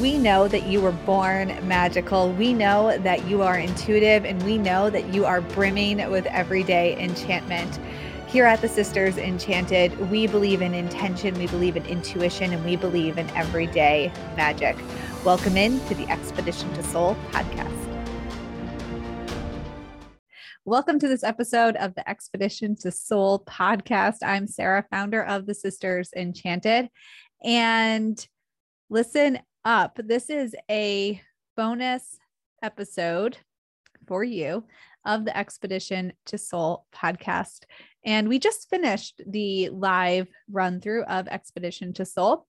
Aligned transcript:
we 0.00 0.16
know 0.16 0.48
that 0.48 0.66
you 0.66 0.80
were 0.80 0.92
born 0.92 1.48
magical. 1.68 2.32
We 2.32 2.54
know 2.54 2.96
that 2.96 3.26
you 3.26 3.42
are 3.42 3.58
intuitive, 3.58 4.24
and 4.24 4.42
we 4.44 4.56
know 4.56 4.88
that 4.88 5.12
you 5.12 5.26
are 5.26 5.42
brimming 5.42 6.10
with 6.10 6.24
everyday 6.26 6.98
enchantment. 6.98 7.78
Here 8.26 8.46
at 8.46 8.62
the 8.62 8.68
Sisters 8.68 9.18
Enchanted, 9.18 10.10
we 10.10 10.26
believe 10.26 10.62
in 10.62 10.72
intention, 10.72 11.38
we 11.38 11.48
believe 11.48 11.76
in 11.76 11.84
intuition, 11.84 12.54
and 12.54 12.64
we 12.64 12.76
believe 12.76 13.18
in 13.18 13.28
everyday 13.30 14.10
magic. 14.36 14.74
Welcome 15.22 15.58
in 15.58 15.78
to 15.88 15.94
the 15.94 16.08
Expedition 16.08 16.72
to 16.72 16.82
Soul 16.82 17.14
podcast. 17.30 17.76
Welcome 20.64 20.98
to 21.00 21.08
this 21.08 21.22
episode 21.22 21.76
of 21.76 21.94
the 21.94 22.08
Expedition 22.08 22.74
to 22.76 22.90
Soul 22.90 23.44
podcast. 23.46 24.18
I'm 24.22 24.46
Sara, 24.46 24.86
founder 24.90 25.22
of 25.22 25.44
the 25.44 25.54
Sisters 25.54 26.08
Enchanted. 26.16 26.88
And 27.44 28.26
listen 28.88 29.40
up. 29.64 29.98
This 30.02 30.30
is 30.30 30.54
a 30.70 31.20
bonus 31.56 32.18
episode 32.62 33.36
for 34.06 34.24
you 34.24 34.64
of 35.04 35.24
the 35.24 35.36
Expedition 35.36 36.12
to 36.26 36.38
Soul 36.38 36.86
podcast. 36.94 37.64
And 38.04 38.28
we 38.28 38.38
just 38.38 38.70
finished 38.70 39.20
the 39.26 39.68
live 39.68 40.28
run 40.50 40.80
through 40.80 41.04
of 41.04 41.28
Expedition 41.28 41.92
to 41.94 42.06
Soul 42.06 42.46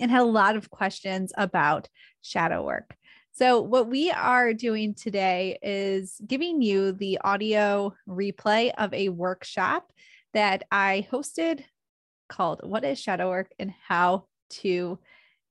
and 0.00 0.10
had 0.10 0.22
a 0.22 0.24
lot 0.24 0.56
of 0.56 0.70
questions 0.70 1.32
about 1.36 1.88
shadow 2.20 2.64
work. 2.64 2.96
So, 3.32 3.60
what 3.60 3.88
we 3.88 4.10
are 4.10 4.52
doing 4.52 4.94
today 4.94 5.58
is 5.62 6.20
giving 6.26 6.62
you 6.62 6.92
the 6.92 7.18
audio 7.22 7.94
replay 8.08 8.72
of 8.76 8.92
a 8.92 9.08
workshop 9.08 9.92
that 10.32 10.64
I 10.70 11.06
hosted 11.12 11.64
called 12.28 12.60
What 12.64 12.84
is 12.84 13.00
Shadow 13.00 13.28
Work 13.28 13.52
and 13.58 13.72
How 13.86 14.26
to 14.50 14.98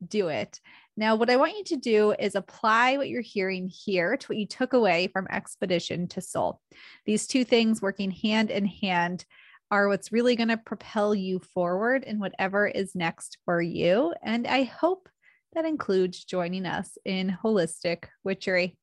Do 0.09 0.27
It. 0.27 0.59
Now, 0.95 1.16
what 1.16 1.30
I 1.30 1.38
want 1.38 1.57
you 1.57 1.63
to 1.66 1.77
do 1.77 2.11
is 2.11 2.35
apply 2.35 2.98
what 2.98 3.09
you're 3.09 3.21
hearing 3.21 3.67
here 3.67 4.16
to 4.16 4.27
what 4.27 4.38
you 4.38 4.45
took 4.45 4.73
away 4.73 5.08
from 5.08 5.27
Expedition 5.27 6.08
to 6.09 6.22
Soul. 6.22 6.61
These 7.05 7.25
two 7.25 7.44
things 7.44 7.81
working 7.81 8.11
hand 8.11 8.52
in 8.52 8.66
hand 8.66 9.25
are 9.72 9.88
what's 9.88 10.11
really 10.11 10.36
going 10.36 10.50
to 10.50 10.58
propel 10.58 11.16
you 11.16 11.39
forward 11.39 12.03
in 12.03 12.19
whatever 12.19 12.67
is 12.67 12.94
next 12.94 13.39
for 13.44 13.59
you. 13.59 14.14
And 14.22 14.45
I 14.45 14.64
hope 14.64 15.09
that 15.53 15.66
includes 15.66 16.23
joining 16.23 16.67
us 16.67 16.95
in 17.05 17.36
Holistic 17.44 18.05
Witchery. 18.23 18.77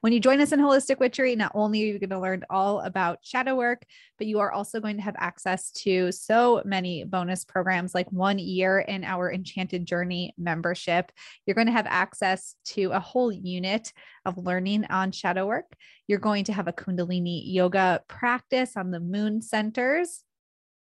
When 0.00 0.12
you 0.12 0.20
join 0.20 0.40
us 0.40 0.52
in 0.52 0.60
Holistic 0.60 0.98
Witchery, 1.00 1.34
not 1.36 1.52
only 1.54 1.82
are 1.82 1.86
you 1.86 1.98
going 1.98 2.10
to 2.10 2.20
learn 2.20 2.44
all 2.50 2.80
about 2.80 3.18
shadow 3.22 3.54
work, 3.54 3.82
but 4.18 4.26
you 4.26 4.38
are 4.40 4.52
also 4.52 4.80
going 4.80 4.96
to 4.96 5.02
have 5.02 5.16
access 5.18 5.70
to 5.72 6.12
so 6.12 6.62
many 6.64 7.04
bonus 7.04 7.44
programs 7.44 7.94
like 7.94 8.10
one 8.12 8.38
year 8.38 8.78
in 8.80 9.04
our 9.04 9.32
Enchanted 9.32 9.86
Journey 9.86 10.34
membership. 10.38 11.10
You're 11.44 11.54
going 11.54 11.66
to 11.66 11.72
have 11.72 11.86
access 11.86 12.56
to 12.66 12.90
a 12.92 13.00
whole 13.00 13.32
unit 13.32 13.92
of 14.24 14.38
learning 14.38 14.84
on 14.86 15.12
shadow 15.12 15.46
work. 15.46 15.74
You're 16.06 16.18
going 16.18 16.44
to 16.44 16.52
have 16.52 16.68
a 16.68 16.72
Kundalini 16.72 17.42
yoga 17.46 18.02
practice 18.08 18.76
on 18.76 18.90
the 18.90 19.00
moon 19.00 19.42
centers 19.42 20.22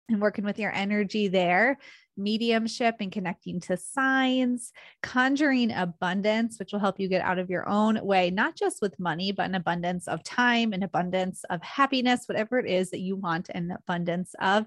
and 0.10 0.22
working 0.22 0.46
with 0.46 0.60
your 0.60 0.74
energy 0.74 1.28
there 1.28 1.78
mediumship 2.18 2.96
and 3.00 3.12
connecting 3.12 3.60
to 3.62 3.78
signs, 3.78 4.72
conjuring 5.02 5.72
abundance, 5.72 6.60
which 6.60 6.72
will 6.72 6.80
help 6.80 7.00
you 7.00 7.08
get 7.08 7.24
out 7.24 7.40
of 7.40 7.50
your 7.50 7.68
own 7.68 8.04
way, 8.06 8.30
not 8.30 8.56
just 8.56 8.82
with 8.82 9.00
money, 9.00 9.32
but 9.32 9.48
an 9.48 9.56
abundance 9.56 10.08
of 10.08 10.24
time, 10.24 10.74
an 10.74 10.84
abundance 10.84 11.44
of 11.50 11.62
happiness, 11.62 12.28
whatever 12.28 12.60
it 12.60 12.70
is 12.70 12.92
that 12.92 13.00
you 13.00 13.16
want 13.16 13.50
an 13.50 13.72
abundance 13.72 14.36
of, 14.40 14.66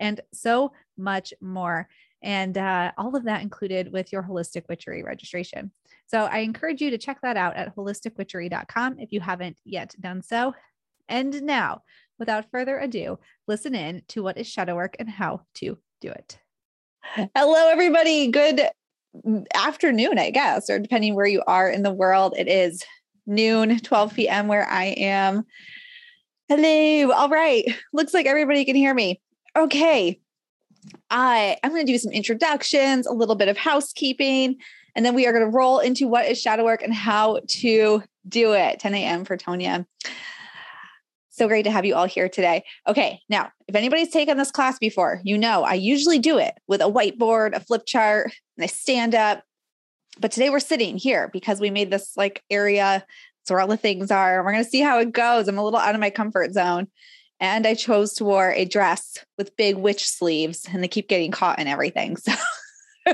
and 0.00 0.20
so 0.32 0.72
much 0.96 1.32
more. 1.40 1.88
And 2.22 2.58
uh, 2.58 2.92
all 2.98 3.14
of 3.14 3.24
that 3.24 3.42
included 3.42 3.92
with 3.92 4.12
your 4.12 4.22
holistic 4.22 4.68
witchery 4.68 5.02
registration. 5.02 5.70
So 6.06 6.24
I 6.24 6.38
encourage 6.38 6.80
you 6.80 6.90
to 6.90 6.98
check 6.98 7.20
that 7.22 7.36
out 7.36 7.56
at 7.56 7.76
holisticwitchery.com 7.76 8.98
if 8.98 9.12
you 9.12 9.20
haven't 9.20 9.58
yet 9.64 9.94
done 10.00 10.22
so. 10.22 10.54
And 11.08 11.42
now, 11.42 11.82
without 12.18 12.50
further 12.50 12.78
ado, 12.78 13.18
listen 13.46 13.74
in 13.74 14.02
to 14.08 14.22
what 14.22 14.38
is 14.38 14.46
shadow 14.46 14.74
work 14.74 14.96
and 14.98 15.08
how 15.08 15.42
to 15.56 15.78
do 16.00 16.10
it. 16.10 16.38
Hello, 17.14 17.68
everybody. 17.70 18.28
Good 18.28 18.68
afternoon, 19.54 20.18
I 20.18 20.30
guess, 20.30 20.68
or 20.68 20.78
depending 20.78 21.14
where 21.14 21.26
you 21.26 21.42
are 21.46 21.68
in 21.68 21.82
the 21.82 21.92
world. 21.92 22.34
It 22.36 22.48
is 22.48 22.82
noon, 23.26 23.78
12 23.80 24.14
p.m. 24.14 24.46
where 24.46 24.68
I 24.68 24.86
am. 24.86 25.44
Hello. 26.48 27.12
All 27.12 27.28
right. 27.30 27.64
Looks 27.92 28.12
like 28.12 28.26
everybody 28.26 28.64
can 28.64 28.76
hear 28.76 28.92
me. 28.92 29.20
Okay. 29.56 30.20
I 31.10 31.56
I'm 31.64 31.70
going 31.70 31.86
to 31.86 31.92
do 31.92 31.98
some 31.98 32.12
introductions, 32.12 33.06
a 33.06 33.12
little 33.12 33.36
bit 33.36 33.48
of 33.48 33.56
housekeeping, 33.56 34.56
and 34.94 35.04
then 35.04 35.14
we 35.14 35.26
are 35.26 35.32
going 35.32 35.44
to 35.44 35.56
roll 35.56 35.78
into 35.78 36.08
what 36.08 36.26
is 36.26 36.40
shadow 36.40 36.64
work 36.64 36.82
and 36.82 36.94
how 36.94 37.40
to 37.48 38.02
do 38.28 38.52
it. 38.52 38.80
10 38.80 38.94
a.m. 38.94 39.24
for 39.24 39.36
Tonya. 39.36 39.86
So 41.38 41.46
great 41.46 41.62
to 41.62 41.70
have 41.70 41.84
you 41.84 41.94
all 41.94 42.06
here 42.06 42.28
today. 42.28 42.64
Okay, 42.88 43.20
now, 43.28 43.52
if 43.68 43.76
anybody's 43.76 44.10
taken 44.10 44.36
this 44.36 44.50
class 44.50 44.76
before, 44.80 45.20
you 45.22 45.38
know 45.38 45.62
I 45.62 45.74
usually 45.74 46.18
do 46.18 46.36
it 46.36 46.54
with 46.66 46.80
a 46.80 46.90
whiteboard, 46.90 47.54
a 47.54 47.60
flip 47.60 47.82
chart, 47.86 48.32
and 48.56 48.64
I 48.64 48.66
stand 48.66 49.14
up. 49.14 49.44
But 50.18 50.32
today 50.32 50.50
we're 50.50 50.58
sitting 50.58 50.98
here 50.98 51.30
because 51.32 51.60
we 51.60 51.70
made 51.70 51.92
this 51.92 52.16
like 52.16 52.42
area. 52.50 53.04
That's 53.04 53.50
where 53.50 53.60
all 53.60 53.68
the 53.68 53.76
things 53.76 54.10
are. 54.10 54.42
We're 54.42 54.50
going 54.50 54.64
to 54.64 54.70
see 54.70 54.80
how 54.80 54.98
it 54.98 55.12
goes. 55.12 55.46
I'm 55.46 55.58
a 55.58 55.62
little 55.62 55.78
out 55.78 55.94
of 55.94 56.00
my 56.00 56.10
comfort 56.10 56.52
zone. 56.52 56.88
And 57.38 57.68
I 57.68 57.74
chose 57.74 58.14
to 58.14 58.24
wear 58.24 58.52
a 58.52 58.64
dress 58.64 59.24
with 59.36 59.56
big 59.56 59.76
witch 59.76 60.04
sleeves, 60.08 60.66
and 60.72 60.82
they 60.82 60.88
keep 60.88 61.08
getting 61.08 61.30
caught 61.30 61.60
in 61.60 61.68
everything. 61.68 62.16
So 62.26 62.32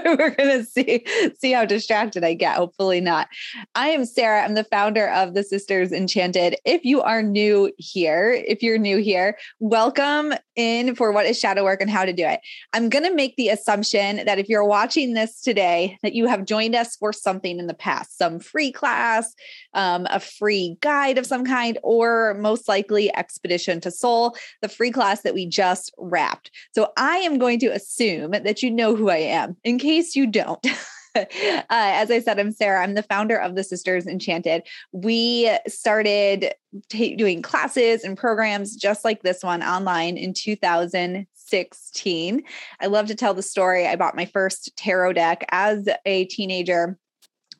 we're 0.04 0.30
gonna 0.30 0.64
see 0.64 1.04
see 1.38 1.52
how 1.52 1.64
distracted 1.64 2.24
I 2.24 2.34
get. 2.34 2.56
Hopefully 2.56 3.00
not. 3.00 3.28
I 3.74 3.88
am 3.88 4.04
Sara. 4.04 4.42
I'm 4.42 4.54
the 4.54 4.64
founder 4.64 5.08
of 5.10 5.34
the 5.34 5.42
Sisters 5.42 5.92
Enchanted. 5.92 6.56
If 6.64 6.84
you 6.84 7.02
are 7.02 7.22
new 7.22 7.72
here, 7.78 8.42
if 8.46 8.62
you're 8.62 8.78
new 8.78 8.98
here, 8.98 9.38
welcome 9.60 10.32
in 10.56 10.94
for 10.94 11.12
what 11.12 11.26
is 11.26 11.38
shadow 11.38 11.64
work 11.64 11.80
and 11.80 11.90
how 11.90 12.04
to 12.04 12.12
do 12.12 12.24
it. 12.24 12.40
I'm 12.72 12.88
gonna 12.88 13.14
make 13.14 13.36
the 13.36 13.48
assumption 13.48 14.24
that 14.24 14.38
if 14.38 14.48
you're 14.48 14.64
watching 14.64 15.14
this 15.14 15.40
today, 15.40 15.98
that 16.02 16.14
you 16.14 16.26
have 16.26 16.44
joined 16.44 16.74
us 16.74 16.96
for 16.96 17.12
something 17.12 17.58
in 17.58 17.66
the 17.66 17.74
past, 17.74 18.18
some 18.18 18.38
free 18.40 18.72
class, 18.72 19.34
um, 19.74 20.06
a 20.10 20.20
free 20.20 20.76
guide 20.80 21.18
of 21.18 21.26
some 21.26 21.44
kind, 21.44 21.78
or 21.82 22.34
most 22.34 22.68
likely 22.68 23.14
Expedition 23.14 23.80
to 23.80 23.90
Soul, 23.90 24.36
the 24.62 24.68
free 24.68 24.90
class 24.90 25.22
that 25.22 25.34
we 25.34 25.46
just 25.46 25.92
wrapped. 25.98 26.50
So 26.74 26.92
I 26.96 27.18
am 27.18 27.38
going 27.38 27.58
to 27.60 27.68
assume 27.68 28.32
that 28.32 28.62
you 28.62 28.70
know 28.70 28.94
who 28.96 29.10
I 29.10 29.18
am. 29.18 29.56
In 29.64 29.78
case 29.84 30.16
you 30.16 30.26
don't. 30.26 30.66
uh, 31.14 31.26
as 31.70 32.10
I 32.10 32.18
said, 32.20 32.40
I'm 32.40 32.52
Sara. 32.52 32.82
I'm 32.82 32.94
the 32.94 33.02
founder 33.02 33.36
of 33.36 33.54
the 33.54 33.62
Sisters 33.62 34.06
Enchanted. 34.06 34.62
We 34.92 35.54
started 35.68 36.54
t- 36.88 37.16
doing 37.16 37.42
classes 37.42 38.02
and 38.02 38.16
programs 38.16 38.76
just 38.76 39.04
like 39.04 39.20
this 39.22 39.42
one 39.42 39.62
online 39.62 40.16
in 40.16 40.32
2016. 40.32 42.42
I 42.80 42.86
love 42.86 43.08
to 43.08 43.14
tell 43.14 43.34
the 43.34 43.42
story. 43.42 43.86
I 43.86 43.96
bought 43.96 44.16
my 44.16 44.24
first 44.24 44.74
tarot 44.76 45.12
deck 45.12 45.44
as 45.50 45.86
a 46.06 46.24
teenager. 46.26 46.96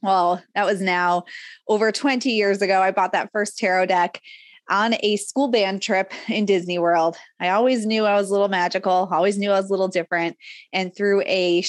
Well, 0.02 0.42
that 0.54 0.64
was 0.66 0.80
now 0.80 1.24
over 1.68 1.92
20 1.92 2.30
years 2.30 2.62
ago. 2.62 2.80
I 2.80 2.90
bought 2.90 3.12
that 3.12 3.32
first 3.32 3.58
tarot 3.58 3.84
deck 3.86 4.22
on 4.70 4.94
a 5.00 5.16
school 5.16 5.48
band 5.48 5.82
trip 5.82 6.12
in 6.28 6.46
Disney 6.46 6.78
World. 6.78 7.16
I 7.38 7.50
always 7.50 7.86
knew 7.86 8.04
I 8.04 8.14
was 8.14 8.30
a 8.30 8.32
little 8.32 8.48
magical, 8.48 9.08
always 9.12 9.38
knew 9.38 9.50
I 9.50 9.60
was 9.60 9.68
a 9.68 9.72
little 9.72 9.88
different. 9.88 10.36
And 10.72 10.94
through 10.94 11.22
a 11.22 11.62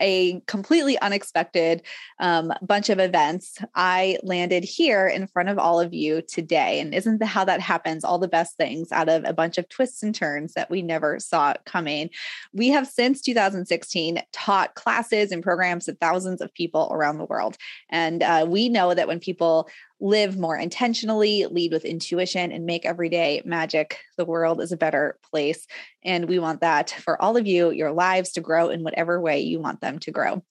a 0.00 0.40
completely 0.46 0.98
unexpected 0.98 1.82
um, 2.20 2.52
bunch 2.62 2.88
of 2.88 2.98
events, 2.98 3.58
I 3.74 4.18
landed 4.22 4.64
here 4.64 5.06
in 5.06 5.26
front 5.26 5.48
of 5.48 5.58
all 5.58 5.80
of 5.80 5.94
you 5.94 6.22
today. 6.22 6.80
And 6.80 6.94
isn't 6.94 7.22
how 7.22 7.44
that 7.44 7.60
happens? 7.60 8.04
All 8.04 8.18
the 8.18 8.28
best 8.28 8.56
things 8.56 8.92
out 8.92 9.08
of 9.08 9.24
a 9.24 9.32
bunch 9.32 9.58
of 9.58 9.68
twists 9.68 10.02
and 10.02 10.14
turns 10.14 10.54
that 10.54 10.70
we 10.70 10.82
never 10.82 11.18
saw 11.18 11.54
coming. 11.64 12.10
We 12.52 12.68
have 12.68 12.86
since 12.86 13.20
2016 13.20 14.22
taught 14.32 14.74
classes 14.74 15.32
and 15.32 15.42
programs 15.42 15.86
to 15.86 15.94
thousands 15.94 16.40
of 16.40 16.52
people 16.54 16.88
around 16.92 17.18
the 17.18 17.24
world. 17.24 17.56
And 17.90 18.22
uh, 18.22 18.46
we 18.48 18.68
know 18.68 18.94
that 18.94 19.08
when 19.08 19.20
people 19.20 19.68
live 20.00 20.38
more 20.38 20.56
intentionally, 20.56 21.46
lead 21.46 21.72
with 21.72 21.84
intuition, 21.84 22.52
and 22.52 22.66
make 22.66 22.84
everyday 22.84 23.42
magic. 23.44 23.98
The 24.16 24.24
world 24.24 24.60
is 24.60 24.72
a 24.72 24.76
better 24.76 25.18
place. 25.30 25.66
And 26.04 26.28
we 26.28 26.38
want 26.38 26.60
that 26.60 26.90
for 26.90 27.20
all 27.20 27.36
of 27.36 27.46
you, 27.46 27.70
your 27.72 27.90
lives 27.90 28.30
to 28.32 28.40
grow 28.40 28.68
in 28.68 28.84
whatever 28.84 29.20
way 29.20 29.40
you 29.40 29.58
want 29.58 29.80
them 29.80 29.98
to 29.98 30.12
grow. 30.12 30.42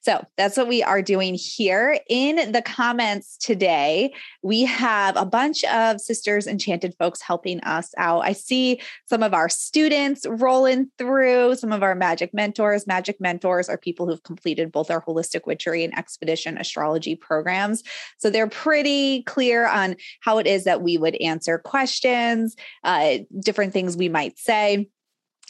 So 0.00 0.24
that's 0.38 0.56
what 0.56 0.68
we 0.68 0.82
are 0.82 1.02
doing 1.02 1.34
here. 1.34 1.98
In 2.08 2.52
the 2.52 2.62
comments 2.62 3.36
today, 3.36 4.14
we 4.42 4.62
have 4.62 5.16
a 5.16 5.26
bunch 5.26 5.62
of 5.64 6.00
Sisters 6.00 6.46
Enchanted 6.46 6.94
folks 6.98 7.20
helping 7.20 7.60
us 7.60 7.92
out. 7.98 8.24
I 8.24 8.32
see 8.32 8.80
some 9.06 9.22
of 9.22 9.34
our 9.34 9.50
students 9.50 10.26
rolling 10.26 10.90
through, 10.96 11.56
some 11.56 11.72
of 11.72 11.82
our 11.82 11.94
magic 11.94 12.32
mentors. 12.32 12.86
Magic 12.86 13.20
mentors 13.20 13.68
are 13.68 13.78
people 13.78 14.06
who've 14.06 14.22
completed 14.22 14.72
both 14.72 14.90
our 14.90 15.04
holistic 15.04 15.46
witchery 15.46 15.84
and 15.84 15.96
expedition 15.98 16.56
astrology 16.56 17.14
programs. 17.14 17.82
So 18.18 18.30
they're 18.30 18.48
pretty 18.48 18.93
clear 19.26 19.66
on 19.66 19.96
how 20.20 20.38
it 20.38 20.46
is 20.46 20.64
that 20.64 20.82
we 20.82 20.98
would 20.98 21.16
answer 21.16 21.58
questions, 21.58 22.56
uh, 22.82 23.18
different 23.40 23.72
things 23.72 23.96
we 23.96 24.08
might 24.08 24.38
say. 24.38 24.88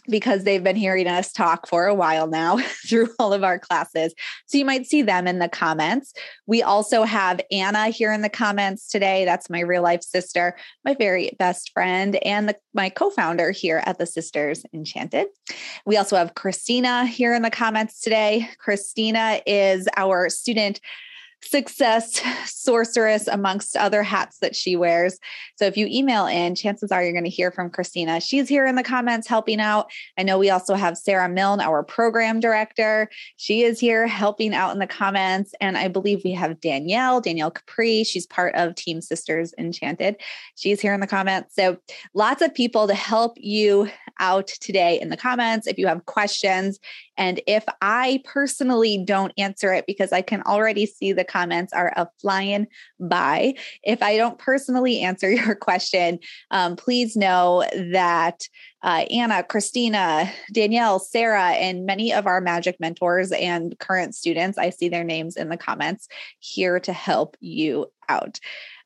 because 0.07 0.45
they've 0.45 0.65
been 0.65 0.77
hearing 0.77 1.07
us 1.07 1.33
talk 1.33 1.67
for 1.67 1.87
a 1.87 1.95
while 1.95 2.27
now 2.27 2.59
through 2.89 3.09
all 3.19 3.33
of 3.33 3.43
our 3.43 3.59
classes. 3.59 4.13
So 4.47 4.59
you 4.59 4.65
might 4.65 4.87
see 4.87 5.01
them 5.01 5.27
in 5.27 5.39
the 5.39 5.49
comments. 5.49 6.13
We 6.47 6.63
also 6.63 7.05
have 7.05 7.41
Anna 7.51 7.89
here 7.89 8.13
in 8.13 8.21
the 8.21 8.29
comments 8.29 8.89
today. 8.89 9.25
That's 9.25 9.49
my 9.49 9.61
real 9.61 9.83
life 9.83 10.03
sister, 10.03 10.57
my 10.85 10.95
very 10.95 11.31
best 11.39 11.71
friend, 11.73 12.17
and 12.17 12.51
the, 12.51 12.57
my 12.75 12.91
co 12.91 13.09
founder 13.09 13.51
here 13.51 13.83
at 13.87 13.99
the 13.99 14.07
Sisters 14.07 14.65
Enchanted. 14.75 15.29
We 15.87 15.97
also 15.97 16.17
have 16.17 16.35
Christina 16.35 17.07
here 17.07 17.35
in 17.35 17.43
the 17.43 17.51
comments 17.51 18.01
today. 18.01 18.49
Christina 18.59 19.41
is 19.47 19.89
our 19.97 20.29
student 20.29 20.81
success 21.45 22.21
sorceress 22.47 23.29
amongst 23.29 23.77
other 23.77 24.03
hats 24.03 24.39
that 24.41 24.57
she 24.57 24.77
wears. 24.77 25.19
So 25.57 25.67
if 25.67 25.77
you 25.77 25.87
email 25.91 26.27
in, 26.27 26.55
chances 26.55 26.91
are 26.91 27.03
you're 27.03 27.13
going 27.13 27.25
to 27.25 27.31
hear 27.31 27.51
from 27.51 27.71
Christina. 27.71 28.21
She's 28.21 28.49
here 28.49 28.67
in 28.67 28.75
the 28.75 28.83
comments 28.83 29.29
helping 29.29 29.61
out. 29.61 29.91
I 30.19 30.23
know 30.23 30.39
we 30.39 30.51
also 30.51 30.75
have 30.75 30.97
Sarah 30.97 31.29
Milne, 31.29 31.61
our 31.61 31.83
program 31.83 32.41
director. 32.41 33.11
She 33.37 33.63
is 33.63 33.79
here 33.79 34.07
helping 34.07 34.55
out 34.55 34.73
in 34.73 34.79
the 34.79 34.87
comments. 34.87 35.53
And 35.61 35.77
I 35.77 35.89
believe 35.89 36.23
we 36.25 36.33
have 36.33 36.61
Danielle, 36.61 37.21
Danielle 37.21 37.51
Capri. 37.51 38.05
She's 38.05 38.27
part 38.27 38.55
of 38.55 38.75
Team 38.75 39.01
Sisters 39.01 39.55
Enchanted. 39.59 40.17
She's 40.57 40.81
here 40.81 40.95
in 40.95 41.01
the 41.01 41.07
comments. 41.07 41.55
So 41.55 41.77
lots 42.15 42.43
of 42.43 42.55
people 42.55 42.89
to 42.89 42.95
help 42.95 43.37
you 43.37 43.89
out 44.21 44.49
today 44.49 45.01
in 45.01 45.11
the 45.11 45.17
comments 45.17 45.67
if 45.67 45.79
you 45.79 45.87
have 45.87 46.07
questions. 46.07 46.79
And 47.17 47.41
if 47.47 47.65
I 47.81 48.23
personally 48.25 49.03
don't 49.05 49.33
answer 49.39 49.73
it 49.73 49.87
because 49.87 50.13
I 50.13 50.23
can 50.23 50.43
already 50.43 50.87
see 50.87 51.13
the 51.13 51.25
comments 51.35 51.73
are 51.73 51.93
a 51.97 52.09
flying 52.21 52.67
by, 53.01 53.55
if 53.83 54.03
I 54.03 54.17
don't 54.17 54.39
personally 54.39 55.01
answer 55.01 55.31
your 55.31 55.55
question, 55.55 56.21
um, 56.51 56.77
please 56.77 57.17
know 57.17 57.65
that 57.91 58.49
uh, 58.83 59.07
Anna, 59.11 59.43
Christina, 59.43 60.31
Danielle, 60.53 60.99
Sarah, 60.99 61.53
and 61.53 61.87
many 61.87 62.13
of 62.13 62.27
our 62.27 62.41
magic 62.41 62.77
mentors 62.79 63.33
and 63.33 63.77
current 63.79 64.15
students, 64.15 64.59
I 64.59 64.71
see 64.71 64.91
their 64.91 65.05
names 65.05 65.37
in 65.37 65.49
the 65.49 65.57
comments 65.57 66.07
here 66.39 66.79
to 66.81 66.93
help 66.93 67.37
you 67.41 67.87
out. 68.09 68.39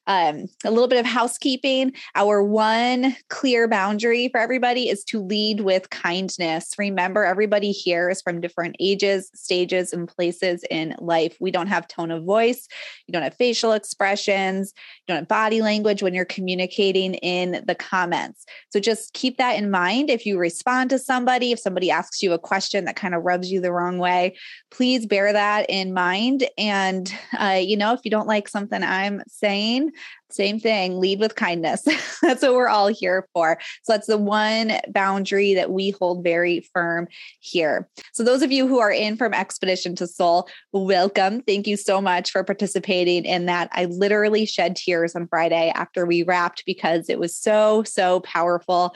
Um, 0.09 0.47
a 0.65 0.71
little 0.71 0.89
bit 0.89 0.99
of 0.99 1.05
housekeeping. 1.05 1.93
Our 2.15 2.43
one 2.43 3.15
clear 3.29 3.69
boundary 3.69 4.29
for 4.29 4.41
everybody 4.41 4.89
is 4.89 5.05
to 5.05 5.23
lead 5.23 5.61
with 5.61 5.91
kindness. 5.91 6.73
Remember, 6.79 7.27
everybody 7.27 7.73
here 7.73 8.09
is 8.09 8.23
from 8.23 8.41
different 8.41 8.77
ages, 8.81 9.31
stages, 9.35 9.93
and 9.93 10.09
places 10.09 10.65
in 10.71 10.97
life. 10.99 11.37
We 11.41 11.51
don't 11.51 11.67
have 11.67 11.87
tone 11.89 12.11
of 12.11 12.25
voice, 12.25 12.67
you 13.07 13.13
don't 13.13 13.23
have 13.23 13.35
facial 13.35 13.73
expressions, 13.73 14.73
you 15.07 15.13
don't 15.13 15.19
have 15.19 15.29
body 15.29 15.61
language 15.61 16.03
when 16.03 16.15
you're 16.15 16.25
communicating 16.25 17.15
in 17.15 17.63
the 17.67 17.75
comments. 17.75 18.47
So 18.71 18.81
just 18.81 19.13
keep 19.13 19.37
that 19.37 19.59
in 19.59 19.71
mind. 19.71 20.09
If 20.09 20.25
you 20.25 20.39
respond 20.39 20.89
to 20.91 20.99
somebody, 20.99 21.53
if 21.53 21.61
somebody 21.61 21.91
asks 21.91 22.23
you 22.23 22.33
a 22.33 22.39
question 22.39 22.87
that 22.87 22.97
kind 22.97 23.15
of 23.15 23.25
rubs 23.25 23.53
you 23.53 23.61
the 23.61 23.73
wrong 23.73 23.99
way, 23.99 24.37
please 24.71 25.05
bear 25.05 25.35
that 25.35 25.67
in 25.69 25.93
mind. 25.93 26.49
And, 26.57 27.13
uh, 27.39 27.61
you 27.63 27.77
know, 27.77 27.93
if 27.93 28.01
you 28.05 28.11
don't 28.11 28.27
like 28.27 28.49
something 28.49 28.83
I'm 28.83 29.23
saying, 29.29 29.93
same 30.31 30.61
thing, 30.61 31.01
lead 31.01 31.21
with 31.21 31.37
kindness. 31.37 31.83
that's 32.23 32.43
what 32.43 32.55
we're 32.55 32.69
all 32.69 32.89
here 32.89 33.27
for. 33.33 33.59
So 33.83 33.95
that's 33.95 34.07
the 34.07 34.19
one 34.19 34.73
boundary 34.89 35.55
that 35.55 35.71
we 35.71 35.91
hold 35.91 36.23
very 36.23 36.69
firm 36.75 37.09
here. 37.41 37.89
So, 38.13 38.23
those 38.23 38.43
of 38.43 38.53
you 38.53 38.67
who 38.67 38.79
are 38.79 38.91
in 38.91 39.17
from 39.17 39.33
Expedition 39.33 39.95
to 39.97 40.07
Soul, 40.07 40.49
welcome. 40.73 41.41
Thank 41.43 41.67
you 41.67 41.77
so 41.77 42.01
much 42.01 42.31
for 42.31 42.45
participating 42.45 43.25
in 43.25 43.47
that. 43.47 43.71
I 43.73 43.87
literally 43.87 44.45
shed 44.45 44.77
tears 44.77 45.17
on 45.17 45.29
Friday 45.29 45.73
after 45.75 46.05
we 46.05 46.23
wrapped 46.23 46.65
because 46.67 47.09
it 47.09 47.19
was 47.19 47.35
so, 47.37 47.83
so 47.85 48.21
powerful 48.21 48.95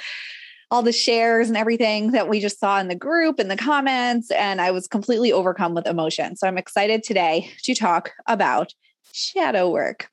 all 0.70 0.82
the 0.82 0.90
shares 0.90 1.48
and 1.48 1.56
everything 1.56 2.12
that 2.12 2.30
we 2.30 2.40
just 2.40 2.58
saw 2.58 2.80
in 2.80 2.88
the 2.88 2.94
group 2.94 3.38
and 3.38 3.50
the 3.50 3.58
comments. 3.58 4.30
And 4.30 4.58
I 4.58 4.70
was 4.70 4.88
completely 4.88 5.30
overcome 5.30 5.74
with 5.74 5.86
emotion. 5.86 6.34
So 6.34 6.48
I'm 6.48 6.56
excited 6.56 7.02
today 7.02 7.50
to 7.64 7.74
talk 7.74 8.12
about 8.26 8.72
shadow 9.12 9.70
work. 9.70 10.08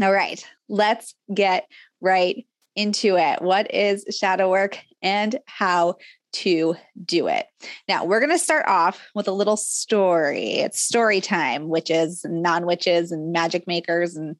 All 0.00 0.12
right, 0.12 0.44
let's 0.68 1.14
get 1.32 1.66
right 2.00 2.46
into 2.76 3.16
it. 3.16 3.42
What 3.42 3.74
is 3.74 4.04
shadow 4.16 4.50
work 4.50 4.78
and 5.02 5.38
how 5.46 5.96
to 6.32 6.76
do 7.04 7.26
it? 7.26 7.46
Now, 7.88 8.04
we're 8.04 8.20
going 8.20 8.30
to 8.30 8.38
start 8.38 8.66
off 8.68 9.08
with 9.14 9.26
a 9.26 9.32
little 9.32 9.56
story. 9.56 10.52
It's 10.52 10.80
story 10.80 11.20
time, 11.20 11.68
witches 11.68 12.24
non 12.28 12.66
witches 12.66 13.10
and 13.10 13.32
magic 13.32 13.66
makers 13.66 14.16
and 14.16 14.36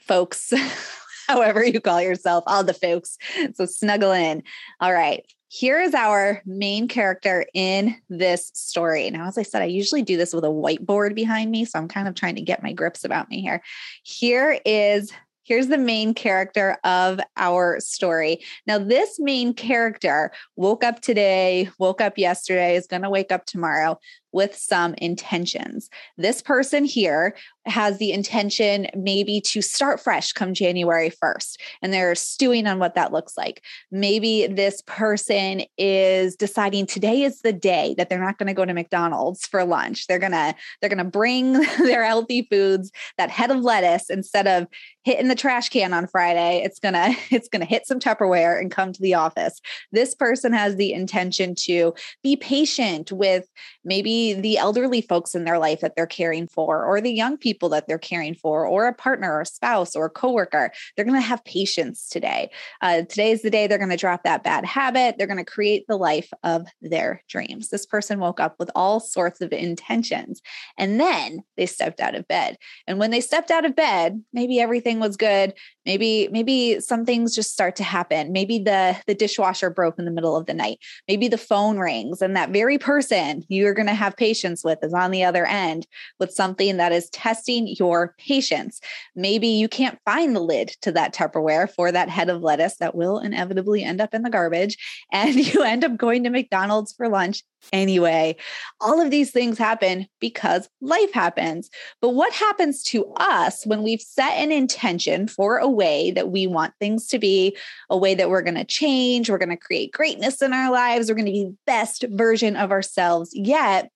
folks, 0.00 0.52
however 1.28 1.64
you 1.64 1.80
call 1.80 2.00
yourself, 2.00 2.44
all 2.46 2.64
the 2.64 2.74
folks. 2.74 3.18
So 3.54 3.66
snuggle 3.66 4.12
in. 4.12 4.42
All 4.80 4.92
right. 4.92 5.24
Here 5.54 5.78
is 5.78 5.92
our 5.92 6.40
main 6.46 6.88
character 6.88 7.44
in 7.52 7.94
this 8.08 8.50
story. 8.54 9.10
Now, 9.10 9.28
as 9.28 9.36
I 9.36 9.42
said, 9.42 9.60
I 9.60 9.66
usually 9.66 10.00
do 10.00 10.16
this 10.16 10.32
with 10.32 10.44
a 10.44 10.48
whiteboard 10.48 11.14
behind 11.14 11.50
me. 11.50 11.66
So 11.66 11.78
I'm 11.78 11.88
kind 11.88 12.08
of 12.08 12.14
trying 12.14 12.36
to 12.36 12.40
get 12.40 12.62
my 12.62 12.72
grips 12.72 13.04
about 13.04 13.28
me 13.28 13.42
here. 13.42 13.62
Here 14.02 14.58
is 14.64 15.12
Here's 15.44 15.66
the 15.66 15.76
main 15.76 16.14
character 16.14 16.78
of 16.84 17.18
our 17.36 17.80
story. 17.80 18.44
Now, 18.66 18.78
this 18.78 19.18
main 19.18 19.52
character 19.54 20.30
woke 20.54 20.84
up 20.84 21.00
today, 21.00 21.68
woke 21.80 22.00
up 22.00 22.16
yesterday, 22.16 22.76
is 22.76 22.86
going 22.86 23.02
to 23.02 23.10
wake 23.10 23.32
up 23.32 23.44
tomorrow 23.44 23.98
with 24.32 24.56
some 24.56 24.94
intentions. 24.94 25.88
This 26.16 26.42
person 26.42 26.84
here 26.84 27.34
has 27.66 27.98
the 27.98 28.12
intention 28.12 28.88
maybe 28.96 29.40
to 29.40 29.62
start 29.62 30.00
fresh 30.00 30.32
come 30.32 30.52
January 30.54 31.10
1st, 31.10 31.56
and 31.80 31.92
they're 31.92 32.14
stewing 32.14 32.66
on 32.66 32.78
what 32.78 32.94
that 32.94 33.12
looks 33.12 33.36
like. 33.36 33.62
Maybe 33.90 34.46
this 34.46 34.82
person 34.86 35.62
is 35.78 36.34
deciding 36.34 36.86
today 36.86 37.22
is 37.22 37.42
the 37.42 37.52
day 37.52 37.94
that 37.98 38.08
they're 38.08 38.18
not 38.18 38.38
going 38.38 38.48
to 38.48 38.54
go 38.54 38.64
to 38.64 38.74
McDonald's 38.74 39.46
for 39.46 39.64
lunch. 39.64 40.06
They're 40.06 40.18
going 40.18 40.32
to 40.32 40.54
they're 40.80 40.90
going 40.90 40.98
to 40.98 41.04
bring 41.04 41.52
their 41.78 42.04
healthy 42.04 42.46
foods, 42.50 42.90
that 43.18 43.30
head 43.30 43.50
of 43.50 43.58
lettuce 43.58 44.10
instead 44.10 44.46
of 44.46 44.66
hitting 45.04 45.28
the 45.28 45.34
trash 45.34 45.68
can 45.68 45.92
on 45.92 46.06
Friday, 46.06 46.62
it's 46.64 46.78
going 46.78 46.94
to 46.94 47.14
it's 47.30 47.48
going 47.48 47.60
to 47.60 47.66
hit 47.66 47.86
some 47.86 48.00
Tupperware 48.00 48.60
and 48.60 48.70
come 48.70 48.92
to 48.92 49.02
the 49.02 49.14
office. 49.14 49.60
This 49.92 50.14
person 50.14 50.52
has 50.52 50.76
the 50.76 50.92
intention 50.92 51.54
to 51.66 51.94
be 52.22 52.36
patient 52.36 53.12
with 53.12 53.46
maybe 53.84 54.21
the 54.32 54.58
elderly 54.58 55.00
folks 55.00 55.34
in 55.34 55.44
their 55.44 55.58
life 55.58 55.80
that 55.80 55.94
they're 55.96 56.06
caring 56.06 56.46
for 56.46 56.84
or 56.84 57.00
the 57.00 57.12
young 57.12 57.36
people 57.36 57.68
that 57.70 57.86
they're 57.86 57.98
caring 57.98 58.34
for 58.34 58.66
or 58.66 58.86
a 58.86 58.94
partner 58.94 59.32
or 59.32 59.42
a 59.42 59.46
spouse 59.46 59.96
or 59.96 60.06
a 60.06 60.10
coworker 60.10 60.70
they're 60.96 61.04
going 61.04 61.20
to 61.20 61.26
have 61.26 61.44
patience 61.44 62.08
today. 62.08 62.50
Uh, 62.80 63.02
today 63.02 63.30
is 63.30 63.42
the 63.42 63.50
day 63.50 63.66
they're 63.66 63.78
going 63.78 63.90
to 63.90 63.96
drop 63.96 64.24
that 64.24 64.44
bad 64.44 64.64
habit. 64.64 65.16
They're 65.16 65.26
going 65.26 65.44
to 65.44 65.44
create 65.44 65.84
the 65.88 65.96
life 65.96 66.30
of 66.42 66.66
their 66.80 67.22
dreams. 67.28 67.68
This 67.68 67.86
person 67.86 68.18
woke 68.18 68.40
up 68.40 68.56
with 68.58 68.70
all 68.74 69.00
sorts 69.00 69.40
of 69.40 69.52
intentions 69.52 70.40
and 70.78 71.00
then 71.00 71.42
they 71.56 71.66
stepped 71.66 72.00
out 72.00 72.14
of 72.14 72.28
bed. 72.28 72.56
And 72.86 72.98
when 72.98 73.10
they 73.10 73.20
stepped 73.20 73.50
out 73.50 73.64
of 73.64 73.76
bed 73.76 74.22
maybe 74.32 74.60
everything 74.60 75.00
was 75.00 75.16
good. 75.16 75.54
Maybe 75.84 76.28
maybe 76.30 76.80
some 76.80 77.04
things 77.04 77.34
just 77.34 77.52
start 77.52 77.76
to 77.76 77.84
happen. 77.84 78.32
Maybe 78.32 78.58
the 78.58 78.96
the 79.06 79.14
dishwasher 79.14 79.70
broke 79.70 79.98
in 79.98 80.04
the 80.04 80.10
middle 80.10 80.36
of 80.36 80.46
the 80.46 80.54
night. 80.54 80.78
Maybe 81.08 81.28
the 81.28 81.38
phone 81.38 81.78
rings 81.78 82.22
and 82.22 82.36
that 82.36 82.50
very 82.50 82.78
person 82.78 83.44
you're 83.48 83.74
going 83.74 83.86
to 83.86 83.94
have 83.94 84.11
patience 84.16 84.64
with 84.64 84.78
is 84.82 84.94
on 84.94 85.10
the 85.10 85.24
other 85.24 85.46
end 85.46 85.86
with 86.18 86.32
something 86.32 86.76
that 86.76 86.92
is 86.92 87.10
testing 87.10 87.66
your 87.78 88.14
patience 88.18 88.80
maybe 89.14 89.48
you 89.48 89.68
can't 89.68 89.98
find 90.04 90.34
the 90.34 90.40
lid 90.40 90.68
to 90.80 90.92
that 90.92 91.14
tupperware 91.14 91.70
for 91.70 91.92
that 91.92 92.08
head 92.08 92.28
of 92.28 92.42
lettuce 92.42 92.76
that 92.76 92.94
will 92.94 93.18
inevitably 93.18 93.82
end 93.82 94.00
up 94.00 94.14
in 94.14 94.22
the 94.22 94.30
garbage 94.30 94.76
and 95.12 95.34
you 95.34 95.62
end 95.62 95.84
up 95.84 95.96
going 95.96 96.24
to 96.24 96.30
mcdonald's 96.30 96.92
for 96.92 97.08
lunch 97.08 97.42
anyway. 97.72 98.34
All 98.80 99.00
of 99.00 99.10
these 99.10 99.30
things 99.30 99.58
happen 99.58 100.06
because 100.20 100.68
life 100.80 101.12
happens. 101.12 101.70
But 102.00 102.10
what 102.10 102.32
happens 102.32 102.82
to 102.84 103.06
us 103.16 103.64
when 103.66 103.82
we've 103.82 104.00
set 104.00 104.32
an 104.32 104.50
intention 104.50 105.28
for 105.28 105.58
a 105.58 105.68
way 105.68 106.10
that 106.12 106.30
we 106.30 106.46
want 106.46 106.74
things 106.80 107.06
to 107.08 107.18
be, 107.18 107.56
a 107.90 107.96
way 107.96 108.14
that 108.14 108.30
we're 108.30 108.42
going 108.42 108.56
to 108.56 108.64
change, 108.64 109.30
we're 109.30 109.38
going 109.38 109.48
to 109.50 109.56
create 109.56 109.92
greatness 109.92 110.42
in 110.42 110.52
our 110.52 110.72
lives, 110.72 111.08
we're 111.08 111.14
going 111.14 111.26
to 111.26 111.32
be 111.32 111.44
the 111.44 111.56
best 111.66 112.04
version 112.10 112.56
of 112.56 112.70
ourselves 112.70 113.30
yet? 113.34 113.90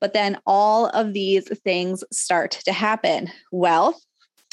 But 0.00 0.12
then 0.12 0.38
all 0.46 0.86
of 0.88 1.12
these 1.12 1.48
things 1.60 2.04
start 2.12 2.52
to 2.64 2.72
happen. 2.72 3.30
Well, 3.50 3.98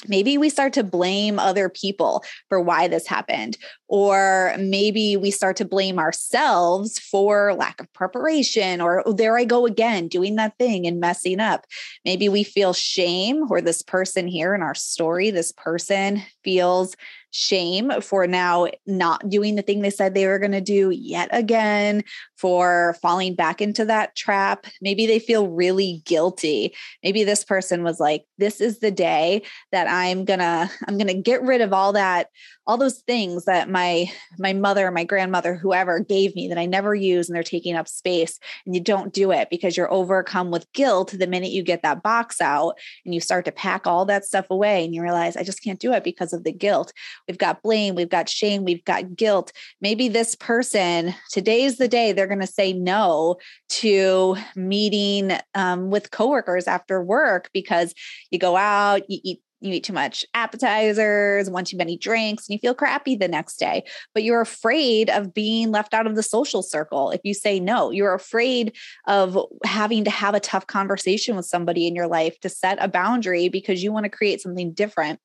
maybe 0.08 0.38
we 0.38 0.50
start 0.50 0.74
to 0.74 0.84
blame 0.84 1.40
other 1.40 1.70
people 1.70 2.24
for 2.50 2.60
why 2.60 2.88
this 2.88 3.08
happened 3.08 3.58
or 3.88 4.56
maybe 4.60 5.16
we 5.16 5.32
start 5.32 5.56
to 5.58 5.66
blame 5.66 6.00
ourselves 6.00 7.00
for 7.00 7.54
lack 7.54 7.80
of 7.80 7.92
preparation 7.94 8.82
or 8.82 9.04
oh, 9.08 9.14
there 9.14 9.38
i 9.38 9.46
go 9.46 9.66
again 9.66 10.08
doing 10.08 10.36
that 10.36 10.58
thing 10.58 10.86
and 10.86 11.00
messing 11.00 11.40
up 11.40 11.66
maybe 12.06 12.30
we 12.30 12.44
feel 12.44 12.74
shame 12.74 13.44
or 13.50 13.62
this 13.62 13.82
person 13.82 14.28
here 14.28 14.54
in 14.54 14.62
our 14.62 14.76
story 14.76 15.32
this 15.32 15.52
person 15.52 16.22
feels 16.44 16.96
shame 17.34 17.92
for 18.00 18.28
now 18.28 18.68
not 18.86 19.28
doing 19.28 19.56
the 19.56 19.62
thing 19.62 19.82
they 19.82 19.90
said 19.90 20.14
they 20.14 20.28
were 20.28 20.40
going 20.40 20.52
to 20.52 20.62
do 20.62 20.92
yet 20.92 21.28
again, 21.32 22.04
for 22.38 22.96
falling 23.02 23.34
back 23.36 23.62
into 23.62 23.84
that 23.86 24.16
trap. 24.16 24.68
Maybe 24.82 25.08
they 25.08 25.20
feel 25.20 25.48
really 25.48 26.04
guilty. 26.06 26.76
Maybe 27.04 27.24
this 27.24 27.44
person 27.44 27.84
was 27.84 28.00
like, 28.00 28.26
this 28.38 28.62
is 28.62 28.80
the 28.80 28.92
day 28.92 29.42
that 29.72 29.88
I'm 29.90 30.26
going 30.26 30.40
to 30.40 30.70
I'm 30.88 30.98
going 30.98 31.08
to 31.08 31.14
get 31.14 31.42
rid 31.42 31.62
of 31.62 31.74
all 31.74 31.94
that 31.94 32.28
all 32.66 32.78
those 32.78 33.00
things 33.00 33.46
that 33.46 33.70
my 33.70 34.10
my 34.38 34.54
mother 34.54 34.90
my 34.92 35.04
grandmother 35.04 35.56
whoever 35.56 36.00
gave 36.00 36.36
me 36.36 36.48
that 36.48 36.58
i 36.58 36.66
never 36.66 36.96
use 36.96 37.28
and 37.28 37.36
they're 37.36 37.44
taking 37.44 37.76
up 37.76 37.88
space 37.88 38.40
and 38.66 38.76
you 38.76 38.82
don't 38.82 39.14
do 39.14 39.32
it 39.32 39.50
because 39.50 39.76
you're 39.76 39.92
overcome 39.92 40.52
with 40.52 40.72
guilt 40.74 41.14
the 41.18 41.28
minute 41.28 41.52
you 41.52 41.64
get 41.64 41.82
that 41.82 42.04
box 42.04 42.40
out 42.42 42.78
and 43.06 43.14
you 43.14 43.20
start 43.20 43.46
to 43.46 43.52
pack 43.52 43.86
all 43.86 44.06
that 44.06 44.26
stuff 44.26 44.46
away 44.50 44.84
and 44.86 44.96
you 44.96 45.02
realize 45.02 45.36
i 45.36 45.44
just 45.44 45.64
can't 45.64 45.80
do 45.80 45.94
it 45.94 46.04
because 46.04 46.34
of 46.34 46.44
the 46.44 46.52
guilt. 46.52 46.94
We've 47.28 47.38
got 47.38 47.62
blame 47.62 47.96
we've 47.96 48.10
got 48.10 48.30
shame 48.30 48.64
we've 48.64 48.86
got 48.86 49.16
guilt. 49.16 49.52
Maybe 49.82 50.08
this 50.08 50.36
person 50.36 51.14
today's 51.32 51.78
the 51.78 51.88
day 51.88 52.12
they're 52.12 52.28
going 52.28 52.40
to 52.40 52.48
say 52.48 52.74
no 52.74 53.38
to 53.70 54.38
meeting 54.56 55.38
um, 55.56 55.90
with 55.90 56.12
coworkers 56.12 56.68
after 56.68 57.04
work 57.04 57.50
because 57.54 57.94
you 58.32 58.40
go 58.40 58.56
out 58.56 59.10
you 59.10 59.20
eat 59.24 59.42
you 59.64 59.74
eat 59.74 59.84
too 59.84 59.94
much 59.94 60.26
appetizers, 60.34 61.50
one 61.50 61.66
too 61.66 61.78
many 61.78 61.98
drinks, 61.98 62.48
and 62.48 62.54
you 62.54 62.60
feel 62.60 62.76
crappy 62.76 63.16
the 63.16 63.28
next 63.28 63.58
day. 63.58 63.84
But 64.14 64.24
you're 64.24 64.42
afraid 64.42 65.10
of 65.10 65.34
being 65.34 65.72
left 65.72 65.94
out 65.94 66.08
of 66.08 66.16
the 66.16 66.24
social 66.24 66.62
circle 66.62 67.12
if 67.12 67.22
you 67.24 67.34
say 67.34 67.60
no. 67.60 67.92
You're 67.92 68.14
afraid 68.14 68.76
of 69.08 69.38
having 69.66 70.04
to 70.04 70.12
have 70.12 70.36
a 70.36 70.40
tough 70.40 70.68
conversation 70.68 71.36
with 71.36 71.46
somebody 71.46 71.88
in 71.88 71.96
your 71.96 72.08
life 72.08 72.40
to 72.42 72.50
set 72.50 72.78
a 72.82 72.88
boundary 72.88 73.50
because 73.50 73.84
you 73.84 73.92
want 73.92 74.06
to 74.06 74.10
create 74.10 74.42
something 74.42 74.74
different. 74.74 75.20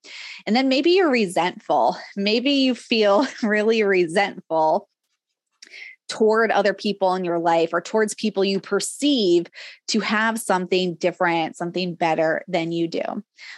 And 0.47 0.55
then 0.55 0.69
maybe 0.69 0.91
you're 0.91 1.11
resentful. 1.11 1.97
Maybe 2.17 2.51
you 2.51 2.75
feel 2.75 3.27
really 3.43 3.83
resentful 3.83 4.89
toward 6.09 6.51
other 6.51 6.73
people 6.75 7.15
in 7.15 7.25
your 7.25 7.39
life 7.39 7.71
or 7.73 7.81
towards 7.81 8.15
people 8.15 8.45
you 8.45 8.61
perceive 8.61 9.47
to 9.89 10.01
have 10.01 10.41
something 10.41 10.95
different, 10.95 11.57
something 11.57 11.95
better 11.95 12.43
than 12.49 12.73
you 12.73 12.89
do. 12.89 13.03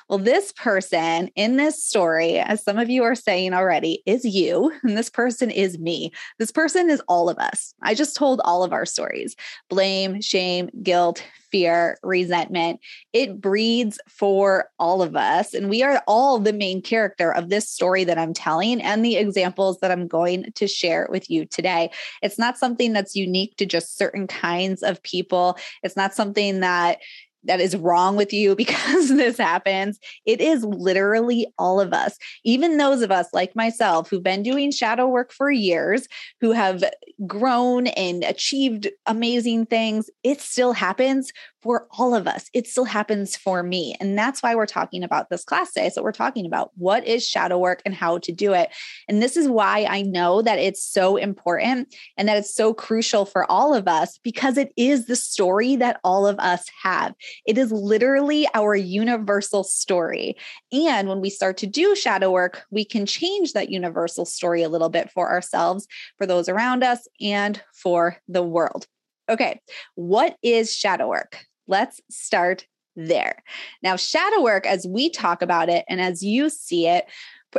Well, 0.09 0.19
this 0.19 0.53
person 0.53 1.31
in 1.37 1.57
this 1.57 1.83
story, 1.83 2.39
as 2.39 2.63
some 2.63 2.79
of 2.79 2.91
you 2.91 3.03
are 3.05 3.15
saying 3.15 3.55
already, 3.55 4.03
is 4.07 4.25
you. 4.25 4.73
And 4.83 4.97
this 4.97 5.11
person 5.11 5.51
is 5.51 5.79
me. 5.79 6.13
This 6.39 6.51
person 6.51 6.91
is 6.91 7.03
all 7.07 7.29
of 7.29 7.39
us. 7.39 7.75
I 7.83 7.95
just 7.95 8.17
told 8.17 8.41
all 8.45 8.65
of 8.65 8.73
our 8.73 8.87
stories 8.87 9.37
blame, 9.69 10.21
shame, 10.21 10.71
guilt, 10.83 11.23
fear, 11.51 11.99
resentment. 12.03 12.81
It 13.13 13.41
breeds 13.41 13.99
for 14.09 14.69
all 14.79 15.03
of 15.03 15.17
us. 15.17 15.55
And 15.55 15.69
we 15.69 15.83
are 15.83 16.03
all 16.07 16.39
the 16.39 16.53
main 16.53 16.83
character 16.83 17.33
of 17.33 17.49
this 17.49 17.69
story 17.69 18.05
that 18.05 18.19
I'm 18.19 18.35
telling 18.35 18.81
and 18.81 19.05
the 19.05 19.17
examples 19.17 19.79
that 19.81 19.91
I'm 19.91 20.07
going 20.09 20.53
to 20.55 20.67
share 20.67 21.09
with 21.11 21.31
you 21.31 21.45
today. 21.47 21.91
It's 22.23 22.39
not 22.39 22.59
something 22.59 22.93
that's 22.93 23.17
unique 23.17 23.57
to 23.57 23.67
just 23.67 23.97
certain 23.97 24.27
kinds 24.27 24.83
of 24.83 25.03
people. 25.03 25.57
It's 25.83 25.97
not 25.97 26.15
something 26.15 26.61
that 26.61 26.99
that 27.45 27.61
is 27.61 27.77
wrong 27.77 28.17
with 28.17 28.33
you 28.33 28.55
because 28.61 29.09
this 29.09 29.39
happens. 29.39 29.99
It 30.25 30.41
is 30.41 30.65
literally 30.65 31.47
all 31.59 31.81
of 31.81 31.93
us, 31.93 32.19
even 32.45 32.77
those 32.77 33.03
of 33.03 33.11
us 33.11 33.29
like 33.33 33.55
myself 33.57 34.11
who've 34.11 34.23
been 34.23 34.43
doing 34.43 34.71
shadow 34.71 35.07
work 35.09 35.33
for 35.33 35.51
years, 35.51 36.07
who 36.41 36.53
have 36.53 36.85
grown 37.27 37.89
and 37.89 38.25
achieved 38.25 38.89
amazing 39.07 39.67
things. 39.67 40.11
It 40.23 40.41
still 40.41 40.73
happens 40.73 41.33
for 41.63 41.87
all 41.99 42.15
of 42.15 42.27
us. 42.27 42.49
It 42.55 42.67
still 42.67 42.85
happens 42.85 43.37
for 43.37 43.63
me. 43.63 43.95
And 44.01 44.19
that's 44.19 44.43
why 44.43 44.55
we're 44.55 44.67
talking 44.67 45.03
about 45.03 45.31
this 45.31 45.45
class 45.45 45.73
today. 45.73 45.91
So, 45.91 46.03
we're 46.03 46.13
talking 46.13 46.47
about 46.47 46.71
what 46.77 47.07
is 47.07 47.27
shadow 47.27 47.59
work 47.59 47.83
and 47.85 47.95
how 47.95 48.19
to 48.19 48.33
do 48.33 48.53
it. 48.53 48.71
And 49.09 49.23
this 49.23 49.37
is 49.37 49.49
why 49.49 49.87
I 49.89 50.03
know 50.03 50.43
that 50.43 50.59
it's 50.59 50.83
so 50.83 51.17
important 51.17 51.95
and 52.17 52.29
that 52.29 52.37
it's 52.37 52.55
so 52.55 52.73
crucial 52.73 53.25
for 53.25 53.51
all 53.51 53.75
of 53.75 53.89
us 53.89 54.19
because 54.23 54.57
it 54.57 54.73
is 54.77 55.07
the 55.07 55.17
story 55.17 55.77
that 55.77 56.01
all 56.05 56.27
of 56.27 56.39
us 56.39 56.65
have. 56.83 57.15
It 57.47 57.59
is 57.59 57.73
literally 57.73 58.47
our 58.55 58.75
universal 58.75 59.65
story. 59.65 60.37
And 60.73 61.09
when 61.09 61.21
we 61.21 61.31
start 61.31 61.57
to 61.59 61.67
do 61.67 61.95
shadow 61.95 62.31
work, 62.31 62.65
we 62.71 62.85
can 62.85 63.07
change 63.07 63.53
that 63.53 63.71
universal 63.71 64.25
story 64.25 64.63
a 64.63 64.69
little 64.69 64.89
bit 64.89 65.11
for 65.11 65.31
ourselves, 65.31 65.87
for 66.19 66.27
those 66.27 66.49
around 66.49 66.83
us, 66.83 67.07
and 67.21 67.61
for 67.73 68.17
the 68.29 68.43
world. 68.43 68.87
Okay, 69.29 69.61
what 69.95 70.37
is 70.43 70.75
shadow 70.75 71.09
work? 71.09 71.45
Let's 71.71 72.01
start 72.11 72.67
there. 72.97 73.45
Now, 73.81 73.95
shadow 73.95 74.43
work, 74.43 74.67
as 74.67 74.87
we 74.87 75.09
talk 75.09 75.41
about 75.41 75.69
it 75.69 75.85
and 75.89 76.01
as 76.01 76.21
you 76.21 76.51
see 76.51 76.89
it, 76.89 77.07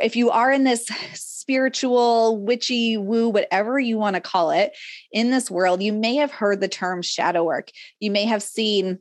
if 0.01 0.17
you 0.17 0.29
are 0.29 0.51
in 0.51 0.65
this 0.65 0.85
spiritual, 1.13 2.37
witchy, 2.43 2.97
woo, 2.97 3.29
whatever 3.29 3.79
you 3.79 3.97
want 3.97 4.15
to 4.17 4.21
call 4.21 4.51
it, 4.51 4.73
in 5.13 5.31
this 5.31 5.49
world, 5.49 5.81
you 5.81 5.93
may 5.93 6.15
have 6.15 6.31
heard 6.31 6.59
the 6.59 6.67
term 6.67 7.01
shadow 7.01 7.45
work. 7.45 7.71
You 8.01 8.11
may 8.11 8.25
have 8.25 8.43
seen 8.43 8.99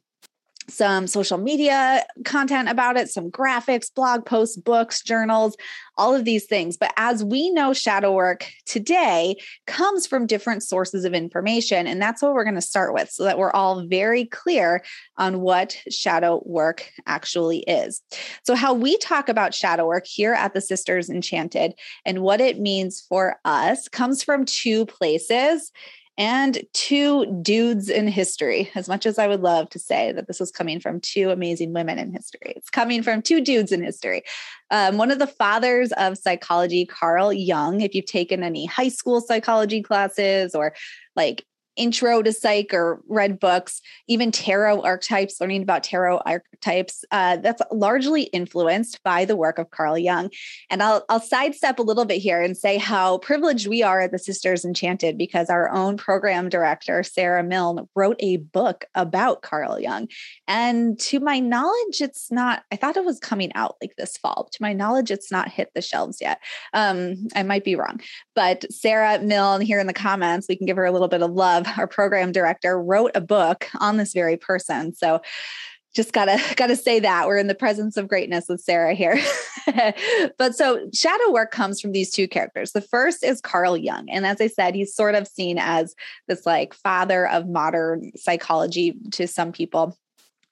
some 0.69 1.07
social 1.07 1.39
media 1.39 2.05
content 2.25 2.69
about 2.69 2.97
it, 2.97 3.11
some 3.11 3.31
graphics, 3.31 3.93
blog 3.93 4.25
posts, 4.25 4.57
books, 4.57 5.03
journals, 5.03 5.57
all 5.97 6.15
of 6.15 6.25
these 6.25 6.47
things. 6.47 6.77
But 6.77 6.93
as 6.97 7.25
we 7.25 7.51
know, 7.51 7.73
shadow 7.73 8.13
work 8.13 8.51
today 8.67 9.37
comes 9.67 10.07
from 10.07 10.27
different 10.27 10.63
sources 10.63 11.05
of 11.05 11.13
information. 11.13 11.87
And 11.87 12.01
that's 12.01 12.23
what 12.23 12.33
we're 12.33 12.45
going 12.45 12.55
to 12.55 12.61
start 12.61 12.95
with 12.95 13.11
so 13.11 13.25
that 13.25 13.39
we're 13.39 13.51
all 13.51 13.87
very 13.87 14.27
clear 14.27 14.83
on 15.17 15.41
what 15.41 15.77
shadow 15.91 16.43
work 16.45 16.91
actually 17.07 17.61
is. 17.61 18.01
So, 18.45 18.55
how 18.55 18.73
we 18.73 18.97
talk 18.99 19.29
about 19.29 19.55
shadow 19.55 19.87
work 19.87 20.07
here 20.07 20.35
at 20.35 20.55
the 20.55 20.61
Sisters 20.61 21.11
Enchanted 21.11 21.75
and 22.05 22.23
what 22.23 22.41
it 22.41 22.61
means 22.61 23.05
for 23.09 23.37
us 23.45 23.89
comes 23.89 24.23
from 24.23 24.45
two 24.45 24.87
places 24.87 25.73
and 26.21 26.63
two 26.75 27.25
dudes 27.41 27.89
in 27.89 28.07
history. 28.07 28.71
As 28.75 28.89
much 28.89 29.07
as 29.07 29.19
I 29.19 29.27
would 29.27 29.41
love 29.41 29.71
to 29.71 29.79
say 29.79 30.13
that 30.13 30.27
this 30.27 30.39
was 30.39 30.51
coming 30.51 30.79
from 30.79 31.01
two 31.01 31.31
amazing 31.31 31.73
women 31.73 31.99
in 31.99 32.13
history, 32.13 32.53
it's 32.55 32.69
coming 32.69 33.03
from 33.03 33.23
two 33.23 33.41
dudes 33.41 33.73
in 33.73 33.83
history. 33.83 34.23
Um, 34.71 34.99
one 34.99 35.11
of 35.11 35.19
the 35.19 35.27
fathers 35.27 35.93
of 35.93 36.19
psychology, 36.19 36.85
Carl 36.85 37.33
Jung, 37.33 37.81
if 37.81 37.95
you've 37.95 38.05
taken 38.05 38.43
any 38.43 38.67
high 38.67 38.91
school 38.91 39.23
psychology 39.23 39.81
classes 39.83 40.55
or 40.55 40.75
like 41.17 41.47
intro 41.81 42.21
to 42.21 42.33
psych 42.33 42.75
or 42.75 43.01
read 43.09 43.41
books, 43.41 43.81
even 44.07 44.31
tarot 44.31 44.83
archetypes, 44.83 45.41
learning 45.41 45.63
about 45.63 45.83
tarot 45.83 46.21
archetypes, 46.27 47.05
uh, 47.11 47.39
that's 47.39 47.63
largely 47.73 48.25
influenced 48.25 49.03
by 49.03 49.25
the 49.25 49.35
work 49.35 49.59
of 49.59 49.71
Carl 49.71 49.97
Jung. 49.97 50.31
And 50.69 50.83
I'll, 50.83 51.07
I'll 51.09 51.21
sidestep 51.21 51.79
a 51.79 51.83
little 51.83 52.05
bit 52.05 52.21
here 52.21 52.43
and 52.43 52.55
say 52.55 52.77
how 52.77 53.17
privileged 53.19 53.67
we 53.67 53.83
are 53.83 54.03
at 54.03 54.13
the 54.13 54.19
Sisters 54.19 54.63
Enchanted 54.63 55.17
because 55.17 55.49
our 55.49 55.71
own 55.71 55.97
program 55.97 56.51
director, 56.51 57.03
Sarah 57.03 57.43
Milne, 57.43 57.89
wrote 57.97 58.17
a 58.21 58.37
book 58.37 58.85
about 58.95 59.41
Carl 59.41 59.81
Jung. 59.81 60.09
And 60.47 60.99
to 61.01 61.19
my 61.19 61.41
knowledge, 61.41 62.03
it's 62.03 62.31
not, 62.31 62.63
I 62.71 62.77
thought 62.77 62.99
it 62.99 63.07
was 63.07 63.19
coming 63.19 63.53
out 63.55 63.77
like 63.81 63.95
this 63.97 64.19
fall. 64.19 64.51
To 64.53 64.63
my 64.63 64.75
knowledge, 64.75 65.11
it's 65.11 65.33
not 65.33 65.49
hit 65.49 65.71
the 65.75 65.81
shelves 65.81 66.19
yet. 66.21 66.41
Um, 66.75 67.29
I 67.35 67.43
might 67.43 67.65
be 67.65 67.75
wrong. 67.75 68.01
But 68.35 68.71
Sarah 68.71 69.19
Milne 69.21 69.63
here 69.63 69.81
in 69.81 69.87
the 69.87 69.95
comments, 69.95 70.47
we 70.47 70.57
can 70.57 70.67
give 70.67 70.77
her 70.77 70.85
a 70.85 70.93
little 70.93 71.09
bit 71.09 71.23
of 71.23 71.31
love 71.31 71.70
our 71.79 71.87
program 71.87 72.33
director, 72.33 72.81
wrote 72.81 73.13
a 73.15 73.21
book 73.21 73.69
on 73.81 73.97
this 73.97 74.13
very 74.13 74.37
person. 74.37 74.95
So 74.95 75.21
just 75.95 76.13
gotta 76.13 76.41
gotta 76.57 76.77
say 76.77 77.01
that 77.01 77.27
we're 77.27 77.39
in 77.39 77.49
the 77.49 77.55
presence 77.55 77.97
of 77.97 78.09
greatness 78.09 78.47
with 78.49 78.61
sarah 78.61 78.95
here. 78.95 79.21
But 80.39 80.57
so 80.57 80.89
shadow 80.93 81.31
work 81.31 81.53
comes 81.53 81.81
from 81.81 81.93
these 81.93 82.11
two 82.11 82.27
characters. 82.27 82.73
The 82.73 82.81
first 82.81 83.23
is 83.23 83.41
carl 83.41 83.77
jung. 83.77 84.09
And 84.11 84.27
as 84.27 84.41
i 84.41 84.47
said 84.47 84.75
he's 84.75 84.95
sort 84.95 85.15
of 85.15 85.29
seen 85.29 85.59
as 85.59 85.95
this 86.29 86.47
like 86.47 86.75
father 86.75 87.29
of 87.29 87.49
modern 87.49 88.11
psychology 88.17 88.95
to 89.13 89.29
some 89.29 89.53
people 89.53 89.97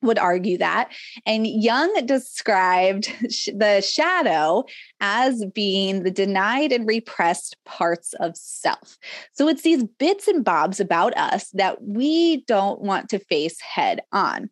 would 0.03 0.19
argue 0.19 0.59
that. 0.59 0.93
And 1.27 1.47
Jung 1.47 1.93
described 2.07 3.13
the 3.55 3.81
shadow 3.81 4.65
as 5.01 5.45
being 5.55 6.03
the 6.03 6.11
denied 6.11 6.73
and 6.73 6.87
repressed 6.87 7.57
parts 7.65 8.15
of 8.21 8.37
self. 8.37 8.97
So 9.33 9.49
it's 9.49 9.63
these 9.63 9.85
bits 9.85 10.29
and 10.29 10.45
bobs 10.45 10.81
about 10.81 11.17
us 11.17 11.51
that 11.55 11.83
we 11.83 12.45
don't 12.45 12.81
want 12.81 13.09
to 13.11 13.19
face 13.19 13.61
head 13.61 14.01
on 14.13 14.51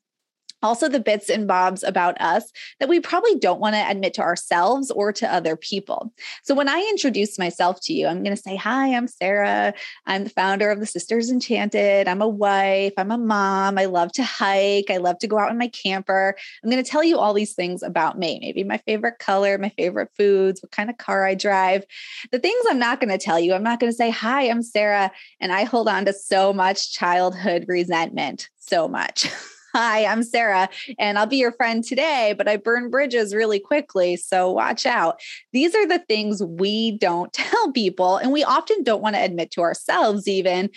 also 0.62 0.88
the 0.88 1.00
bits 1.00 1.28
and 1.28 1.46
bobs 1.46 1.82
about 1.82 2.20
us 2.20 2.50
that 2.80 2.88
we 2.88 3.00
probably 3.00 3.36
don't 3.36 3.60
want 3.60 3.74
to 3.74 3.90
admit 3.90 4.14
to 4.14 4.22
ourselves 4.22 4.90
or 4.90 5.12
to 5.12 5.32
other 5.32 5.56
people. 5.56 6.12
So 6.42 6.54
when 6.54 6.68
I 6.68 6.78
introduce 6.90 7.38
myself 7.38 7.80
to 7.82 7.92
you, 7.92 8.06
I'm 8.06 8.22
going 8.22 8.34
to 8.34 8.42
say, 8.42 8.56
Hi, 8.56 8.94
I'm 8.94 9.08
Sara. 9.08 9.74
I'm 10.06 10.24
the 10.24 10.30
founder 10.30 10.70
of 10.70 10.80
the 10.80 10.86
Sisters 10.86 11.30
Enchanted. 11.30 12.08
I'm 12.08 12.22
a 12.22 12.28
wife. 12.28 12.94
I'm 12.96 13.10
a 13.10 13.18
mom. 13.18 13.78
I 13.78 13.84
love 13.84 14.12
to 14.12 14.24
hike. 14.24 14.90
I 14.90 14.96
love 14.96 15.18
to 15.18 15.26
go 15.26 15.38
out 15.38 15.50
in 15.50 15.58
my 15.58 15.68
camper. 15.68 16.34
I'm 16.62 16.70
going 16.70 16.82
to 16.82 16.90
tell 16.90 17.04
you 17.04 17.18
all 17.18 17.34
these 17.34 17.54
things 17.54 17.82
about 17.82 18.18
me, 18.18 18.38
maybe 18.40 18.64
my 18.64 18.78
favorite 18.78 19.18
color, 19.18 19.58
my 19.58 19.70
favorite 19.70 20.10
foods, 20.16 20.62
what 20.62 20.72
kind 20.72 20.90
of 20.90 20.96
car 20.96 21.26
I 21.26 21.34
drive. 21.34 21.84
The 22.32 22.38
things 22.38 22.64
I'm 22.68 22.78
not 22.78 23.00
going 23.00 23.10
to 23.10 23.18
tell 23.18 23.38
you, 23.38 23.54
I'm 23.54 23.62
not 23.62 23.80
going 23.80 23.92
to 23.92 23.96
say, 23.96 24.10
Hi, 24.10 24.48
I'm 24.48 24.62
Sara. 24.62 25.10
And 25.40 25.52
I 25.52 25.64
hold 25.64 25.88
on 25.88 26.06
to 26.06 26.12
so 26.12 26.52
much 26.52 26.92
childhood 26.92 27.66
resentment, 27.68 28.48
so 28.58 28.88
much. 28.88 29.28
Hi, 29.78 30.06
I'm 30.06 30.22
Sara, 30.22 30.70
and 30.98 31.18
I'll 31.18 31.26
be 31.26 31.36
your 31.36 31.52
friend 31.52 31.84
today, 31.84 32.34
but 32.38 32.48
I 32.48 32.56
burn 32.56 32.88
bridges 32.88 33.34
really 33.34 33.60
quickly. 33.60 34.16
So 34.16 34.50
watch 34.50 34.86
out. 34.86 35.20
These 35.52 35.74
are 35.74 35.86
the 35.86 35.98
things 35.98 36.42
we 36.42 36.96
don't 36.96 37.30
tell 37.34 37.72
people, 37.72 38.16
and 38.16 38.32
we 38.32 38.42
often 38.42 38.82
don't 38.84 39.02
want 39.02 39.16
to 39.16 39.22
admit 39.22 39.50
to 39.50 39.60
ourselves, 39.60 40.26
even 40.26 40.70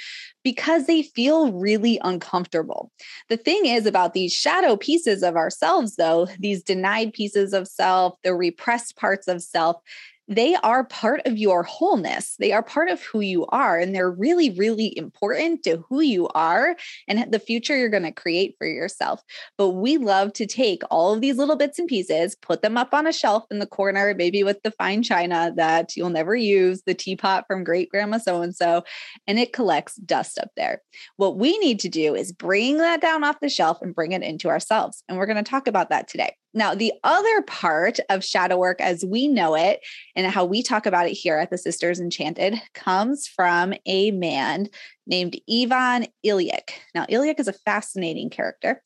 because 0.43 0.85
they 0.85 1.03
feel 1.03 1.53
really 1.53 1.97
uncomfortable. 2.03 2.91
The 3.29 3.37
thing 3.37 3.67
is 3.67 3.85
about 3.85 4.13
these 4.13 4.33
shadow 4.33 4.75
pieces 4.75 5.23
of 5.23 5.37
ourselves, 5.37 5.95
though, 5.95 6.27
these 6.37 6.61
denied 6.61 7.13
pieces 7.13 7.53
of 7.53 7.69
self, 7.69 8.17
the 8.25 8.35
repressed 8.35 8.97
parts 8.97 9.29
of 9.29 9.41
self, 9.41 9.77
they 10.29 10.55
are 10.55 10.83
part 10.83 11.21
of 11.25 11.37
your 11.37 11.63
wholeness. 11.63 12.35
They 12.37 12.51
are 12.51 12.61
part 12.61 12.89
of 12.89 13.01
who 13.01 13.19
you 13.19 13.47
are. 13.47 13.79
And 13.79 13.95
they're 13.95 14.11
really, 14.11 14.51
really 14.51 14.95
important 14.95 15.63
to 15.63 15.83
who 15.89 16.01
you 16.01 16.27
are 16.29 16.75
and 17.07 17.31
the 17.31 17.39
future 17.39 17.75
you're 17.75 17.89
going 17.89 18.03
to 18.03 18.11
create 18.11 18.55
for 18.59 18.67
yourself. 18.67 19.23
But 19.57 19.71
we 19.71 19.97
love 19.97 20.33
to 20.33 20.45
take 20.45 20.83
all 20.91 21.13
of 21.13 21.21
these 21.21 21.37
little 21.37 21.55
bits 21.55 21.79
and 21.79 21.87
pieces, 21.87 22.35
put 22.35 22.61
them 22.61 22.77
up 22.77 22.93
on 22.93 23.07
a 23.07 23.11
shelf 23.11 23.45
in 23.49 23.57
the 23.57 23.65
corner, 23.65 24.13
maybe 24.15 24.43
with 24.43 24.61
the 24.63 24.71
fine 24.71 25.01
china 25.01 25.51
that 25.55 25.95
you'll 25.97 26.11
never 26.11 26.35
use, 26.35 26.83
the 26.85 26.93
teapot 26.93 27.45
from 27.47 27.63
great 27.63 27.89
grandma 27.89 28.19
so 28.19 28.41
and 28.43 28.55
so, 28.55 28.83
and 29.25 29.39
it 29.39 29.51
collects 29.51 29.95
dust 29.95 30.37
up 30.37 30.51
there. 30.55 30.81
What 31.17 31.37
we 31.37 31.57
need 31.57 31.79
to 31.79 31.89
do 31.89 32.13
is 32.13 32.31
bring 32.31 32.77
that 32.77 33.01
down 33.01 33.23
off 33.23 33.39
the 33.41 33.49
shelf 33.49 33.81
and 33.81 33.95
bring 33.95 34.11
it 34.11 34.21
into 34.21 34.49
ourselves. 34.49 35.03
And 35.09 35.17
we're 35.17 35.25
going 35.25 35.43
to 35.43 35.49
talk 35.49 35.67
about 35.67 35.89
that 35.89 36.07
today. 36.07 36.35
Now, 36.53 36.73
the 36.73 36.93
other 37.03 37.41
part 37.43 37.99
of 38.09 38.23
shadow 38.23 38.57
work 38.57 38.81
as 38.81 39.05
we 39.05 39.27
know 39.27 39.55
it 39.55 39.81
and 40.15 40.25
how 40.27 40.45
we 40.45 40.63
talk 40.63 40.85
about 40.85 41.07
it 41.07 41.13
here 41.13 41.37
at 41.37 41.51
the 41.51 41.57
Sisters 41.57 41.99
Enchanted 41.99 42.59
comes 42.73 43.27
from 43.27 43.73
a 43.85 44.11
man 44.11 44.67
named 45.05 45.35
Ivan 45.51 46.07
Illich. 46.25 46.69
Now, 46.95 47.05
Illich 47.05 47.39
is 47.39 47.47
a 47.47 47.53
fascinating 47.53 48.29
character. 48.29 48.81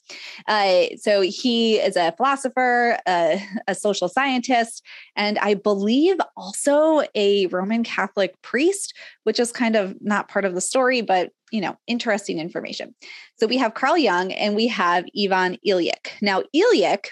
Uh, 0.48 0.86
so 0.98 1.22
he 1.22 1.76
is 1.76 1.96
a 1.96 2.14
philosopher, 2.16 2.98
a 3.06 3.42
social 3.74 4.08
scientist, 4.10 4.84
and 5.16 5.38
I 5.40 5.54
believe 5.54 6.18
also 6.36 7.04
a 7.16 7.48
Roman 7.48 7.84
Catholic 7.84 8.42
priest, 8.42 8.94
which 9.24 9.40
is 9.40 9.52
kind 9.52 9.76
of 9.76 9.96
not 10.02 10.30
part 10.30 10.46
of 10.46 10.56
the 10.56 10.62
story, 10.62 11.02
but 11.02 11.32
you 11.52 11.62
know, 11.62 11.78
interesting 11.86 12.40
information. 12.40 12.96
So 13.38 13.46
we 13.46 13.58
have 13.58 13.76
Carl 13.76 13.98
Jung 13.98 14.32
and 14.32 14.56
we 14.56 14.68
have 14.68 15.06
Ivan 15.18 15.58
Illich. 15.66 16.10
Now, 16.22 16.42
Illich 16.56 17.10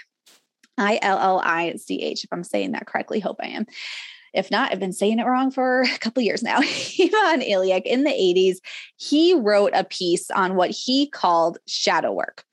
I 0.82 0.98
L 1.02 1.18
L 1.18 1.40
I 1.44 1.74
C 1.76 2.02
H, 2.02 2.24
if 2.24 2.32
I'm 2.32 2.44
saying 2.44 2.72
that 2.72 2.86
correctly. 2.86 3.20
Hope 3.20 3.36
I 3.40 3.48
am. 3.48 3.66
If 4.34 4.50
not, 4.50 4.72
I've 4.72 4.80
been 4.80 4.92
saying 4.92 5.18
it 5.18 5.26
wrong 5.26 5.50
for 5.50 5.82
a 5.94 5.98
couple 5.98 6.22
years 6.22 6.42
now. 6.42 6.56
Ivan 6.58 7.40
Illich 7.40 7.82
in 7.84 8.04
the 8.04 8.10
80s, 8.10 8.56
he 8.96 9.34
wrote 9.34 9.72
a 9.74 9.84
piece 9.84 10.30
on 10.30 10.56
what 10.56 10.70
he 10.70 11.06
called 11.08 11.58
shadow 11.66 12.12
work. 12.12 12.44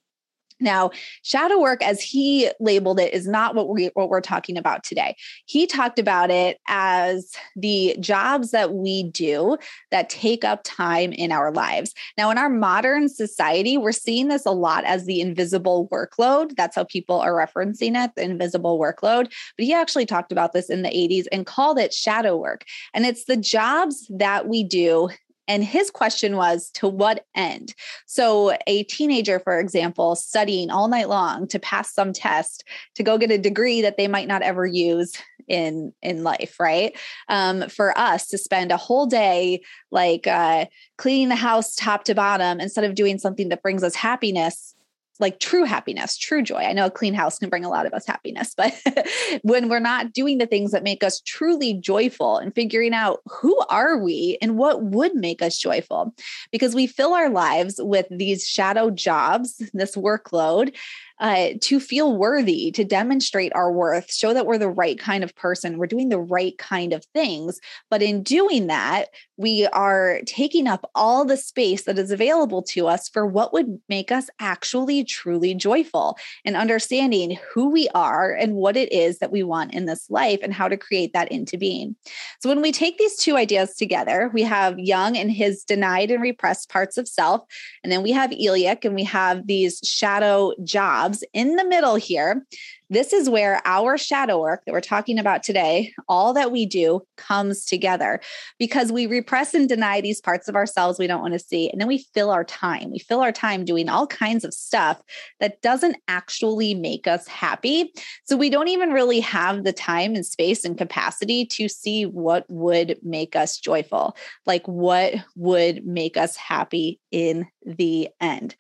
Now, 0.59 0.91
shadow 1.23 1.59
work, 1.59 1.81
as 1.83 2.01
he 2.01 2.49
labeled 2.59 2.99
it, 2.99 3.13
is 3.13 3.27
not 3.27 3.55
what 3.55 3.69
we 3.69 3.87
what 3.93 4.09
we're 4.09 4.21
talking 4.21 4.57
about 4.57 4.83
today. 4.83 5.15
He 5.45 5.65
talked 5.65 5.99
about 5.99 6.31
it 6.31 6.59
as 6.67 7.31
the 7.55 7.95
jobs 7.99 8.51
that 8.51 8.73
we 8.73 9.03
do 9.03 9.57
that 9.91 10.09
take 10.09 10.43
up 10.43 10.61
time 10.63 11.13
in 11.13 11.31
our 11.31 11.51
lives. 11.51 11.93
Now, 12.17 12.29
in 12.29 12.37
our 12.37 12.49
modern 12.49 13.09
society, 13.09 13.77
we're 13.77 13.91
seeing 13.91 14.27
this 14.27 14.45
a 14.45 14.51
lot 14.51 14.83
as 14.83 15.05
the 15.05 15.21
invisible 15.21 15.87
workload. 15.91 16.55
That's 16.55 16.75
how 16.75 16.83
people 16.83 17.19
are 17.19 17.33
referencing 17.33 18.01
it, 18.01 18.11
the 18.15 18.23
invisible 18.23 18.79
workload. 18.79 19.31
But 19.57 19.65
he 19.65 19.73
actually 19.73 20.05
talked 20.05 20.31
about 20.31 20.53
this 20.53 20.69
in 20.69 20.81
the 20.81 20.89
80s 20.89 21.25
and 21.31 21.45
called 21.45 21.79
it 21.79 21.93
shadow 21.93 22.35
work. 22.35 22.65
And 22.93 23.05
it's 23.05 23.25
the 23.25 23.37
jobs 23.37 24.09
that 24.09 24.47
we 24.47 24.63
do 24.63 25.09
and 25.49 25.63
his 25.63 25.89
question 25.89 26.37
was 26.37 26.69
to 26.75 26.87
what 26.87 27.25
end? 27.35 27.73
So, 28.05 28.55
a 28.67 28.83
teenager, 28.83 29.39
for 29.39 29.59
example, 29.59 30.15
studying 30.15 30.69
all 30.69 30.87
night 30.87 31.09
long 31.09 31.47
to 31.49 31.59
pass 31.59 31.91
some 31.91 32.13
test 32.13 32.63
to 32.95 33.03
go 33.03 33.17
get 33.17 33.31
a 33.31 33.37
degree 33.37 33.81
that 33.81 33.97
they 33.97 34.07
might 34.07 34.27
not 34.27 34.43
ever 34.43 34.65
use 34.65 35.13
in 35.47 35.91
in 36.03 36.23
life 36.23 36.59
right 36.59 36.95
um, 37.27 37.67
for 37.69 37.97
us 37.97 38.27
to 38.27 38.37
spend 38.37 38.71
a 38.71 38.77
whole 38.77 39.07
day 39.07 39.59
like 39.89 40.27
uh, 40.27 40.65
cleaning 40.97 41.29
the 41.29 41.35
house 41.35 41.75
top 41.75 42.03
to 42.03 42.13
bottom 42.13 42.59
instead 42.59 42.83
of 42.83 42.93
doing 42.93 43.17
something 43.17 43.49
that 43.49 43.63
brings 43.63 43.83
us 43.83 43.95
happiness 43.95 44.75
like 45.19 45.39
true 45.39 45.65
happiness, 45.65 46.17
true 46.17 46.41
joy. 46.41 46.59
I 46.59 46.73
know 46.73 46.85
a 46.85 46.91
clean 46.91 47.13
house 47.13 47.37
can 47.37 47.49
bring 47.49 47.65
a 47.65 47.69
lot 47.69 47.85
of 47.85 47.93
us 47.93 48.05
happiness, 48.05 48.53
but 48.55 48.73
when 49.41 49.69
we're 49.69 49.79
not 49.79 50.13
doing 50.13 50.37
the 50.37 50.45
things 50.45 50.71
that 50.71 50.83
make 50.83 51.03
us 51.03 51.21
truly 51.25 51.73
joyful 51.73 52.37
and 52.37 52.55
figuring 52.55 52.93
out 52.93 53.21
who 53.25 53.57
are 53.69 53.97
we 53.97 54.37
and 54.41 54.57
what 54.57 54.83
would 54.83 55.15
make 55.15 55.41
us 55.41 55.57
joyful, 55.57 56.13
because 56.51 56.73
we 56.73 56.87
fill 56.87 57.13
our 57.13 57.29
lives 57.29 57.75
with 57.79 58.07
these 58.09 58.47
shadow 58.47 58.89
jobs, 58.89 59.61
this 59.73 59.95
workload 59.95 60.75
uh, 61.19 61.49
to 61.61 61.79
feel 61.79 62.15
worthy, 62.15 62.71
to 62.71 62.83
demonstrate 62.83 63.53
our 63.53 63.71
worth, 63.71 64.11
show 64.11 64.33
that 64.33 64.45
we're 64.45 64.57
the 64.57 64.69
right 64.69 64.97
kind 64.97 65.23
of 65.23 65.35
person, 65.35 65.77
we're 65.77 65.87
doing 65.87 66.09
the 66.09 66.19
right 66.19 66.57
kind 66.57 66.93
of 66.93 67.03
things. 67.13 67.59
But 67.89 68.01
in 68.01 68.23
doing 68.23 68.67
that, 68.67 69.07
we 69.37 69.67
are 69.67 70.19
taking 70.25 70.67
up 70.67 70.89
all 70.95 71.25
the 71.25 71.37
space 71.37 71.83
that 71.83 71.97
is 71.97 72.11
available 72.11 72.61
to 72.61 72.87
us 72.87 73.09
for 73.09 73.25
what 73.25 73.53
would 73.53 73.79
make 73.89 74.11
us 74.11 74.29
actually 74.39 75.03
truly 75.03 75.53
joyful 75.53 76.17
and 76.45 76.55
understanding 76.55 77.37
who 77.53 77.69
we 77.69 77.87
are 77.89 78.31
and 78.31 78.55
what 78.55 78.77
it 78.77 78.91
is 78.91 79.19
that 79.19 79.31
we 79.31 79.43
want 79.43 79.73
in 79.73 79.85
this 79.85 80.09
life 80.09 80.39
and 80.43 80.53
how 80.53 80.67
to 80.67 80.77
create 80.77 81.13
that 81.13 81.31
into 81.31 81.57
being. 81.57 81.95
So 82.41 82.49
when 82.49 82.61
we 82.61 82.71
take 82.71 82.97
these 82.97 83.15
two 83.17 83.37
ideas 83.37 83.75
together, 83.75 84.29
we 84.33 84.43
have 84.43 84.77
Jung 84.77 85.17
and 85.17 85.31
his 85.31 85.63
denied 85.63 86.11
and 86.11 86.21
repressed 86.21 86.69
parts 86.69 86.97
of 86.97 87.07
self, 87.07 87.43
and 87.83 87.91
then 87.91 88.03
we 88.03 88.11
have 88.11 88.31
Illich 88.31 88.85
and 88.85 88.95
we 88.95 89.03
have 89.03 89.47
these 89.47 89.79
shadow 89.83 90.53
jobs 90.63 91.08
in 91.33 91.55
the 91.55 91.65
middle 91.65 91.95
here 91.95 92.45
this 92.89 93.13
is 93.13 93.29
where 93.29 93.61
our 93.65 93.97
shadow 93.97 94.39
work 94.39 94.63
that 94.65 94.71
we're 94.71 94.81
talking 94.81 95.19
about 95.19 95.43
today, 95.43 95.93
all 96.07 96.33
that 96.33 96.51
we 96.51 96.65
do 96.65 97.01
comes 97.17 97.65
together 97.65 98.19
because 98.57 98.91
we 98.91 99.05
repress 99.05 99.53
and 99.53 99.69
deny 99.69 100.01
these 100.01 100.19
parts 100.19 100.47
of 100.47 100.55
ourselves 100.55 100.97
we 100.97 101.05
don't 101.05 101.21
want 101.21 101.33
to 101.33 101.39
see. 101.39 101.69
And 101.69 101.79
then 101.79 101.87
we 101.87 102.05
fill 102.15 102.31
our 102.31 102.43
time. 102.43 102.91
We 102.91 102.97
fill 102.97 103.21
our 103.21 103.31
time 103.31 103.63
doing 103.63 103.89
all 103.89 104.07
kinds 104.07 104.43
of 104.43 104.55
stuff 104.55 105.01
that 105.39 105.61
doesn't 105.61 105.97
actually 106.07 106.73
make 106.73 107.05
us 107.05 107.27
happy. 107.27 107.93
So 108.25 108.35
we 108.35 108.49
don't 108.49 108.69
even 108.69 108.89
really 108.91 109.19
have 109.19 109.63
the 109.63 109.73
time 109.73 110.15
and 110.15 110.25
space 110.25 110.65
and 110.65 110.77
capacity 110.77 111.45
to 111.45 111.69
see 111.69 112.07
what 112.07 112.45
would 112.49 112.97
make 113.03 113.35
us 113.35 113.59
joyful, 113.59 114.17
like 114.47 114.67
what 114.67 115.13
would 115.35 115.85
make 115.85 116.17
us 116.17 116.35
happy 116.35 116.99
in 117.11 117.45
the 117.63 118.09
end. 118.19 118.55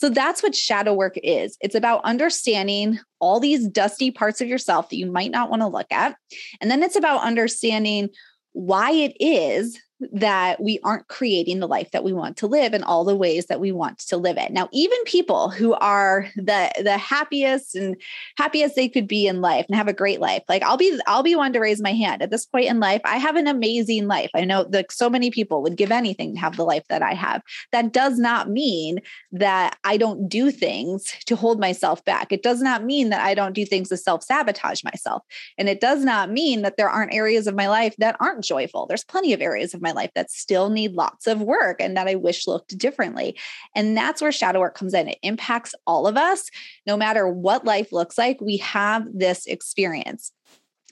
So 0.00 0.08
that's 0.08 0.42
what 0.42 0.54
shadow 0.54 0.94
work 0.94 1.18
is. 1.22 1.58
It's 1.60 1.74
about 1.74 2.02
understanding 2.04 2.98
all 3.18 3.38
these 3.38 3.68
dusty 3.68 4.10
parts 4.10 4.40
of 4.40 4.48
yourself 4.48 4.88
that 4.88 4.96
you 4.96 5.04
might 5.04 5.30
not 5.30 5.50
want 5.50 5.60
to 5.60 5.68
look 5.68 5.92
at. 5.92 6.16
And 6.60 6.70
then 6.70 6.82
it's 6.82 6.96
about 6.96 7.22
understanding 7.22 8.08
why 8.52 8.92
it 8.92 9.14
is 9.20 9.78
that 10.12 10.62
we 10.62 10.78
aren't 10.82 11.08
creating 11.08 11.60
the 11.60 11.68
life 11.68 11.90
that 11.90 12.04
we 12.04 12.12
want 12.12 12.36
to 12.38 12.46
live 12.46 12.74
in 12.74 12.82
all 12.82 13.04
the 13.04 13.16
ways 13.16 13.46
that 13.46 13.60
we 13.60 13.72
want 13.72 13.98
to 13.98 14.16
live 14.16 14.38
it. 14.38 14.52
Now, 14.52 14.68
even 14.72 14.98
people 15.04 15.50
who 15.50 15.74
are 15.74 16.28
the 16.36 16.70
the 16.82 16.96
happiest 16.96 17.74
and 17.74 17.96
happiest 18.36 18.76
they 18.76 18.88
could 18.88 19.06
be 19.06 19.26
in 19.26 19.40
life 19.40 19.66
and 19.68 19.76
have 19.76 19.88
a 19.88 19.92
great 19.92 20.20
life. 20.20 20.42
Like 20.48 20.62
I'll 20.62 20.76
be 20.76 20.98
I'll 21.06 21.22
be 21.22 21.36
one 21.36 21.52
to 21.52 21.60
raise 21.60 21.80
my 21.80 21.92
hand. 21.92 22.22
At 22.22 22.30
this 22.30 22.46
point 22.46 22.66
in 22.66 22.80
life, 22.80 23.00
I 23.04 23.16
have 23.16 23.36
an 23.36 23.46
amazing 23.46 24.06
life. 24.06 24.30
I 24.34 24.44
know 24.44 24.64
that 24.64 24.90
so 24.92 25.10
many 25.10 25.30
people 25.30 25.62
would 25.62 25.76
give 25.76 25.92
anything 25.92 26.34
to 26.34 26.40
have 26.40 26.56
the 26.56 26.64
life 26.64 26.84
that 26.88 27.02
I 27.02 27.14
have. 27.14 27.42
That 27.72 27.92
does 27.92 28.18
not 28.18 28.50
mean 28.50 29.00
that 29.32 29.78
I 29.84 29.96
don't 29.96 30.28
do 30.28 30.50
things 30.50 31.12
to 31.26 31.36
hold 31.36 31.60
myself 31.60 32.04
back. 32.04 32.32
It 32.32 32.42
does 32.42 32.62
not 32.62 32.84
mean 32.84 33.10
that 33.10 33.20
I 33.20 33.34
don't 33.34 33.52
do 33.52 33.66
things 33.66 33.88
to 33.90 33.96
self-sabotage 33.96 34.82
myself. 34.84 35.22
And 35.58 35.68
it 35.68 35.80
does 35.80 36.04
not 36.04 36.30
mean 36.30 36.62
that 36.62 36.76
there 36.76 36.88
aren't 36.88 37.14
areas 37.14 37.46
of 37.46 37.54
my 37.54 37.68
life 37.68 37.94
that 37.98 38.16
aren't 38.20 38.44
joyful. 38.44 38.86
There's 38.86 39.04
plenty 39.04 39.32
of 39.32 39.40
areas 39.40 39.74
of 39.74 39.82
my 39.82 39.89
my 39.90 40.02
life 40.02 40.10
that 40.14 40.30
still 40.30 40.70
need 40.70 40.92
lots 40.92 41.26
of 41.26 41.40
work 41.40 41.80
and 41.80 41.96
that 41.96 42.08
I 42.08 42.14
wish 42.14 42.46
looked 42.46 42.76
differently. 42.76 43.38
And 43.74 43.96
that's 43.96 44.22
where 44.22 44.32
shadow 44.32 44.60
work 44.60 44.74
comes 44.74 44.94
in. 44.94 45.08
It 45.08 45.18
impacts 45.22 45.74
all 45.86 46.06
of 46.06 46.16
us, 46.16 46.50
no 46.86 46.96
matter 46.96 47.28
what 47.28 47.64
life 47.64 47.92
looks 47.92 48.16
like. 48.18 48.40
We 48.40 48.58
have 48.58 49.06
this 49.12 49.46
experience. 49.46 50.32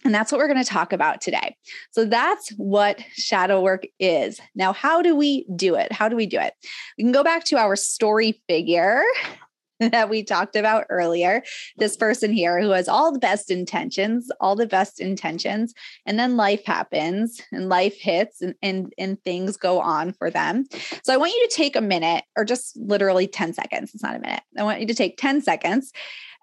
And 0.05 0.15
that's 0.15 0.31
what 0.31 0.39
we're 0.39 0.47
going 0.49 0.63
to 0.63 0.69
talk 0.69 0.93
about 0.93 1.21
today. 1.21 1.57
So 1.91 2.05
that's 2.05 2.51
what 2.51 3.03
shadow 3.13 3.61
work 3.61 3.85
is. 3.99 4.41
Now, 4.55 4.73
how 4.73 5.03
do 5.03 5.17
we 5.17 5.45
do 5.57 5.75
it? 5.75 5.91
How 5.91 6.09
do 6.09 6.15
we 6.15 6.27
do 6.27 6.39
it? 6.39 6.55
We 6.97 7.05
can 7.05 7.13
go 7.13 7.25
back 7.25 7.45
to 7.47 7.57
our 7.57 7.75
story 7.75 8.41
figure 8.49 9.03
that 9.93 10.11
we 10.11 10.23
talked 10.23 10.57
about 10.57 10.87
earlier. 10.91 11.43
This 11.77 11.95
mm-hmm. 11.95 12.01
person 12.01 12.33
here 12.33 12.61
who 12.61 12.71
has 12.71 12.89
all 12.89 13.13
the 13.13 13.19
best 13.19 13.51
intentions, 13.51 14.31
all 14.41 14.57
the 14.57 14.67
best 14.67 15.01
intentions, 15.01 15.75
and 16.07 16.19
then 16.19 16.37
life 16.37 16.65
happens 16.65 17.41
and 17.53 17.69
life 17.69 17.97
hits 17.97 18.43
and, 18.43 18.55
and, 18.63 18.93
and 18.99 19.23
things 19.23 19.57
go 19.57 19.81
on 19.81 20.13
for 20.13 20.31
them. 20.31 20.67
So 21.03 21.13
I 21.13 21.17
want 21.17 21.33
you 21.33 21.49
to 21.49 21.55
take 21.55 21.77
a 21.77 21.81
minute 21.81 22.25
or 22.37 22.45
just 22.45 22.77
literally 22.77 23.27
10 23.27 23.55
seconds. 23.55 23.93
It's 23.95 24.03
not 24.03 24.17
a 24.17 24.21
minute. 24.21 24.43
I 24.57 24.63
want 24.63 24.81
you 24.81 24.87
to 24.87 24.95
take 24.95 25.17
10 25.17 25.43
seconds 25.43 25.93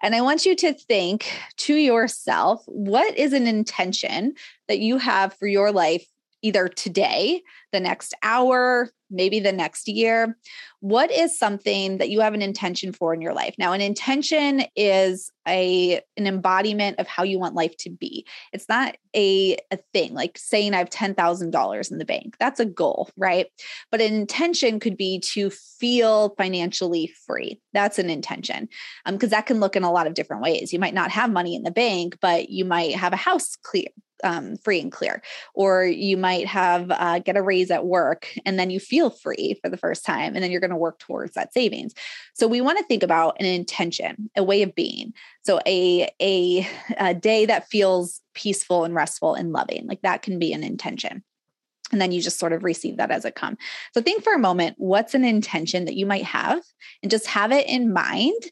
and 0.02 0.14
I 0.14 0.20
want 0.20 0.44
you 0.44 0.54
to 0.56 0.72
think 0.72 1.32
to 1.58 1.74
yourself 1.74 2.62
what 2.66 3.16
is 3.16 3.32
an 3.32 3.46
intention 3.46 4.34
that 4.68 4.78
you 4.78 4.98
have 4.98 5.34
for 5.34 5.46
your 5.46 5.72
life 5.72 6.06
either 6.42 6.68
today, 6.68 7.42
the 7.72 7.80
next 7.80 8.14
hour, 8.22 8.90
maybe 9.10 9.40
the 9.40 9.52
next 9.52 9.88
year. 9.88 10.36
What 10.80 11.10
is 11.10 11.38
something 11.38 11.98
that 11.98 12.10
you 12.10 12.20
have 12.20 12.34
an 12.34 12.42
intention 12.42 12.92
for 12.92 13.14
in 13.14 13.20
your 13.20 13.34
life? 13.34 13.54
Now, 13.58 13.72
an 13.72 13.80
intention 13.80 14.64
is 14.74 15.30
a 15.46 16.00
an 16.16 16.26
embodiment 16.26 16.98
of 16.98 17.06
how 17.06 17.22
you 17.22 17.38
want 17.38 17.54
life 17.54 17.76
to 17.78 17.90
be. 17.90 18.26
It's 18.52 18.68
not 18.68 18.96
a, 19.14 19.56
a 19.70 19.78
thing 19.92 20.14
like 20.14 20.36
saying 20.38 20.74
I 20.74 20.78
have 20.78 20.90
$10,000 20.90 21.90
in 21.90 21.98
the 21.98 22.04
bank. 22.04 22.36
That's 22.38 22.60
a 22.60 22.66
goal, 22.66 23.10
right? 23.16 23.46
But 23.90 24.00
an 24.00 24.14
intention 24.14 24.80
could 24.80 24.96
be 24.96 25.20
to 25.32 25.50
feel 25.50 26.34
financially 26.36 27.12
free. 27.26 27.60
That's 27.72 27.98
an 27.98 28.10
intention. 28.10 28.68
Um, 29.06 29.14
because 29.14 29.30
that 29.30 29.46
can 29.46 29.60
look 29.60 29.76
in 29.76 29.84
a 29.84 29.92
lot 29.92 30.06
of 30.06 30.14
different 30.14 30.42
ways. 30.42 30.72
You 30.72 30.78
might 30.78 30.94
not 30.94 31.10
have 31.10 31.30
money 31.30 31.54
in 31.54 31.62
the 31.62 31.70
bank, 31.70 32.18
but 32.20 32.50
you 32.50 32.64
might 32.64 32.94
have 32.94 33.12
a 33.12 33.16
house 33.16 33.56
clear 33.62 33.86
um, 34.24 34.56
free 34.56 34.80
and 34.80 34.92
clear 34.92 35.22
or 35.54 35.84
you 35.84 36.16
might 36.16 36.46
have 36.46 36.90
uh, 36.90 37.18
get 37.18 37.36
a 37.36 37.42
raise 37.42 37.70
at 37.70 37.86
work 37.86 38.28
and 38.44 38.58
then 38.58 38.70
you 38.70 38.80
feel 38.80 39.10
free 39.10 39.58
for 39.62 39.68
the 39.68 39.76
first 39.76 40.04
time 40.04 40.34
and 40.34 40.42
then 40.42 40.50
you're 40.50 40.60
going 40.60 40.70
to 40.70 40.76
work 40.76 40.98
towards 40.98 41.34
that 41.34 41.52
savings. 41.52 41.94
So 42.34 42.46
we 42.46 42.60
want 42.60 42.78
to 42.78 42.84
think 42.84 43.02
about 43.02 43.36
an 43.40 43.46
intention 43.46 44.30
a 44.36 44.42
way 44.42 44.62
of 44.62 44.74
being. 44.74 45.12
So 45.44 45.60
a, 45.66 46.10
a 46.20 46.68
a 46.98 47.14
day 47.14 47.46
that 47.46 47.68
feels 47.68 48.20
peaceful 48.34 48.84
and 48.84 48.94
restful 48.94 49.34
and 49.34 49.52
loving 49.52 49.86
like 49.86 50.02
that 50.02 50.22
can 50.22 50.38
be 50.38 50.52
an 50.52 50.64
intention. 50.64 51.22
And 51.92 52.00
then 52.00 52.10
you 52.10 52.20
just 52.20 52.40
sort 52.40 52.52
of 52.52 52.64
receive 52.64 52.96
that 52.96 53.12
as 53.12 53.24
it 53.24 53.36
comes. 53.36 53.58
So 53.94 54.02
think 54.02 54.24
for 54.24 54.32
a 54.32 54.38
moment, 54.38 54.74
what's 54.78 55.14
an 55.14 55.24
intention 55.24 55.84
that 55.84 55.94
you 55.94 56.04
might 56.04 56.24
have? 56.24 56.60
And 57.02 57.10
just 57.10 57.28
have 57.28 57.52
it 57.52 57.68
in 57.68 57.92
mind 57.92 58.42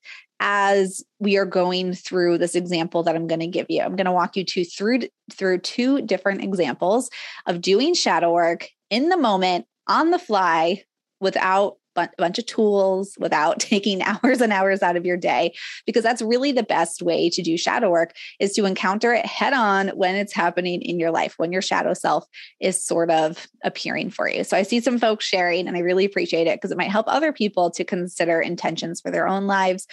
as 0.41 1.03
we 1.19 1.37
are 1.37 1.47
going 1.47 1.93
through 1.95 2.39
this 2.39 2.55
example 2.55 3.03
that 3.05 3.15
I'm 3.15 3.27
going 3.27 3.41
to 3.41 3.47
give 3.47 3.67
you. 3.69 3.81
I'm 3.81 3.97
going 3.97 4.07
to 4.07 4.13
walk 4.13 4.37
you 4.37 4.45
to 4.45 4.65
through 4.65 5.01
through 5.33 5.59
two 5.59 6.03
different 6.03 6.43
examples 6.43 7.11
of 7.47 7.61
doing 7.61 7.95
shadow 7.95 8.33
work 8.33 8.69
in 8.91 9.09
the 9.09 9.17
moment 9.17 9.67
on 9.87 10.11
the 10.11 10.19
fly 10.19 10.83
without 11.21 11.77
bunch 11.95 12.39
of 12.39 12.47
tools 12.47 13.17
without 13.19 13.61
taking 13.61 14.03
hours 14.03 14.41
and 14.41 14.53
hours 14.53 14.83
out 14.83 14.97
of 14.97 15.07
your 15.07 15.17
day 15.17 15.55
because 15.87 16.03
that's 16.03 16.23
really 16.23 16.53
the 16.53 16.63
best 16.63 17.03
way 17.03 17.31
to 17.31 17.43
do 17.43 17.57
shadow 17.57 17.91
work 17.91 18.15
is 18.41 18.53
to 18.53 18.65
encounter 18.65 19.13
it 19.13 19.27
head 19.27 19.53
on 19.53 19.89
when 19.91 20.15
it's 20.15 20.33
happening 20.33 20.83
in 20.83 20.99
your 20.99 21.11
life 21.11 21.35
when 21.37 21.53
your 21.53 21.63
shadow 21.63 21.95
self 21.95 22.25
is 22.61 22.85
sort 22.85 23.11
of 23.11 23.47
appearing 23.65 24.11
for 24.11 24.29
you 24.29 24.45
so 24.45 24.57
i 24.57 24.63
see 24.63 24.81
some 24.81 24.99
folks 24.99 25.25
sharing 25.25 25.67
and 25.67 25.77
i 25.77 25.81
really 25.81 26.05
appreciate 26.05 26.47
it 26.47 26.57
because 26.57 26.71
it 26.71 26.79
might 26.79 26.91
help 26.91 27.07
other 27.09 27.33
people 27.33 27.71
to 27.71 27.85
consider 27.85 28.41
intentions 28.41 29.01
for 29.01 29.11
their 29.11 29.27
own 29.27 29.47
lives 29.47 29.87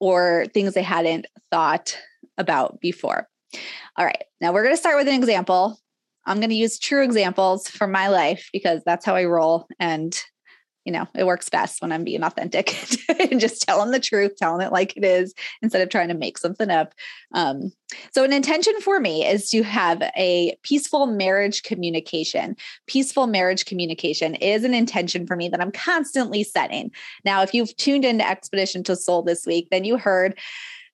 or 0.00 0.46
things 0.54 0.74
they 0.74 0.82
hadn't 0.82 1.26
thought 1.50 1.96
about 2.36 2.80
before 2.80 3.28
all 3.96 4.04
right 4.04 4.24
now 4.40 4.52
we're 4.52 4.62
going 4.62 4.74
to 4.74 4.80
start 4.80 4.96
with 4.96 5.08
an 5.08 5.14
example 5.14 5.78
I'm 6.28 6.40
going 6.40 6.50
to 6.50 6.56
use 6.56 6.78
true 6.78 7.02
examples 7.02 7.68
from 7.68 7.90
my 7.90 8.08
life 8.08 8.50
because 8.52 8.82
that's 8.84 9.06
how 9.06 9.16
I 9.16 9.24
roll. 9.24 9.66
And 9.80 10.14
you 10.84 10.92
know, 10.92 11.06
it 11.14 11.26
works 11.26 11.48
best 11.48 11.82
when 11.82 11.92
I'm 11.92 12.04
being 12.04 12.22
authentic 12.22 12.74
and 13.30 13.40
just 13.40 13.62
telling 13.62 13.90
the 13.90 14.00
truth, 14.00 14.36
telling 14.36 14.66
it 14.66 14.72
like 14.72 14.96
it 14.96 15.04
is 15.04 15.34
instead 15.60 15.82
of 15.82 15.90
trying 15.90 16.08
to 16.08 16.14
make 16.14 16.38
something 16.38 16.70
up. 16.70 16.94
Um, 17.34 17.72
so, 18.12 18.24
an 18.24 18.32
intention 18.32 18.80
for 18.80 19.00
me 19.00 19.26
is 19.26 19.50
to 19.50 19.62
have 19.62 20.02
a 20.16 20.56
peaceful 20.62 21.06
marriage 21.06 21.62
communication. 21.62 22.56
Peaceful 22.86 23.26
marriage 23.26 23.64
communication 23.64 24.34
is 24.36 24.64
an 24.64 24.74
intention 24.74 25.26
for 25.26 25.36
me 25.36 25.48
that 25.48 25.60
I'm 25.60 25.72
constantly 25.72 26.44
setting. 26.44 26.90
Now, 27.24 27.42
if 27.42 27.52
you've 27.52 27.76
tuned 27.76 28.04
into 28.04 28.28
Expedition 28.28 28.82
to 28.84 28.96
Soul 28.96 29.22
this 29.22 29.46
week, 29.46 29.68
then 29.70 29.84
you 29.84 29.98
heard 29.98 30.38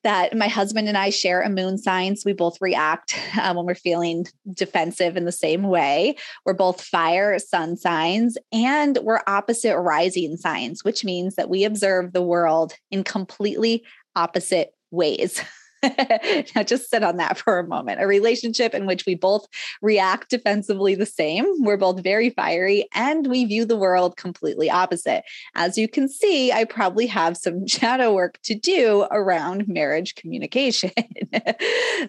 that 0.04 0.36
my 0.36 0.48
husband 0.48 0.86
and 0.86 0.96
I 0.96 1.10
share 1.10 1.42
a 1.42 1.50
moon 1.50 1.78
sign. 1.78 2.16
So 2.16 2.22
we 2.26 2.34
both 2.34 2.60
react 2.60 3.18
um, 3.40 3.56
when 3.56 3.66
we're 3.66 3.74
feeling 3.74 4.26
defensive 4.52 5.16
in 5.16 5.24
the 5.24 5.32
same 5.32 5.64
way. 5.64 6.16
We're 6.44 6.54
both 6.54 6.80
fire 6.80 7.38
sun 7.38 7.76
signs 7.76 8.38
and 8.52 8.98
we're 9.02 9.22
opposite 9.26 9.76
rising 9.76 10.36
signs, 10.36 10.84
which 10.84 11.04
means 11.04 11.34
that 11.34 11.50
we 11.50 11.64
observe 11.64 12.12
the 12.12 12.22
world 12.22 12.74
in 12.90 13.02
completely 13.02 13.84
opposite 14.14 14.74
ways. 14.90 15.42
now, 16.54 16.62
just 16.62 16.90
sit 16.90 17.02
on 17.02 17.16
that 17.16 17.38
for 17.38 17.58
a 17.58 17.66
moment. 17.66 18.00
A 18.00 18.06
relationship 18.06 18.74
in 18.74 18.86
which 18.86 19.06
we 19.06 19.14
both 19.14 19.46
react 19.82 20.30
defensively 20.30 20.94
the 20.94 21.06
same. 21.06 21.46
We're 21.60 21.76
both 21.76 22.02
very 22.02 22.30
fiery 22.30 22.88
and 22.94 23.26
we 23.26 23.44
view 23.44 23.64
the 23.64 23.76
world 23.76 24.16
completely 24.16 24.70
opposite. 24.70 25.24
As 25.54 25.76
you 25.78 25.88
can 25.88 26.08
see, 26.08 26.52
I 26.52 26.64
probably 26.64 27.06
have 27.06 27.36
some 27.36 27.66
shadow 27.66 28.14
work 28.14 28.38
to 28.44 28.54
do 28.54 29.06
around 29.10 29.68
marriage 29.68 30.14
communication. 30.14 30.92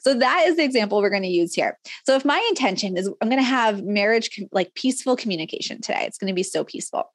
so, 0.02 0.14
that 0.14 0.44
is 0.48 0.58
the 0.58 0.64
example 0.64 1.00
we're 1.02 1.10
going 1.10 1.24
to 1.24 1.28
use 1.28 1.54
here. 1.54 1.78
So, 2.06 2.16
if 2.16 2.26
my 2.26 2.44
intention 2.50 2.98
is 2.98 3.10
I'm 3.22 3.30
going 3.30 3.42
to 3.42 3.44
have 3.44 3.84
marriage 3.84 4.40
like 4.52 4.74
peaceful 4.76 5.16
communication 5.16 5.82
today, 5.82 6.04
it's 6.06 6.18
going 6.18 6.30
to 6.30 6.34
be 6.34 6.44
so 6.44 6.64
peaceful 6.64 7.12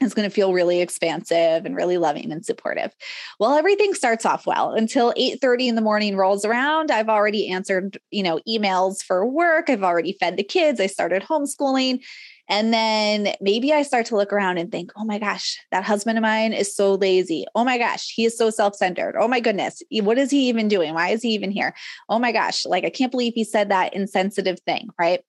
it's 0.00 0.14
going 0.14 0.28
to 0.28 0.34
feel 0.34 0.52
really 0.52 0.80
expansive 0.80 1.64
and 1.64 1.76
really 1.76 1.98
loving 1.98 2.32
and 2.32 2.44
supportive. 2.44 2.94
Well, 3.38 3.54
everything 3.54 3.94
starts 3.94 4.24
off 4.24 4.46
well 4.46 4.72
until 4.72 5.12
8:30 5.16 5.68
in 5.68 5.74
the 5.74 5.80
morning 5.80 6.16
rolls 6.16 6.44
around. 6.44 6.90
I've 6.90 7.08
already 7.08 7.48
answered, 7.48 7.98
you 8.10 8.22
know, 8.22 8.40
emails 8.48 9.02
for 9.02 9.26
work. 9.26 9.70
I've 9.70 9.84
already 9.84 10.16
fed 10.18 10.36
the 10.36 10.42
kids. 10.42 10.80
I 10.80 10.86
started 10.86 11.22
homeschooling 11.22 12.00
and 12.52 12.70
then 12.70 13.34
maybe 13.40 13.72
I 13.72 13.80
start 13.80 14.04
to 14.06 14.16
look 14.16 14.30
around 14.30 14.58
and 14.58 14.70
think, 14.70 14.92
oh 14.94 15.06
my 15.06 15.18
gosh, 15.18 15.58
that 15.70 15.84
husband 15.84 16.18
of 16.18 16.22
mine 16.22 16.52
is 16.52 16.76
so 16.76 16.96
lazy. 16.96 17.46
Oh 17.54 17.64
my 17.64 17.78
gosh, 17.78 18.12
he 18.14 18.26
is 18.26 18.36
so 18.36 18.50
self 18.50 18.76
centered. 18.76 19.14
Oh 19.18 19.26
my 19.26 19.40
goodness, 19.40 19.82
what 19.90 20.18
is 20.18 20.30
he 20.30 20.50
even 20.50 20.68
doing? 20.68 20.92
Why 20.92 21.08
is 21.08 21.22
he 21.22 21.30
even 21.30 21.50
here? 21.50 21.74
Oh 22.10 22.18
my 22.18 22.30
gosh, 22.30 22.66
like 22.66 22.84
I 22.84 22.90
can't 22.90 23.10
believe 23.10 23.32
he 23.34 23.42
said 23.42 23.70
that 23.70 23.94
insensitive 23.94 24.60
thing, 24.60 24.90
right? 24.98 25.20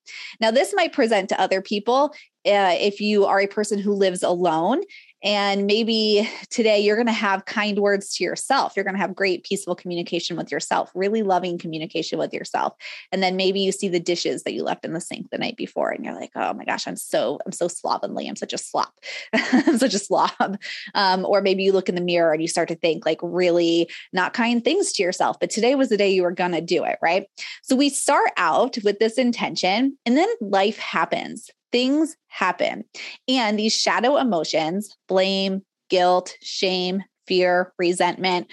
Now, 0.41 0.51
this 0.51 0.73
might 0.75 0.91
present 0.91 1.29
to 1.29 1.39
other 1.39 1.61
people 1.61 2.13
uh, 2.45 2.75
if 2.77 2.99
you 2.99 3.23
are 3.23 3.39
a 3.39 3.47
person 3.47 3.79
who 3.79 3.93
lives 3.93 4.21
alone 4.21 4.81
and 5.23 5.65
maybe 5.65 6.29
today 6.49 6.79
you're 6.79 6.97
going 6.97 7.07
to 7.07 7.13
have 7.13 7.45
kind 7.45 7.79
words 7.79 8.13
to 8.15 8.23
yourself. 8.25 8.73
You're 8.75 8.83
going 8.83 8.95
to 8.95 9.01
have 9.01 9.15
great, 9.15 9.45
peaceful 9.45 9.73
communication 9.73 10.35
with 10.35 10.51
yourself, 10.51 10.91
really 10.93 11.23
loving 11.23 11.57
communication 11.57 12.19
with 12.19 12.33
yourself. 12.33 12.73
And 13.11 13.23
then 13.23 13.37
maybe 13.37 13.61
you 13.61 13.71
see 13.71 13.87
the 13.87 14.01
dishes 14.01 14.43
that 14.43 14.53
you 14.53 14.63
left 14.63 14.83
in 14.83 14.91
the 14.91 14.99
sink 14.99 15.29
the 15.29 15.37
night 15.37 15.55
before 15.55 15.91
and 15.91 16.03
you're 16.03 16.13
like, 16.13 16.31
oh 16.35 16.53
my 16.53 16.65
gosh, 16.65 16.87
I'm 16.87 16.97
so, 16.97 17.39
I'm 17.45 17.53
so 17.53 17.69
slovenly. 17.69 18.27
I'm 18.27 18.35
such 18.35 18.51
a 18.51 18.57
slop. 18.57 18.93
I'm 19.33 19.77
such 19.77 19.93
a 19.93 19.99
slob. 19.99 20.57
Um, 20.93 21.25
or 21.25 21.41
maybe 21.41 21.63
you 21.63 21.71
look 21.71 21.87
in 21.87 21.95
the 21.95 22.01
mirror 22.01 22.33
and 22.33 22.41
you 22.41 22.47
start 22.49 22.67
to 22.67 22.75
think 22.75 23.05
like 23.05 23.19
really 23.23 23.89
not 24.11 24.33
kind 24.33 24.63
things 24.63 24.91
to 24.93 25.03
yourself. 25.03 25.39
But 25.39 25.49
today 25.49 25.75
was 25.75 25.87
the 25.87 25.97
day 25.97 26.11
you 26.11 26.23
were 26.23 26.31
going 26.31 26.51
to 26.51 26.61
do 26.61 26.83
it. 26.83 26.97
Right. 27.01 27.27
So 27.61 27.77
we 27.77 27.89
start 27.89 28.31
out 28.35 28.77
with 28.83 28.99
this 28.99 29.17
intention 29.17 29.97
and 30.05 30.17
then 30.17 30.27
life 30.41 30.77
happens 30.77 31.49
things 31.73 32.15
happen. 32.27 32.85
And 33.27 33.59
these 33.59 33.75
shadow 33.75 34.15
emotions, 34.15 34.95
blame, 35.09 35.63
guilt, 35.89 36.37
shame, 36.41 37.03
fear, 37.27 37.73
resentment, 37.77 38.47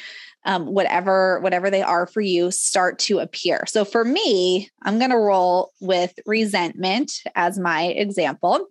um, 0.44 0.66
whatever 0.66 1.38
whatever 1.40 1.70
they 1.70 1.82
are 1.82 2.06
for 2.06 2.20
you 2.20 2.50
start 2.50 2.98
to 2.98 3.18
appear 3.18 3.64
so 3.66 3.84
for 3.84 4.04
me 4.04 4.70
i'm 4.84 4.98
going 4.98 5.10
to 5.10 5.18
roll 5.18 5.70
with 5.80 6.14
resentment 6.26 7.12
as 7.34 7.58
my 7.58 7.88
example 7.88 8.66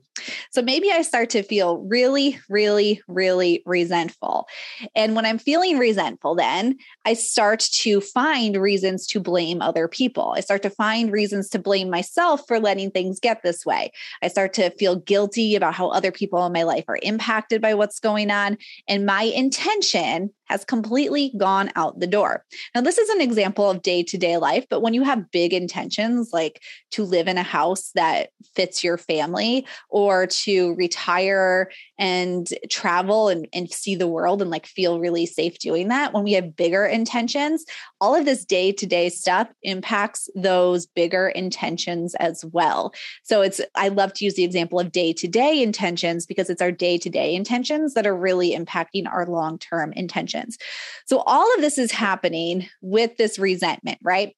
so 0.51 0.61
maybe 0.61 0.91
I 0.91 1.01
start 1.01 1.29
to 1.31 1.43
feel 1.43 1.77
really, 1.79 2.39
really, 2.49 3.01
really 3.07 3.63
resentful. 3.65 4.47
And 4.95 5.15
when 5.15 5.25
I'm 5.25 5.37
feeling 5.37 5.77
resentful, 5.77 6.35
then 6.35 6.77
I 7.05 7.13
start 7.13 7.59
to 7.59 8.01
find 8.01 8.57
reasons 8.57 9.07
to 9.07 9.19
blame 9.19 9.61
other 9.61 9.87
people. 9.87 10.33
I 10.35 10.41
start 10.41 10.61
to 10.63 10.69
find 10.69 11.11
reasons 11.11 11.49
to 11.49 11.59
blame 11.59 11.89
myself 11.89 12.41
for 12.47 12.59
letting 12.59 12.91
things 12.91 13.19
get 13.19 13.41
this 13.43 13.65
way. 13.65 13.91
I 14.21 14.27
start 14.27 14.53
to 14.53 14.69
feel 14.71 14.95
guilty 14.95 15.55
about 15.55 15.73
how 15.73 15.89
other 15.89 16.11
people 16.11 16.45
in 16.45 16.53
my 16.53 16.63
life 16.63 16.85
are 16.87 16.99
impacted 17.01 17.61
by 17.61 17.73
what's 17.73 17.99
going 17.99 18.31
on. 18.31 18.57
And 18.87 19.05
my 19.05 19.23
intention 19.23 20.31
has 20.49 20.65
completely 20.65 21.31
gone 21.37 21.71
out 21.75 21.99
the 21.99 22.07
door. 22.07 22.43
Now, 22.73 22.81
this 22.81 22.97
is 22.97 23.09
an 23.09 23.21
example 23.21 23.69
of 23.69 23.81
day 23.81 24.03
to 24.03 24.17
day 24.17 24.37
life, 24.37 24.65
but 24.69 24.81
when 24.81 24.93
you 24.93 25.03
have 25.03 25.31
big 25.31 25.53
intentions 25.53 26.31
like 26.33 26.61
to 26.91 27.03
live 27.03 27.27
in 27.27 27.37
a 27.37 27.43
house 27.43 27.91
that 27.95 28.31
fits 28.55 28.83
your 28.83 28.97
family 28.97 29.65
or 29.89 30.08
to 30.27 30.73
retire 30.75 31.71
and 31.97 32.47
travel 32.69 33.27
and, 33.27 33.47
and 33.53 33.69
see 33.69 33.95
the 33.95 34.07
world 34.07 34.41
and 34.41 34.51
like 34.51 34.65
feel 34.65 34.99
really 34.99 35.25
safe 35.25 35.59
doing 35.59 35.89
that, 35.89 36.13
when 36.13 36.23
we 36.23 36.33
have 36.33 36.55
bigger 36.55 36.85
intentions, 36.85 37.65
all 38.01 38.15
of 38.15 38.25
this 38.25 38.45
day 38.45 38.71
to 38.71 38.85
day 38.85 39.09
stuff 39.09 39.47
impacts 39.63 40.29
those 40.35 40.85
bigger 40.85 41.29
intentions 41.29 42.15
as 42.15 42.45
well. 42.51 42.93
So 43.23 43.41
it's, 43.41 43.61
I 43.75 43.89
love 43.89 44.13
to 44.13 44.25
use 44.25 44.35
the 44.35 44.43
example 44.43 44.79
of 44.79 44.91
day 44.91 45.13
to 45.13 45.27
day 45.27 45.61
intentions 45.61 46.25
because 46.25 46.49
it's 46.49 46.61
our 46.61 46.71
day 46.71 46.97
to 46.97 47.09
day 47.09 47.35
intentions 47.35 47.93
that 47.93 48.07
are 48.07 48.15
really 48.15 48.55
impacting 48.55 49.07
our 49.07 49.25
long 49.25 49.59
term 49.59 49.93
intentions. 49.93 50.57
So 51.05 51.23
all 51.25 51.53
of 51.55 51.61
this 51.61 51.77
is 51.77 51.91
happening 51.91 52.67
with 52.81 53.17
this 53.17 53.37
resentment, 53.39 53.99
right? 54.01 54.35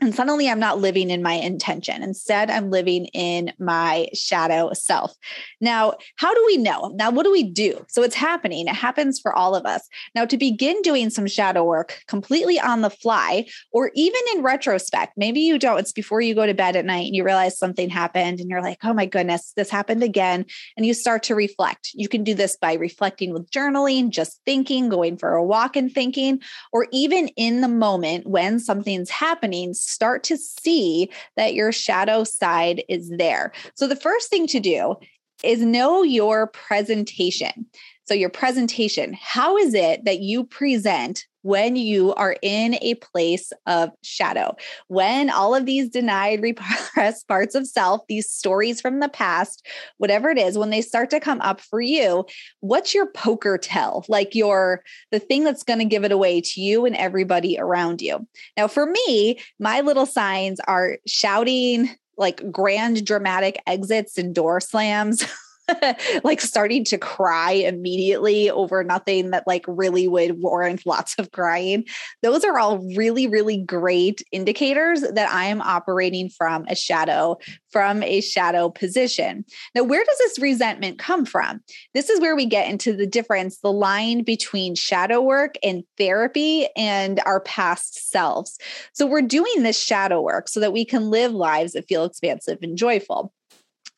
And 0.00 0.14
suddenly 0.14 0.48
I'm 0.48 0.58
not 0.58 0.80
living 0.80 1.10
in 1.10 1.22
my 1.22 1.34
intention. 1.34 2.02
Instead, 2.02 2.50
I'm 2.50 2.70
living 2.70 3.06
in 3.06 3.52
my 3.58 4.08
shadow 4.12 4.72
self. 4.72 5.14
Now, 5.60 5.94
how 6.16 6.34
do 6.34 6.44
we 6.46 6.56
know? 6.56 6.92
Now, 6.94 7.10
what 7.10 7.22
do 7.22 7.30
we 7.30 7.44
do? 7.44 7.84
So 7.88 8.02
it's 8.02 8.14
happening. 8.14 8.66
It 8.66 8.74
happens 8.74 9.20
for 9.20 9.32
all 9.32 9.54
of 9.54 9.64
us. 9.64 9.88
Now, 10.14 10.24
to 10.26 10.36
begin 10.36 10.82
doing 10.82 11.10
some 11.10 11.26
shadow 11.26 11.64
work 11.64 12.00
completely 12.08 12.58
on 12.58 12.80
the 12.80 12.90
fly, 12.90 13.46
or 13.72 13.92
even 13.94 14.20
in 14.34 14.42
retrospect, 14.42 15.14
maybe 15.16 15.40
you 15.40 15.58
don't, 15.58 15.78
it's 15.78 15.92
before 15.92 16.20
you 16.20 16.34
go 16.34 16.44
to 16.44 16.54
bed 16.54 16.76
at 16.76 16.84
night 16.84 17.06
and 17.06 17.14
you 17.14 17.24
realize 17.24 17.56
something 17.56 17.88
happened 17.88 18.40
and 18.40 18.50
you're 18.50 18.62
like, 18.62 18.78
oh 18.82 18.92
my 18.92 19.06
goodness, 19.06 19.52
this 19.56 19.70
happened 19.70 20.02
again. 20.02 20.44
And 20.76 20.84
you 20.84 20.92
start 20.92 21.22
to 21.24 21.34
reflect. 21.34 21.90
You 21.94 22.08
can 22.08 22.24
do 22.24 22.34
this 22.34 22.56
by 22.56 22.74
reflecting 22.74 23.32
with 23.32 23.50
journaling, 23.50 24.10
just 24.10 24.40
thinking, 24.44 24.88
going 24.88 25.16
for 25.16 25.34
a 25.34 25.44
walk 25.44 25.76
and 25.76 25.90
thinking, 25.90 26.40
or 26.72 26.88
even 26.92 27.28
in 27.36 27.60
the 27.60 27.68
moment 27.68 28.26
when 28.26 28.58
something's 28.58 29.10
happening 29.10 29.72
start 29.84 30.24
to 30.24 30.36
see 30.36 31.10
that 31.36 31.54
your 31.54 31.72
shadow 31.72 32.24
side 32.24 32.82
is 32.88 33.10
there. 33.10 33.52
So, 33.74 33.86
the 33.86 33.96
first 33.96 34.30
thing 34.30 34.46
to 34.48 34.60
do 34.60 34.96
is 35.42 35.60
know 35.60 36.02
your 36.02 36.48
presentation. 36.48 37.66
So, 38.04 38.14
your 38.14 38.30
presentation, 38.30 39.16
how 39.20 39.56
is 39.56 39.74
it 39.74 40.04
that 40.04 40.20
you 40.20 40.44
present 40.44 41.26
when 41.44 41.76
you 41.76 42.14
are 42.14 42.36
in 42.40 42.76
a 42.80 42.94
place 42.94 43.52
of 43.66 43.90
shadow? 44.02 44.56
When 44.88 45.28
all 45.28 45.54
of 45.54 45.66
these 45.66 45.90
denied, 45.90 46.42
repressed 46.42 47.28
parts 47.28 47.54
of 47.54 47.66
self, 47.66 48.00
these 48.08 48.30
stories 48.30 48.80
from 48.80 49.00
the 49.00 49.10
past, 49.10 49.66
whatever 49.98 50.30
it 50.30 50.38
is, 50.38 50.56
when 50.56 50.70
they 50.70 50.80
start 50.80 51.10
to 51.10 51.20
come 51.20 51.40
up 51.42 51.60
for 51.60 51.82
you, 51.82 52.24
what's 52.60 52.94
your 52.94 53.06
poker 53.12 53.58
tell? 53.58 54.06
Like 54.08 54.34
your 54.34 54.82
the 55.10 55.18
thing 55.18 55.44
that's 55.44 55.62
going 55.62 55.80
to 55.80 55.84
give 55.84 56.04
it 56.04 56.12
away 56.12 56.40
to 56.40 56.60
you 56.62 56.86
and 56.86 56.96
everybody 56.96 57.58
around 57.58 58.00
you. 58.00 58.26
Now, 58.56 58.66
for 58.66 58.86
me, 58.86 59.38
my 59.60 59.82
little 59.82 60.06
signs 60.06 60.60
are 60.60 60.96
shouting, 61.06 61.90
like 62.16 62.50
grand 62.50 63.04
dramatic 63.04 63.60
exits 63.66 64.16
and 64.16 64.34
door 64.34 64.60
slams 64.60 65.24
like 66.24 66.40
starting 66.40 66.84
to 66.84 66.98
cry 66.98 67.52
immediately 67.52 68.50
over 68.50 68.82
nothing 68.84 69.30
that 69.30 69.46
like 69.46 69.64
really 69.68 70.08
would 70.08 70.42
warrant 70.42 70.84
lots 70.86 71.14
of 71.18 71.30
crying. 71.32 71.84
Those 72.22 72.44
are 72.44 72.58
all 72.58 72.78
really, 72.96 73.26
really 73.26 73.58
great 73.58 74.22
indicators 74.32 75.00
that 75.00 75.30
I 75.30 75.46
am 75.46 75.60
operating 75.62 76.28
from 76.28 76.64
a 76.68 76.76
shadow, 76.76 77.38
from 77.70 78.02
a 78.02 78.20
shadow 78.20 78.70
position. 78.70 79.44
Now, 79.74 79.82
where 79.82 80.04
does 80.04 80.18
this 80.18 80.38
resentment 80.38 80.98
come 80.98 81.24
from? 81.24 81.60
This 81.92 82.10
is 82.10 82.20
where 82.20 82.36
we 82.36 82.46
get 82.46 82.70
into 82.70 82.94
the 82.94 83.06
difference, 83.06 83.58
the 83.58 83.72
line 83.72 84.22
between 84.22 84.74
shadow 84.74 85.20
work 85.20 85.54
and 85.62 85.82
therapy 85.98 86.68
and 86.76 87.20
our 87.26 87.40
past 87.40 88.10
selves. 88.10 88.58
So, 88.92 89.06
we're 89.06 89.22
doing 89.22 89.62
this 89.62 89.80
shadow 89.80 90.20
work 90.20 90.48
so 90.48 90.60
that 90.60 90.72
we 90.72 90.84
can 90.84 91.10
live 91.10 91.32
lives 91.32 91.72
that 91.72 91.88
feel 91.88 92.04
expansive 92.04 92.58
and 92.62 92.76
joyful. 92.76 93.33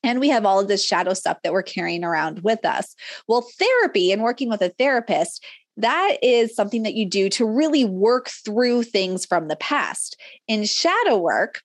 And 0.07 0.21
we 0.21 0.31
have 0.31 0.47
all 0.47 0.61
of 0.61 0.69
this 0.69 0.85
shadow 0.85 1.12
stuff 1.12 1.38
that 1.42 1.53
we're 1.53 1.62
carrying 1.62 2.05
around 2.05 2.40
with 2.40 2.64
us. 2.64 2.95
Well, 3.29 3.47
therapy 3.59 4.12
and 4.12 4.23
working 4.23 4.49
with 4.49 4.62
a 4.62 4.71
therapist 4.79 5.45
that 5.77 6.16
is 6.23 6.55
something 6.55 6.85
that 6.85 6.95
you 6.95 7.05
do 7.05 7.29
to 7.31 7.45
really 7.45 7.85
work 7.85 8.31
through 8.31 8.85
things 8.85 9.27
from 9.27 9.49
the 9.49 9.57
past. 9.57 10.19
In 10.49 10.64
shadow 10.64 11.19
work, 11.19 11.61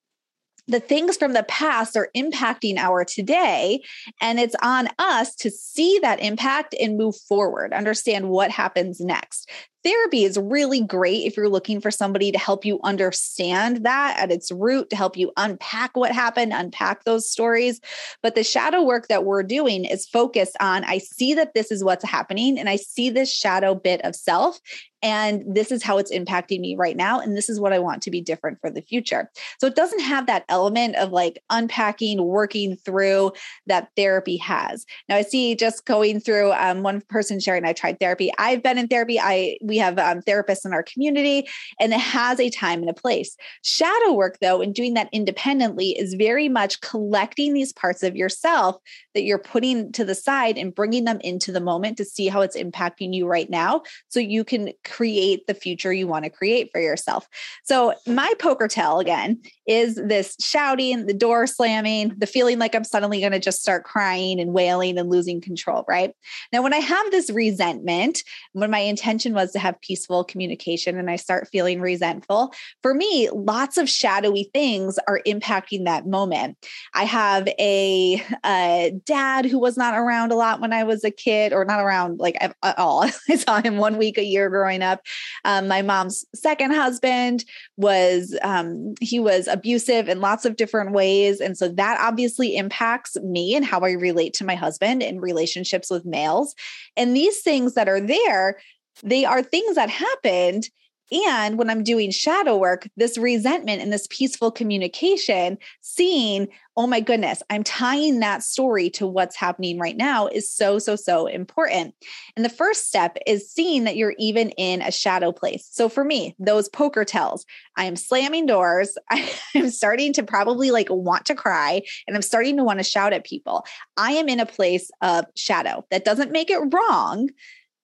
the 0.67 0.79
things 0.79 1.17
from 1.17 1.33
the 1.33 1.43
past 1.43 1.95
are 1.95 2.09
impacting 2.15 2.77
our 2.77 3.03
today. 3.03 3.81
And 4.21 4.39
it's 4.39 4.55
on 4.61 4.89
us 4.99 5.35
to 5.35 5.49
see 5.49 5.99
that 6.01 6.21
impact 6.21 6.75
and 6.79 6.97
move 6.97 7.15
forward, 7.27 7.73
understand 7.73 8.29
what 8.29 8.51
happens 8.51 8.99
next 8.99 9.49
therapy 9.83 10.23
is 10.23 10.37
really 10.37 10.81
great 10.81 11.25
if 11.25 11.37
you're 11.37 11.49
looking 11.49 11.81
for 11.81 11.91
somebody 11.91 12.31
to 12.31 12.37
help 12.37 12.65
you 12.65 12.79
understand 12.83 13.85
that 13.85 14.17
at 14.19 14.31
its 14.31 14.51
root, 14.51 14.89
to 14.89 14.95
help 14.95 15.17
you 15.17 15.31
unpack 15.37 15.95
what 15.95 16.11
happened, 16.11 16.53
unpack 16.53 17.03
those 17.03 17.29
stories. 17.29 17.81
But 18.21 18.35
the 18.35 18.43
shadow 18.43 18.83
work 18.83 19.07
that 19.07 19.25
we're 19.25 19.43
doing 19.43 19.85
is 19.85 20.07
focused 20.07 20.55
on 20.59 20.83
I 20.83 20.99
see 20.99 21.33
that 21.33 21.53
this 21.53 21.71
is 21.71 21.83
what's 21.83 22.05
happening, 22.05 22.59
and 22.59 22.69
I 22.69 22.75
see 22.75 23.09
this 23.09 23.33
shadow 23.33 23.75
bit 23.75 24.01
of 24.03 24.15
self, 24.15 24.59
and 25.01 25.43
this 25.47 25.71
is 25.71 25.83
how 25.83 25.97
it's 25.97 26.11
impacting 26.11 26.59
me 26.59 26.75
right 26.75 26.95
now. 26.95 27.19
And 27.19 27.35
this 27.35 27.49
is 27.49 27.59
what 27.59 27.73
I 27.73 27.79
want 27.79 28.01
to 28.03 28.11
be 28.11 28.21
different 28.21 28.59
for 28.61 28.69
the 28.69 28.81
future. 28.81 29.29
So 29.59 29.67
it 29.67 29.75
doesn't 29.75 30.01
have 30.01 30.27
that 30.27 30.45
element 30.49 30.95
of 30.95 31.11
like 31.11 31.41
unpacking, 31.49 32.23
working 32.23 32.75
through 32.75 33.31
that 33.67 33.89
therapy 33.95 34.37
has. 34.37 34.85
Now 35.09 35.15
I 35.15 35.23
see 35.23 35.55
just 35.55 35.85
going 35.85 36.19
through 36.19 36.51
um, 36.53 36.83
one 36.83 37.01
person 37.09 37.39
sharing, 37.39 37.65
I 37.65 37.73
tried 37.73 37.99
therapy. 37.99 38.31
I've 38.37 38.63
been 38.63 38.77
in 38.77 38.87
therapy. 38.87 39.19
I 39.19 39.57
we 39.63 39.77
have 39.77 39.97
um, 39.97 40.21
therapists 40.21 40.65
in 40.65 40.73
our 40.73 40.83
community 40.83 41.47
and 41.79 41.93
it 41.93 41.99
has 41.99 42.39
a 42.39 42.49
time 42.49 42.81
and 42.81 42.89
a 42.89 42.93
place. 42.93 43.35
Shadow 43.63 44.13
work, 44.13 44.37
though, 44.41 44.61
and 44.61 44.73
doing 44.73 44.93
that 44.93 45.09
independently 45.11 45.89
is 45.89 46.13
very 46.13 46.49
much 46.49 46.81
collecting 46.81 47.53
these 47.53 47.73
parts 47.73 48.03
of 48.03 48.15
yourself 48.15 48.77
that 49.13 49.23
you're 49.23 49.39
putting 49.39 49.91
to 49.93 50.05
the 50.05 50.15
side 50.15 50.57
and 50.57 50.75
bringing 50.75 51.05
them 51.05 51.19
into 51.21 51.51
the 51.51 51.59
moment 51.59 51.97
to 51.97 52.05
see 52.05 52.27
how 52.27 52.41
it's 52.41 52.57
impacting 52.57 53.13
you 53.13 53.27
right 53.27 53.49
now 53.49 53.81
so 54.09 54.19
you 54.19 54.43
can 54.43 54.71
create 54.91 55.47
the 55.47 55.53
future 55.53 55.93
you 55.93 56.05
want 56.05 56.25
to 56.25 56.29
create 56.29 56.69
for 56.71 56.81
yourself. 56.81 57.27
So, 57.63 57.93
my 58.05 58.31
poker 58.39 58.67
tell 58.67 58.99
again 58.99 59.41
is 59.71 59.95
this 59.95 60.35
shouting, 60.41 61.05
the 61.05 61.13
door 61.13 61.47
slamming, 61.47 62.13
the 62.17 62.27
feeling 62.27 62.59
like 62.59 62.75
I'm 62.75 62.83
suddenly 62.83 63.21
going 63.21 63.31
to 63.31 63.39
just 63.39 63.61
start 63.61 63.85
crying 63.85 64.37
and 64.37 64.51
wailing 64.51 64.97
and 64.97 65.09
losing 65.09 65.39
control, 65.39 65.85
right? 65.87 66.13
Now, 66.51 66.61
when 66.61 66.73
I 66.73 66.79
have 66.79 67.09
this 67.11 67.29
resentment, 67.29 68.21
when 68.51 68.69
my 68.69 68.79
intention 68.79 69.33
was 69.33 69.53
to 69.53 69.59
have 69.59 69.79
peaceful 69.79 70.25
communication 70.25 70.97
and 70.97 71.09
I 71.09 71.15
start 71.15 71.47
feeling 71.49 71.79
resentful, 71.79 72.53
for 72.81 72.93
me, 72.93 73.29
lots 73.29 73.77
of 73.77 73.89
shadowy 73.89 74.49
things 74.53 74.99
are 75.07 75.21
impacting 75.25 75.85
that 75.85 76.05
moment. 76.05 76.57
I 76.93 77.05
have 77.05 77.47
a, 77.57 78.21
a 78.45 78.91
dad 79.05 79.45
who 79.45 79.57
was 79.57 79.77
not 79.77 79.93
around 79.93 80.33
a 80.33 80.35
lot 80.35 80.59
when 80.59 80.73
I 80.73 80.83
was 80.83 81.05
a 81.05 81.11
kid, 81.11 81.53
or 81.53 81.63
not 81.63 81.79
around 81.79 82.19
like 82.19 82.35
at 82.41 82.55
all. 82.77 83.03
I 83.29 83.35
saw 83.37 83.61
him 83.61 83.77
one 83.77 83.97
week 83.97 84.17
a 84.17 84.25
year 84.25 84.49
growing 84.49 84.81
up. 84.81 84.99
Um, 85.45 85.69
my 85.69 85.81
mom's 85.81 86.25
second 86.35 86.71
husband 86.71 87.45
was, 87.77 88.37
um, 88.41 88.95
he 88.99 89.21
was 89.21 89.47
abusive 89.61 90.09
in 90.09 90.21
lots 90.21 90.43
of 90.43 90.55
different 90.55 90.91
ways. 90.91 91.39
And 91.39 91.55
so 91.55 91.67
that 91.69 91.99
obviously 92.01 92.57
impacts 92.57 93.15
me 93.17 93.55
and 93.55 93.63
how 93.63 93.81
I 93.81 93.91
relate 93.91 94.33
to 94.35 94.45
my 94.45 94.55
husband 94.55 95.03
in 95.03 95.21
relationships 95.21 95.91
with 95.91 96.03
males. 96.03 96.55
And 96.97 97.15
these 97.15 97.41
things 97.41 97.75
that 97.75 97.87
are 97.87 98.01
there, 98.01 98.59
they 99.03 99.23
are 99.23 99.43
things 99.43 99.75
that 99.75 99.89
happened 99.89 100.67
and 101.11 101.57
when 101.57 101.69
I'm 101.69 101.83
doing 101.83 102.09
shadow 102.09 102.55
work, 102.57 102.87
this 102.95 103.17
resentment 103.17 103.81
and 103.81 103.91
this 103.91 104.07
peaceful 104.09 104.49
communication, 104.49 105.57
seeing, 105.81 106.47
oh 106.77 106.87
my 106.87 107.01
goodness, 107.01 107.43
I'm 107.49 107.65
tying 107.65 108.21
that 108.21 108.43
story 108.43 108.89
to 108.91 109.05
what's 109.05 109.35
happening 109.35 109.77
right 109.77 109.97
now 109.97 110.27
is 110.27 110.49
so, 110.49 110.79
so, 110.79 110.95
so 110.95 111.27
important. 111.27 111.93
And 112.37 112.45
the 112.45 112.49
first 112.49 112.87
step 112.87 113.17
is 113.27 113.51
seeing 113.51 113.83
that 113.83 113.97
you're 113.97 114.15
even 114.17 114.51
in 114.51 114.81
a 114.81 114.91
shadow 114.91 115.33
place. 115.33 115.67
So 115.69 115.89
for 115.89 116.05
me, 116.05 116.33
those 116.39 116.69
poker 116.69 117.03
tells, 117.03 117.45
I 117.75 117.85
am 117.85 117.97
slamming 117.97 118.45
doors. 118.45 118.97
I 119.11 119.29
am 119.53 119.69
starting 119.69 120.13
to 120.13 120.23
probably 120.23 120.71
like 120.71 120.87
want 120.89 121.25
to 121.25 121.35
cry 121.35 121.81
and 122.07 122.15
I'm 122.15 122.21
starting 122.21 122.55
to 122.55 122.63
want 122.63 122.79
to 122.79 122.83
shout 122.83 123.11
at 123.11 123.25
people. 123.25 123.65
I 123.97 124.13
am 124.13 124.29
in 124.29 124.39
a 124.39 124.45
place 124.45 124.89
of 125.01 125.25
shadow. 125.35 125.85
That 125.91 126.05
doesn't 126.05 126.31
make 126.31 126.49
it 126.49 126.73
wrong 126.73 127.29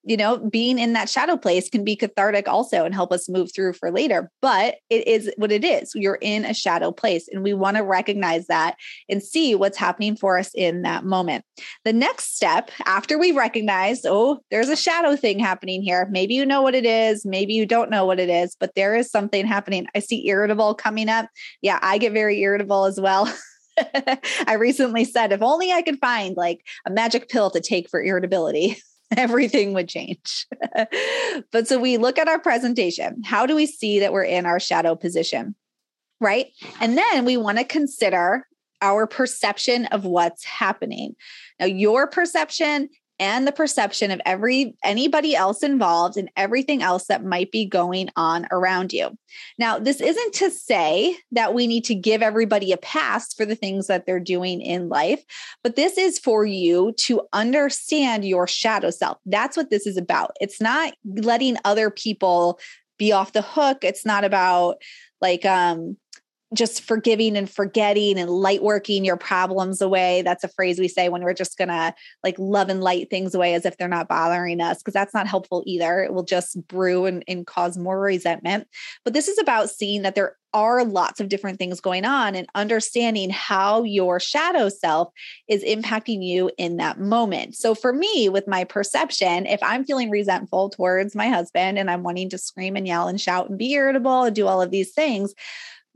you 0.08 0.16
know, 0.16 0.38
being 0.38 0.80
in 0.80 0.94
that 0.94 1.10
shadow 1.10 1.36
place 1.36 1.70
can 1.70 1.84
be 1.84 1.96
cathartic 1.96 2.48
also 2.48 2.86
and 2.86 2.96
help 2.96 3.12
us 3.12 3.28
move 3.28 3.52
through 3.54 3.74
for 3.74 3.92
later. 3.92 4.32
But 4.42 4.76
it 4.90 5.06
is 5.06 5.30
what 5.36 5.52
it 5.52 5.66
is. 5.66 5.92
You're 5.94 6.20
in 6.22 6.46
a 6.46 6.54
shadow 6.54 6.92
place, 6.92 7.28
and 7.28 7.44
we 7.44 7.54
want 7.54 7.76
to 7.76 7.84
recognize 7.84 8.48
that 8.48 8.78
and 9.10 9.22
see 9.22 9.54
what's 9.54 9.78
happening 9.78 10.16
for 10.16 10.40
us 10.40 10.52
in 10.56 10.84
that 10.84 11.04
moment. 11.04 11.44
The 11.84 11.92
next 11.92 12.38
step 12.38 12.72
after 12.86 13.18
we 13.18 13.34
recognize, 13.34 14.02
oh, 14.06 14.40
there's 14.50 14.70
a 14.70 14.78
shadow 14.78 15.18
thing 15.18 15.40
happening 15.40 15.82
here. 15.82 16.08
Maybe 16.10 16.36
you 16.36 16.46
know 16.46 16.62
what 16.62 16.76
it 16.76 16.86
is, 16.86 17.26
maybe 17.26 17.54
you 17.54 17.66
don't 17.66 17.90
know 17.90 18.06
what 18.06 18.20
it 18.20 18.30
is, 18.30 18.56
but 18.58 18.76
there 18.76 18.96
is 18.96 19.12
something 19.12 19.46
happening. 19.46 19.88
I 19.94 20.00
see 20.00 20.26
irritable 20.30 20.74
coming 20.76 21.10
up. 21.10 21.28
Yeah, 21.62 21.80
I 21.82 21.98
get 21.98 22.14
very 22.14 22.40
irritable 22.40 22.86
as 22.86 22.98
well. 22.98 23.32
I 24.48 24.54
recently 24.58 25.04
said, 25.04 25.34
if 25.34 25.42
only 25.42 25.74
I 25.74 25.82
could 25.82 26.00
find 26.00 26.38
like 26.38 26.66
a 26.86 26.92
magic 26.92 27.28
pill 27.28 27.52
to 27.52 27.60
take 27.60 27.90
for 27.90 28.02
irritability. 28.02 28.78
everything 29.18 29.74
would 29.74 29.88
change. 29.88 30.48
but 31.52 31.68
so 31.68 31.80
we 31.80 31.98
look 31.98 32.18
at 32.18 32.28
our 32.28 32.40
presentation. 32.40 33.22
How 33.24 33.46
do 33.46 33.56
we 33.56 33.66
see 33.66 34.00
that 34.00 34.14
we're 34.14 34.24
in 34.24 34.46
our 34.46 34.60
shadow 34.60 34.96
position? 34.96 35.56
Right. 36.20 36.48
And 36.82 36.98
then 36.98 37.26
we 37.26 37.38
want 37.38 37.60
to 37.60 37.64
consider 37.64 38.48
our 38.82 39.08
perception 39.08 39.86
of 39.88 40.06
what's 40.06 40.44
happening. 40.44 41.16
Now, 41.60 41.68
your 41.68 42.08
perception 42.08 42.90
and 43.20 43.48
the 43.48 43.52
perception 43.52 44.12
of 44.12 44.22
every 44.26 44.76
anybody 44.84 45.36
else 45.36 45.64
involved 45.64 46.18
and 46.18 46.30
everything 46.38 46.84
else 46.84 47.08
that 47.08 47.24
might 47.24 47.52
be 47.52 47.66
going 47.66 48.10
on 48.16 48.48
around 48.52 48.94
you. 48.94 49.18
Now, 49.58 49.80
this 49.80 50.02
isn't 50.02 50.34
to 50.36 50.52
say 50.52 51.18
that 51.32 51.54
we 51.54 51.68
need 51.68 51.84
to 51.86 51.96
give 51.96 52.22
everybody 52.22 52.72
a 52.72 52.78
pass 52.78 53.34
for 53.34 53.46
the 53.46 53.56
things 53.56 53.88
that 53.88 54.06
they're 54.06 54.20
doing 54.20 54.62
in 54.62 54.90
life, 54.90 55.24
but 55.64 55.76
this 55.76 55.98
is 55.98 56.20
for 56.20 56.46
you 56.46 56.94
to 56.98 57.22
understand 57.34 58.26
your 58.26 58.48
shadow 58.48 58.90
self. 58.90 59.18
That's 59.26 59.58
what 59.58 59.70
this 59.70 59.88
is 59.88 59.98
about. 59.98 60.32
It's 60.40 60.62
not 60.62 60.94
letting 61.06 61.58
other 61.66 61.90
people 61.90 62.60
be 62.98 63.12
off 63.12 63.34
the 63.34 63.42
hook. 63.42 63.84
It's 63.84 64.06
not 64.06 64.24
about 64.24 64.82
like 65.22 65.46
um 65.46 65.98
just 66.54 66.82
forgiving 66.82 67.36
and 67.36 67.50
forgetting 67.50 68.18
and 68.18 68.30
light 68.30 68.64
working 68.64 69.04
your 69.04 69.18
problems 69.18 69.82
away. 69.82 70.22
That's 70.22 70.44
a 70.44 70.50
phrase 70.50 70.80
we 70.80 70.88
say 70.88 71.10
when 71.10 71.22
we're 71.24 71.34
just 71.34 71.58
going 71.58 71.68
to 71.68 71.94
like 72.24 72.36
love 72.40 72.70
and 72.70 72.82
light 72.82 73.10
things 73.10 73.36
away 73.36 73.54
as 73.54 73.66
if 73.66 73.78
they're 73.78 73.88
not 73.88 74.08
bothering 74.08 74.62
us, 74.62 74.78
because 74.78 74.94
that's 74.94 75.14
not 75.14 75.28
helpful 75.28 75.64
either. 75.66 76.02
It 76.02 76.14
will 76.14 76.24
just 76.24 76.66
brew 76.68 77.06
and, 77.06 77.24
and 77.28 77.46
cause 77.46 77.78
more 77.78 78.00
resentment. 78.00 78.68
But 79.04 79.14
this 79.14 79.28
is 79.28 79.38
about 79.38 79.70
seeing 79.70 80.04
that 80.04 80.16
there 80.16 80.38
are 80.54 80.86
lots 80.86 81.20
of 81.20 81.28
different 81.28 81.60
things 81.60 81.82
going 81.82 82.06
on 82.06 82.34
and 82.34 82.48
understanding 82.56 83.30
how 83.30 83.84
your 83.84 84.20
shadow 84.20 84.70
self 84.70 85.12
is 85.48 85.64
impacting 85.64 86.24
you 86.24 86.50
in 86.58 86.78
that 86.78 87.00
moment. 87.00 87.56
So, 87.56 87.76
for 87.76 87.92
me, 87.92 88.30
with 88.30 88.48
my 88.48 88.64
perception, 88.64 89.46
if 89.46 89.62
I'm 89.62 89.86
feeling 89.86 90.10
resentful 90.10 90.70
towards 90.70 91.16
my 91.16 91.28
husband 91.28 91.78
and 91.78 91.92
I'm 91.92 92.04
wanting 92.04 92.30
to 92.30 92.38
scream 92.38 92.76
and 92.76 92.88
yell 92.88 93.08
and 93.10 93.20
shout 93.20 93.50
and 93.50 93.58
be 93.58 93.74
irritable 93.74 94.24
and 94.24 94.36
do 94.36 94.48
all 94.48 94.62
of 94.62 94.72
these 94.72 94.94
things, 94.94 95.34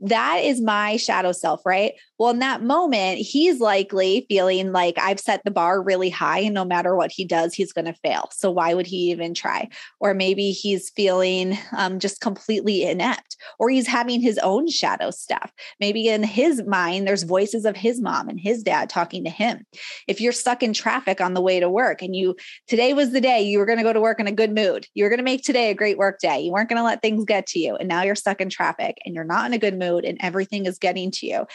that 0.02 0.40
is 0.42 0.60
my 0.60 0.96
shadow 0.96 1.32
self, 1.32 1.64
right? 1.64 1.92
Well, 2.22 2.30
in 2.30 2.38
that 2.38 2.62
moment, 2.62 3.18
he's 3.18 3.58
likely 3.58 4.26
feeling 4.28 4.70
like 4.70 4.96
I've 4.96 5.18
set 5.18 5.42
the 5.42 5.50
bar 5.50 5.82
really 5.82 6.08
high 6.08 6.38
and 6.38 6.54
no 6.54 6.64
matter 6.64 6.94
what 6.94 7.10
he 7.10 7.24
does, 7.24 7.52
he's 7.52 7.72
going 7.72 7.86
to 7.86 7.94
fail. 7.94 8.28
So 8.30 8.48
why 8.48 8.74
would 8.74 8.86
he 8.86 9.10
even 9.10 9.34
try? 9.34 9.68
Or 9.98 10.14
maybe 10.14 10.52
he's 10.52 10.90
feeling 10.90 11.58
um, 11.76 11.98
just 11.98 12.20
completely 12.20 12.84
inept, 12.84 13.36
or 13.58 13.70
he's 13.70 13.88
having 13.88 14.20
his 14.20 14.38
own 14.38 14.70
shadow 14.70 15.10
stuff. 15.10 15.50
Maybe 15.80 16.06
in 16.06 16.22
his 16.22 16.62
mind, 16.64 17.08
there's 17.08 17.24
voices 17.24 17.64
of 17.64 17.76
his 17.76 18.00
mom 18.00 18.28
and 18.28 18.38
his 18.38 18.62
dad 18.62 18.88
talking 18.88 19.24
to 19.24 19.30
him. 19.30 19.66
If 20.06 20.20
you're 20.20 20.30
stuck 20.30 20.62
in 20.62 20.72
traffic 20.72 21.20
on 21.20 21.34
the 21.34 21.42
way 21.42 21.58
to 21.58 21.68
work 21.68 22.02
and 22.02 22.14
you, 22.14 22.36
today 22.68 22.94
was 22.94 23.10
the 23.10 23.20
day 23.20 23.42
you 23.42 23.58
were 23.58 23.66
going 23.66 23.78
to 23.78 23.84
go 23.84 23.92
to 23.92 24.00
work 24.00 24.20
in 24.20 24.28
a 24.28 24.32
good 24.32 24.54
mood, 24.54 24.86
you 24.94 25.02
were 25.02 25.10
going 25.10 25.18
to 25.18 25.24
make 25.24 25.42
today 25.42 25.70
a 25.70 25.74
great 25.74 25.98
work 25.98 26.20
day. 26.20 26.38
You 26.38 26.52
weren't 26.52 26.68
going 26.68 26.78
to 26.78 26.84
let 26.84 27.02
things 27.02 27.24
get 27.24 27.48
to 27.48 27.58
you. 27.58 27.74
And 27.74 27.88
now 27.88 28.04
you're 28.04 28.14
stuck 28.14 28.40
in 28.40 28.48
traffic 28.48 28.98
and 29.04 29.12
you're 29.12 29.24
not 29.24 29.46
in 29.46 29.54
a 29.54 29.58
good 29.58 29.76
mood 29.76 30.04
and 30.04 30.18
everything 30.20 30.66
is 30.66 30.78
getting 30.78 31.10
to 31.10 31.26
you 31.26 31.46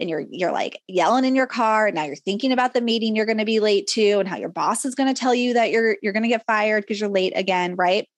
and 0.00 0.10
you're 0.10 0.24
you're 0.30 0.52
like 0.52 0.80
yelling 0.88 1.24
in 1.24 1.34
your 1.34 1.46
car 1.46 1.86
and 1.86 1.94
now 1.94 2.04
you're 2.04 2.16
thinking 2.16 2.52
about 2.52 2.74
the 2.74 2.80
meeting 2.80 3.14
you're 3.14 3.26
going 3.26 3.38
to 3.38 3.44
be 3.44 3.60
late 3.60 3.86
to 3.86 4.18
and 4.18 4.28
how 4.28 4.36
your 4.36 4.48
boss 4.48 4.84
is 4.84 4.94
going 4.94 5.12
to 5.12 5.18
tell 5.18 5.34
you 5.34 5.54
that 5.54 5.70
you're 5.70 5.96
you're 6.02 6.12
going 6.12 6.22
to 6.22 6.28
get 6.28 6.46
fired 6.46 6.82
because 6.82 7.00
you're 7.00 7.08
late 7.08 7.32
again 7.36 7.74
right? 7.76 8.08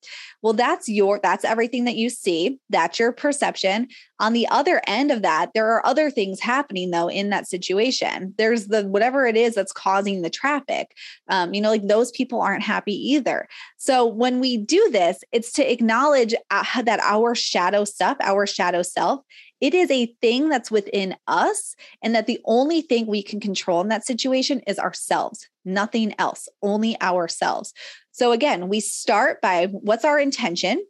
Well 0.41 0.53
that's 0.53 0.87
your 0.87 1.19
that's 1.21 1.45
everything 1.45 1.85
that 1.85 1.95
you 1.95 2.09
see. 2.09 2.59
That's 2.69 2.99
your 2.99 3.11
perception. 3.11 3.87
On 4.19 4.33
the 4.33 4.47
other 4.47 4.81
end 4.87 5.11
of 5.11 5.21
that 5.21 5.51
there 5.53 5.67
are 5.67 5.85
other 5.85 6.09
things 6.09 6.39
happening 6.39 6.91
though 6.91 7.09
in 7.09 7.29
that 7.29 7.47
situation. 7.47 8.33
There's 8.37 8.67
the 8.67 8.87
whatever 8.87 9.25
it 9.25 9.37
is 9.37 9.55
that's 9.55 9.73
causing 9.73 10.21
the 10.21 10.29
traffic 10.29 10.95
um, 11.29 11.53
you 11.53 11.61
know 11.61 11.69
like 11.69 11.87
those 11.87 12.11
people 12.11 12.41
aren't 12.41 12.63
happy 12.63 12.93
either. 12.93 13.47
So 13.77 14.05
when 14.05 14.39
we 14.39 14.57
do 14.57 14.89
this 14.91 15.23
it's 15.31 15.51
to 15.53 15.71
acknowledge 15.71 16.33
uh, 16.51 16.81
that 16.83 16.99
our 17.01 17.35
shadow 17.35 17.83
stuff 17.83 18.17
our 18.21 18.45
shadow 18.45 18.81
self 18.81 19.21
it 19.59 19.73
is 19.73 19.89
a 19.89 20.07
thing 20.21 20.49
that's 20.49 20.71
within 20.71 21.15
us, 21.27 21.75
and 22.03 22.13
that 22.15 22.27
the 22.27 22.39
only 22.45 22.81
thing 22.81 23.07
we 23.07 23.23
can 23.23 23.39
control 23.39 23.81
in 23.81 23.87
that 23.89 24.05
situation 24.05 24.61
is 24.67 24.79
ourselves, 24.79 25.47
nothing 25.65 26.13
else, 26.19 26.47
only 26.61 26.99
ourselves. 27.01 27.73
So, 28.11 28.31
again, 28.31 28.69
we 28.69 28.79
start 28.79 29.41
by 29.41 29.67
what's 29.67 30.05
our 30.05 30.19
intention? 30.19 30.85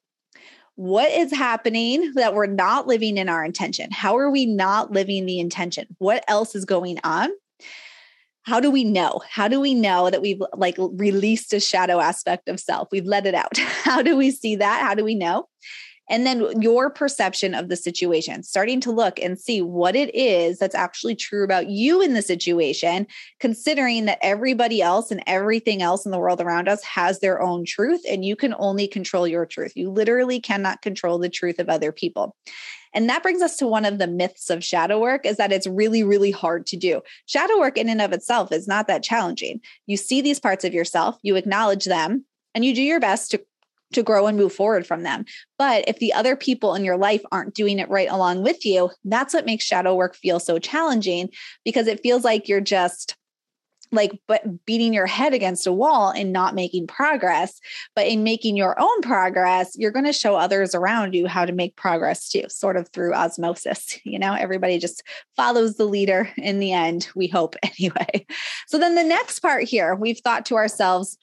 What 0.75 1.12
is 1.12 1.34
happening 1.34 2.13
that 2.15 2.36
we're 2.36 2.45
not 2.45 2.88
living 2.88 3.17
in 3.17 3.30
our 3.30 3.43
intention? 3.43 3.89
How 3.91 4.17
are 4.17 4.30
we 4.30 4.45
not 4.45 4.91
living 4.91 5.25
the 5.25 5.39
intention? 5.39 5.88
What 5.97 6.23
else 6.27 6.56
is 6.56 6.65
going 6.65 6.99
on? 7.03 7.30
how 8.47 8.62
do 8.62 8.71
we 8.71 8.86
know 8.86 9.21
how 9.30 9.47
do 9.49 9.60
we 9.60 9.73
know 9.73 10.10
that 10.10 10.21
we've 10.21 10.41
like 10.56 10.75
released 10.77 11.51
a 11.53 11.60
shadow 11.60 11.99
aspect 11.99 12.47
of 12.47 12.60
self 12.60 12.88
we've 12.93 13.06
let 13.06 13.25
it 13.25 13.36
out 13.36 13.58
how 13.84 14.01
do 14.01 14.15
we 14.15 14.32
see 14.32 14.56
that 14.56 14.82
how 14.82 14.95
do 14.95 15.03
we 15.03 15.15
know 15.15 15.47
and 16.10 16.26
then 16.26 16.62
your 16.62 16.89
perception 16.89 17.54
of 17.54 17.70
the 17.70 17.76
situation, 17.76 18.43
starting 18.43 18.80
to 18.82 18.91
look 18.91 19.20
and 19.20 19.39
see 19.39 19.62
what 19.62 19.96
it 19.96 20.13
is 20.15 20.60
that's 20.60 20.76
actually 20.76 21.15
true 21.15 21.43
about 21.43 21.70
you 21.70 22.02
in 22.02 22.13
the 22.13 22.22
situation, 22.22 23.08
considering 23.39 24.06
that 24.06 24.20
everybody 24.22 24.82
else 24.82 25.12
and 25.12 25.24
everything 25.28 25.82
else 25.82 26.06
in 26.06 26.12
the 26.12 26.20
world 26.20 26.41
around 26.41 26.67
us 26.67 26.84
has 26.84 27.20
their 27.20 27.41
own 27.41 27.65
truth, 27.65 28.02
and 28.10 28.24
you 28.24 28.36
can 28.36 28.56
only 28.58 28.88
control 28.88 29.28
your 29.28 29.46
truth. 29.46 29.74
You 29.76 29.89
literally 29.89 30.39
cannot 30.39 30.82
control 30.82 31.17
the 31.17 31.30
truth 31.30 31.60
of 31.60 31.70
other 31.70 31.91
people. 31.91 32.36
And 32.93 33.10
that 33.10 33.22
brings 33.22 33.41
us 33.41 33.58
to 33.58 33.67
one 33.67 33.86
of 33.86 34.00
the 34.00 34.08
myths 34.08 34.50
of 34.50 34.63
shadow 34.63 35.00
work 35.00 35.26
is 35.26 35.38
that 35.38 35.52
it's 35.52 35.67
really, 35.67 36.04
really 36.04 36.32
hard 36.32 36.65
to 36.67 36.78
do. 36.78 37.02
Shadow 37.26 37.60
work 37.60 37.78
in 37.78 37.89
and 37.89 38.02
of 38.02 38.13
itself 38.13 38.52
is 38.52 38.67
not 38.67 38.88
that 38.88 39.04
challenging. 39.04 39.60
You 39.86 39.98
see 39.98 40.22
these 40.22 40.39
parts 40.39 40.63
of 40.63 40.74
yourself, 40.74 41.17
you 41.22 41.36
acknowledge 41.36 41.86
them, 41.86 42.26
and 42.56 42.63
you 42.65 42.74
do 42.74 42.82
your 42.82 43.00
best 43.00 43.32
to 43.32 43.41
to 43.93 44.04
grow 44.04 44.28
and 44.28 44.38
move 44.38 44.54
forward 44.54 44.86
from 44.86 45.04
them. 45.04 45.26
But 45.58 45.86
if 45.88 46.00
the 46.00 46.13
other 46.13 46.36
people 46.36 46.76
in 46.76 46.84
your 46.84 46.97
life 46.97 47.21
aren't 47.32 47.56
doing 47.56 47.80
it 47.80 47.89
right 47.89 48.10
along 48.10 48.43
with 48.43 48.65
you, 48.65 48.91
that's 49.06 49.34
what 49.34 49.45
makes 49.45 49.65
shadow 49.65 49.95
work 49.95 50.15
feel 50.15 50.39
so 50.39 50.60
challenging 50.60 51.30
because 51.63 51.88
it 51.88 52.02
feels 52.02 52.23
like 52.23 52.47
you're 52.47 52.62
just 52.62 53.15
like 53.91 54.12
but 54.28 54.65
beating 54.65 54.93
your 54.93 55.06
head 55.06 55.34
against 55.34 55.65
a 55.65 55.71
wall 55.71 56.10
and 56.10 56.34
not 56.34 56.56
making 56.56 56.88
progress. 56.88 57.60
But 57.95 58.08
in 58.08 58.23
making 58.23 58.58
your 58.58 58.80
own 58.80 59.02
progress 59.02 59.71
you're 59.76 59.91
going 59.91 60.06
to 60.06 60.13
show 60.13 60.36
others 60.36 60.76
around 60.76 61.13
you 61.13 61.28
how 61.28 61.45
to 61.45 61.54
make 61.54 61.78
progress 61.78 62.30
too 62.30 62.43
sort 62.50 62.76
of 62.76 62.89
through 62.89 63.13
osmosis 63.13 63.97
you 64.04 64.19
know? 64.19 64.34
Everybody 64.34 64.78
just 64.78 65.04
follows 65.36 65.78
the 65.78 65.86
leader 65.86 66.30
in 66.38 66.60
the 66.60 66.73
end 66.73 67.08
we 67.15 67.28
hope 67.28 67.56
anyway. 67.63 68.26
So 68.67 68.78
then 68.78 68.95
the 68.95 69.04
next 69.04 69.39
part 69.39 69.63
here 69.63 69.95
we've 69.95 70.19
thought 70.19 70.45
to 70.47 70.56
ourselves 70.56 71.17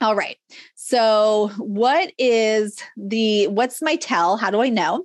all 0.00 0.16
right. 0.16 0.36
So, 0.76 1.50
what 1.58 2.12
is 2.18 2.78
the 2.96 3.48
what's 3.48 3.82
my 3.82 3.96
tell? 3.96 4.36
How 4.36 4.50
do 4.50 4.62
I 4.62 4.70
know? 4.70 5.04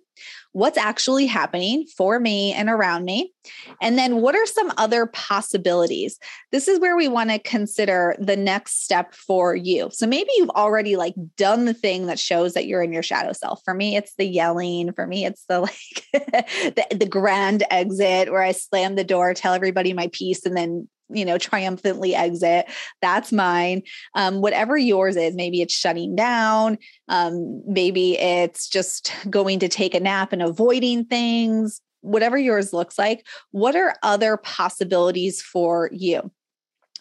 What's 0.53 0.77
actually 0.77 1.25
happening 1.25 1.85
for 1.97 2.17
me 2.17 2.53
and 2.53 2.69
around 2.69 3.03
me? 3.03 3.33
And 3.81 3.97
then 3.97 4.21
what 4.21 4.35
are 4.35 4.45
some 4.45 4.71
other 4.77 5.05
possibilities? 5.05 6.17
This 6.53 6.69
is 6.69 6.79
where 6.79 6.95
we 6.95 7.09
want 7.09 7.29
to 7.29 7.39
consider 7.39 8.15
the 8.19 8.37
next 8.37 8.85
step 8.85 9.13
for 9.13 9.53
you. 9.53 9.89
So 9.91 10.07
maybe 10.07 10.29
you've 10.37 10.51
already 10.51 10.95
like 10.95 11.13
done 11.35 11.65
the 11.65 11.73
thing 11.73 12.05
that 12.05 12.19
shows 12.19 12.53
that 12.53 12.67
you're 12.67 12.81
in 12.81 12.93
your 12.93 13.03
shadow 13.03 13.33
self. 13.33 13.61
For 13.65 13.73
me, 13.73 13.97
it's 13.97 14.13
the 14.17 14.25
yelling. 14.25 14.93
For 14.93 15.05
me, 15.05 15.25
it's 15.25 15.43
the 15.49 15.59
like 15.61 16.05
the, 16.13 16.85
the 16.95 17.05
grand 17.05 17.65
exit 17.69 18.31
where 18.31 18.41
I 18.41 18.53
slam 18.53 18.95
the 18.95 19.03
door, 19.03 19.33
tell 19.33 19.53
everybody 19.53 19.91
my 19.91 20.07
piece, 20.13 20.45
and 20.45 20.55
then 20.55 20.87
you 21.09 21.25
know 21.25 21.37
triumphantly 21.37 22.15
exit. 22.15 22.67
That's 23.01 23.31
mine. 23.31 23.83
Um, 24.15 24.41
whatever 24.41 24.77
yours 24.77 25.15
is 25.15 25.35
maybe 25.35 25.61
it's 25.61 25.73
shutting 25.73 26.15
down. 26.15 26.77
Um, 27.07 27.61
maybe 27.67 28.17
it's 28.17 28.67
just 28.67 29.13
going 29.29 29.59
to 29.59 29.67
take 29.67 29.93
a 29.93 29.99
nap 29.99 30.33
and 30.33 30.41
avoiding 30.41 31.05
things. 31.05 31.81
Whatever 32.01 32.37
yours 32.37 32.71
looks 32.71 32.99
like 32.99 33.25
what 33.51 33.75
are 33.75 33.95
other 34.03 34.37
possibilities 34.37 35.41
for 35.41 35.89
you? 35.91 36.31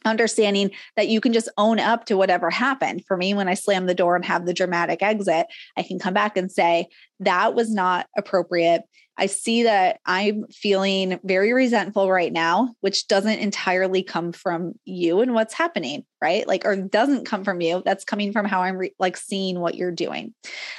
Understanding 0.06 0.70
that 0.96 1.08
you 1.08 1.20
can 1.20 1.32
just 1.32 1.48
own 1.56 1.78
up 1.78 2.04
to 2.06 2.16
whatever 2.16 2.50
happened. 2.50 3.04
For 3.06 3.16
me, 3.16 3.32
when 3.32 3.48
I 3.48 3.54
slam 3.54 3.86
the 3.86 3.94
door 3.94 4.16
and 4.16 4.24
have 4.24 4.44
the 4.44 4.52
dramatic 4.52 5.02
exit, 5.02 5.46
I 5.78 5.82
can 5.82 5.98
come 5.98 6.12
back 6.12 6.36
and 6.36 6.52
say, 6.52 6.88
that 7.20 7.54
was 7.54 7.72
not 7.72 8.06
appropriate. 8.16 8.82
I 9.16 9.26
see 9.26 9.62
that 9.62 10.00
I'm 10.04 10.46
feeling 10.48 11.20
very 11.22 11.52
resentful 11.52 12.10
right 12.10 12.32
now, 12.32 12.74
which 12.80 13.06
doesn't 13.06 13.38
entirely 13.38 14.02
come 14.02 14.32
from 14.32 14.72
you 14.84 15.20
and 15.20 15.34
what's 15.34 15.54
happening, 15.54 16.04
right? 16.20 16.46
Like, 16.46 16.64
or 16.64 16.76
doesn't 16.76 17.26
come 17.26 17.44
from 17.44 17.60
you. 17.60 17.82
That's 17.84 18.04
coming 18.04 18.32
from 18.32 18.44
how 18.44 18.62
I'm 18.62 18.76
re- 18.76 18.94
like 18.98 19.16
seeing 19.16 19.60
what 19.60 19.76
you're 19.76 19.92
doing. 19.92 20.34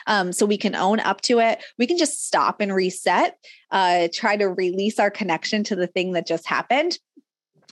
Um, 0.08 0.34
so 0.34 0.45
we 0.45 0.58
can 0.58 0.76
own 0.76 1.00
up 1.00 1.21
to 1.21 1.39
it. 1.39 1.63
We 1.78 1.88
can 1.88 1.98
just 1.98 2.26
stop 2.26 2.60
and 2.60 2.74
reset, 2.74 3.38
uh, 3.71 4.10
try 4.13 4.36
to 4.36 4.50
release 4.50 5.00
our 5.00 5.12
connection 5.12 5.63
to 5.65 5.76
the 5.76 5.88
thing 5.88 6.13
that 6.13 6.28
just 6.28 6.45
happened 6.45 6.98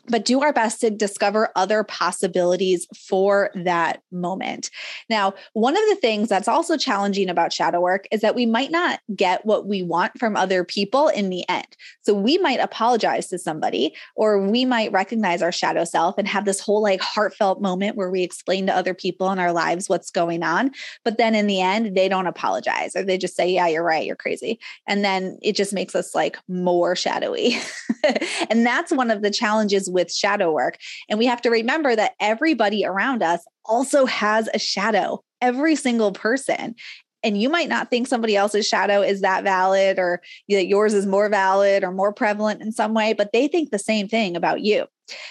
but 0.07 0.25
do 0.25 0.41
our 0.41 0.51
best 0.51 0.81
to 0.81 0.89
discover 0.89 1.49
other 1.55 1.83
possibilities 1.83 2.87
for 3.07 3.51
that 3.55 4.01
moment. 4.11 4.69
Now, 5.09 5.33
one 5.53 5.77
of 5.77 5.83
the 5.89 5.95
things 5.95 6.29
that's 6.29 6.47
also 6.47 6.77
challenging 6.77 7.29
about 7.29 7.53
shadow 7.53 7.79
work 7.79 8.05
is 8.11 8.21
that 8.21 8.35
we 8.35 8.45
might 8.45 8.71
not 8.71 8.99
get 9.15 9.45
what 9.45 9.65
we 9.65 9.81
want 9.81 10.17
from 10.19 10.35
other 10.35 10.63
people 10.63 11.07
in 11.07 11.29
the 11.29 11.47
end. 11.47 11.67
So 12.01 12.13
we 12.13 12.37
might 12.37 12.59
apologize 12.59 13.27
to 13.27 13.39
somebody, 13.39 13.95
or 14.15 14.45
we 14.45 14.65
might 14.65 14.91
recognize 14.91 15.41
our 15.41 15.51
shadow 15.51 15.85
self 15.85 16.17
and 16.17 16.27
have 16.27 16.45
this 16.45 16.59
whole 16.59 16.81
like 16.81 17.01
heartfelt 17.01 17.61
moment 17.61 17.95
where 17.95 18.11
we 18.11 18.23
explain 18.23 18.67
to 18.67 18.75
other 18.75 18.93
people 18.93 19.31
in 19.31 19.39
our 19.39 19.53
lives 19.53 19.87
what's 19.87 20.11
going 20.11 20.43
on. 20.43 20.71
But 21.05 21.17
then 21.17 21.33
in 21.33 21.47
the 21.47 21.61
end, 21.61 21.95
they 21.95 22.09
don't 22.09 22.27
apologize 22.27 22.95
or 22.95 23.03
they 23.03 23.17
just 23.17 23.35
say, 23.35 23.49
Yeah, 23.49 23.67
you're 23.67 23.83
right, 23.83 24.05
you're 24.05 24.15
crazy. 24.15 24.59
And 24.87 25.03
then 25.03 25.37
it 25.41 25.55
just 25.55 25.73
makes 25.73 25.95
us 25.95 26.13
like 26.13 26.37
more 26.47 26.95
shadowy. 26.95 27.57
and 28.49 28.65
that's 28.65 28.91
one 28.91 29.09
of 29.09 29.21
the 29.21 29.31
challenges 29.31 29.89
with 29.93 30.13
shadow 30.13 30.51
work. 30.51 30.77
And 31.09 31.19
we 31.19 31.25
have 31.25 31.41
to 31.43 31.49
remember 31.49 31.95
that 31.95 32.13
everybody 32.19 32.85
around 32.85 33.23
us 33.23 33.45
also 33.65 34.05
has 34.05 34.49
a 34.53 34.59
shadow, 34.59 35.23
every 35.41 35.75
single 35.75 36.11
person. 36.11 36.75
And 37.23 37.41
you 37.41 37.47
might 37.49 37.69
not 37.69 37.89
think 37.89 38.07
somebody 38.07 38.35
else's 38.35 38.67
shadow 38.67 39.01
is 39.01 39.21
that 39.21 39.45
valid 39.45 39.97
or 39.97 40.21
that 40.49 40.67
yours 40.67 40.93
is 40.93 41.05
more 41.05 41.29
valid 41.29 41.83
or 41.83 41.91
more 41.91 42.11
prevalent 42.11 42.61
in 42.61 42.73
some 42.73 42.93
way, 42.93 43.13
but 43.13 43.31
they 43.31 43.47
think 43.47 43.71
the 43.71 43.79
same 43.79 44.09
thing 44.09 44.35
about 44.35 44.61
you. 44.61 44.87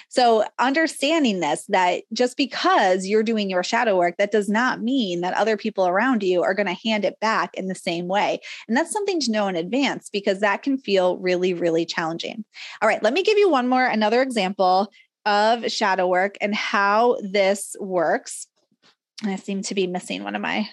So, 0.08 0.44
understanding 0.58 1.40
this, 1.40 1.64
that 1.68 2.02
just 2.12 2.37
because 2.37 3.06
you're 3.06 3.22
doing 3.22 3.48
your 3.48 3.62
shadow 3.62 3.96
work, 3.96 4.16
that 4.18 4.30
does 4.30 4.48
not 4.48 4.82
mean 4.82 5.20
that 5.22 5.35
other 5.35 5.56
people 5.56 5.87
around 5.87 6.22
you 6.22 6.42
are 6.42 6.54
going 6.54 6.66
to 6.66 6.88
hand 6.88 7.04
it 7.04 7.18
back 7.20 7.54
in 7.54 7.68
the 7.68 7.74
same 7.74 8.08
way. 8.08 8.40
And 8.68 8.76
that's 8.76 8.92
something 8.92 9.20
to 9.20 9.32
know 9.32 9.48
in 9.48 9.56
advance 9.56 10.11
because 10.11 10.40
that 10.40 10.62
can 10.62 10.78
feel 10.78 11.18
really, 11.18 11.54
really 11.54 11.87
challenging. 11.87 12.44
All 12.80 12.88
right, 12.88 13.02
let 13.02 13.14
me 13.14 13.22
give 13.22 13.38
you 13.38 13.48
one 13.48 13.68
more, 13.68 13.85
another 13.85 14.22
example 14.22 14.92
of 15.24 15.70
shadow 15.70 16.06
work 16.06 16.37
and 16.40 16.54
how 16.54 17.16
this 17.22 17.76
works. 17.80 18.47
I 19.24 19.36
seem 19.36 19.62
to 19.62 19.74
be 19.74 19.86
missing 19.86 20.24
one 20.24 20.34
of 20.34 20.42
my 20.42 20.68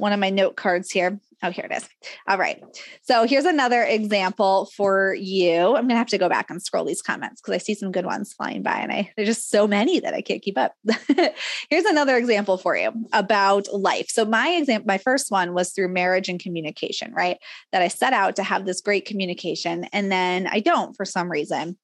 one 0.00 0.12
of 0.12 0.20
my 0.20 0.30
note 0.30 0.56
cards 0.56 0.90
here. 0.90 1.20
Oh, 1.42 1.50
here 1.50 1.66
it 1.70 1.74
is. 1.74 1.88
All 2.28 2.36
right. 2.36 2.62
So 3.02 3.26
here's 3.26 3.46
another 3.46 3.82
example 3.82 4.70
for 4.76 5.14
you. 5.14 5.74
I'm 5.74 5.88
gonna 5.88 5.96
have 5.96 6.08
to 6.08 6.18
go 6.18 6.28
back 6.28 6.50
and 6.50 6.62
scroll 6.62 6.84
these 6.84 7.00
comments 7.00 7.40
because 7.40 7.54
I 7.54 7.58
see 7.58 7.74
some 7.74 7.92
good 7.92 8.04
ones 8.04 8.34
flying 8.34 8.62
by, 8.62 8.78
and 8.78 8.92
I 8.92 9.10
there's 9.16 9.28
just 9.28 9.50
so 9.50 9.66
many 9.66 10.00
that 10.00 10.12
I 10.12 10.20
can't 10.20 10.42
keep 10.42 10.58
up. 10.58 10.74
here's 11.70 11.84
another 11.84 12.16
example 12.18 12.58
for 12.58 12.76
you 12.76 12.92
about 13.12 13.72
life. 13.72 14.08
So 14.10 14.24
my 14.24 14.48
example, 14.48 14.86
my 14.86 14.98
first 14.98 15.30
one 15.30 15.54
was 15.54 15.72
through 15.72 15.88
marriage 15.88 16.28
and 16.28 16.38
communication, 16.38 17.12
right? 17.14 17.38
That 17.72 17.82
I 17.82 17.88
set 17.88 18.12
out 18.12 18.36
to 18.36 18.42
have 18.42 18.66
this 18.66 18.82
great 18.82 19.06
communication, 19.06 19.84
and 19.92 20.12
then 20.12 20.46
I 20.46 20.60
don't 20.60 20.94
for 20.94 21.06
some 21.06 21.30
reason 21.30 21.78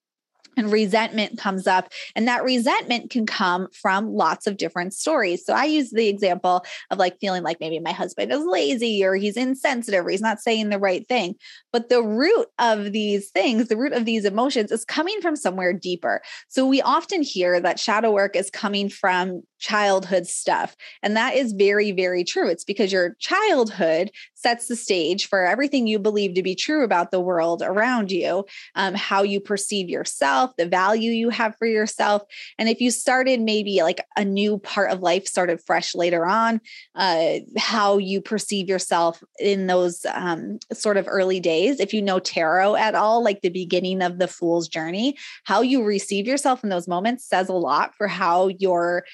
and 0.56 0.72
resentment 0.72 1.38
comes 1.38 1.66
up 1.66 1.92
and 2.14 2.26
that 2.26 2.44
resentment 2.44 3.10
can 3.10 3.26
come 3.26 3.68
from 3.72 4.08
lots 4.08 4.46
of 4.46 4.56
different 4.56 4.94
stories 4.94 5.44
so 5.44 5.52
i 5.52 5.64
use 5.64 5.90
the 5.90 6.08
example 6.08 6.64
of 6.90 6.98
like 6.98 7.18
feeling 7.20 7.42
like 7.42 7.58
maybe 7.60 7.78
my 7.78 7.92
husband 7.92 8.32
is 8.32 8.44
lazy 8.44 9.04
or 9.04 9.14
he's 9.14 9.36
insensitive 9.36 10.06
or 10.06 10.10
he's 10.10 10.20
not 10.20 10.40
saying 10.40 10.68
the 10.68 10.78
right 10.78 11.06
thing 11.08 11.34
but 11.72 11.88
the 11.88 12.02
root 12.02 12.46
of 12.58 12.92
these 12.92 13.30
things 13.30 13.68
the 13.68 13.76
root 13.76 13.92
of 13.92 14.04
these 14.04 14.24
emotions 14.24 14.70
is 14.72 14.84
coming 14.84 15.20
from 15.20 15.36
somewhere 15.36 15.72
deeper 15.72 16.22
so 16.48 16.66
we 16.66 16.80
often 16.82 17.22
hear 17.22 17.60
that 17.60 17.80
shadow 17.80 18.10
work 18.10 18.36
is 18.36 18.50
coming 18.50 18.88
from 18.88 19.42
childhood 19.58 20.26
stuff. 20.26 20.76
And 21.02 21.16
that 21.16 21.34
is 21.34 21.52
very, 21.52 21.92
very 21.92 22.24
true. 22.24 22.48
It's 22.48 22.64
because 22.64 22.92
your 22.92 23.16
childhood 23.18 24.10
sets 24.46 24.68
the 24.68 24.76
stage 24.76 25.28
for 25.28 25.44
everything 25.44 25.88
you 25.88 25.98
believe 25.98 26.34
to 26.34 26.42
be 26.42 26.54
true 26.54 26.84
about 26.84 27.10
the 27.10 27.18
world 27.18 27.62
around 27.62 28.12
you, 28.12 28.44
um, 28.76 28.94
how 28.94 29.24
you 29.24 29.40
perceive 29.40 29.88
yourself, 29.88 30.52
the 30.56 30.68
value 30.68 31.10
you 31.10 31.30
have 31.30 31.56
for 31.58 31.66
yourself. 31.66 32.22
And 32.56 32.68
if 32.68 32.80
you 32.80 32.92
started 32.92 33.40
maybe 33.40 33.82
like 33.82 34.06
a 34.16 34.24
new 34.24 34.58
part 34.58 34.92
of 34.92 35.00
life 35.00 35.26
started 35.26 35.60
fresh 35.66 35.96
later 35.96 36.24
on, 36.24 36.60
uh, 36.94 37.38
how 37.58 37.98
you 37.98 38.20
perceive 38.20 38.68
yourself 38.68 39.20
in 39.40 39.66
those 39.66 40.06
um, 40.14 40.60
sort 40.72 40.96
of 40.96 41.08
early 41.08 41.40
days, 41.40 41.80
if 41.80 41.92
you 41.92 42.00
know 42.00 42.20
tarot 42.20 42.76
at 42.76 42.94
all, 42.94 43.24
like 43.24 43.40
the 43.40 43.48
beginning 43.48 44.00
of 44.00 44.20
the 44.20 44.28
fool's 44.28 44.68
journey, 44.68 45.16
how 45.42 45.60
you 45.60 45.82
receive 45.82 46.28
yourself 46.28 46.62
in 46.62 46.70
those 46.70 46.86
moments 46.86 47.28
says 47.28 47.48
a 47.48 47.52
lot 47.52 47.96
for 47.96 48.06
how 48.06 48.46
your 48.46 49.04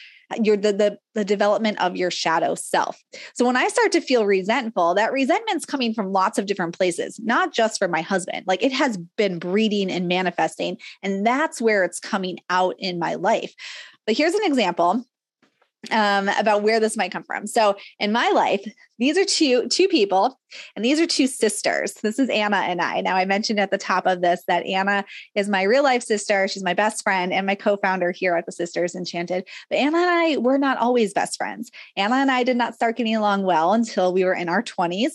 your 0.43 0.57
the, 0.57 0.73
the 0.73 0.99
the 1.15 1.25
development 1.25 1.81
of 1.81 1.97
your 1.97 2.11
shadow 2.11 2.55
self. 2.55 2.99
So 3.35 3.45
when 3.45 3.57
I 3.57 3.69
start 3.69 3.93
to 3.93 4.01
feel 4.01 4.25
resentful, 4.25 4.95
that 4.95 5.13
resentment's 5.13 5.65
coming 5.65 5.95
from 5.95 6.13
lots 6.13 6.39
of 6.39 6.47
different 6.47 6.77
places, 6.77 7.21
not 7.23 7.53
just 7.53 7.79
for 7.79 7.89
my 7.89 8.01
husband. 8.01 8.45
Like 8.47 8.63
it 8.63 8.73
has 8.73 8.99
been 9.17 9.39
breeding 9.39 9.91
and 9.91 10.09
manifesting, 10.09 10.79
and 11.03 11.27
that's 11.27 11.61
where 11.61 11.85
it's 11.85 12.01
coming 12.01 12.39
out 12.51 12.77
in 12.79 12.99
my 12.99 13.15
life. 13.15 13.55
But 14.07 14.17
here's 14.17 14.35
an 14.35 14.45
example 14.45 15.05
um, 15.91 16.29
about 16.29 16.63
where 16.63 16.79
this 16.79 16.97
might 16.97 17.13
come 17.13 17.25
from. 17.25 17.47
So 17.47 17.77
in 17.99 18.13
my 18.13 18.29
life, 18.31 18.65
these 18.99 19.19
are 19.19 19.25
two 19.25 19.69
two 19.69 19.89
people, 19.89 20.39
and 20.77 20.85
these 20.85 21.01
are 21.01 21.07
two 21.07 21.27
sisters. 21.27 21.95
This 21.95 22.19
is 22.19 22.29
Anna 22.29 22.59
and 22.59 22.81
I. 22.81 23.01
Now 23.01 23.17
I 23.17 23.25
mentioned 23.25 23.59
at 23.59 23.73
the 23.73 23.79
top 23.79 24.07
of 24.07 24.21
this 24.21 24.43
that 24.47 24.65
Anna 24.65 25.05
is 25.35 25.49
my 25.49 25.63
real 25.63 25.83
life 25.83 26.03
sister. 26.03 26.47
She's 26.47 26.63
my 26.63 26.75
best 26.75 27.03
friend 27.03 27.33
and 27.33 27.47
my 27.47 27.57
co-founder 27.57 28.13
here 28.13 28.37
at 28.37 28.47
the 28.47 28.53
Sisters 28.53 28.95
Enchanted. 28.95 29.49
But 29.69 29.79
Anna 29.79 29.99
and 29.99 30.11
I 30.11 30.37
were 30.37 30.59
not 30.59 30.79
always 30.79 31.13
best 31.13 31.37
friends. 31.37 31.71
Anna 31.97 32.17
and 32.17 32.31
I 32.31 32.45
did 32.45 32.57
not 32.57 32.75
start 32.75 32.97
getting 32.97 33.17
along 33.17 33.43
well 33.43 33.73
until 33.73 34.13
we 34.13 34.25
were 34.25 34.35
in 34.35 34.49
our 34.49 34.63
20s. 34.63 35.15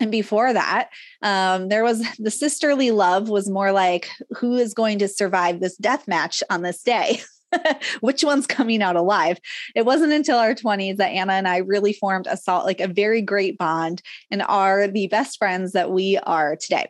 And 0.00 0.12
before 0.12 0.52
that, 0.52 0.90
um, 1.22 1.68
there 1.68 1.82
was 1.82 2.04
the 2.18 2.30
sisterly 2.30 2.90
love 2.90 3.28
was 3.28 3.48
more 3.48 3.72
like 3.72 4.10
who 4.36 4.54
is 4.54 4.74
going 4.74 4.98
to 5.00 5.08
survive 5.08 5.60
this 5.60 5.76
death 5.76 6.06
match 6.06 6.42
on 6.50 6.62
this 6.62 6.82
day. 6.82 7.20
which 8.00 8.24
one's 8.24 8.46
coming 8.46 8.82
out 8.82 8.96
alive. 8.96 9.38
It 9.74 9.84
wasn't 9.84 10.12
until 10.12 10.38
our 10.38 10.54
20s 10.54 10.96
that 10.96 11.08
Anna 11.10 11.34
and 11.34 11.48
I 11.48 11.58
really 11.58 11.92
formed 11.92 12.26
a 12.26 12.36
salt, 12.36 12.66
like 12.66 12.80
a 12.80 12.88
very 12.88 13.22
great 13.22 13.58
bond 13.58 14.02
and 14.30 14.42
are 14.42 14.88
the 14.88 15.08
best 15.08 15.38
friends 15.38 15.72
that 15.72 15.90
we 15.90 16.18
are 16.18 16.56
today. 16.56 16.86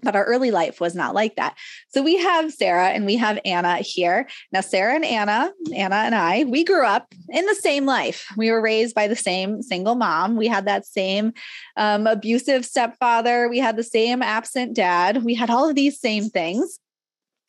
But 0.00 0.14
our 0.14 0.24
early 0.24 0.52
life 0.52 0.80
was 0.80 0.94
not 0.94 1.12
like 1.12 1.34
that. 1.36 1.56
So 1.88 2.04
we 2.04 2.18
have 2.18 2.52
Sara 2.52 2.90
and 2.90 3.04
we 3.04 3.16
have 3.16 3.40
Anna 3.44 3.78
here. 3.78 4.28
Now, 4.52 4.60
Sara 4.60 4.94
and 4.94 5.04
Anna, 5.04 5.52
Anna 5.74 5.96
and 5.96 6.14
I, 6.14 6.44
we 6.44 6.62
grew 6.62 6.86
up 6.86 7.12
in 7.30 7.44
the 7.46 7.56
same 7.56 7.84
life. 7.84 8.24
We 8.36 8.52
were 8.52 8.62
raised 8.62 8.94
by 8.94 9.08
the 9.08 9.16
same 9.16 9.60
single 9.60 9.96
mom. 9.96 10.36
We 10.36 10.46
had 10.46 10.66
that 10.66 10.86
same 10.86 11.32
um, 11.76 12.06
abusive 12.06 12.64
stepfather. 12.64 13.48
We 13.48 13.58
had 13.58 13.76
the 13.76 13.82
same 13.82 14.22
absent 14.22 14.76
dad. 14.76 15.24
We 15.24 15.34
had 15.34 15.50
all 15.50 15.68
of 15.68 15.74
these 15.74 15.98
same 15.98 16.30
things. 16.30 16.78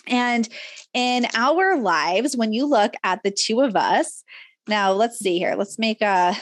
And 0.10 0.47
in 0.93 1.28
our 1.36 1.78
lives, 1.78 2.36
when 2.36 2.51
you 2.51 2.66
look 2.66 2.93
at 3.03 3.22
the 3.24 3.32
two 3.32 3.62
of 3.62 3.76
us, 3.76 4.24
now 4.68 4.91
let's 4.91 5.20
see 5.20 5.38
here. 5.38 5.55
Let's 5.55 5.80
make 5.80 6.01
a 6.01 6.05
uh, 6.05 6.34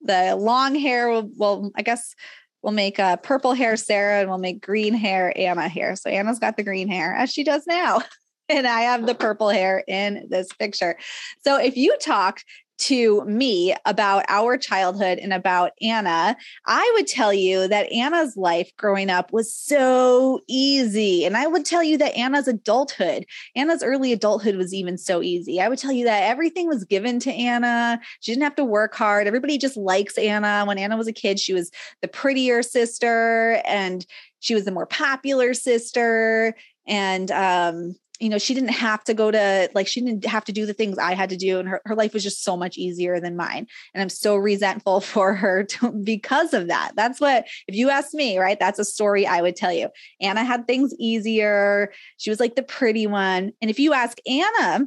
the 0.00 0.36
long 0.36 0.74
hair. 0.74 1.10
Well, 1.10 1.30
well 1.36 1.70
I 1.74 1.82
guess 1.82 2.14
we'll 2.62 2.72
make 2.72 2.98
a 2.98 3.04
uh, 3.04 3.16
purple 3.16 3.52
hair 3.52 3.76
Sara 3.76 4.20
and 4.20 4.28
we'll 4.28 4.38
make 4.38 4.60
green 4.60 4.94
hair 4.94 5.32
Anna 5.36 5.68
here. 5.68 5.96
So 5.96 6.10
Anna's 6.10 6.38
got 6.38 6.56
the 6.56 6.62
green 6.62 6.88
hair 6.88 7.14
as 7.14 7.32
she 7.32 7.44
does 7.44 7.66
now. 7.66 8.02
And 8.50 8.66
I 8.66 8.80
have 8.80 9.04
the 9.04 9.14
purple 9.14 9.50
hair 9.50 9.84
in 9.86 10.26
this 10.30 10.48
picture. 10.58 10.96
So 11.44 11.60
if 11.60 11.76
you 11.76 11.94
talk 11.98 12.40
to 12.78 13.24
me 13.24 13.74
about 13.84 14.24
our 14.28 14.56
childhood 14.56 15.18
and 15.18 15.32
about 15.32 15.72
Anna, 15.82 16.36
I 16.66 16.92
would 16.94 17.06
tell 17.06 17.32
you 17.32 17.68
that 17.68 17.90
Anna's 17.92 18.36
life 18.36 18.70
growing 18.76 19.10
up 19.10 19.32
was 19.32 19.52
so 19.52 20.40
easy. 20.48 21.24
And 21.24 21.36
I 21.36 21.46
would 21.46 21.64
tell 21.64 21.82
you 21.82 21.98
that 21.98 22.16
Anna's 22.16 22.48
adulthood, 22.48 23.26
Anna's 23.56 23.82
early 23.82 24.12
adulthood 24.12 24.56
was 24.56 24.72
even 24.72 24.96
so 24.96 25.22
easy. 25.22 25.60
I 25.60 25.68
would 25.68 25.78
tell 25.78 25.92
you 25.92 26.04
that 26.04 26.24
everything 26.24 26.68
was 26.68 26.84
given 26.84 27.18
to 27.20 27.32
Anna. 27.32 28.00
She 28.20 28.32
didn't 28.32 28.44
have 28.44 28.56
to 28.56 28.64
work 28.64 28.94
hard. 28.94 29.26
Everybody 29.26 29.58
just 29.58 29.76
likes 29.76 30.16
Anna. 30.16 30.64
When 30.64 30.78
Anna 30.78 30.96
was 30.96 31.08
a 31.08 31.12
kid, 31.12 31.40
she 31.40 31.54
was 31.54 31.70
the 32.00 32.08
prettier 32.08 32.62
sister 32.62 33.60
and 33.64 34.06
she 34.40 34.54
was 34.54 34.64
the 34.64 34.70
more 34.70 34.86
popular 34.86 35.52
sister. 35.52 36.54
And 36.86 37.30
um, 37.30 37.96
you 38.20 38.28
know, 38.28 38.38
she 38.38 38.54
didn't 38.54 38.70
have 38.70 39.04
to 39.04 39.14
go 39.14 39.30
to 39.30 39.70
like 39.74 39.86
she 39.86 40.00
didn't 40.00 40.24
have 40.24 40.44
to 40.46 40.52
do 40.52 40.66
the 40.66 40.74
things 40.74 40.98
I 40.98 41.14
had 41.14 41.30
to 41.30 41.36
do, 41.36 41.58
and 41.58 41.68
her, 41.68 41.80
her 41.84 41.94
life 41.94 42.14
was 42.14 42.22
just 42.22 42.42
so 42.42 42.56
much 42.56 42.76
easier 42.76 43.20
than 43.20 43.36
mine. 43.36 43.66
And 43.94 44.02
I'm 44.02 44.08
so 44.08 44.36
resentful 44.36 45.00
for 45.00 45.34
her 45.34 45.64
to, 45.64 45.92
because 45.92 46.54
of 46.54 46.68
that. 46.68 46.92
That's 46.96 47.20
what 47.20 47.46
if 47.66 47.74
you 47.74 47.90
ask 47.90 48.14
me, 48.14 48.38
right? 48.38 48.58
That's 48.58 48.78
a 48.78 48.84
story 48.84 49.26
I 49.26 49.42
would 49.42 49.56
tell 49.56 49.72
you. 49.72 49.88
Anna 50.20 50.44
had 50.44 50.66
things 50.66 50.94
easier. 50.98 51.92
She 52.16 52.30
was 52.30 52.40
like 52.40 52.56
the 52.56 52.62
pretty 52.62 53.06
one. 53.06 53.52
And 53.60 53.70
if 53.70 53.78
you 53.78 53.92
ask 53.92 54.18
Anna, 54.26 54.86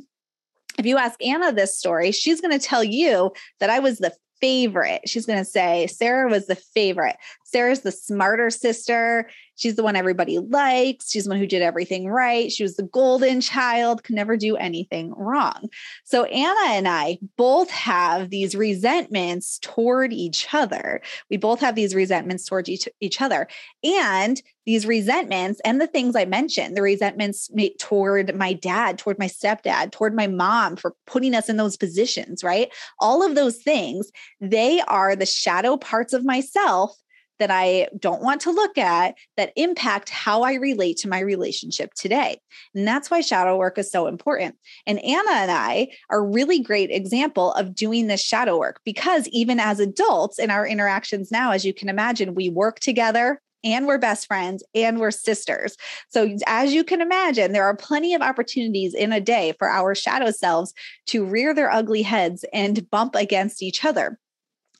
if 0.77 0.86
you 0.86 0.97
ask 0.97 1.23
Anna 1.23 1.51
this 1.53 1.77
story, 1.77 2.11
she's 2.11 2.41
going 2.41 2.57
to 2.57 2.65
tell 2.65 2.84
you 2.84 3.32
that 3.59 3.69
I 3.69 3.79
was 3.79 3.99
the 3.99 4.13
favorite. 4.41 5.07
She's 5.07 5.25
going 5.25 5.39
to 5.39 5.45
say 5.45 5.88
Sara 5.88 6.29
was 6.29 6.47
the 6.47 6.55
favorite. 6.55 7.15
Sara's 7.51 7.81
the 7.81 7.91
smarter 7.91 8.49
sister. 8.49 9.29
She's 9.55 9.75
the 9.75 9.83
one 9.83 9.95
everybody 9.95 10.39
likes. 10.39 11.11
She's 11.11 11.25
the 11.25 11.29
one 11.29 11.39
who 11.39 11.45
did 11.45 11.61
everything 11.61 12.07
right. 12.07 12.51
She 12.51 12.63
was 12.63 12.77
the 12.77 12.83
golden 12.83 13.41
child, 13.41 14.03
could 14.03 14.15
never 14.15 14.37
do 14.37 14.55
anything 14.55 15.13
wrong. 15.15 15.69
So 16.03 16.23
Anna 16.23 16.75
and 16.75 16.87
I 16.87 17.19
both 17.37 17.69
have 17.69 18.29
these 18.29 18.55
resentments 18.55 19.59
toward 19.59 20.13
each 20.13 20.47
other. 20.53 21.01
We 21.29 21.37
both 21.37 21.59
have 21.59 21.75
these 21.75 21.93
resentments 21.93 22.45
toward 22.45 22.69
each, 22.69 22.87
each 23.01 23.21
other. 23.21 23.47
And 23.83 24.41
these 24.65 24.85
resentments 24.85 25.59
and 25.65 25.81
the 25.81 25.87
things 25.87 26.15
I 26.15 26.25
mentioned, 26.25 26.77
the 26.77 26.81
resentments 26.81 27.49
toward 27.79 28.35
my 28.35 28.53
dad, 28.53 28.97
toward 28.97 29.19
my 29.19 29.27
stepdad, 29.27 29.91
toward 29.91 30.15
my 30.15 30.27
mom 30.27 30.75
for 30.75 30.95
putting 31.05 31.35
us 31.35 31.49
in 31.49 31.57
those 31.57 31.77
positions, 31.77 32.43
right? 32.43 32.71
All 32.99 33.23
of 33.23 33.35
those 33.35 33.57
things, 33.57 34.11
they 34.39 34.81
are 34.81 35.15
the 35.15 35.25
shadow 35.25 35.77
parts 35.77 36.13
of 36.13 36.25
myself 36.25 36.95
that 37.41 37.49
I 37.51 37.87
don't 37.99 38.21
want 38.21 38.41
to 38.41 38.51
look 38.51 38.77
at 38.77 39.15
that 39.35 39.51
impact 39.55 40.09
how 40.09 40.43
I 40.43 40.53
relate 40.53 40.97
to 40.97 41.09
my 41.09 41.19
relationship 41.19 41.91
today. 41.95 42.39
And 42.75 42.87
that's 42.87 43.09
why 43.09 43.21
shadow 43.21 43.57
work 43.57 43.79
is 43.79 43.91
so 43.91 44.05
important. 44.05 44.55
And 44.85 45.03
Anna 45.03 45.31
and 45.31 45.51
I 45.51 45.87
are 46.11 46.23
really 46.23 46.59
great 46.59 46.91
example 46.91 47.51
of 47.53 47.73
doing 47.73 48.05
this 48.05 48.21
shadow 48.21 48.59
work 48.59 48.79
because 48.85 49.27
even 49.29 49.59
as 49.59 49.79
adults 49.79 50.37
in 50.37 50.51
our 50.51 50.67
interactions 50.67 51.31
now, 51.31 51.51
as 51.51 51.65
you 51.65 51.73
can 51.73 51.89
imagine, 51.89 52.35
we 52.35 52.49
work 52.49 52.79
together, 52.79 53.41
and 53.63 53.85
we're 53.85 53.97
best 53.97 54.27
friends 54.27 54.63
and 54.73 54.99
we're 54.99 55.11
sisters. 55.11 55.77
So, 56.09 56.35
as 56.47 56.73
you 56.73 56.83
can 56.83 57.01
imagine, 57.01 57.51
there 57.51 57.65
are 57.65 57.75
plenty 57.75 58.13
of 58.13 58.21
opportunities 58.21 58.93
in 58.93 59.13
a 59.13 59.21
day 59.21 59.53
for 59.59 59.69
our 59.69 59.93
shadow 59.93 60.31
selves 60.31 60.73
to 61.07 61.25
rear 61.25 61.53
their 61.53 61.71
ugly 61.71 62.01
heads 62.01 62.43
and 62.53 62.89
bump 62.89 63.15
against 63.15 63.61
each 63.61 63.85
other. 63.85 64.17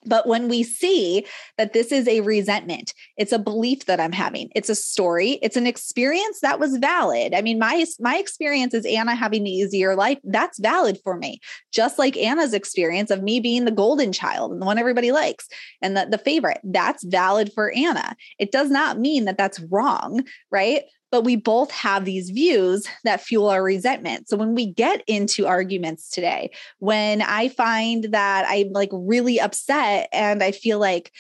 But 0.06 0.28
when 0.28 0.48
we 0.48 0.64
see 0.64 1.26
that 1.58 1.74
this 1.74 1.92
is 1.92 2.08
a 2.08 2.22
resentment, 2.22 2.94
it's 3.18 3.32
a 3.32 3.40
belief 3.40 3.86
that 3.86 4.00
I'm 4.00 4.12
having, 4.12 4.50
it's 4.56 4.70
a 4.70 4.76
story, 4.76 5.40
it's 5.42 5.58
an 5.58 5.68
experience 5.68 6.40
that 6.42 6.60
was 6.60 6.78
valid. 6.78 7.34
I 7.34 7.42
mean, 7.42 7.60
my 7.60 7.86
my 8.00 8.18
experience 8.18 8.74
is 8.74 8.86
Anna 8.86 9.16
having 9.16 9.44
the 9.44 9.52
easier 9.52 9.96
life. 9.96 10.18
That's 10.24 10.60
valid 10.60 10.98
for 11.04 11.18
me. 11.18 11.40
Just 11.72 12.00
like 12.00 12.18
Anna's 12.18 12.54
experience 12.54 13.12
of 13.12 13.24
me 13.24 13.40
being 13.40 13.66
the 13.66 13.72
golden 13.72 14.12
child 14.12 14.52
and 14.52 14.62
the 14.62 14.66
one 14.66 14.78
everybody 14.78 15.12
likes 15.12 15.48
and 15.82 15.96
the, 15.96 16.08
the 16.10 16.18
favorite. 16.18 16.60
That's 16.64 17.04
valid 17.04 17.52
for 17.54 17.72
Anna. 17.72 18.16
It 18.40 18.52
does 18.52 18.70
not 18.70 19.00
mean 19.00 19.26
that 19.26 19.38
that's 19.38 19.60
wrong, 19.60 20.24
right? 20.52 20.84
But 21.12 21.24
we 21.24 21.36
both 21.36 21.70
have 21.72 22.06
these 22.06 22.30
views 22.30 22.88
that 23.04 23.22
fuel 23.22 23.50
our 23.50 23.64
resentment. 23.64 24.30
So 24.30 24.38
when 24.38 24.56
we 24.56 24.66
get 24.66 25.04
into 25.08 25.46
arguments 25.46 26.10
today, 26.10 26.52
when 26.80 27.22
I 27.22 27.50
find 27.50 28.06
that 28.12 28.46
I'm 28.48 28.72
like 28.72 28.90
really 28.92 29.40
upset 29.40 30.10
and 30.12 30.42
I 30.42 30.52
feel 30.52 30.80
like, 30.80 31.12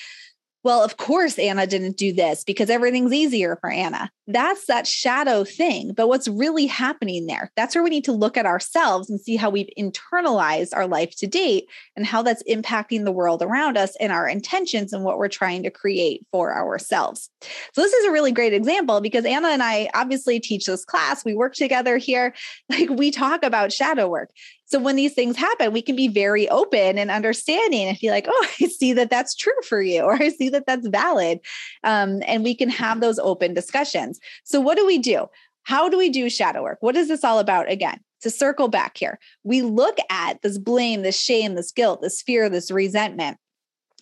well, 0.63 0.83
of 0.83 0.97
course, 0.97 1.39
Anna 1.39 1.65
didn't 1.65 1.97
do 1.97 2.13
this 2.13 2.43
because 2.43 2.69
everything's 2.69 3.13
easier 3.13 3.57
for 3.59 3.71
Anna. 3.71 4.11
That's 4.27 4.67
that 4.67 4.85
shadow 4.85 5.43
thing. 5.43 5.93
But 5.93 6.07
what's 6.07 6.27
really 6.27 6.67
happening 6.67 7.25
there? 7.25 7.51
That's 7.55 7.73
where 7.73 7.83
we 7.83 7.89
need 7.89 8.05
to 8.05 8.11
look 8.11 8.37
at 8.37 8.45
ourselves 8.45 9.09
and 9.09 9.19
see 9.19 9.35
how 9.35 9.49
we've 9.49 9.69
internalized 9.77 10.69
our 10.73 10.87
life 10.87 11.15
to 11.17 11.27
date 11.27 11.65
and 11.95 12.05
how 12.05 12.21
that's 12.21 12.43
impacting 12.43 13.05
the 13.05 13.11
world 13.11 13.41
around 13.41 13.77
us 13.77 13.95
and 13.99 14.11
our 14.11 14.27
intentions 14.27 14.93
and 14.93 15.03
what 15.03 15.17
we're 15.17 15.27
trying 15.27 15.63
to 15.63 15.71
create 15.71 16.25
for 16.31 16.53
ourselves. 16.53 17.29
So, 17.73 17.81
this 17.81 17.93
is 17.93 18.05
a 18.05 18.11
really 18.11 18.31
great 18.31 18.53
example 18.53 19.01
because 19.01 19.25
Anna 19.25 19.49
and 19.49 19.63
I 19.63 19.89
obviously 19.95 20.39
teach 20.39 20.65
this 20.65 20.85
class. 20.85 21.25
We 21.25 21.33
work 21.33 21.53
together 21.53 21.97
here. 21.97 22.33
Like, 22.69 22.89
we 22.89 23.11
talk 23.11 23.43
about 23.43 23.73
shadow 23.73 24.07
work. 24.07 24.29
So 24.71 24.79
when 24.79 24.95
these 24.95 25.13
things 25.13 25.35
happen, 25.35 25.73
we 25.73 25.81
can 25.81 25.97
be 25.97 26.07
very 26.07 26.47
open 26.47 26.97
and 26.97 27.11
understanding 27.11 27.89
and 27.89 27.97
feel 27.97 28.13
like, 28.13 28.27
oh, 28.29 28.47
I 28.61 28.67
see 28.67 28.93
that 28.93 29.09
that's 29.09 29.35
true 29.35 29.53
for 29.67 29.81
you, 29.81 30.01
or 30.01 30.13
I 30.13 30.29
see 30.29 30.47
that 30.49 30.65
that's 30.65 30.87
valid. 30.87 31.39
Um, 31.83 32.23
and 32.25 32.43
we 32.43 32.55
can 32.55 32.69
have 32.69 33.01
those 33.01 33.19
open 33.19 33.53
discussions. 33.53 34.19
So, 34.45 34.61
what 34.61 34.77
do 34.77 34.85
we 34.85 34.97
do? 34.97 35.27
How 35.63 35.89
do 35.89 35.97
we 35.97 36.09
do 36.09 36.29
shadow 36.29 36.63
work? 36.63 36.77
What 36.79 36.95
is 36.95 37.09
this 37.09 37.23
all 37.23 37.39
about 37.39 37.69
again? 37.69 37.99
To 38.21 38.29
circle 38.29 38.67
back 38.67 38.97
here, 38.97 39.19
we 39.43 39.63
look 39.63 39.97
at 40.09 40.41
this 40.43 40.57
blame, 40.57 41.01
this 41.01 41.19
shame, 41.19 41.55
this 41.55 41.71
guilt, 41.71 42.01
this 42.01 42.21
fear, 42.21 42.49
this 42.49 42.69
resentment 42.69 43.37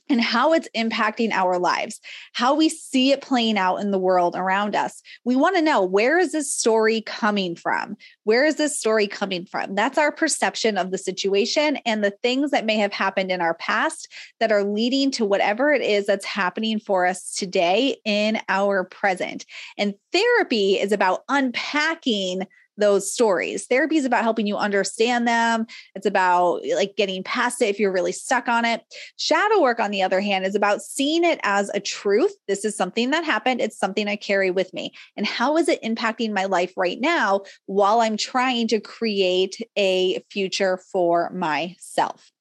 and 0.10 0.20
how 0.20 0.54
it's 0.54 0.68
impacting 0.76 1.32
our 1.32 1.60
lives, 1.60 2.02
how 2.34 2.56
we 2.56 2.68
see 2.68 3.12
it 3.12 3.22
playing 3.22 3.58
out 3.58 3.78
in 3.78 3.92
the 3.92 4.00
world 4.00 4.36
around 4.36 4.76
us. 4.76 5.02
We 5.24 5.36
want 5.36 5.56
to 5.56 5.62
know 5.62 5.84
where 5.84 6.18
is 6.18 6.32
this 6.32 6.54
story 6.54 7.02
coming 7.02 7.56
from? 7.56 7.96
Where 8.24 8.44
is 8.44 8.56
this 8.56 8.78
story 8.78 9.08
coming 9.08 9.46
from? 9.46 9.76
That's 9.76 9.98
our 9.98 10.12
perception 10.12 10.78
of 10.78 10.92
the 10.92 10.98
situation 10.98 11.78
and 11.86 12.04
the 12.04 12.12
things 12.24 12.52
that 12.52 12.66
may 12.66 12.78
have 12.78 12.94
happened 12.94 13.32
in 13.32 13.42
our 13.42 13.54
past 13.54 14.08
that 14.40 14.52
are 14.52 14.64
leading 14.64 15.12
to 15.12 15.26
whatever 15.26 15.72
it 15.72 15.82
is 15.82 16.08
that's 16.08 16.26
happening 16.26 16.80
for 16.80 17.06
us 17.06 17.34
today 17.36 17.98
in 18.06 18.40
our 18.50 18.84
present. 18.84 19.46
And 19.78 19.94
therapy 20.12 20.80
is 20.80 20.92
about 20.92 21.24
unpacking 21.30 22.48
those 22.80 23.12
stories. 23.12 23.66
Therapy 23.66 23.98
is 23.98 24.06
about 24.06 24.24
helping 24.24 24.48
you 24.48 24.58
understand 24.58 25.28
them. 25.28 25.66
It's 25.96 26.06
about 26.06 26.62
like 26.76 26.96
getting 26.96 27.24
past 27.24 27.62
it 27.62 27.70
if 27.70 27.80
you're 27.80 27.92
really 27.92 28.12
stuck 28.12 28.48
on 28.48 28.66
it. 28.66 28.84
Shadow 29.18 29.62
work, 29.62 29.80
on 29.80 29.92
the 29.92 30.02
other 30.02 30.22
hand, 30.22 30.46
is 30.46 30.56
about 30.56 30.82
seeing 30.82 31.24
it 31.24 31.40
as 31.44 31.70
a 31.74 31.80
truth. 31.80 32.34
This 32.48 32.66
is 32.66 32.76
something 32.76 33.12
that 33.12 33.24
happened. 33.24 33.62
It's 33.62 33.78
something 33.78 34.08
I 34.08 34.16
carry 34.16 34.52
with 34.52 34.74
me. 34.74 34.94
And 35.16 35.26
how 35.26 35.58
is 35.58 35.70
it 35.70 35.82
impacting 35.84 36.34
my 36.34 36.46
life 36.46 36.74
right 36.76 37.00
now 37.00 37.42
while 37.66 38.02
I'm 38.02 38.18
trying 38.18 38.68
to 38.70 38.80
create 38.80 39.58
a 39.78 40.24
future 40.32 40.80
for 40.92 41.30
myself? 41.32 42.32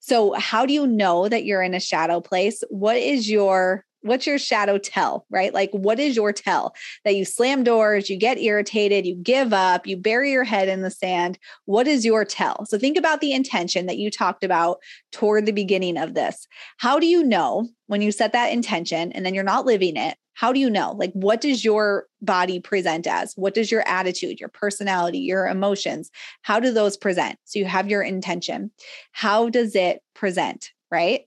So, 0.00 0.34
how 0.34 0.66
do 0.66 0.72
you 0.72 0.86
know 0.86 1.28
that 1.28 1.44
you're 1.44 1.62
in 1.62 1.74
a 1.74 1.80
shadow 1.80 2.20
place? 2.20 2.62
What 2.68 2.96
is 2.96 3.30
your 3.30 3.84
what's 4.04 4.26
your 4.26 4.38
shadow 4.38 4.76
tell, 4.76 5.26
right? 5.30 5.52
Like, 5.52 5.70
what 5.72 5.98
is 5.98 6.14
your 6.14 6.32
tell 6.32 6.74
that 7.04 7.16
you 7.16 7.24
slam 7.24 7.64
doors, 7.64 8.10
you 8.10 8.16
get 8.16 8.38
irritated, 8.38 9.06
you 9.06 9.16
give 9.16 9.52
up, 9.52 9.86
you 9.86 9.96
bury 9.96 10.30
your 10.30 10.44
head 10.44 10.68
in 10.68 10.82
the 10.82 10.90
sand? 10.90 11.38
What 11.64 11.86
is 11.86 12.04
your 12.04 12.24
tell? 12.24 12.66
So, 12.66 12.78
think 12.78 12.98
about 12.98 13.20
the 13.20 13.32
intention 13.32 13.86
that 13.86 13.98
you 13.98 14.10
talked 14.10 14.44
about 14.44 14.78
toward 15.10 15.46
the 15.46 15.52
beginning 15.52 15.96
of 15.96 16.14
this. 16.14 16.46
How 16.78 16.98
do 16.98 17.06
you 17.06 17.24
know 17.24 17.68
when 17.86 18.02
you 18.02 18.12
set 18.12 18.32
that 18.32 18.52
intention 18.52 19.10
and 19.12 19.24
then 19.24 19.34
you're 19.34 19.42
not 19.42 19.66
living 19.66 19.96
it? 19.96 20.16
How 20.34 20.52
do 20.52 20.58
you 20.58 20.68
know? 20.68 20.92
Like, 20.92 21.12
what 21.12 21.40
does 21.40 21.64
your 21.64 22.06
body 22.20 22.60
present 22.60 23.06
as? 23.06 23.32
What 23.36 23.54
does 23.54 23.70
your 23.70 23.86
attitude, 23.88 24.38
your 24.38 24.48
personality, 24.50 25.18
your 25.18 25.46
emotions, 25.46 26.10
how 26.42 26.60
do 26.60 26.72
those 26.72 26.96
present? 26.98 27.38
So, 27.44 27.58
you 27.58 27.64
have 27.64 27.88
your 27.88 28.02
intention. 28.02 28.70
How 29.12 29.48
does 29.48 29.74
it 29.74 30.02
present, 30.14 30.72
right? 30.90 31.22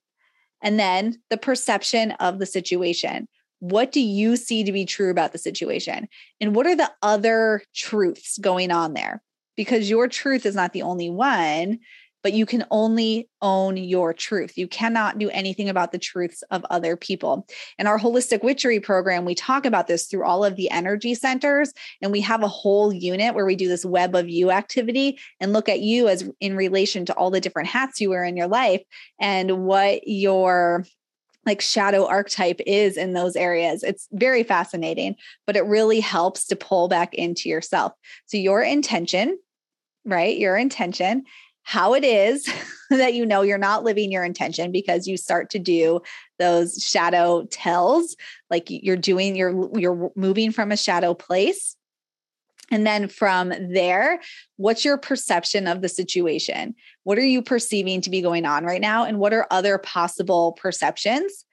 And 0.61 0.79
then 0.79 1.21
the 1.29 1.37
perception 1.37 2.11
of 2.13 2.39
the 2.39 2.45
situation. 2.45 3.27
What 3.59 3.91
do 3.91 3.99
you 3.99 4.35
see 4.35 4.63
to 4.63 4.71
be 4.71 4.85
true 4.85 5.09
about 5.09 5.31
the 5.31 5.37
situation? 5.37 6.07
And 6.39 6.55
what 6.55 6.67
are 6.67 6.75
the 6.75 6.91
other 7.01 7.63
truths 7.75 8.37
going 8.37 8.71
on 8.71 8.93
there? 8.93 9.21
Because 9.55 9.89
your 9.89 10.07
truth 10.07 10.45
is 10.45 10.55
not 10.55 10.73
the 10.73 10.83
only 10.83 11.09
one 11.09 11.79
but 12.27 12.33
you 12.33 12.45
can 12.45 12.65
only 12.71 13.29
own 13.41 13.77
your 13.77 14.13
truth. 14.13 14.57
You 14.57 14.67
cannot 14.67 15.17
do 15.17 15.29
anything 15.29 15.69
about 15.69 15.93
the 15.93 15.97
truths 15.97 16.43
of 16.51 16.65
other 16.69 16.97
people. 16.97 17.47
In 17.79 17.87
our 17.87 17.97
holistic 17.97 18.43
witchery 18.43 18.81
program, 18.81 19.23
we 19.23 19.33
talk 19.33 19.65
about 19.65 19.87
this 19.87 20.07
through 20.07 20.25
all 20.25 20.43
of 20.43 20.57
the 20.57 20.69
energy 20.69 21.15
centers, 21.15 21.71
and 22.01 22.11
we 22.11 22.19
have 22.19 22.43
a 22.43 22.49
whole 22.49 22.91
unit 22.91 23.33
where 23.33 23.45
we 23.45 23.55
do 23.55 23.69
this 23.69 23.85
web 23.85 24.13
of 24.13 24.27
you 24.27 24.51
activity 24.51 25.17
and 25.39 25.53
look 25.53 25.69
at 25.69 25.79
you 25.79 26.09
as 26.09 26.29
in 26.41 26.57
relation 26.57 27.05
to 27.05 27.13
all 27.13 27.31
the 27.31 27.39
different 27.39 27.69
hats 27.69 28.01
you 28.01 28.09
wear 28.09 28.25
in 28.25 28.35
your 28.35 28.49
life 28.49 28.83
and 29.21 29.63
what 29.63 30.05
your 30.05 30.83
like 31.45 31.61
shadow 31.61 32.05
archetype 32.05 32.59
is 32.67 32.97
in 32.97 33.13
those 33.13 33.37
areas. 33.37 33.83
It's 33.83 34.09
very 34.11 34.43
fascinating, 34.43 35.15
but 35.45 35.55
it 35.55 35.63
really 35.63 36.01
helps 36.01 36.45
to 36.47 36.57
pull 36.57 36.89
back 36.89 37.13
into 37.13 37.47
yourself. 37.47 37.93
So, 38.25 38.35
your 38.35 38.61
intention, 38.61 39.39
right? 40.03 40.37
Your 40.37 40.57
intention 40.57 41.23
how 41.67 41.93
it 41.93 42.05
is 42.05 42.49
that 42.89 43.13
you 43.13 43.25
know 43.25 43.41
you're 43.41 43.57
not 43.57 43.83
living 43.83 44.09
your 44.09 44.23
intention 44.23 44.71
because 44.71 45.05
you 45.05 45.17
start 45.17 45.49
to 45.49 45.59
do 45.59 45.99
those 46.39 46.75
shadow 46.81 47.45
tells 47.51 48.15
like 48.49 48.67
you're 48.69 48.95
doing 48.95 49.35
you're 49.35 49.69
you're 49.77 50.09
moving 50.15 50.53
from 50.53 50.71
a 50.71 50.77
shadow 50.77 51.13
place. 51.13 51.75
And 52.71 52.87
then 52.87 53.09
from 53.09 53.49
there 53.73 54.21
what's 54.55 54.85
your 54.85 54.97
perception 54.97 55.67
of 55.67 55.81
the 55.81 55.89
situation? 55.89 56.73
What 57.03 57.17
are 57.17 57.25
you 57.25 57.41
perceiving 57.41 57.99
to 57.99 58.09
be 58.09 58.21
going 58.21 58.45
on 58.45 58.63
right 58.63 58.81
now? 58.81 59.03
And 59.03 59.19
what 59.19 59.33
are 59.33 59.45
other 59.51 59.77
possible 59.77 60.53
perceptions? 60.53 61.43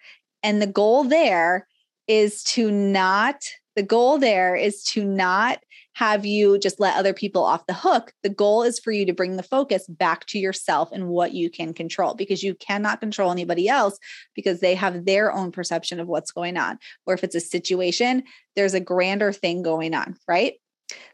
And 0.45 0.63
the 0.63 0.69
goal 0.69 1.03
there 1.03 1.67
is 2.07 2.45
to 2.45 2.71
not 2.71 3.43
the 3.75 3.83
goal 3.83 4.19
there 4.19 4.55
is 4.55 4.85
to 4.85 5.05
not 5.05 5.59
have 5.95 6.27
you 6.27 6.59
just 6.59 6.81
let 6.81 6.97
other 6.97 7.15
people 7.15 7.45
off 7.45 7.67
the 7.67 7.75
hook. 7.75 8.13
The 8.23 8.29
goal 8.29 8.63
is 8.63 8.79
for 8.79 8.93
you 8.93 9.07
to 9.07 9.13
bring 9.13 9.37
the 9.37 9.43
focus 9.43 9.87
back 9.89 10.27
to 10.27 10.39
yourself 10.39 10.91
and 10.93 11.09
what 11.09 11.33
you 11.33 11.51
can 11.51 11.73
control 11.73 12.15
because 12.15 12.43
you 12.43 12.55
cannot 12.55 13.01
control 13.01 13.31
anybody 13.31 13.69
else 13.69 13.99
because 14.35 14.61
they 14.61 14.75
have 14.75 15.05
their 15.05 15.33
own 15.33 15.53
perception 15.53 16.01
of 16.01 16.09
what's 16.09 16.33
going 16.33 16.57
on. 16.57 16.79
Or 17.07 17.15
if 17.15 17.25
it's 17.25 17.37
a 17.37 17.41
situation, 17.41 18.25
there's 18.57 18.75
a 18.75 18.81
grander 18.81 19.33
thing 19.33 19.63
going 19.63 19.95
on, 19.95 20.17
right? 20.29 20.55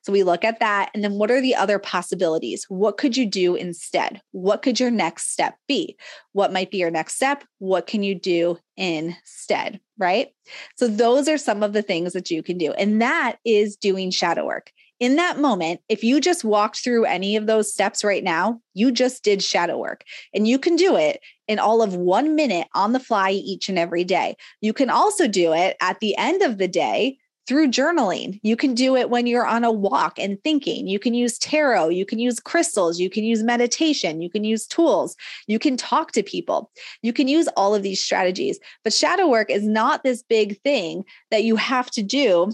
So 0.03 0.13
we 0.13 0.23
look 0.23 0.45
at 0.45 0.61
that. 0.61 0.91
And 0.95 1.05
then 1.05 1.15
what 1.15 1.31
are 1.31 1.41
the 1.41 1.55
other 1.55 1.79
possibilities? 1.79 2.65
What 2.69 2.97
could 2.97 3.17
you 3.17 3.27
do 3.27 3.55
instead? 3.55 4.21
What 4.33 4.63
could 4.63 4.81
your 4.81 4.91
next 4.91 5.33
step 5.33 5.57
be? 5.69 5.97
What 6.33 6.53
might 6.53 6.71
be 6.71 6.79
your 6.79 6.91
next 6.91 7.15
step? 7.15 7.45
What 7.59 7.87
can 7.87 8.03
you 8.03 8.15
do 8.15 8.59
instead? 8.77 9.81
Right. 9.99 10.29
So 10.77 10.89
those 10.89 11.29
are 11.29 11.39
some 11.39 11.63
of 11.63 11.73
the 11.73 11.83
things 11.83 12.13
that 12.15 12.31
you 12.31 12.43
can 12.43 12.59
do. 12.59 12.73
And 12.73 13.01
that 13.03 13.37
is 13.45 13.77
doing 13.77 14.11
shadow 14.11 14.47
work. 14.47 14.73
In 15.01 15.17
that 15.17 15.39
moment, 15.39 15.81
if 15.89 16.05
you 16.05 16.21
just 16.21 16.45
walked 16.45 16.85
through 16.85 17.07
any 17.07 17.35
of 17.35 17.47
those 17.47 17.73
steps 17.73 18.05
right 18.05 18.23
now, 18.23 18.61
you 18.75 18.93
just 18.93 19.25
did 19.25 19.43
shadow 19.43 19.79
work 19.79 20.05
and 20.35 20.47
you 20.47 20.59
can 20.59 20.77
do 20.77 20.95
it 20.95 21.21
in 21.49 21.59
all 21.59 21.81
of 21.81 21.97
one 21.97 22.35
minute 22.37 22.69
on 22.75 22.93
the 22.93 23.01
fly 23.01 23.31
each 23.31 23.71
and 23.71 23.79
every 23.79 24.05
day. 24.05 24.37
You 24.61 24.75
can 24.75 24.91
also 24.91 25.27
do 25.27 25.55
it 25.55 25.77
at 25.81 26.01
the 26.01 26.15
end 26.19 26.43
of 26.43 26.59
the 26.59 26.69
day 26.69 27.17
through 27.51 27.67
journaling. 27.67 28.39
You 28.45 28.57
can 28.57 28.75
do 28.75 28.95
it 28.95 29.11
when 29.11 29.27
you're 29.27 29.45
on 29.45 29.65
a 29.65 29.73
walk 29.73 30.21
and 30.21 30.41
thinking. 30.45 30.87
You 30.87 31.01
can 31.01 31.15
use 31.15 31.37
tarot, 31.37 31.89
you 31.89 32.07
can 32.07 32.21
use 32.21 32.39
crystals, 32.39 33.01
you 33.01 33.11
can 33.11 33.25
use 33.25 33.43
meditation, 33.43 34.23
you 34.23 34.31
can 34.31 34.45
use 34.45 34.69
tools, 34.69 35.17
you 35.49 35.59
can 35.59 35.77
talk 35.77 36.13
to 36.13 36.23
people. 36.23 36.71
You 37.03 37.13
can 37.13 37.27
use 37.27 37.49
all 37.57 37.75
of 37.75 37.83
these 37.83 38.05
strategies. 38.05 38.61
But 38.85 38.93
shadow 38.93 39.27
work 39.27 39.51
is 39.51 39.67
not 39.67 40.05
this 40.05 40.23
big 40.23 40.63
thing 40.63 41.03
that 41.33 41.43
you 41.43 41.57
have 41.57 41.91
to 41.91 42.05
do 42.05 42.53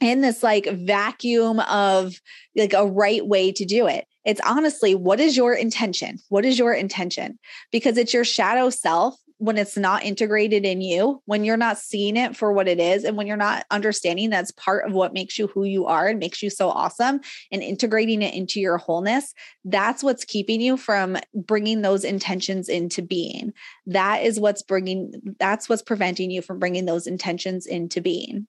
in 0.00 0.22
this 0.22 0.42
like 0.42 0.70
vacuum 0.72 1.60
of 1.60 2.18
like 2.56 2.72
a 2.72 2.86
right 2.86 3.26
way 3.26 3.52
to 3.52 3.66
do 3.66 3.86
it. 3.86 4.06
It's 4.24 4.40
honestly, 4.40 4.94
what 4.94 5.20
is 5.20 5.36
your 5.36 5.52
intention? 5.52 6.18
What 6.30 6.46
is 6.46 6.58
your 6.58 6.72
intention? 6.72 7.38
Because 7.70 7.98
it's 7.98 8.14
your 8.14 8.24
shadow 8.24 8.70
self 8.70 9.16
when 9.44 9.58
it's 9.58 9.76
not 9.76 10.02
integrated 10.02 10.64
in 10.64 10.80
you, 10.80 11.20
when 11.26 11.44
you're 11.44 11.58
not 11.58 11.76
seeing 11.76 12.16
it 12.16 12.34
for 12.34 12.50
what 12.50 12.66
it 12.66 12.80
is, 12.80 13.04
and 13.04 13.14
when 13.14 13.26
you're 13.26 13.36
not 13.36 13.66
understanding 13.70 14.30
that's 14.30 14.50
part 14.52 14.86
of 14.86 14.94
what 14.94 15.12
makes 15.12 15.38
you 15.38 15.48
who 15.48 15.64
you 15.64 15.84
are 15.84 16.08
and 16.08 16.18
makes 16.18 16.42
you 16.42 16.48
so 16.48 16.70
awesome 16.70 17.20
and 17.52 17.62
integrating 17.62 18.22
it 18.22 18.32
into 18.32 18.58
your 18.58 18.78
wholeness, 18.78 19.34
that's 19.66 20.02
what's 20.02 20.24
keeping 20.24 20.62
you 20.62 20.78
from 20.78 21.18
bringing 21.34 21.82
those 21.82 22.04
intentions 22.04 22.70
into 22.70 23.02
being. 23.02 23.52
That 23.84 24.22
is 24.22 24.40
what's 24.40 24.62
bringing, 24.62 25.12
that's 25.38 25.68
what's 25.68 25.82
preventing 25.82 26.30
you 26.30 26.40
from 26.40 26.58
bringing 26.58 26.86
those 26.86 27.06
intentions 27.06 27.66
into 27.66 28.00
being. 28.00 28.46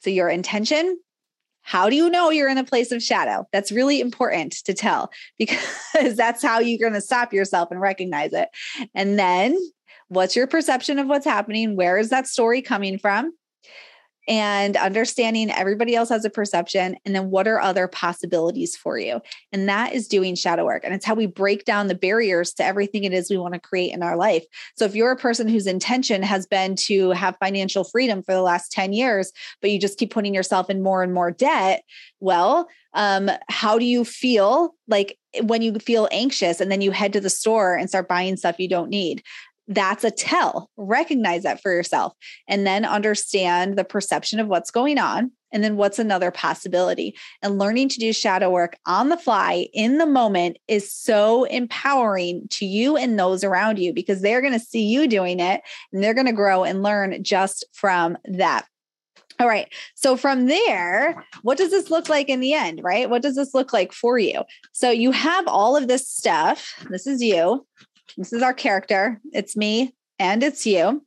So, 0.00 0.10
your 0.10 0.28
intention 0.28 0.98
how 1.62 1.90
do 1.90 1.96
you 1.96 2.08
know 2.08 2.30
you're 2.30 2.48
in 2.48 2.58
a 2.58 2.64
place 2.64 2.92
of 2.92 3.02
shadow? 3.02 3.44
That's 3.52 3.72
really 3.72 4.00
important 4.00 4.52
to 4.66 4.72
tell 4.72 5.10
because 5.38 6.14
that's 6.14 6.40
how 6.40 6.60
you're 6.60 6.78
going 6.78 6.92
to 6.92 7.00
stop 7.00 7.32
yourself 7.32 7.72
and 7.72 7.80
recognize 7.80 8.32
it. 8.32 8.50
And 8.94 9.18
then 9.18 9.58
what's 10.08 10.36
your 10.36 10.46
perception 10.46 10.98
of 10.98 11.06
what's 11.06 11.26
happening? 11.26 11.76
Where 11.76 11.98
is 11.98 12.10
that 12.10 12.26
story 12.26 12.62
coming 12.62 12.98
from? 12.98 13.32
and 14.28 14.76
understanding 14.76 15.50
everybody 15.50 15.94
else 15.94 16.08
has 16.08 16.24
a 16.24 16.30
perception 16.30 16.96
and 17.04 17.14
then 17.14 17.30
what 17.30 17.46
are 17.46 17.60
other 17.60 17.86
possibilities 17.86 18.76
for 18.76 18.98
you 18.98 19.20
and 19.52 19.68
that 19.68 19.92
is 19.92 20.08
doing 20.08 20.34
shadow 20.34 20.64
work 20.64 20.82
and 20.84 20.94
it's 20.94 21.04
how 21.04 21.14
we 21.14 21.26
break 21.26 21.64
down 21.64 21.86
the 21.86 21.94
barriers 21.94 22.52
to 22.52 22.64
everything 22.64 23.04
it 23.04 23.12
is 23.12 23.30
we 23.30 23.36
want 23.36 23.54
to 23.54 23.60
create 23.60 23.92
in 23.92 24.02
our 24.02 24.16
life 24.16 24.44
so 24.76 24.84
if 24.84 24.94
you're 24.94 25.12
a 25.12 25.16
person 25.16 25.48
whose 25.48 25.66
intention 25.66 26.22
has 26.22 26.46
been 26.46 26.74
to 26.74 27.10
have 27.10 27.36
financial 27.38 27.84
freedom 27.84 28.22
for 28.22 28.34
the 28.34 28.42
last 28.42 28.72
10 28.72 28.92
years 28.92 29.32
but 29.60 29.70
you 29.70 29.78
just 29.78 29.98
keep 29.98 30.10
putting 30.10 30.34
yourself 30.34 30.68
in 30.68 30.82
more 30.82 31.02
and 31.02 31.14
more 31.14 31.30
debt 31.30 31.82
well 32.20 32.68
um, 32.94 33.30
how 33.50 33.78
do 33.78 33.84
you 33.84 34.04
feel 34.06 34.74
like 34.88 35.18
when 35.42 35.60
you 35.60 35.74
feel 35.74 36.08
anxious 36.10 36.62
and 36.62 36.72
then 36.72 36.80
you 36.80 36.90
head 36.92 37.12
to 37.12 37.20
the 37.20 37.28
store 37.28 37.74
and 37.76 37.90
start 37.90 38.08
buying 38.08 38.36
stuff 38.36 38.58
you 38.58 38.68
don't 38.68 38.88
need 38.88 39.22
that's 39.68 40.04
a 40.04 40.10
tell. 40.10 40.70
Recognize 40.76 41.42
that 41.42 41.60
for 41.60 41.72
yourself 41.72 42.14
and 42.48 42.66
then 42.66 42.84
understand 42.84 43.76
the 43.76 43.84
perception 43.84 44.40
of 44.40 44.48
what's 44.48 44.70
going 44.70 44.98
on. 44.98 45.32
And 45.52 45.62
then 45.62 45.76
what's 45.76 45.98
another 45.98 46.30
possibility? 46.30 47.16
And 47.40 47.58
learning 47.58 47.88
to 47.90 48.00
do 48.00 48.12
shadow 48.12 48.50
work 48.50 48.76
on 48.84 49.08
the 49.08 49.16
fly 49.16 49.68
in 49.72 49.98
the 49.98 50.06
moment 50.06 50.58
is 50.68 50.92
so 50.92 51.44
empowering 51.44 52.46
to 52.50 52.66
you 52.66 52.96
and 52.96 53.18
those 53.18 53.42
around 53.42 53.78
you 53.78 53.94
because 53.94 54.20
they're 54.20 54.42
going 54.42 54.52
to 54.52 54.58
see 54.58 54.82
you 54.82 55.06
doing 55.06 55.40
it 55.40 55.62
and 55.92 56.02
they're 56.02 56.14
going 56.14 56.26
to 56.26 56.32
grow 56.32 56.64
and 56.64 56.82
learn 56.82 57.22
just 57.22 57.64
from 57.72 58.18
that. 58.24 58.66
All 59.38 59.46
right. 59.46 59.72
So 59.94 60.16
from 60.16 60.46
there, 60.46 61.24
what 61.42 61.58
does 61.58 61.70
this 61.70 61.90
look 61.90 62.08
like 62.08 62.28
in 62.28 62.40
the 62.40 62.54
end, 62.54 62.80
right? 62.82 63.08
What 63.08 63.22
does 63.22 63.36
this 63.36 63.54
look 63.54 63.72
like 63.72 63.92
for 63.92 64.18
you? 64.18 64.42
So 64.72 64.90
you 64.90 65.12
have 65.12 65.46
all 65.46 65.76
of 65.76 65.88
this 65.88 66.08
stuff. 66.08 66.84
This 66.90 67.06
is 67.06 67.22
you. 67.22 67.66
This 68.16 68.32
is 68.32 68.42
our 68.42 68.54
character. 68.54 69.20
It's 69.32 69.56
me 69.56 69.94
and 70.18 70.42
it's 70.42 70.66
you. 70.66 71.04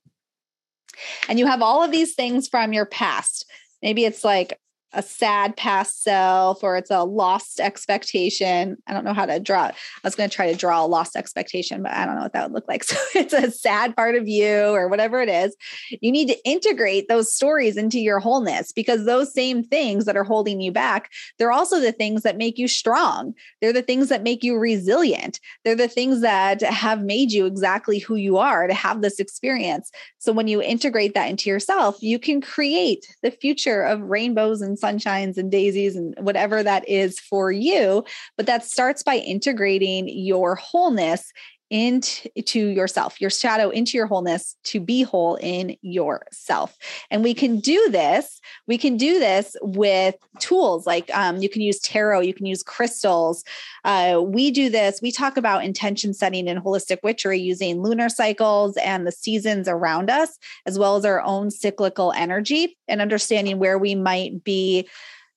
And 1.28 1.40
you 1.40 1.46
have 1.46 1.62
all 1.62 1.84
of 1.84 1.92
these 1.92 2.16
things 2.16 2.48
from 2.48 2.74
your 2.74 2.86
past. 2.86 3.46
Maybe 3.82 4.06
it's 4.06 4.24
like 4.24 4.60
a 4.94 5.04
sad 5.04 5.56
past 5.56 6.04
self 6.04 6.64
or 6.64 6.78
it's 6.78 6.90
a 6.90 7.04
lost 7.04 7.60
expectation. 7.60 8.78
I 8.88 8.94
don't 8.94 9.06
know 9.06 9.14
how 9.14 9.26
to 9.26 9.40
draw. 9.40 9.66
I 9.66 9.74
was 10.04 10.16
going 10.16 10.30
to 10.30 10.36
try 10.36 10.52
to 10.52 10.58
draw 10.58 10.84
a 10.84 10.88
lost 10.88 11.16
expectation, 11.16 11.84
but 11.84 11.92
I 11.92 12.06
don't 12.06 12.16
know 12.16 12.24
what 12.24 12.34
that 12.34 12.44
would 12.44 12.54
look 12.54 12.68
like. 12.68 12.84
So 12.90 12.98
it's 13.14 13.34
a 13.34 13.52
sad 13.52 13.96
part 13.96 14.16
of 14.16 14.28
you 14.28 14.70
or 14.70 14.88
whatever 14.88 15.22
it 15.22 15.30
is. 15.30 15.56
You 16.02 16.12
need 16.12 16.28
to 16.30 16.44
integrate 16.44 17.08
those 17.08 17.32
stories 17.32 17.78
into 17.78 18.00
your 18.00 18.20
wholeness 18.20 18.72
because 18.72 19.06
those 19.06 19.32
same 19.32 19.64
things 19.64 20.06
that 20.06 20.18
are 20.18 20.24
holding 20.24 20.60
you 20.60 20.72
back, 20.72 21.12
they're 21.38 21.52
also 21.52 21.80
the 21.80 21.92
things 21.92 22.24
that 22.24 22.36
make 22.36 22.58
you 22.58 22.68
strong. 22.68 23.36
They're 23.62 23.74
the 23.74 23.84
things 23.84 24.10
that 24.10 24.24
make 24.24 24.44
you 24.44 24.58
resilient. 24.58 25.40
They're 25.64 25.76
the 25.76 25.88
things 25.88 26.22
that 26.22 26.62
have 26.64 27.04
made 27.04 27.32
you 27.32 27.46
exactly 27.46 28.00
who 28.00 28.16
you 28.16 28.38
are 28.38 28.66
to 28.66 28.74
have 28.74 29.02
this 29.02 29.20
experience. 29.20 29.92
So 30.18 30.34
when 30.34 30.48
you 30.48 30.64
integrate 30.64 31.14
that 31.14 31.30
into 31.30 31.50
yourself, 31.50 32.02
you 32.02 32.18
can 32.18 32.42
create 32.42 33.06
the 33.22 33.32
future 33.32 33.84
of 33.84 34.02
rainbows 34.02 34.62
and 34.62 34.79
sunshines 34.80 35.38
and 35.38 35.52
daisies 35.52 35.96
and 35.96 36.16
whatever 36.20 36.64
that 36.64 36.88
is 36.88 37.20
for 37.20 37.52
you. 37.52 38.04
But 38.38 38.46
that 38.46 38.64
starts 38.64 39.04
by 39.04 39.18
integrating 39.18 40.08
your 40.08 40.56
wholeness 40.56 41.32
into 41.70 42.68
yourself, 42.70 43.22
your 43.22 43.30
shadow 43.30 43.70
into 43.70 43.98
your 43.98 44.08
wholeness 44.08 44.56
to 44.64 44.80
be 44.80 45.04
whole 45.04 45.36
in 45.36 45.76
yourself. 45.82 46.78
And 47.12 47.24
we 47.24 47.34
can 47.34 47.60
do 47.60 47.90
this. 47.92 48.42
We 48.68 48.78
can 48.78 48.98
do 48.98 49.20
this 49.20 49.56
with 49.62 50.16
tools 50.40 50.88
like 50.88 51.14
um, 51.14 51.38
you 51.38 51.50
can 51.50 51.62
use 51.62 51.80
tarot, 51.80 52.22
you 52.22 52.34
can 52.34 52.46
use 52.46 52.64
crystals. 52.64 53.44
Uh, 53.84 54.22
we 54.24 54.52
do 54.52 54.70
this. 54.70 55.00
We 55.02 55.12
talk 55.12 55.38
about 55.38 55.64
intention 55.64 56.14
setting 56.14 56.48
and 56.48 56.64
holistic 56.64 56.98
witchery 57.04 57.40
using 57.40 57.82
lunar 57.82 58.10
cycles 58.10 58.76
and 58.78 59.06
the 59.06 59.12
seasons 59.12 59.68
around 59.68 60.10
us, 60.10 60.38
as 60.66 60.80
well 60.80 60.96
as 60.96 61.06
our 61.06 61.22
own 61.22 61.52
cyclical 61.52 62.12
energy 62.14 62.78
and 62.88 63.02
understanding 63.02 63.60
where 63.60 63.78
we 63.78 63.96
might 63.96 64.44
be 64.44 64.88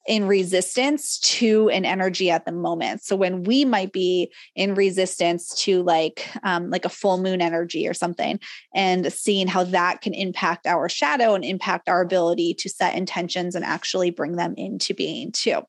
in 0.07 0.27
resistance 0.27 1.19
to 1.21 1.69
an 1.71 1.85
energy 1.85 2.31
at 2.31 2.45
the 2.45 2.53
moment 2.53 3.03
so 3.03 3.15
when 3.15 3.45
we 3.45 3.65
might 3.65 3.93
be 3.93 4.33
in 4.57 4.75
resistance 4.75 5.49
to 5.55 5.83
like 5.83 6.29
um, 6.43 6.71
like 6.71 6.85
a 6.85 6.91
full 6.91 7.19
moon 7.19 7.41
energy 7.41 7.87
or 7.87 7.95
something 7.95 8.39
and 8.75 9.13
seeing 9.13 9.47
how 9.47 9.65
that 9.65 10.01
can 10.01 10.15
impact 10.15 10.67
our 10.67 10.89
shadow 10.89 11.35
and 11.35 11.45
impact 11.45 11.89
our 11.89 12.01
ability 12.01 12.55
to 12.55 12.69
set 12.69 12.97
intentions 12.97 13.55
and 13.55 13.65
actually 13.65 14.11
bring 14.11 14.37
them 14.37 14.55
into 14.57 14.95
being 14.95 15.31
too 15.33 15.63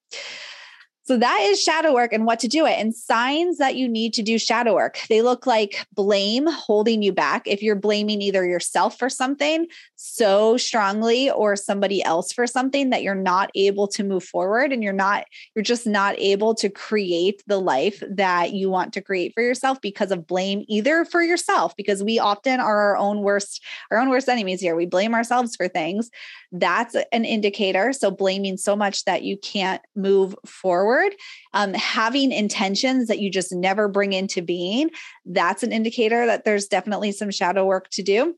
so 1.05 1.17
that 1.17 1.41
is 1.41 1.61
shadow 1.61 1.93
work 1.93 2.13
and 2.13 2.25
what 2.25 2.39
to 2.39 2.47
do 2.47 2.65
it. 2.65 2.79
And 2.79 2.95
signs 2.95 3.57
that 3.57 3.75
you 3.75 3.89
need 3.89 4.13
to 4.13 4.23
do 4.23 4.39
shadow 4.39 4.75
work. 4.75 4.99
They 5.09 5.21
look 5.21 5.45
like 5.45 5.85
blame 5.91 6.47
holding 6.47 7.01
you 7.01 7.11
back. 7.11 7.45
If 7.45 7.61
you're 7.61 7.75
blaming 7.75 8.21
either 8.21 8.45
yourself 8.45 8.97
for 8.97 9.09
something 9.09 9.67
so 10.05 10.57
strongly 10.57 11.31
or 11.31 11.55
somebody 11.55 12.03
else 12.03 12.33
for 12.33 12.45
something 12.45 12.89
that 12.89 13.03
you're 13.03 13.15
not 13.15 13.49
able 13.55 13.87
to 13.87 14.03
move 14.03 14.21
forward 14.21 14.73
and 14.73 14.83
you're 14.83 14.91
not, 14.91 15.23
you're 15.55 15.63
just 15.63 15.87
not 15.87 16.13
able 16.19 16.53
to 16.53 16.67
create 16.67 17.41
the 17.47 17.57
life 17.57 18.03
that 18.09 18.51
you 18.51 18.69
want 18.69 18.91
to 18.91 19.01
create 19.01 19.33
for 19.33 19.41
yourself 19.41 19.79
because 19.79 20.11
of 20.11 20.27
blame, 20.27 20.65
either 20.67 21.05
for 21.05 21.23
yourself, 21.23 21.73
because 21.77 22.03
we 22.03 22.19
often 22.19 22.59
are 22.59 22.81
our 22.81 22.97
own 22.97 23.21
worst, 23.21 23.63
our 23.91 23.97
own 23.97 24.09
worst 24.09 24.27
enemies 24.27 24.59
here. 24.59 24.75
We 24.75 24.85
blame 24.85 25.13
ourselves 25.13 25.55
for 25.55 25.69
things. 25.69 26.09
That's 26.51 26.97
an 27.13 27.23
indicator. 27.23 27.93
So 27.93 28.11
blaming 28.11 28.57
so 28.57 28.75
much 28.75 29.05
that 29.05 29.23
you 29.23 29.37
can't 29.37 29.81
move 29.95 30.35
forward 30.45 31.13
um, 31.53 31.73
having 31.75 32.33
intentions 32.33 33.07
that 33.07 33.19
you 33.19 33.31
just 33.31 33.53
never 33.53 33.87
bring 33.87 34.11
into 34.11 34.41
being, 34.41 34.89
that's 35.25 35.63
an 35.63 35.71
indicator 35.71 36.25
that 36.25 36.43
there's 36.43 36.67
definitely 36.67 37.13
some 37.13 37.31
shadow 37.31 37.65
work 37.65 37.89
to 37.91 38.03
do 38.03 38.35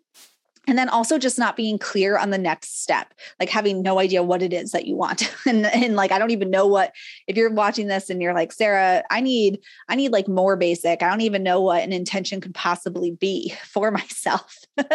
and 0.67 0.77
then 0.77 0.89
also 0.89 1.17
just 1.17 1.39
not 1.39 1.55
being 1.55 1.77
clear 1.77 2.17
on 2.17 2.29
the 2.29 2.37
next 2.37 2.81
step 2.81 3.13
like 3.39 3.49
having 3.49 3.81
no 3.81 3.99
idea 3.99 4.23
what 4.23 4.41
it 4.41 4.53
is 4.53 4.71
that 4.71 4.85
you 4.85 4.95
want. 4.95 5.33
And, 5.45 5.67
and 5.67 5.95
like 5.95 6.11
i 6.11 6.17
don't 6.17 6.31
even 6.31 6.49
know 6.49 6.65
what 6.65 6.91
if 7.27 7.37
you're 7.37 7.53
watching 7.53 7.87
this 7.87 8.09
and 8.09 8.19
you're 8.19 8.33
like 8.33 8.51
sara 8.51 9.03
i 9.11 9.21
need 9.21 9.59
i 9.89 9.95
need 9.95 10.11
like 10.11 10.27
more 10.27 10.55
basic. 10.55 11.03
I 11.03 11.09
don't 11.09 11.21
even 11.21 11.43
know 11.43 11.61
what 11.61 11.83
an 11.83 11.93
intention 11.93 12.41
could 12.41 12.53
possibly 12.53 13.11
be 13.11 13.53
for 13.65 13.91
myself. 13.91 14.59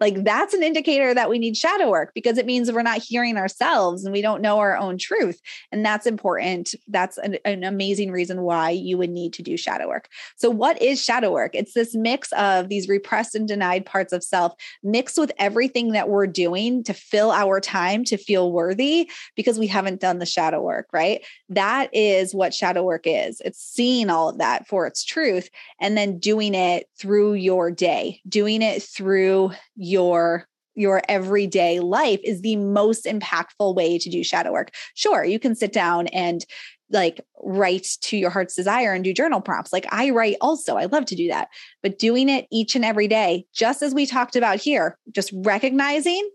Like 0.00 0.22
that's 0.24 0.54
an 0.54 0.62
indicator 0.62 1.12
that 1.14 1.28
we 1.28 1.38
need 1.38 1.56
shadow 1.56 1.90
work 1.90 2.12
because 2.14 2.38
it 2.38 2.46
means 2.46 2.70
we're 2.70 2.82
not 2.82 3.02
hearing 3.02 3.36
ourselves 3.36 4.04
and 4.04 4.12
we 4.12 4.22
don't 4.22 4.42
know 4.42 4.58
our 4.58 4.76
own 4.76 4.98
truth. 4.98 5.40
And 5.72 5.84
that's 5.84 6.06
important. 6.06 6.74
That's 6.86 7.18
an, 7.18 7.38
an 7.44 7.64
amazing 7.64 8.10
reason 8.10 8.42
why 8.42 8.70
you 8.70 8.96
would 8.98 9.10
need 9.10 9.32
to 9.34 9.42
do 9.42 9.56
shadow 9.56 9.88
work. 9.88 10.08
So 10.36 10.50
what 10.50 10.80
is 10.80 11.02
shadow 11.02 11.32
work? 11.32 11.54
It's 11.54 11.74
this 11.74 11.94
mix 11.94 12.32
of 12.32 12.68
these 12.68 12.88
repressed 12.88 13.34
and 13.34 13.48
denied 13.48 13.86
parts 13.86 14.12
of 14.12 14.22
self 14.22 14.54
mixed 14.98 15.16
with 15.16 15.30
everything 15.38 15.92
that 15.92 16.08
we're 16.08 16.26
doing 16.26 16.82
to 16.82 16.92
fill 16.92 17.30
our 17.30 17.60
time 17.60 18.02
to 18.02 18.16
feel 18.16 18.50
worthy 18.50 19.08
because 19.36 19.56
we 19.56 19.68
haven't 19.68 20.00
done 20.00 20.18
the 20.18 20.26
shadow 20.26 20.60
work, 20.60 20.88
right? 20.92 21.24
That 21.50 21.88
is 21.94 22.34
what 22.34 22.52
shadow 22.52 22.82
work 22.82 23.02
is. 23.04 23.40
It's 23.44 23.62
seeing 23.62 24.10
all 24.10 24.28
of 24.28 24.38
that 24.38 24.66
for 24.66 24.88
its 24.88 25.04
truth 25.04 25.50
and 25.80 25.96
then 25.96 26.18
doing 26.18 26.52
it 26.52 26.88
through 26.98 27.34
your 27.34 27.70
day, 27.70 28.20
doing 28.28 28.60
it 28.60 28.82
through 28.82 29.52
your 29.76 30.48
your 30.74 31.02
everyday 31.08 31.80
life 31.80 32.20
is 32.22 32.40
the 32.40 32.54
most 32.54 33.04
impactful 33.04 33.74
way 33.74 33.98
to 33.98 34.08
do 34.10 34.22
shadow 34.22 34.52
work. 34.52 34.70
Sure, 34.94 35.24
you 35.24 35.38
can 35.38 35.56
sit 35.56 35.72
down 35.72 36.06
and 36.08 36.44
like 36.90 37.20
write 37.42 37.86
to 38.00 38.16
your 38.16 38.30
heart's 38.30 38.54
desire 38.54 38.92
and 38.92 39.04
do 39.04 39.12
journal 39.12 39.40
prompts. 39.40 39.72
Like 39.72 39.86
I 39.90 40.10
write 40.10 40.36
also. 40.40 40.76
I 40.76 40.86
love 40.86 41.04
to 41.06 41.16
do 41.16 41.28
that. 41.28 41.48
But 41.82 41.98
doing 41.98 42.28
it 42.28 42.46
each 42.50 42.74
and 42.74 42.84
every 42.84 43.08
day, 43.08 43.44
just 43.54 43.82
as 43.82 43.94
we 43.94 44.06
talked 44.06 44.36
about 44.36 44.58
here, 44.58 44.98
just 45.14 45.30
recognizing, 45.34 46.28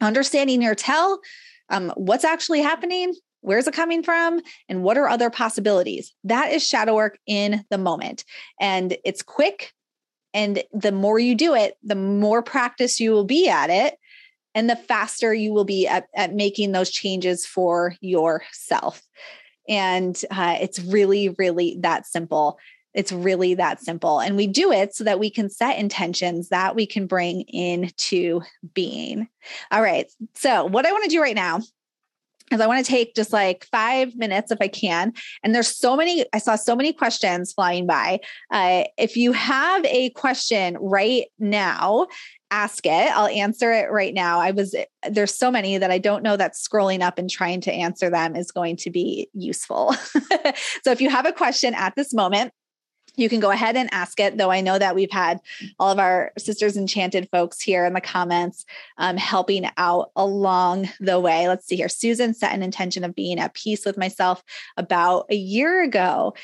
understanding 0.00 0.62
your 0.62 0.74
tell, 0.74 1.20
um, 1.68 1.92
what's 1.96 2.24
actually 2.24 2.62
happening, 2.62 3.14
where's 3.40 3.66
it 3.66 3.74
coming 3.74 4.02
from, 4.02 4.40
and 4.68 4.82
what 4.82 4.98
are 4.98 5.08
other 5.08 5.30
possibilities. 5.30 6.14
That 6.24 6.52
is 6.52 6.66
shadow 6.66 6.94
work 6.94 7.18
in 7.26 7.64
the 7.70 7.78
moment. 7.78 8.24
And 8.60 8.96
it's 9.04 9.22
quick. 9.22 9.72
And 10.32 10.62
the 10.72 10.92
more 10.92 11.18
you 11.18 11.34
do 11.34 11.54
it, 11.54 11.74
the 11.82 11.94
more 11.94 12.42
practice 12.42 13.00
you 13.00 13.10
will 13.10 13.24
be 13.24 13.48
at 13.48 13.70
it 13.70 13.94
and 14.56 14.70
the 14.70 14.76
faster 14.76 15.34
you 15.34 15.52
will 15.52 15.64
be 15.64 15.86
at, 15.86 16.06
at 16.14 16.34
making 16.34 16.72
those 16.72 16.90
changes 16.90 17.44
for 17.44 17.94
yourself. 18.00 19.02
And 19.68 20.20
uh, 20.30 20.56
it's 20.60 20.78
really, 20.78 21.30
really 21.38 21.78
that 21.80 22.06
simple. 22.06 22.58
It's 22.94 23.12
really 23.12 23.54
that 23.54 23.82
simple. 23.82 24.20
And 24.20 24.36
we 24.36 24.46
do 24.46 24.72
it 24.72 24.94
so 24.94 25.04
that 25.04 25.18
we 25.18 25.28
can 25.30 25.50
set 25.50 25.78
intentions 25.78 26.48
that 26.48 26.74
we 26.74 26.86
can 26.86 27.06
bring 27.06 27.42
into 27.42 28.40
being. 28.72 29.28
All 29.70 29.82
right. 29.82 30.10
So, 30.34 30.64
what 30.64 30.86
I 30.86 30.92
want 30.92 31.04
to 31.04 31.10
do 31.10 31.20
right 31.20 31.34
now 31.34 31.60
is 32.52 32.60
I 32.60 32.66
want 32.66 32.84
to 32.84 32.90
take 32.90 33.14
just 33.14 33.32
like 33.32 33.66
five 33.70 34.14
minutes 34.16 34.50
if 34.50 34.58
I 34.60 34.68
can. 34.68 35.12
And 35.42 35.54
there's 35.54 35.68
so 35.68 35.96
many, 35.96 36.24
I 36.32 36.38
saw 36.38 36.56
so 36.56 36.76
many 36.76 36.92
questions 36.92 37.52
flying 37.52 37.86
by. 37.86 38.20
Uh, 38.50 38.84
if 38.96 39.16
you 39.16 39.32
have 39.32 39.84
a 39.84 40.10
question 40.10 40.76
right 40.80 41.26
now, 41.38 42.06
ask 42.50 42.86
it. 42.86 42.90
I'll 42.90 43.26
answer 43.26 43.72
it 43.72 43.90
right 43.90 44.14
now. 44.14 44.38
I 44.38 44.52
was, 44.52 44.74
there's 45.10 45.34
so 45.34 45.50
many 45.50 45.78
that 45.78 45.90
I 45.90 45.98
don't 45.98 46.22
know 46.22 46.36
that 46.36 46.54
scrolling 46.54 47.00
up 47.00 47.18
and 47.18 47.28
trying 47.28 47.60
to 47.62 47.72
answer 47.72 48.08
them 48.08 48.36
is 48.36 48.52
going 48.52 48.76
to 48.78 48.90
be 48.90 49.28
useful. 49.32 49.92
so 50.84 50.92
if 50.92 51.00
you 51.00 51.10
have 51.10 51.26
a 51.26 51.32
question 51.32 51.74
at 51.74 51.96
this 51.96 52.14
moment, 52.14 52.52
you 53.16 53.28
can 53.28 53.40
go 53.40 53.50
ahead 53.50 53.76
and 53.76 53.88
ask 53.92 54.20
it, 54.20 54.36
though 54.36 54.50
I 54.50 54.60
know 54.60 54.78
that 54.78 54.94
we've 54.94 55.10
had 55.10 55.40
all 55.78 55.90
of 55.90 55.98
our 55.98 56.32
Sisters 56.38 56.76
Enchanted 56.76 57.28
folks 57.32 57.60
here 57.60 57.84
in 57.84 57.94
the 57.94 58.00
comments 58.00 58.64
um, 58.98 59.16
helping 59.16 59.68
out 59.76 60.10
along 60.14 60.90
the 61.00 61.18
way. 61.18 61.48
Let's 61.48 61.66
see 61.66 61.76
here. 61.76 61.88
Susan 61.88 62.34
set 62.34 62.54
an 62.54 62.62
intention 62.62 63.04
of 63.04 63.14
being 63.14 63.38
at 63.38 63.54
peace 63.54 63.84
with 63.84 63.96
myself 63.96 64.42
about 64.76 65.26
a 65.30 65.36
year 65.36 65.82
ago. 65.82 66.34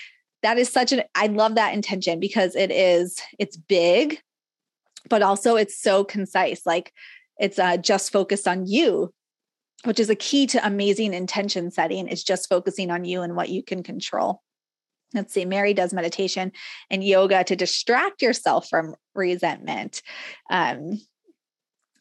That 0.42 0.58
is 0.58 0.68
such 0.68 0.92
an, 0.92 1.02
I 1.14 1.26
love 1.26 1.54
that 1.54 1.74
intention 1.74 2.18
because 2.18 2.56
it 2.56 2.70
is, 2.70 3.20
it's 3.38 3.56
big, 3.56 4.20
but 5.08 5.22
also 5.22 5.56
it's 5.56 5.80
so 5.80 6.04
concise. 6.04 6.64
Like 6.66 6.92
it's 7.38 7.58
uh, 7.58 7.76
just 7.76 8.12
focused 8.12 8.48
on 8.48 8.66
you, 8.66 9.12
which 9.84 10.00
is 10.00 10.10
a 10.10 10.16
key 10.16 10.46
to 10.48 10.66
amazing 10.66 11.12
intention 11.12 11.70
setting, 11.70 12.08
is 12.08 12.24
just 12.24 12.48
focusing 12.48 12.90
on 12.90 13.04
you 13.04 13.22
and 13.22 13.36
what 13.36 13.50
you 13.50 13.62
can 13.62 13.82
control 13.82 14.42
let's 15.14 15.34
see, 15.34 15.44
Mary 15.44 15.74
does 15.74 15.92
meditation 15.92 16.52
and 16.90 17.04
yoga 17.04 17.44
to 17.44 17.56
distract 17.56 18.22
yourself 18.22 18.68
from 18.68 18.94
resentment. 19.14 20.02
Um, 20.50 21.00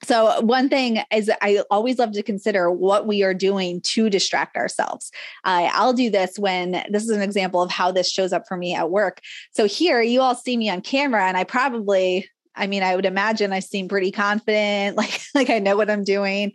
so, 0.04 0.42
one 0.42 0.68
thing 0.68 1.04
is, 1.14 1.30
I 1.42 1.62
always 1.70 2.00
love 2.00 2.14
to 2.14 2.24
consider 2.24 2.72
what 2.72 3.06
we 3.06 3.22
are 3.22 3.36
doing 3.36 3.82
to 3.82 4.10
distract 4.10 4.58
ourselves. 4.58 5.12
Uh, 5.44 5.70
I'll 5.74 5.94
do 5.94 6.10
this 6.10 6.40
when 6.40 6.84
this 6.90 7.04
is 7.04 7.12
an 7.12 7.22
example 7.22 7.62
of 7.62 7.70
how 7.70 7.92
this 7.92 8.12
shows 8.12 8.34
up 8.34 8.48
for 8.48 8.58
me 8.58 8.74
at 8.74 8.90
work. 8.90 9.22
So, 9.52 9.68
here 9.68 10.02
you 10.02 10.22
all 10.22 10.34
see 10.34 10.58
me 10.58 10.70
on 10.70 10.82
camera, 10.82 11.26
and 11.26 11.38
I 11.38 11.44
probably, 11.44 12.28
I 12.56 12.66
mean, 12.66 12.82
I 12.82 12.96
would 12.96 13.06
imagine 13.06 13.54
I 13.54 13.60
seem 13.60 13.88
pretty 13.88 14.12
confident, 14.12 14.98
like 14.98 15.22
like 15.36 15.52
I 15.52 15.60
know 15.60 15.78
what 15.78 15.92
I'm 15.92 16.04
doing. 16.04 16.54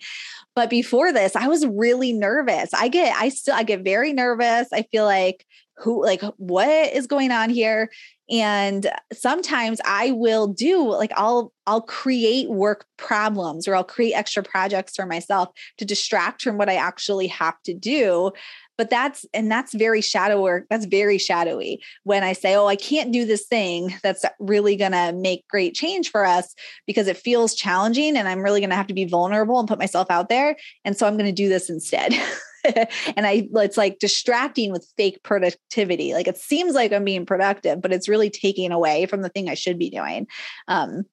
But 0.56 0.70
before 0.70 1.12
this, 1.12 1.36
I 1.36 1.48
was 1.48 1.66
really 1.66 2.14
nervous. 2.14 2.70
I 2.72 2.88
get, 2.88 3.14
I 3.14 3.28
still, 3.28 3.54
I 3.54 3.62
get 3.62 3.84
very 3.84 4.14
nervous. 4.14 4.68
I 4.72 4.82
feel 4.90 5.04
like 5.04 5.46
who 5.78 6.04
like 6.04 6.22
what 6.36 6.92
is 6.92 7.06
going 7.06 7.30
on 7.30 7.50
here? 7.50 7.90
And 8.28 8.90
sometimes 9.12 9.80
i 9.84 10.10
will 10.10 10.48
do 10.48 10.90
like 10.90 11.12
i'll 11.16 11.52
i'll 11.66 11.80
create 11.80 12.50
work 12.50 12.84
problems 12.96 13.68
or 13.68 13.76
i'll 13.76 13.84
create 13.84 14.14
extra 14.14 14.42
projects 14.42 14.96
for 14.96 15.06
myself 15.06 15.50
to 15.78 15.84
distract 15.84 16.42
from 16.42 16.58
what 16.58 16.68
i 16.68 16.74
actually 16.74 17.28
have 17.28 17.60
to 17.64 17.74
do. 17.74 18.32
But 18.78 18.90
that's 18.90 19.24
and 19.32 19.50
that's 19.50 19.72
very 19.74 20.00
shadow 20.00 20.42
work 20.42 20.66
that's 20.68 20.86
very 20.86 21.18
shadowy. 21.18 21.80
When 22.02 22.24
i 22.24 22.32
say 22.32 22.56
oh 22.56 22.66
i 22.66 22.76
can't 22.76 23.12
do 23.12 23.24
this 23.24 23.46
thing 23.46 23.94
that's 24.02 24.24
really 24.40 24.74
going 24.74 24.92
to 24.92 25.12
make 25.12 25.46
great 25.46 25.74
change 25.74 26.10
for 26.10 26.24
us 26.24 26.52
because 26.86 27.06
it 27.06 27.16
feels 27.16 27.54
challenging 27.54 28.16
and 28.16 28.28
i'm 28.28 28.42
really 28.42 28.60
going 28.60 28.70
to 28.70 28.76
have 28.76 28.88
to 28.88 28.94
be 28.94 29.04
vulnerable 29.04 29.60
and 29.60 29.68
put 29.68 29.78
myself 29.78 30.10
out 30.10 30.28
there 30.28 30.56
and 30.84 30.96
so 30.96 31.06
i'm 31.06 31.16
going 31.16 31.26
to 31.26 31.32
do 31.32 31.48
this 31.48 31.70
instead 31.70 32.12
and 33.16 33.26
I 33.26 33.48
it's 33.54 33.76
like 33.76 33.98
distracting 33.98 34.72
with 34.72 34.90
fake 34.96 35.22
productivity. 35.22 36.14
Like 36.14 36.28
it 36.28 36.36
seems 36.36 36.74
like 36.74 36.92
I'm 36.92 37.04
being 37.04 37.26
productive, 37.26 37.80
but 37.80 37.92
it's 37.92 38.08
really 38.08 38.30
taking 38.30 38.72
away 38.72 39.06
from 39.06 39.22
the 39.22 39.28
thing 39.28 39.48
I 39.48 39.54
should 39.54 39.78
be 39.78 39.90
doing. 39.90 40.26
Um, 40.68 41.04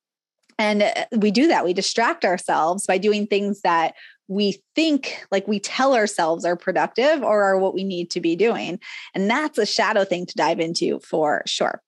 and 0.59 0.83
uh, 0.83 1.05
we 1.17 1.31
do 1.31 1.47
that. 1.47 1.65
We 1.65 1.73
distract 1.73 2.25
ourselves 2.25 2.85
by 2.85 2.97
doing 2.97 3.27
things 3.27 3.61
that 3.61 3.95
we 4.27 4.61
think 4.75 5.25
like 5.31 5.47
we 5.47 5.59
tell 5.59 5.93
ourselves 5.93 6.45
are 6.45 6.55
productive 6.55 7.21
or 7.21 7.43
are 7.43 7.57
what 7.57 7.73
we 7.73 7.83
need 7.83 8.09
to 8.11 8.21
be 8.21 8.35
doing. 8.35 8.79
And 9.13 9.29
that's 9.29 9.57
a 9.57 9.65
shadow 9.65 10.05
thing 10.05 10.25
to 10.25 10.35
dive 10.35 10.59
into 10.59 10.99
for 10.99 11.43
sure. 11.45 11.81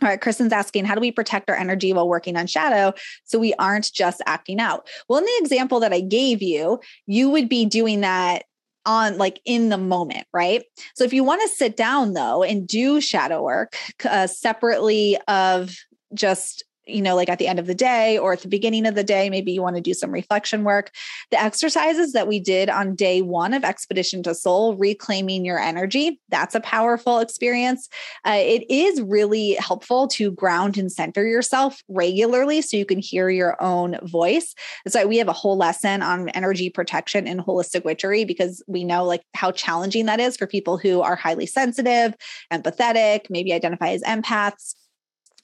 All 0.00 0.08
right, 0.08 0.20
Kristen's 0.20 0.52
asking, 0.52 0.84
how 0.84 0.94
do 0.94 1.00
we 1.00 1.10
protect 1.10 1.50
our 1.50 1.56
energy 1.56 1.92
while 1.92 2.08
working 2.08 2.36
on 2.36 2.46
shadow 2.46 2.94
so 3.24 3.36
we 3.36 3.52
aren't 3.54 3.92
just 3.92 4.22
acting 4.26 4.60
out? 4.60 4.86
Well, 5.08 5.18
in 5.18 5.24
the 5.24 5.38
example 5.40 5.80
that 5.80 5.92
I 5.92 6.00
gave 6.00 6.40
you, 6.40 6.78
you 7.06 7.28
would 7.30 7.48
be 7.48 7.64
doing 7.64 8.02
that 8.02 8.44
on 8.88 9.18
like 9.18 9.40
in 9.44 9.68
the 9.68 9.78
moment, 9.78 10.26
right? 10.32 10.64
So 10.94 11.04
if 11.04 11.12
you 11.12 11.22
want 11.22 11.42
to 11.42 11.48
sit 11.48 11.76
down 11.76 12.14
though 12.14 12.42
and 12.42 12.66
do 12.66 13.00
shadow 13.00 13.42
work 13.44 13.76
uh, 14.04 14.26
separately 14.26 15.18
of 15.28 15.76
just 16.14 16.64
you 16.88 17.02
know, 17.02 17.14
like 17.14 17.28
at 17.28 17.38
the 17.38 17.46
end 17.46 17.58
of 17.58 17.66
the 17.66 17.74
day 17.74 18.18
or 18.18 18.32
at 18.32 18.40
the 18.40 18.48
beginning 18.48 18.86
of 18.86 18.94
the 18.94 19.04
day, 19.04 19.30
maybe 19.30 19.52
you 19.52 19.62
want 19.62 19.76
to 19.76 19.82
do 19.82 19.94
some 19.94 20.10
reflection 20.10 20.64
work. 20.64 20.90
The 21.30 21.40
exercises 21.40 22.12
that 22.12 22.26
we 22.26 22.40
did 22.40 22.70
on 22.70 22.94
day 22.94 23.22
one 23.22 23.52
of 23.52 23.64
Expedition 23.64 24.22
to 24.24 24.34
Soul, 24.34 24.76
reclaiming 24.76 25.44
your 25.44 25.58
energy, 25.58 26.20
that's 26.28 26.54
a 26.54 26.60
powerful 26.60 27.18
experience. 27.18 27.88
Uh, 28.24 28.38
it 28.38 28.64
is 28.70 29.00
really 29.02 29.54
helpful 29.54 30.08
to 30.08 30.30
ground 30.32 30.78
and 30.78 30.90
center 30.90 31.26
yourself 31.26 31.82
regularly 31.88 32.62
so 32.62 32.76
you 32.76 32.86
can 32.86 32.98
hear 32.98 33.28
your 33.28 33.62
own 33.62 33.98
voice. 34.02 34.54
So 34.86 35.06
we 35.06 35.18
have 35.18 35.28
a 35.28 35.32
whole 35.32 35.56
lesson 35.56 36.02
on 36.02 36.30
energy 36.30 36.70
protection 36.70 37.26
and 37.26 37.40
holistic 37.40 37.84
witchery 37.84 38.24
because 38.24 38.62
we 38.66 38.84
know 38.84 39.04
like 39.04 39.22
how 39.34 39.52
challenging 39.52 40.06
that 40.06 40.20
is 40.20 40.36
for 40.36 40.46
people 40.46 40.78
who 40.78 41.02
are 41.02 41.16
highly 41.16 41.46
sensitive, 41.46 42.14
empathetic, 42.52 43.26
maybe 43.30 43.52
identify 43.52 43.90
as 43.90 44.02
empaths 44.02 44.74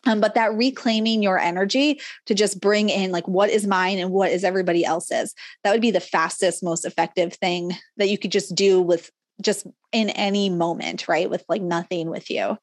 um, 0.07 0.21
but 0.21 0.35
that 0.35 0.55
reclaiming 0.55 1.23
your 1.23 1.39
energy 1.39 2.01
to 2.27 2.35
just 2.35 2.61
bring 2.61 2.89
in 2.89 3.13
like 3.13 3.27
what 3.27 3.51
is 3.51 3.67
mine 3.67 3.99
and 3.99 4.11
what 4.11 4.31
is 4.31 4.45
everybody 4.45 4.85
else's 4.85 5.35
that 5.63 5.73
would 5.73 5.81
be 5.81 5.91
the 5.91 6.01
fastest 6.01 6.63
most 6.63 6.85
effective 6.85 7.35
thing 7.35 7.73
that 7.97 8.09
you 8.09 8.19
could 8.19 8.33
just 8.33 8.55
do 8.55 8.81
with 8.81 9.11
just 9.41 9.67
in 9.93 10.11
any 10.11 10.49
moment 10.49 11.09
right 11.09 11.29
with 11.31 11.45
like 11.49 11.63
nothing 11.63 12.09
with 12.09 12.31
you. 12.31 12.57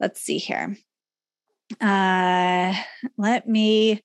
Let's 0.00 0.20
see 0.20 0.38
here. 0.38 0.76
Uh 1.80 2.74
let 3.18 3.46
me 3.46 4.02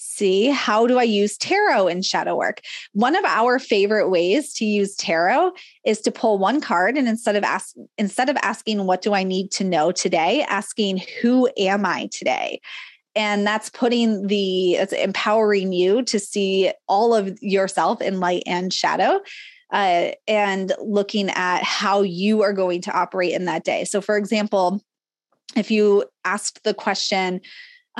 see 0.00 0.46
how 0.46 0.86
do 0.86 0.98
I 0.98 1.02
use 1.02 1.36
tarot 1.36 1.88
in 1.88 2.02
shadow 2.02 2.36
work? 2.36 2.62
One 2.92 3.14
of 3.14 3.24
our 3.24 3.58
favorite 3.58 4.08
ways 4.08 4.54
to 4.54 4.64
use 4.64 4.96
tarot 4.96 5.52
is 5.84 6.00
to 6.02 6.10
pull 6.10 6.38
one 6.38 6.60
card 6.60 6.96
and 6.96 7.06
instead 7.06 7.36
of 7.36 7.44
ask 7.44 7.74
instead 7.98 8.28
of 8.28 8.36
asking 8.42 8.86
what 8.86 9.02
do 9.02 9.12
I 9.12 9.22
need 9.22 9.50
to 9.52 9.64
know 9.64 9.92
today, 9.92 10.44
asking 10.48 11.02
who 11.20 11.50
am 11.58 11.84
I 11.84 12.08
today? 12.10 12.60
And 13.14 13.46
that's 13.46 13.68
putting 13.68 14.26
the 14.26 14.76
it's 14.76 14.92
empowering 14.92 15.72
you 15.72 16.02
to 16.04 16.18
see 16.18 16.72
all 16.88 17.14
of 17.14 17.38
yourself 17.42 18.00
in 18.00 18.20
light 18.20 18.44
and 18.46 18.72
shadow. 18.72 19.20
Uh, 19.72 20.10
and 20.26 20.72
looking 20.82 21.30
at 21.30 21.62
how 21.62 22.02
you 22.02 22.42
are 22.42 22.52
going 22.52 22.80
to 22.82 22.90
operate 22.90 23.32
in 23.32 23.44
that 23.44 23.62
day. 23.62 23.84
So, 23.84 24.00
for 24.00 24.16
example, 24.16 24.82
if 25.54 25.70
you 25.70 26.06
asked 26.24 26.64
the 26.64 26.74
question, 26.74 27.40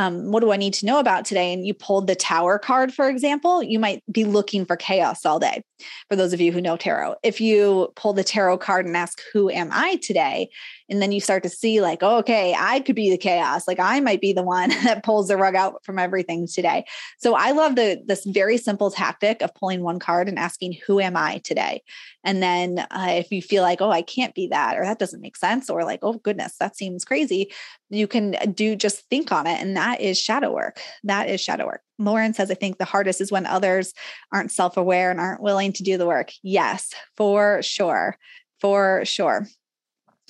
um, 0.01 0.33
what 0.33 0.41
do 0.41 0.51
I 0.51 0.57
need 0.57 0.73
to 0.75 0.87
know 0.87 0.99
about 0.99 1.27
today? 1.27 1.53
And 1.53 1.67
you 1.67 1.75
pulled 1.75 2.07
the 2.07 2.15
tower 2.15 2.59
card, 2.59 2.93
for 2.93 3.09
example, 3.09 3.63
you 3.63 3.79
might 3.79 4.03
be 4.11 4.25
looking 4.25 4.65
for 4.65 4.75
chaos 4.75 5.27
all 5.27 5.39
day. 5.39 5.63
For 6.09 6.17
those 6.17 6.33
of 6.33 6.41
you 6.41 6.53
who 6.53 6.61
know 6.61 6.77
tarot, 6.77 7.17
if 7.23 7.41
you 7.41 7.93
pull 7.97 8.13
the 8.13 8.25
tarot 8.25 8.59
card 8.59 8.87
and 8.87 8.97
ask, 8.97 9.21
Who 9.33 9.51
am 9.51 9.71
I 9.73 9.97
today? 9.97 10.51
And 10.89 11.01
then 11.01 11.13
you 11.13 11.21
start 11.21 11.43
to 11.45 11.49
see, 11.49 11.81
like, 11.81 12.03
oh, 12.03 12.19
okay, 12.19 12.55
I 12.59 12.81
could 12.81 12.97
be 12.97 13.11
the 13.11 13.17
chaos. 13.17 13.69
Like, 13.69 13.79
I 13.79 14.01
might 14.01 14.21
be 14.21 14.33
the 14.33 14.43
one 14.43 14.71
that 14.85 15.05
pulls 15.05 15.29
the 15.29 15.37
rug 15.37 15.55
out 15.55 15.85
from 15.85 15.99
everything 15.99 16.47
today. 16.47 16.85
So 17.19 17.35
I 17.35 17.53
love 17.53 17.77
the 17.77 18.03
this 18.05 18.25
very 18.25 18.57
simple 18.57 18.91
tactic 18.91 19.43
of 19.43 19.55
pulling 19.55 19.83
one 19.83 19.99
card 19.99 20.29
and 20.29 20.39
asking, 20.39 20.77
Who 20.87 21.01
am 21.01 21.17
I 21.17 21.39
today? 21.39 21.83
And 22.25 22.43
then 22.43 22.81
uh, 22.91 23.09
if 23.11 23.31
you 23.31 23.41
feel 23.41 23.63
like, 23.63 23.81
oh, 23.81 23.91
I 23.91 24.03
can't 24.03 24.35
be 24.35 24.49
that, 24.49 24.77
or 24.77 24.85
that 24.85 24.99
doesn't 24.99 25.23
make 25.23 25.37
sense, 25.37 25.71
or 25.71 25.85
like, 25.85 26.01
oh, 26.03 26.15
goodness, 26.15 26.57
that 26.59 26.77
seems 26.77 27.05
crazy, 27.05 27.51
you 27.89 28.07
can 28.07 28.37
do 28.55 28.77
just 28.77 29.09
think 29.09 29.33
on 29.33 29.47
it. 29.47 29.61
And 29.61 29.77
that 29.77 30.01
is 30.01 30.19
shadow 30.19 30.53
work. 30.53 30.81
That 31.05 31.29
is 31.29 31.41
shadow 31.41 31.67
work. 31.67 31.83
Lauren 32.01 32.35
says, 32.35 32.51
I 32.51 32.55
think 32.55 32.79
the 32.79 32.85
hardest 32.85 33.21
is 33.21 33.31
when 33.31 33.47
others 33.47 33.93
aren't 34.33 34.51
self 34.51 34.77
aware 34.77 35.11
and 35.11 35.21
aren't 35.21 35.43
willing 35.43 35.73
to 35.75 35.83
do 35.83 35.97
the 35.97 36.07
work. 36.07 36.33
Yes, 36.43 36.93
for 37.17 37.63
sure. 37.63 38.17
For 38.61 39.05
sure. 39.05 39.47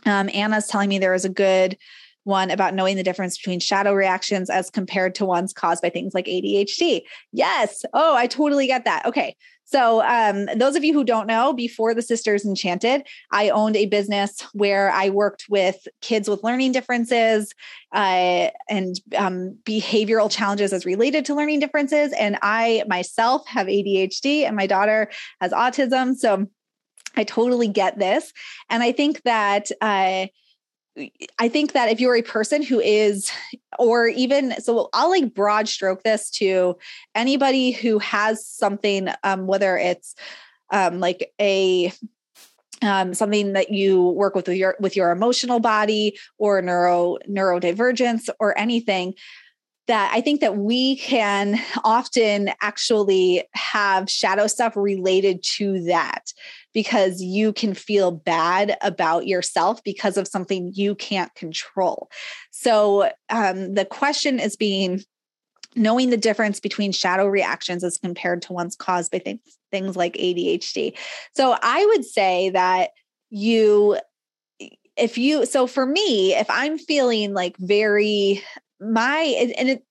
Um, 0.04 0.28
Anna's 0.32 0.66
telling 0.66 0.88
me 0.88 0.98
there 0.98 1.14
is 1.14 1.24
a 1.24 1.30
good 1.30 1.76
one 2.24 2.50
about 2.50 2.74
knowing 2.74 2.96
the 2.96 3.02
difference 3.02 3.38
between 3.38 3.60
shadow 3.60 3.92
reactions 3.92 4.50
as 4.50 4.70
compared 4.70 5.14
to 5.16 5.24
ones 5.24 5.52
caused 5.52 5.82
by 5.82 5.90
things 5.90 6.12
like 6.14 6.26
ADHD. 6.26 7.02
Yes. 7.32 7.84
Oh, 7.94 8.14
I 8.14 8.26
totally 8.26 8.66
get 8.66 8.84
that. 8.84 9.06
Okay. 9.06 9.36
So, 9.70 10.02
um, 10.02 10.46
those 10.56 10.74
of 10.74 10.82
you 10.82 10.92
who 10.92 11.04
don't 11.04 11.28
know, 11.28 11.52
before 11.52 11.94
the 11.94 12.02
Sisters 12.02 12.44
Enchanted, 12.44 13.06
I 13.30 13.50
owned 13.50 13.76
a 13.76 13.86
business 13.86 14.40
where 14.52 14.90
I 14.90 15.10
worked 15.10 15.46
with 15.48 15.86
kids 16.00 16.28
with 16.28 16.42
learning 16.42 16.72
differences 16.72 17.54
uh, 17.94 18.50
and 18.68 19.00
um, 19.16 19.56
behavioral 19.62 20.28
challenges 20.28 20.72
as 20.72 20.84
related 20.84 21.24
to 21.26 21.36
learning 21.36 21.60
differences. 21.60 22.12
And 22.18 22.36
I 22.42 22.82
myself 22.88 23.46
have 23.46 23.68
ADHD, 23.68 24.42
and 24.42 24.56
my 24.56 24.66
daughter 24.66 25.08
has 25.40 25.52
autism. 25.52 26.16
So, 26.16 26.48
I 27.16 27.22
totally 27.22 27.68
get 27.68 27.96
this. 27.98 28.32
And 28.70 28.82
I 28.82 28.90
think 28.90 29.22
that. 29.22 29.70
Uh, 29.80 30.26
I 31.38 31.48
think 31.48 31.72
that 31.72 31.90
if 31.90 32.00
you're 32.00 32.16
a 32.16 32.22
person 32.22 32.62
who 32.62 32.80
is, 32.80 33.30
or 33.78 34.06
even, 34.08 34.60
so 34.60 34.88
I'll 34.92 35.10
like 35.10 35.34
broad 35.34 35.68
stroke 35.68 36.02
this 36.02 36.30
to 36.32 36.76
anybody 37.14 37.70
who 37.70 37.98
has 37.98 38.46
something, 38.46 39.08
um, 39.24 39.46
whether 39.46 39.76
it's 39.76 40.14
um, 40.70 41.00
like 41.00 41.32
a 41.40 41.92
um, 42.82 43.12
something 43.12 43.52
that 43.52 43.70
you 43.70 44.02
work 44.02 44.34
with, 44.34 44.48
with 44.48 44.56
your 44.56 44.76
with 44.80 44.96
your 44.96 45.10
emotional 45.10 45.60
body 45.60 46.18
or 46.38 46.62
neuro 46.62 47.18
neurodivergence 47.28 48.30
or 48.38 48.58
anything 48.58 49.14
that 49.90 50.12
I 50.14 50.20
think 50.20 50.40
that 50.40 50.56
we 50.56 50.96
can 50.98 51.58
often 51.82 52.50
actually 52.62 53.42
have 53.54 54.08
shadow 54.08 54.46
stuff 54.46 54.76
related 54.76 55.42
to 55.56 55.82
that 55.86 56.32
because 56.72 57.20
you 57.20 57.52
can 57.52 57.74
feel 57.74 58.12
bad 58.12 58.76
about 58.82 59.26
yourself 59.26 59.82
because 59.82 60.16
of 60.16 60.28
something 60.28 60.70
you 60.76 60.94
can't 60.94 61.34
control. 61.34 62.08
So 62.52 63.10
um, 63.30 63.74
the 63.74 63.84
question 63.84 64.38
is 64.38 64.54
being 64.54 65.02
knowing 65.74 66.10
the 66.10 66.16
difference 66.16 66.60
between 66.60 66.92
shadow 66.92 67.26
reactions 67.26 67.82
as 67.82 67.98
compared 67.98 68.42
to 68.42 68.52
ones 68.52 68.76
caused 68.76 69.10
by 69.10 69.18
things, 69.18 69.40
things 69.72 69.96
like 69.96 70.14
ADHD. 70.14 70.96
So 71.34 71.56
I 71.60 71.84
would 71.86 72.04
say 72.04 72.50
that 72.50 72.90
you 73.30 73.98
if 74.96 75.18
you 75.18 75.46
so 75.46 75.68
for 75.68 75.86
me 75.86 76.34
if 76.34 76.50
i'm 76.50 76.76
feeling 76.76 77.32
like 77.32 77.56
very 77.58 78.42
my 78.80 79.52
and 79.58 79.68
it 79.68 79.84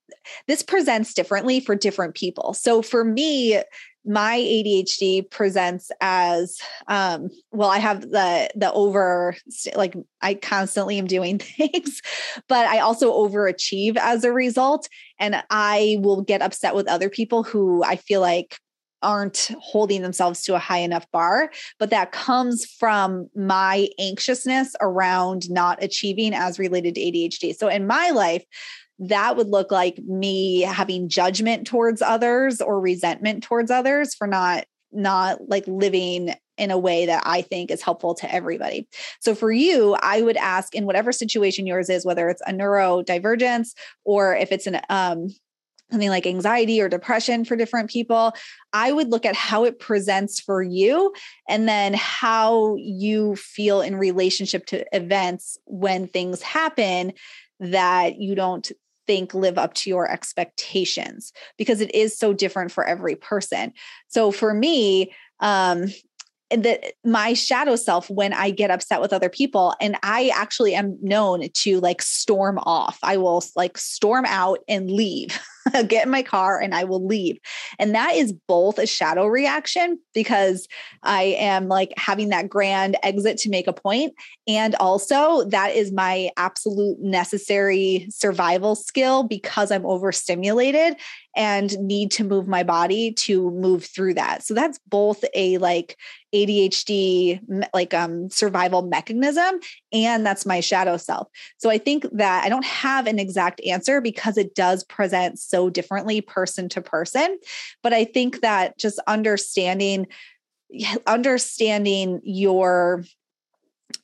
this 0.47 0.63
presents 0.63 1.13
differently 1.13 1.59
for 1.59 1.75
different 1.75 2.15
people. 2.15 2.53
So 2.53 2.81
for 2.81 3.03
me 3.03 3.61
my 4.05 4.37
adhd 4.39 5.29
presents 5.29 5.91
as 5.99 6.57
um 6.87 7.29
well 7.51 7.69
i 7.69 7.77
have 7.77 8.01
the 8.01 8.49
the 8.55 8.71
over 8.71 9.35
like 9.75 9.93
i 10.21 10.33
constantly 10.33 10.97
am 10.97 11.05
doing 11.05 11.37
things 11.57 12.01
but 12.47 12.65
i 12.67 12.79
also 12.79 13.11
overachieve 13.11 13.97
as 13.97 14.23
a 14.23 14.31
result. 14.31 14.87
And 15.19 15.43
i 15.49 15.97
will 15.99 16.21
get 16.21 16.41
upset 16.41 16.75
with 16.75 16.87
other 16.87 17.09
people 17.09 17.43
who 17.43 17.83
i 17.83 17.97
feel 17.97 18.21
like 18.21 18.57
aren't 19.01 19.51
holding 19.61 20.01
themselves 20.01 20.43
to 20.43 20.55
a 20.55 20.59
high 20.59 20.79
enough 20.79 21.09
bar, 21.11 21.51
but 21.77 21.89
that 21.89 22.11
comes 22.11 22.65
from 22.65 23.29
my 23.35 23.87
anxiousness 23.99 24.75
around 24.81 25.49
not 25.49 25.81
achieving 25.81 26.33
as 26.33 26.59
related 26.59 26.95
to 26.95 27.01
ADHD. 27.01 27.55
So 27.55 27.67
in 27.67 27.87
my 27.87 28.09
life, 28.09 28.43
that 28.99 29.37
would 29.37 29.47
look 29.47 29.71
like 29.71 29.97
me 29.99 30.61
having 30.61 31.09
judgment 31.09 31.65
towards 31.65 32.01
others 32.01 32.61
or 32.61 32.79
resentment 32.79 33.43
towards 33.43 33.71
others 33.71 34.13
for 34.13 34.27
not 34.27 34.65
not 34.91 35.47
like 35.47 35.65
living 35.67 36.33
in 36.57 36.71
a 36.71 36.77
way 36.77 37.05
that 37.05 37.23
I 37.25 37.41
think 37.41 37.71
is 37.71 37.81
helpful 37.81 38.15
to 38.15 38.33
everybody. 38.33 38.87
So 39.21 39.35
for 39.35 39.51
you, 39.51 39.95
I 40.01 40.21
would 40.21 40.35
ask 40.35 40.73
in 40.75 40.85
whatever 40.85 41.11
situation 41.11 41.67
yours 41.67 41.89
is, 41.89 42.05
whether 42.05 42.27
it's 42.27 42.41
a 42.45 42.51
neurodivergence 42.51 43.69
or 44.03 44.35
if 44.35 44.51
it's 44.51 44.67
an 44.67 44.81
um, 44.89 45.29
something 45.91 46.09
like 46.09 46.27
anxiety 46.27 46.81
or 46.81 46.89
depression 46.89 47.45
for 47.45 47.55
different 47.55 47.89
people, 47.89 48.33
I 48.73 48.91
would 48.91 49.09
look 49.09 49.25
at 49.25 49.35
how 49.35 49.63
it 49.63 49.79
presents 49.79 50.39
for 50.39 50.61
you 50.61 51.13
and 51.47 51.67
then 51.67 51.95
how 51.95 52.75
you 52.75 53.35
feel 53.35 53.81
in 53.81 53.95
relationship 53.95 54.65
to 54.67 54.85
events 54.95 55.57
when 55.65 56.07
things 56.07 56.41
happen 56.41 57.13
that 57.59 58.19
you 58.19 58.35
don't 58.35 58.71
think 59.09 59.33
live 59.33 59.57
up 59.57 59.73
to 59.73 59.89
your 59.89 60.07
expectations 60.07 61.33
because 61.57 61.81
it 61.81 61.93
is 61.95 62.15
so 62.15 62.31
different 62.31 62.71
for 62.71 62.85
every 62.85 63.15
person. 63.15 63.73
So 64.07 64.31
for 64.31 64.53
me, 64.53 65.11
um, 65.39 65.87
that 66.51 66.93
my 67.03 67.33
shadow 67.33 67.75
self 67.75 68.07
when 68.07 68.33
I 68.33 68.51
get 68.51 68.69
upset 68.69 69.01
with 69.01 69.11
other 69.11 69.29
people. 69.29 69.73
And 69.81 69.97
I 70.03 70.31
actually 70.35 70.75
am 70.75 70.95
known 71.01 71.47
to 71.51 71.79
like 71.79 72.03
storm 72.03 72.59
off. 72.59 72.99
I 73.01 73.17
will 73.17 73.43
like 73.55 73.79
storm 73.79 74.25
out 74.27 74.59
and 74.67 74.91
leave. 74.91 75.39
get 75.87 76.05
in 76.05 76.11
my 76.11 76.23
car 76.23 76.59
and 76.59 76.73
I 76.73 76.83
will 76.83 77.05
leave. 77.05 77.37
And 77.77 77.93
that 77.95 78.15
is 78.15 78.33
both 78.33 78.77
a 78.77 78.87
shadow 78.87 79.25
reaction 79.25 79.99
because 80.13 80.67
I 81.03 81.35
am 81.39 81.67
like 81.67 81.93
having 81.97 82.29
that 82.29 82.49
grand 82.49 82.97
exit 83.03 83.37
to 83.39 83.49
make 83.49 83.67
a 83.67 83.73
point, 83.73 84.13
And 84.47 84.75
also, 84.75 85.43
that 85.45 85.75
is 85.75 85.91
my 85.91 86.29
absolute 86.37 86.99
necessary 86.99 88.07
survival 88.09 88.75
skill 88.75 89.23
because 89.23 89.71
I'm 89.71 89.85
overstimulated 89.85 90.95
and 91.35 91.77
need 91.79 92.11
to 92.11 92.23
move 92.23 92.47
my 92.47 92.63
body 92.63 93.13
to 93.13 93.51
move 93.51 93.85
through 93.85 94.15
that. 94.15 94.43
So 94.43 94.53
that's 94.53 94.79
both 94.87 95.23
a 95.35 95.57
like 95.59 95.97
ADHD 96.33 97.39
like 97.73 97.93
um 97.93 98.29
survival 98.29 98.83
mechanism 98.83 99.59
and 99.91 100.25
that's 100.25 100.45
my 100.45 100.59
shadow 100.59 100.97
self. 100.97 101.27
So 101.57 101.69
I 101.69 101.77
think 101.77 102.05
that 102.11 102.43
I 102.43 102.49
don't 102.49 102.65
have 102.65 103.07
an 103.07 103.19
exact 103.19 103.61
answer 103.65 104.01
because 104.01 104.37
it 104.37 104.53
does 104.53 104.83
present 104.83 105.39
so 105.49 105.69
differently 105.69 106.21
person 106.21 106.69
to 106.69 106.81
person, 106.81 107.37
but 107.83 107.93
I 107.93 108.05
think 108.05 108.41
that 108.41 108.77
just 108.77 108.99
understanding 109.07 110.07
understanding 111.07 112.21
your 112.23 113.03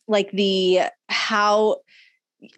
like 0.08 0.32
the 0.32 0.82
how 1.10 1.78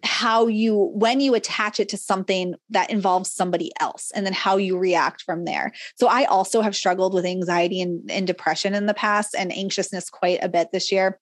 how 0.03 0.47
you 0.47 0.75
when 0.93 1.21
you 1.21 1.35
attach 1.35 1.79
it 1.79 1.89
to 1.89 1.97
something 1.97 2.55
that 2.69 2.89
involves 2.89 3.31
somebody 3.31 3.71
else 3.79 4.11
and 4.13 4.25
then 4.25 4.33
how 4.33 4.57
you 4.57 4.77
react 4.77 5.21
from 5.21 5.45
there. 5.45 5.71
So 5.95 6.07
i 6.07 6.25
also 6.25 6.61
have 6.61 6.75
struggled 6.75 7.13
with 7.13 7.25
anxiety 7.25 7.81
and, 7.81 8.09
and 8.09 8.27
depression 8.27 8.73
in 8.73 8.85
the 8.85 8.93
past 8.93 9.35
and 9.37 9.51
anxiousness 9.51 10.09
quite 10.09 10.39
a 10.41 10.49
bit 10.49 10.69
this 10.71 10.91
year. 10.91 11.19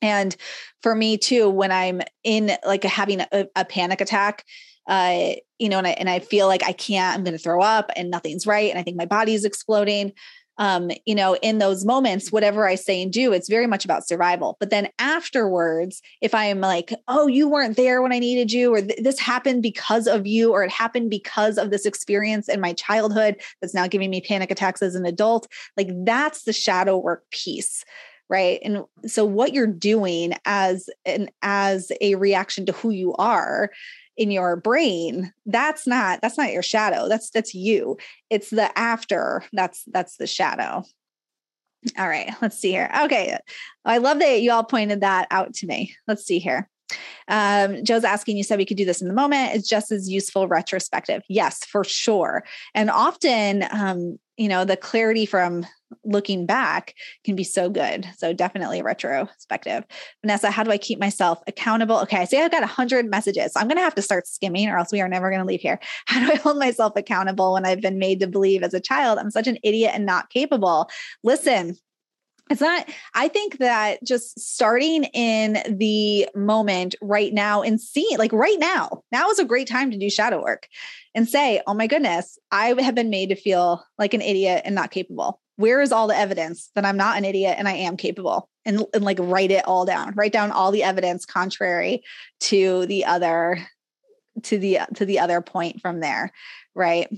And 0.00 0.34
for 0.82 0.94
me 0.94 1.16
too 1.16 1.48
when 1.48 1.70
i'm 1.70 2.02
in 2.24 2.52
like 2.66 2.84
having 2.84 3.20
a, 3.20 3.46
a 3.54 3.64
panic 3.64 4.00
attack 4.00 4.44
uh 4.86 5.32
you 5.58 5.68
know 5.68 5.78
and 5.78 5.86
i 5.86 5.90
and 5.90 6.10
i 6.10 6.18
feel 6.18 6.46
like 6.46 6.62
i 6.64 6.72
can't 6.72 7.16
i'm 7.16 7.24
going 7.24 7.36
to 7.36 7.42
throw 7.42 7.60
up 7.62 7.90
and 7.96 8.10
nothing's 8.10 8.46
right 8.46 8.70
and 8.70 8.78
i 8.78 8.82
think 8.82 8.96
my 8.96 9.06
body's 9.06 9.44
exploding 9.44 10.12
um, 10.58 10.90
you 11.06 11.14
know, 11.14 11.34
in 11.36 11.58
those 11.58 11.84
moments, 11.84 12.30
whatever 12.30 12.68
I 12.68 12.74
say 12.74 13.02
and 13.02 13.12
do, 13.12 13.32
it's 13.32 13.48
very 13.48 13.66
much 13.66 13.84
about 13.84 14.06
survival. 14.06 14.56
But 14.60 14.70
then 14.70 14.88
afterwards, 14.98 16.02
if 16.20 16.34
I 16.34 16.44
am 16.44 16.60
like, 16.60 16.92
oh, 17.08 17.26
you 17.26 17.48
weren't 17.48 17.76
there 17.76 18.02
when 18.02 18.12
I 18.12 18.18
needed 18.18 18.52
you, 18.52 18.74
or 18.74 18.82
this 18.82 19.18
happened 19.18 19.62
because 19.62 20.06
of 20.06 20.26
you, 20.26 20.52
or 20.52 20.62
it 20.62 20.70
happened 20.70 21.10
because 21.10 21.56
of 21.56 21.70
this 21.70 21.86
experience 21.86 22.48
in 22.48 22.60
my 22.60 22.74
childhood 22.74 23.40
that's 23.60 23.74
now 23.74 23.86
giving 23.86 24.10
me 24.10 24.20
panic 24.20 24.50
attacks 24.50 24.82
as 24.82 24.94
an 24.94 25.06
adult, 25.06 25.48
like 25.76 25.88
that's 26.04 26.44
the 26.44 26.52
shadow 26.52 26.98
work 26.98 27.28
piece 27.30 27.84
right 28.28 28.60
and 28.62 28.84
so 29.04 29.24
what 29.24 29.52
you're 29.52 29.66
doing 29.66 30.32
as 30.44 30.88
an 31.04 31.28
as 31.42 31.90
a 32.00 32.14
reaction 32.14 32.64
to 32.64 32.72
who 32.72 32.90
you 32.90 33.12
are 33.14 33.68
in 34.16 34.30
your 34.30 34.56
brain 34.56 35.32
that's 35.46 35.86
not 35.86 36.20
that's 36.20 36.36
not 36.36 36.52
your 36.52 36.62
shadow 36.62 37.08
that's 37.08 37.30
that's 37.30 37.54
you. 37.54 37.96
It's 38.30 38.50
the 38.50 38.76
after 38.78 39.44
that's 39.52 39.84
that's 39.86 40.16
the 40.16 40.26
shadow. 40.26 40.84
All 41.98 42.08
right 42.08 42.32
let's 42.40 42.58
see 42.58 42.70
here. 42.70 42.90
Okay 43.04 43.36
i 43.84 43.98
love 43.98 44.18
that 44.20 44.42
you 44.42 44.52
all 44.52 44.64
pointed 44.64 45.00
that 45.00 45.28
out 45.30 45.54
to 45.54 45.66
me. 45.66 45.94
Let's 46.06 46.24
see 46.24 46.38
here 46.38 46.68
um, 47.28 47.84
Joe's 47.84 48.04
asking, 48.04 48.36
you 48.36 48.44
said 48.44 48.58
we 48.58 48.66
could 48.66 48.76
do 48.76 48.84
this 48.84 49.02
in 49.02 49.08
the 49.08 49.14
moment. 49.14 49.54
It's 49.54 49.68
just 49.68 49.92
as 49.92 50.08
useful 50.10 50.48
retrospective. 50.48 51.22
Yes, 51.28 51.64
for 51.64 51.84
sure. 51.84 52.44
And 52.74 52.90
often, 52.90 53.64
um, 53.70 54.18
you 54.36 54.48
know, 54.48 54.64
the 54.64 54.76
clarity 54.76 55.26
from 55.26 55.66
looking 56.04 56.46
back 56.46 56.94
can 57.24 57.36
be 57.36 57.44
so 57.44 57.68
good. 57.68 58.08
So 58.16 58.32
definitely 58.32 58.82
retrospective. 58.82 59.84
Vanessa, 60.22 60.50
how 60.50 60.62
do 60.62 60.70
I 60.70 60.78
keep 60.78 60.98
myself 60.98 61.42
accountable? 61.46 61.98
Okay, 62.00 62.18
I 62.18 62.24
say 62.24 62.42
I've 62.42 62.50
got 62.50 62.62
100 62.62 63.08
messages. 63.10 63.52
So 63.52 63.60
I'm 63.60 63.68
going 63.68 63.76
to 63.76 63.82
have 63.82 63.94
to 63.96 64.02
start 64.02 64.26
skimming 64.26 64.68
or 64.68 64.78
else 64.78 64.90
we 64.90 65.00
are 65.00 65.08
never 65.08 65.30
going 65.30 65.40
to 65.40 65.46
leave 65.46 65.60
here. 65.60 65.78
How 66.06 66.24
do 66.24 66.32
I 66.32 66.36
hold 66.36 66.58
myself 66.58 66.94
accountable 66.96 67.52
when 67.52 67.66
I've 67.66 67.80
been 67.80 67.98
made 67.98 68.20
to 68.20 68.26
believe 68.26 68.62
as 68.62 68.74
a 68.74 68.80
child 68.80 69.18
I'm 69.18 69.30
such 69.30 69.46
an 69.46 69.58
idiot 69.62 69.92
and 69.94 70.06
not 70.06 70.30
capable? 70.30 70.88
Listen, 71.22 71.76
it's 72.50 72.60
not 72.60 72.88
i 73.14 73.28
think 73.28 73.58
that 73.58 74.02
just 74.04 74.38
starting 74.38 75.04
in 75.04 75.58
the 75.78 76.28
moment 76.34 76.94
right 77.00 77.32
now 77.32 77.62
and 77.62 77.80
seeing 77.80 78.18
like 78.18 78.32
right 78.32 78.58
now 78.58 79.02
now 79.12 79.28
is 79.30 79.38
a 79.38 79.44
great 79.44 79.68
time 79.68 79.90
to 79.90 79.98
do 79.98 80.10
shadow 80.10 80.42
work 80.42 80.68
and 81.14 81.28
say 81.28 81.60
oh 81.66 81.74
my 81.74 81.86
goodness 81.86 82.38
i 82.50 82.74
have 82.80 82.94
been 82.94 83.10
made 83.10 83.28
to 83.28 83.36
feel 83.36 83.84
like 83.98 84.14
an 84.14 84.20
idiot 84.20 84.62
and 84.64 84.74
not 84.74 84.90
capable. 84.90 85.40
Where 85.56 85.80
is 85.80 85.92
all 85.92 86.08
the 86.08 86.16
evidence 86.16 86.70
that 86.74 86.84
i'm 86.84 86.96
not 86.96 87.16
an 87.16 87.24
idiot 87.24 87.56
and 87.58 87.68
i 87.68 87.72
am 87.72 87.96
capable? 87.96 88.48
And, 88.64 88.84
and 88.94 89.04
like 89.04 89.18
write 89.20 89.50
it 89.50 89.66
all 89.66 89.84
down. 89.84 90.14
Write 90.14 90.32
down 90.32 90.52
all 90.52 90.70
the 90.70 90.84
evidence 90.84 91.26
contrary 91.26 92.02
to 92.40 92.86
the 92.86 93.04
other 93.04 93.58
to 94.44 94.58
the 94.58 94.80
to 94.94 95.04
the 95.04 95.18
other 95.18 95.40
point 95.40 95.80
from 95.80 96.00
there 96.00 96.32
right 96.74 97.08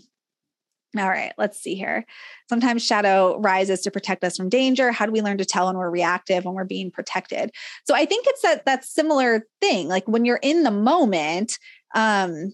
all 1.00 1.08
right, 1.08 1.32
let's 1.38 1.60
see 1.60 1.74
here. 1.74 2.04
Sometimes 2.48 2.84
shadow 2.84 3.38
rises 3.40 3.80
to 3.82 3.90
protect 3.90 4.24
us 4.24 4.36
from 4.36 4.48
danger. 4.48 4.92
How 4.92 5.06
do 5.06 5.12
we 5.12 5.22
learn 5.22 5.38
to 5.38 5.44
tell 5.44 5.66
when 5.66 5.76
we're 5.76 5.90
reactive, 5.90 6.44
when 6.44 6.54
we're 6.54 6.64
being 6.64 6.90
protected? 6.90 7.50
So 7.86 7.94
I 7.94 8.04
think 8.04 8.26
it's 8.28 8.42
that 8.42 8.64
that 8.66 8.84
similar 8.84 9.46
thing. 9.60 9.88
Like 9.88 10.06
when 10.06 10.24
you're 10.24 10.40
in 10.42 10.62
the 10.62 10.70
moment, 10.70 11.58
um, 11.94 12.52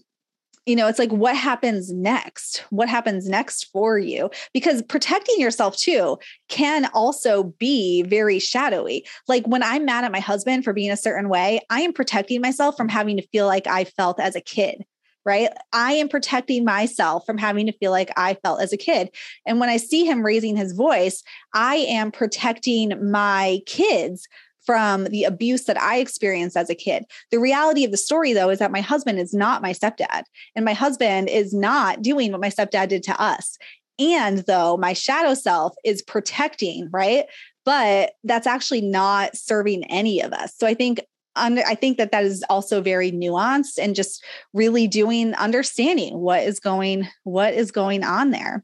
you 0.65 0.75
know, 0.75 0.87
it's 0.87 0.99
like, 0.99 1.11
what 1.11 1.35
happens 1.35 1.91
next? 1.91 2.63
What 2.69 2.87
happens 2.87 3.27
next 3.27 3.65
for 3.73 3.97
you? 3.97 4.29
Because 4.53 4.83
protecting 4.83 5.39
yourself 5.39 5.75
too 5.75 6.19
can 6.49 6.87
also 6.93 7.43
be 7.57 8.03
very 8.03 8.37
shadowy. 8.37 9.05
Like 9.27 9.45
when 9.47 9.63
I'm 9.63 9.85
mad 9.85 10.03
at 10.03 10.11
my 10.11 10.19
husband 10.19 10.63
for 10.63 10.73
being 10.73 10.91
a 10.91 10.97
certain 10.97 11.29
way, 11.29 11.61
I 11.71 11.81
am 11.81 11.93
protecting 11.93 12.41
myself 12.41 12.77
from 12.77 12.89
having 12.89 13.17
to 13.17 13.27
feel 13.29 13.47
like 13.47 13.65
I 13.65 13.85
felt 13.85 14.19
as 14.19 14.35
a 14.35 14.41
kid 14.41 14.85
right? 15.25 15.49
I 15.73 15.93
am 15.93 16.09
protecting 16.09 16.65
myself 16.65 17.25
from 17.25 17.37
having 17.37 17.65
to 17.67 17.73
feel 17.73 17.91
like 17.91 18.11
I 18.17 18.35
felt 18.35 18.61
as 18.61 18.73
a 18.73 18.77
kid. 18.77 19.09
And 19.45 19.59
when 19.59 19.69
I 19.69 19.77
see 19.77 20.05
him 20.05 20.25
raising 20.25 20.55
his 20.55 20.73
voice, 20.73 21.23
I 21.53 21.75
am 21.75 22.11
protecting 22.11 23.11
my 23.11 23.59
kids 23.65 24.27
from 24.65 25.05
the 25.05 25.23
abuse 25.23 25.65
that 25.65 25.81
I 25.81 25.97
experienced 25.97 26.55
as 26.55 26.69
a 26.69 26.75
kid. 26.75 27.05
The 27.31 27.39
reality 27.39 27.83
of 27.83 27.91
the 27.91 27.97
story, 27.97 28.33
though, 28.33 28.49
is 28.49 28.59
that 28.59 28.71
my 28.71 28.81
husband 28.81 29.19
is 29.19 29.33
not 29.33 29.61
my 29.61 29.71
stepdad, 29.73 30.23
and 30.55 30.63
my 30.63 30.73
husband 30.73 31.29
is 31.29 31.53
not 31.53 32.01
doing 32.01 32.31
what 32.31 32.41
my 32.41 32.49
stepdad 32.49 32.89
did 32.89 33.03
to 33.03 33.19
us. 33.19 33.57
And 33.99 34.39
though 34.39 34.77
my 34.77 34.93
shadow 34.93 35.33
self 35.33 35.73
is 35.83 36.01
protecting, 36.01 36.89
right? 36.91 37.25
But 37.65 38.13
that's 38.23 38.47
actually 38.47 38.81
not 38.81 39.35
serving 39.35 39.83
any 39.85 40.21
of 40.21 40.33
us. 40.33 40.53
So 40.57 40.65
I 40.65 40.73
think 40.73 41.01
I 41.35 41.75
think 41.75 41.97
that 41.97 42.11
that 42.11 42.23
is 42.23 42.43
also 42.49 42.81
very 42.81 43.11
nuanced 43.11 43.77
and 43.81 43.95
just 43.95 44.23
really 44.53 44.87
doing 44.87 45.33
understanding 45.35 46.19
what 46.19 46.43
is 46.43 46.59
going 46.59 47.07
what 47.23 47.53
is 47.53 47.71
going 47.71 48.03
on 48.03 48.31
there. 48.31 48.63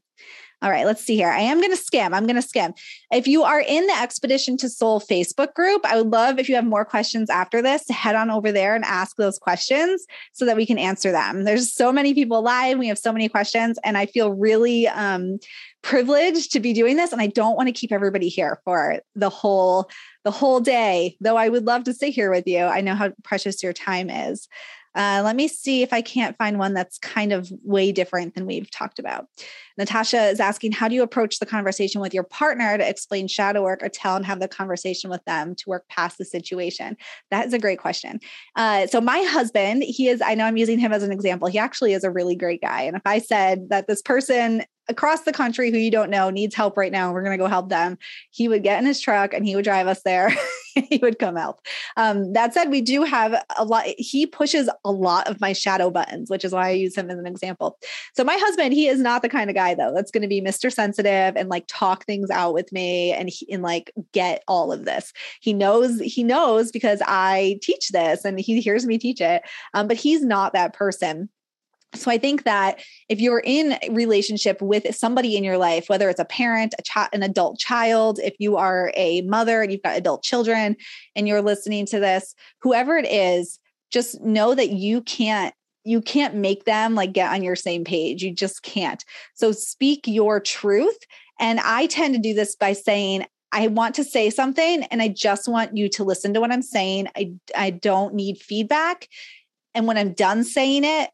All 0.64 0.72
right, 0.72 0.88
let's 0.88 1.04
see 1.04 1.16
here. 1.16 1.30
I 1.30 1.42
am 1.42 1.60
going 1.60 1.72
to 1.72 1.78
skim. 1.78 2.16
I'm 2.16 2.26
going 2.26 2.36
to 2.36 2.42
skim. 2.42 2.74
If 3.12 3.28
you 3.28 3.44
are 3.44 3.60
in 3.60 3.86
the 3.86 3.94
Expedition 3.94 4.58
to 4.58 4.70
Soul 4.70 5.00
Facebook 5.00 5.54
group, 5.54 5.86
I 5.86 5.98
would 5.98 6.08
love 6.08 6.40
if 6.40 6.50
you 6.50 6.56
have 6.56 6.66
more 6.66 6.84
questions 6.84 7.30
after 7.30 7.62
this 7.62 7.86
to 7.86 7.94
head 7.94 8.16
on 8.16 8.32
over 8.32 8.52
there 8.52 8.74
and 8.74 8.84
ask 8.84 9.18
those 9.18 9.38
questions 9.38 10.04
so 10.34 10.46
that 10.46 10.56
we 10.56 10.66
can 10.66 10.80
answer 10.80 11.12
them. 11.12 11.44
There's 11.44 11.72
so 11.72 11.92
many 11.92 12.16
people 12.16 12.42
live. 12.42 12.80
We 12.80 12.88
have 12.88 12.98
so 12.98 13.14
many 13.14 13.30
questions, 13.30 13.78
and 13.84 14.00
I 14.00 14.08
feel 14.08 14.34
really 14.34 14.88
um, 14.88 15.38
privileged 15.84 16.52
to 16.54 16.60
be 16.60 16.74
doing 16.74 16.98
this. 16.98 17.12
And 17.12 17.22
I 17.22 17.28
don't 17.28 17.56
want 17.56 17.68
to 17.68 17.74
keep 17.74 17.92
everybody 17.92 18.28
here 18.28 18.60
for 18.66 19.00
the 19.14 19.30
whole 19.30 19.92
the 20.24 20.32
whole 20.32 20.60
day, 20.60 21.16
though 21.22 21.38
I 21.38 21.50
would 21.50 21.66
love 21.66 21.84
to 21.84 21.94
sit 21.94 22.14
here 22.14 22.32
with 22.32 22.48
you. 22.48 22.60
I 22.64 22.82
know 22.82 22.96
how 22.96 23.12
precious 23.24 23.62
your 23.62 23.74
time 23.74 24.10
is. 24.10 24.48
Uh, 24.98 25.22
let 25.24 25.36
me 25.36 25.48
see 25.48 25.84
if 25.84 25.94
I 25.94 26.02
can't 26.02 26.36
find 26.38 26.58
one 26.58 26.74
that's 26.74 26.98
kind 26.98 27.32
of 27.32 27.52
way 27.64 27.92
different 27.92 28.34
than 28.34 28.48
we've 28.48 28.72
talked 28.72 28.98
about. 28.98 29.28
Natasha 29.78 30.30
is 30.30 30.40
asking, 30.40 30.72
how 30.72 30.88
do 30.88 30.96
you 30.96 31.04
approach 31.04 31.38
the 31.38 31.46
conversation 31.46 32.02
with 32.02 32.16
your 32.16 32.24
partner 32.24 32.78
to 32.80 32.90
explain 32.90 33.28
shadow 33.28 33.62
work 33.62 33.84
or 33.84 33.90
tell 33.90 34.16
and 34.16 34.26
have 34.26 34.40
the 34.40 34.48
conversation 34.48 35.12
with 35.12 35.24
them 35.26 35.54
to 35.54 35.70
work 35.70 35.88
past 35.88 36.18
the 36.18 36.26
situation? 36.26 36.98
That 37.30 37.46
is 37.46 37.54
a 37.54 37.60
great 37.60 37.80
question. 37.80 38.20
Uh, 38.56 38.88
so 38.88 39.00
my 39.00 39.20
husband, 39.22 39.84
he 39.84 40.08
is, 40.10 40.20
I 40.20 40.34
know 40.34 40.46
I'm 40.46 40.58
using 40.58 40.80
him 40.80 40.92
as 40.92 41.04
an 41.04 41.12
example. 41.12 41.48
He 41.48 41.60
actually 41.60 41.94
is 41.94 42.04
a 42.04 42.10
really 42.10 42.36
great 42.36 42.62
guy. 42.62 42.82
And 42.82 42.96
if 42.96 43.04
I 43.06 43.20
said 43.20 43.70
that 43.70 43.86
this 43.88 44.02
person 44.02 44.64
across 44.90 45.22
the 45.22 45.34
country 45.34 45.72
who 45.72 45.78
you 45.78 45.92
don't 45.92 46.10
know 46.10 46.30
needs 46.30 46.56
help 46.56 46.78
right 46.78 46.92
now, 46.92 47.12
we're 47.12 47.24
going 47.24 47.38
to 47.38 47.44
go 47.44 47.48
help 47.48 47.70
them. 47.70 47.98
He 48.32 48.48
would 48.48 48.64
get 48.64 48.80
in 48.80 48.86
his 48.86 49.00
truck 49.00 49.34
and 49.34 49.46
he 49.46 49.56
would 49.56 49.66
drive 49.66 49.88
us 49.88 50.02
there. 50.04 50.32
he 50.76 50.98
would 51.02 51.20
come 51.20 51.36
help. 51.36 51.60
Um, 51.98 52.34
that 52.34 52.54
said, 52.54 52.70
we 52.70 52.82
do 52.82 53.04
have 53.04 53.44
a 53.58 53.66
lot. 53.66 53.86
He 53.98 54.26
pushes 54.26 54.70
a 54.86 54.92
lot 54.92 55.28
of 55.28 55.42
my 55.42 55.54
shadow 55.54 55.90
buttons, 55.90 56.30
which 56.30 56.46
is 56.46 56.54
why 56.54 56.68
I 56.68 56.72
use 56.72 56.96
him 56.96 57.10
as 57.10 57.18
an 57.18 57.28
example. 57.28 57.78
So 58.16 58.24
my 58.24 58.38
husband, 58.38 58.74
he 58.74 58.88
is 58.88 59.00
not 59.00 59.22
the 59.22 59.30
kind 59.30 59.50
of 59.50 59.56
guy 59.56 59.74
though 59.74 59.94
that's 59.94 60.12
going 60.12 60.22
to 60.22 60.28
be 60.28 60.42
Mr. 60.42 60.72
Sensitive 60.72 61.36
and 61.36 61.50
like 61.50 61.66
talk 61.68 62.06
things 62.06 62.30
out 62.30 62.54
with 62.54 62.72
me 62.72 63.12
and 63.12 63.30
he, 63.30 63.52
and 63.52 63.64
like 63.64 63.92
get 64.14 64.44
all 64.48 64.72
of 64.72 64.86
this. 64.86 65.12
He 65.42 65.54
knows 65.54 66.00
he 66.00 66.24
knows 66.24 66.72
because 66.72 67.02
I 67.06 67.60
teach 67.62 67.90
this 67.90 68.24
and 68.26 68.40
he 68.40 68.62
hears 68.62 68.86
me 68.86 68.98
teach 68.98 69.22
it. 69.22 69.44
Um, 69.74 69.88
but 69.88 69.98
he's 69.98 70.24
not 70.24 70.54
that 70.54 70.74
person 70.74 71.30
so 71.94 72.12
i 72.12 72.18
think 72.18 72.44
that 72.44 72.82
if 73.10 73.20
you're 73.20 73.42
in 73.44 73.78
relationship 73.92 74.62
with 74.62 74.96
somebody 74.96 75.36
in 75.36 75.44
your 75.44 75.58
life 75.58 75.90
whether 75.90 76.10
it's 76.10 76.20
a 76.20 76.26
parent 76.26 76.74
a 76.78 76.82
child 76.82 77.10
an 77.14 77.24
adult 77.24 77.58
child 77.58 78.20
if 78.24 78.36
you 78.40 78.58
are 78.58 78.92
a 78.96 79.22
mother 79.22 79.62
and 79.62 79.72
you've 79.72 79.82
got 79.84 79.98
adult 79.98 80.24
children 80.24 80.76
and 81.16 81.28
you're 81.28 81.42
listening 81.42 81.86
to 81.86 82.00
this 82.00 82.36
whoever 82.62 82.98
it 82.98 83.08
is 83.08 83.60
just 83.92 84.22
know 84.22 84.54
that 84.54 84.72
you 84.72 85.02
can't 85.02 85.54
you 85.84 86.02
can't 86.02 86.36
make 86.36 86.66
them 86.66 86.96
like 86.96 87.14
get 87.14 87.32
on 87.32 87.44
your 87.44 87.56
same 87.56 87.84
page 87.84 88.22
you 88.22 88.34
just 88.34 88.64
can't 88.64 89.06
so 89.36 89.52
speak 89.52 90.02
your 90.06 90.40
truth 90.40 90.98
and 91.40 91.60
i 91.62 91.86
tend 91.88 92.14
to 92.14 92.20
do 92.20 92.34
this 92.34 92.56
by 92.56 92.74
saying 92.74 93.26
I 93.52 93.68
want 93.68 93.96
to 93.96 94.04
say 94.04 94.30
something 94.30 94.84
and 94.84 95.02
I 95.02 95.08
just 95.08 95.48
want 95.48 95.76
you 95.76 95.88
to 95.90 96.04
listen 96.04 96.34
to 96.34 96.42
what 96.42 96.52
I'm 96.52 96.62
saying. 96.62 97.08
I 97.16 97.34
I 97.56 97.70
don't 97.70 98.14
need 98.14 98.40
feedback. 98.40 99.08
And 99.74 99.88
when 99.88 99.98
I'm 99.98 100.14
done 100.14 100.44
saying 100.44 100.84
it, 100.84 101.10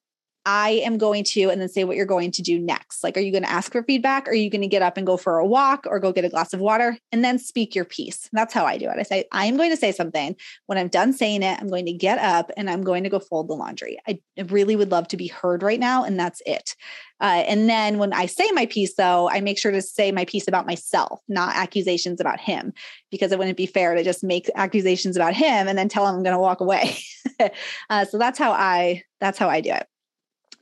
I 0.46 0.82
am 0.84 0.98
going 0.98 1.24
to, 1.26 1.50
and 1.50 1.62
then 1.62 1.70
say 1.70 1.84
what 1.84 1.96
you're 1.96 2.06
going 2.06 2.32
to 2.32 2.42
do 2.42 2.60
next. 2.60 3.04
Like, 3.04 3.16
are 3.16 3.22
you 3.22 3.32
going 3.32 3.44
to 3.44 3.52
ask 3.52 3.72
for 3.72 3.84
feedback? 3.84 4.28
Are 4.28 4.34
you 4.34 4.50
going 4.50 4.62
to 4.62 4.68
get 4.68 4.82
up 4.82 4.98
and 4.98 5.06
go 5.06 5.16
for 5.16 5.38
a 5.38 5.46
walk 5.46 5.86
or 5.88 6.00
go 6.00 6.12
get 6.12 6.26
a 6.26 6.30
glass 6.30 6.54
of 6.54 6.60
water 6.60 6.98
and 7.12 7.24
then 7.24 7.40
speak 7.40 7.76
your 7.76 7.86
piece? 7.86 8.30
That's 8.34 8.54
how 8.54 8.66
I 8.66 8.78
do 8.78 8.90
it. 8.90 8.98
I 9.00 9.04
say, 9.04 9.26
I 9.32 9.46
am 9.46 9.56
going 9.56 9.72
to 9.72 9.78
say 9.78 9.92
something. 9.92 10.36
When 10.66 10.78
I'm 10.78 10.90
done 10.90 11.14
saying 11.14 11.44
it, 11.44 11.60
I'm 11.62 11.70
going 11.70 11.86
to 11.86 11.94
get 11.94 12.20
up 12.20 12.52
and 12.58 12.70
I'm 12.70 12.84
going 12.84 13.04
to 13.04 13.10
go 13.10 13.20
fold 13.20 13.48
the 13.48 13.54
laundry. 13.54 13.98
I 14.08 14.20
really 14.50 14.76
would 14.76 14.92
love 14.92 15.08
to 15.10 15.18
be 15.18 15.28
heard 15.28 15.64
right 15.64 15.80
now. 15.80 16.04
And 16.04 16.20
that's 16.20 16.42
it. 16.46 16.76
Uh, 17.22 17.44
and 17.48 17.70
then 17.70 18.00
when 18.00 18.12
I 18.12 18.26
say 18.26 18.52
my 18.52 18.66
piece, 18.66 18.96
though, 18.96 19.30
I 19.30 19.40
make 19.40 19.58
sure 19.58 19.72
to 19.72 19.82
say 19.82 20.12
my 20.12 20.26
piece 20.26 20.48
about 20.48 20.68
myself, 20.68 21.22
not 21.30 21.56
accusations 21.56 22.20
about 22.20 22.40
him, 22.40 22.74
because 23.12 23.32
it 23.32 23.40
wouldn't 23.40 23.56
be 23.56 23.66
fair 23.66 23.96
to 23.96 24.04
just 24.04 24.26
make 24.26 24.50
accusations 24.56 25.16
about 25.16 25.34
him 25.34 25.70
and 25.70 25.78
then 25.78 25.88
tell 25.88 26.06
him 26.06 26.16
I'm 26.16 26.24
going 26.24 26.36
to 26.36 26.40
walk 26.40 26.60
away. 26.60 26.98
uh, 27.90 28.04
so 28.04 28.18
that's 28.18 28.38
how 28.38 28.52
I 28.52 29.04
that's 29.22 29.38
how 29.38 29.50
I 29.50 29.62
do 29.62 29.72
it. 29.72 29.88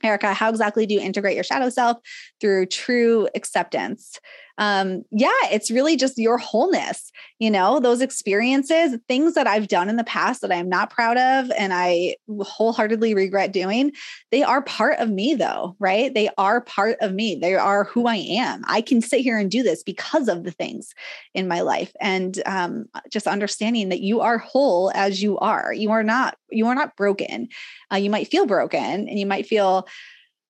Erica, 0.02 0.34
how 0.34 0.48
exactly 0.48 0.86
do 0.86 0.94
you 0.94 1.00
integrate 1.00 1.34
your 1.34 1.44
shadow 1.44 1.68
self 1.70 1.98
through 2.40 2.66
true 2.66 3.28
acceptance? 3.34 4.18
Um, 4.62 5.02
yeah, 5.10 5.32
it's 5.50 5.72
really 5.72 5.96
just 5.96 6.16
your 6.18 6.38
wholeness, 6.38 7.10
you 7.40 7.50
know, 7.50 7.80
those 7.80 8.00
experiences, 8.00 8.96
things 9.08 9.34
that 9.34 9.48
I've 9.48 9.66
done 9.66 9.88
in 9.88 9.96
the 9.96 10.04
past 10.04 10.40
that 10.40 10.52
I'm 10.52 10.68
not 10.68 10.88
proud 10.88 11.16
of 11.16 11.50
and 11.58 11.72
I 11.74 12.14
wholeheartedly 12.28 13.12
regret 13.12 13.52
doing. 13.52 13.90
They 14.30 14.44
are 14.44 14.62
part 14.62 15.00
of 15.00 15.10
me, 15.10 15.34
though, 15.34 15.74
right? 15.80 16.14
They 16.14 16.28
are 16.38 16.60
part 16.60 16.96
of 17.00 17.12
me. 17.12 17.34
They 17.34 17.56
are 17.56 17.82
who 17.82 18.06
I 18.06 18.14
am. 18.14 18.62
I 18.68 18.82
can 18.82 19.00
sit 19.00 19.22
here 19.22 19.36
and 19.36 19.50
do 19.50 19.64
this 19.64 19.82
because 19.82 20.28
of 20.28 20.44
the 20.44 20.52
things 20.52 20.94
in 21.34 21.48
my 21.48 21.62
life 21.62 21.92
and 22.00 22.40
um, 22.46 22.84
just 23.10 23.26
understanding 23.26 23.88
that 23.88 24.02
you 24.02 24.20
are 24.20 24.38
whole 24.38 24.92
as 24.94 25.20
you 25.20 25.38
are. 25.40 25.72
You 25.72 25.90
are 25.90 26.04
not, 26.04 26.36
you 26.52 26.68
are 26.68 26.76
not 26.76 26.94
broken. 26.94 27.48
Uh, 27.92 27.96
you 27.96 28.10
might 28.10 28.28
feel 28.28 28.46
broken 28.46 29.08
and 29.08 29.18
you 29.18 29.26
might 29.26 29.46
feel 29.48 29.88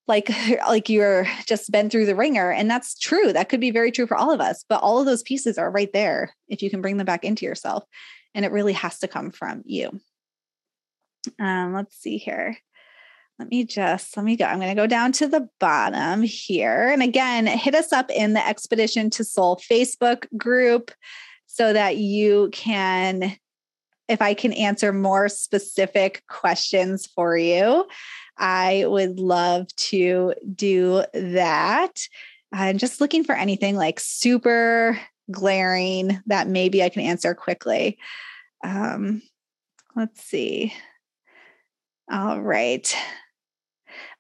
like 0.09 0.31
like 0.69 0.89
you're 0.89 1.27
just 1.47 1.71
been 1.71 1.91
through 1.91 2.07
the 2.07 2.15
ringer 2.15 2.51
and 2.51 2.71
that's 2.71 2.99
true 2.99 3.33
that 3.33 3.49
could 3.49 3.61
be 3.61 3.71
very 3.71 3.91
true 3.91 4.07
for 4.07 4.17
all 4.17 4.33
of 4.33 4.41
us 4.41 4.65
but 4.69 4.83
all 4.83 4.99
of 4.99 5.07
those 5.07 5.23
pieces 5.23 5.59
are 5.59 5.71
right 5.71 5.93
there 5.93 6.35
if 6.49 6.63
you 6.63 6.71
can 6.71 6.81
bring 6.81 6.97
them 6.97 7.07
back 7.07 7.25
into 7.25 7.45
yourself 7.45 7.85
and 8.35 8.45
it 8.45 8.53
really 8.53 8.73
has 8.73 8.99
to 9.01 9.09
come 9.09 9.31
from 9.31 9.63
you. 9.65 10.01
Um 11.39 11.75
let's 11.75 11.97
see 11.97 12.19
here. 12.19 12.57
Let 13.39 13.49
me 13.49 13.65
just 13.65 14.17
let 14.17 14.25
me 14.25 14.37
go 14.37 14.45
i'm 14.45 14.59
going 14.59 14.69
to 14.69 14.81
go 14.81 14.87
down 14.87 15.11
to 15.13 15.27
the 15.27 15.49
bottom 15.59 16.23
here 16.23 16.91
and 16.91 17.03
again 17.03 17.47
hit 17.47 17.75
us 17.75 17.93
up 17.93 18.09
in 18.11 18.35
the 18.35 18.47
expedition 18.47 19.11
to 19.11 19.25
soul 19.25 19.57
facebook 19.69 20.27
group 20.37 20.93
so 21.47 21.73
that 21.73 21.97
you 21.97 22.51
can 22.53 23.37
if 24.07 24.23
i 24.23 24.33
can 24.35 24.53
answer 24.53 24.93
more 24.93 25.29
specific 25.29 26.23
questions 26.29 27.07
for 27.07 27.37
you 27.37 27.85
I 28.43 28.85
would 28.87 29.21
love 29.21 29.69
to 29.77 30.35
do 30.55 31.05
that. 31.15 31.93
I'm 32.53 32.77
just 32.77 33.01
looking 33.01 33.23
for 33.23 33.37
anything 33.37 33.77
like 33.77 34.01
super 34.01 34.99
glaring 35.31 36.21
that 36.27 36.49
maybe 36.49 36.83
I 36.83 36.89
can 36.89 37.03
answer 37.03 37.35
quickly. 37.35 37.99
Um, 38.65 39.23
let's 39.95 40.23
see. 40.25 40.75
All 42.11 42.43
right. 42.43 42.95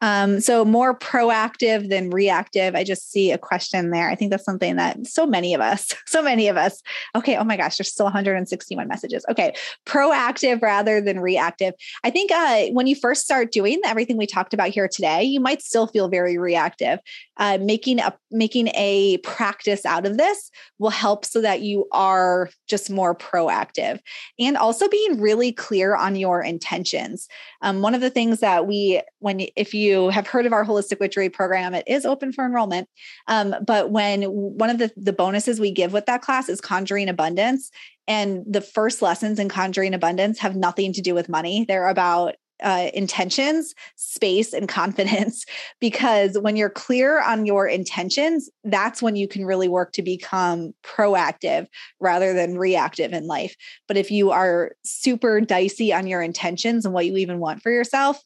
Um, 0.02 0.40
so 0.40 0.64
more 0.64 0.98
proactive 0.98 1.88
than 1.88 2.10
reactive. 2.10 2.74
I 2.74 2.82
just 2.82 3.12
see 3.12 3.30
a 3.30 3.38
question 3.38 3.90
there. 3.90 4.10
I 4.10 4.16
think 4.16 4.32
that's 4.32 4.44
something 4.44 4.74
that 4.74 5.06
so 5.06 5.24
many 5.26 5.54
of 5.54 5.60
us, 5.60 5.94
so 6.06 6.22
many 6.22 6.48
of 6.48 6.56
us. 6.56 6.82
Okay. 7.14 7.36
Oh 7.36 7.44
my 7.44 7.56
gosh, 7.56 7.78
there's 7.78 7.92
still 7.92 8.06
161 8.06 8.88
messages. 8.88 9.24
Okay. 9.30 9.54
Proactive 9.86 10.60
rather 10.60 11.00
than 11.00 11.20
reactive. 11.20 11.74
I 12.02 12.10
think 12.10 12.32
uh, 12.32 12.66
when 12.72 12.88
you 12.88 12.96
first 12.96 13.22
start 13.22 13.52
doing 13.52 13.80
everything 13.84 14.16
we 14.16 14.26
talked 14.26 14.52
about 14.52 14.70
here 14.70 14.88
today, 14.88 15.22
you 15.22 15.38
might 15.38 15.62
still 15.62 15.86
feel 15.86 16.08
very 16.08 16.36
reactive. 16.36 16.98
Uh, 17.36 17.58
making 17.60 18.00
a 18.00 18.12
making 18.30 18.68
a 18.74 19.18
practice 19.18 19.86
out 19.86 20.04
of 20.04 20.18
this 20.18 20.50
will 20.78 20.90
help 20.90 21.24
so 21.24 21.40
that 21.40 21.60
you 21.62 21.86
are 21.92 22.50
just 22.68 22.90
more 22.90 23.14
proactive 23.14 24.00
and 24.38 24.56
also 24.56 24.88
being 24.88 25.20
really 25.20 25.52
clear 25.52 25.94
on 25.96 26.16
your 26.16 26.42
intentions. 26.42 27.28
Um, 27.62 27.82
one 27.82 27.94
of 27.94 28.00
the 28.00 28.10
things 28.10 28.40
that 28.40 28.66
we 28.66 29.00
when 29.20 29.46
if 29.56 29.72
you 29.74 29.91
have 29.92 30.26
heard 30.26 30.46
of 30.46 30.52
our 30.52 30.64
holistic 30.64 31.00
witchery 31.00 31.28
program, 31.28 31.74
it 31.74 31.84
is 31.86 32.04
open 32.04 32.32
for 32.32 32.44
enrollment. 32.44 32.88
Um, 33.26 33.54
but 33.66 33.90
when 33.90 34.22
one 34.22 34.70
of 34.70 34.78
the, 34.78 34.90
the 34.96 35.12
bonuses 35.12 35.60
we 35.60 35.70
give 35.70 35.92
with 35.92 36.06
that 36.06 36.22
class 36.22 36.48
is 36.48 36.60
conjuring 36.60 37.08
abundance, 37.08 37.70
and 38.08 38.44
the 38.46 38.60
first 38.60 39.02
lessons 39.02 39.38
in 39.38 39.48
conjuring 39.48 39.94
abundance 39.94 40.38
have 40.40 40.56
nothing 40.56 40.92
to 40.94 41.00
do 41.00 41.14
with 41.14 41.28
money. 41.28 41.64
They're 41.66 41.88
about 41.88 42.34
uh, 42.62 42.90
intentions, 42.94 43.74
space, 43.96 44.52
and 44.52 44.68
confidence. 44.68 45.44
Because 45.80 46.38
when 46.38 46.56
you're 46.56 46.70
clear 46.70 47.20
on 47.20 47.46
your 47.46 47.66
intentions, 47.66 48.48
that's 48.64 49.02
when 49.02 49.16
you 49.16 49.28
can 49.28 49.44
really 49.44 49.68
work 49.68 49.92
to 49.92 50.02
become 50.02 50.72
proactive 50.84 51.66
rather 52.00 52.32
than 52.32 52.58
reactive 52.58 53.12
in 53.12 53.26
life. 53.26 53.54
But 53.88 53.96
if 53.96 54.10
you 54.10 54.30
are 54.30 54.72
super 54.84 55.40
dicey 55.40 55.92
on 55.92 56.06
your 56.06 56.22
intentions 56.22 56.84
and 56.84 56.94
what 56.94 57.06
you 57.06 57.16
even 57.16 57.38
want 57.38 57.62
for 57.62 57.70
yourself, 57.70 58.22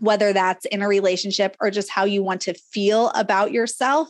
whether 0.00 0.32
that's 0.32 0.66
in 0.66 0.82
a 0.82 0.88
relationship 0.88 1.56
or 1.60 1.70
just 1.70 1.90
how 1.90 2.04
you 2.04 2.22
want 2.22 2.42
to 2.42 2.54
feel 2.54 3.10
about 3.10 3.52
yourself, 3.52 4.08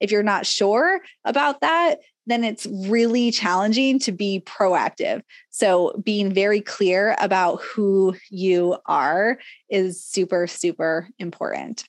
if 0.00 0.10
you're 0.10 0.22
not 0.22 0.46
sure 0.46 1.00
about 1.24 1.60
that, 1.60 1.98
then 2.26 2.42
it's 2.42 2.66
really 2.66 3.30
challenging 3.30 3.98
to 3.98 4.12
be 4.12 4.42
proactive. 4.46 5.22
So, 5.50 6.00
being 6.02 6.32
very 6.32 6.60
clear 6.60 7.16
about 7.18 7.60
who 7.62 8.14
you 8.30 8.76
are 8.86 9.38
is 9.68 10.02
super, 10.02 10.46
super 10.46 11.08
important 11.18 11.84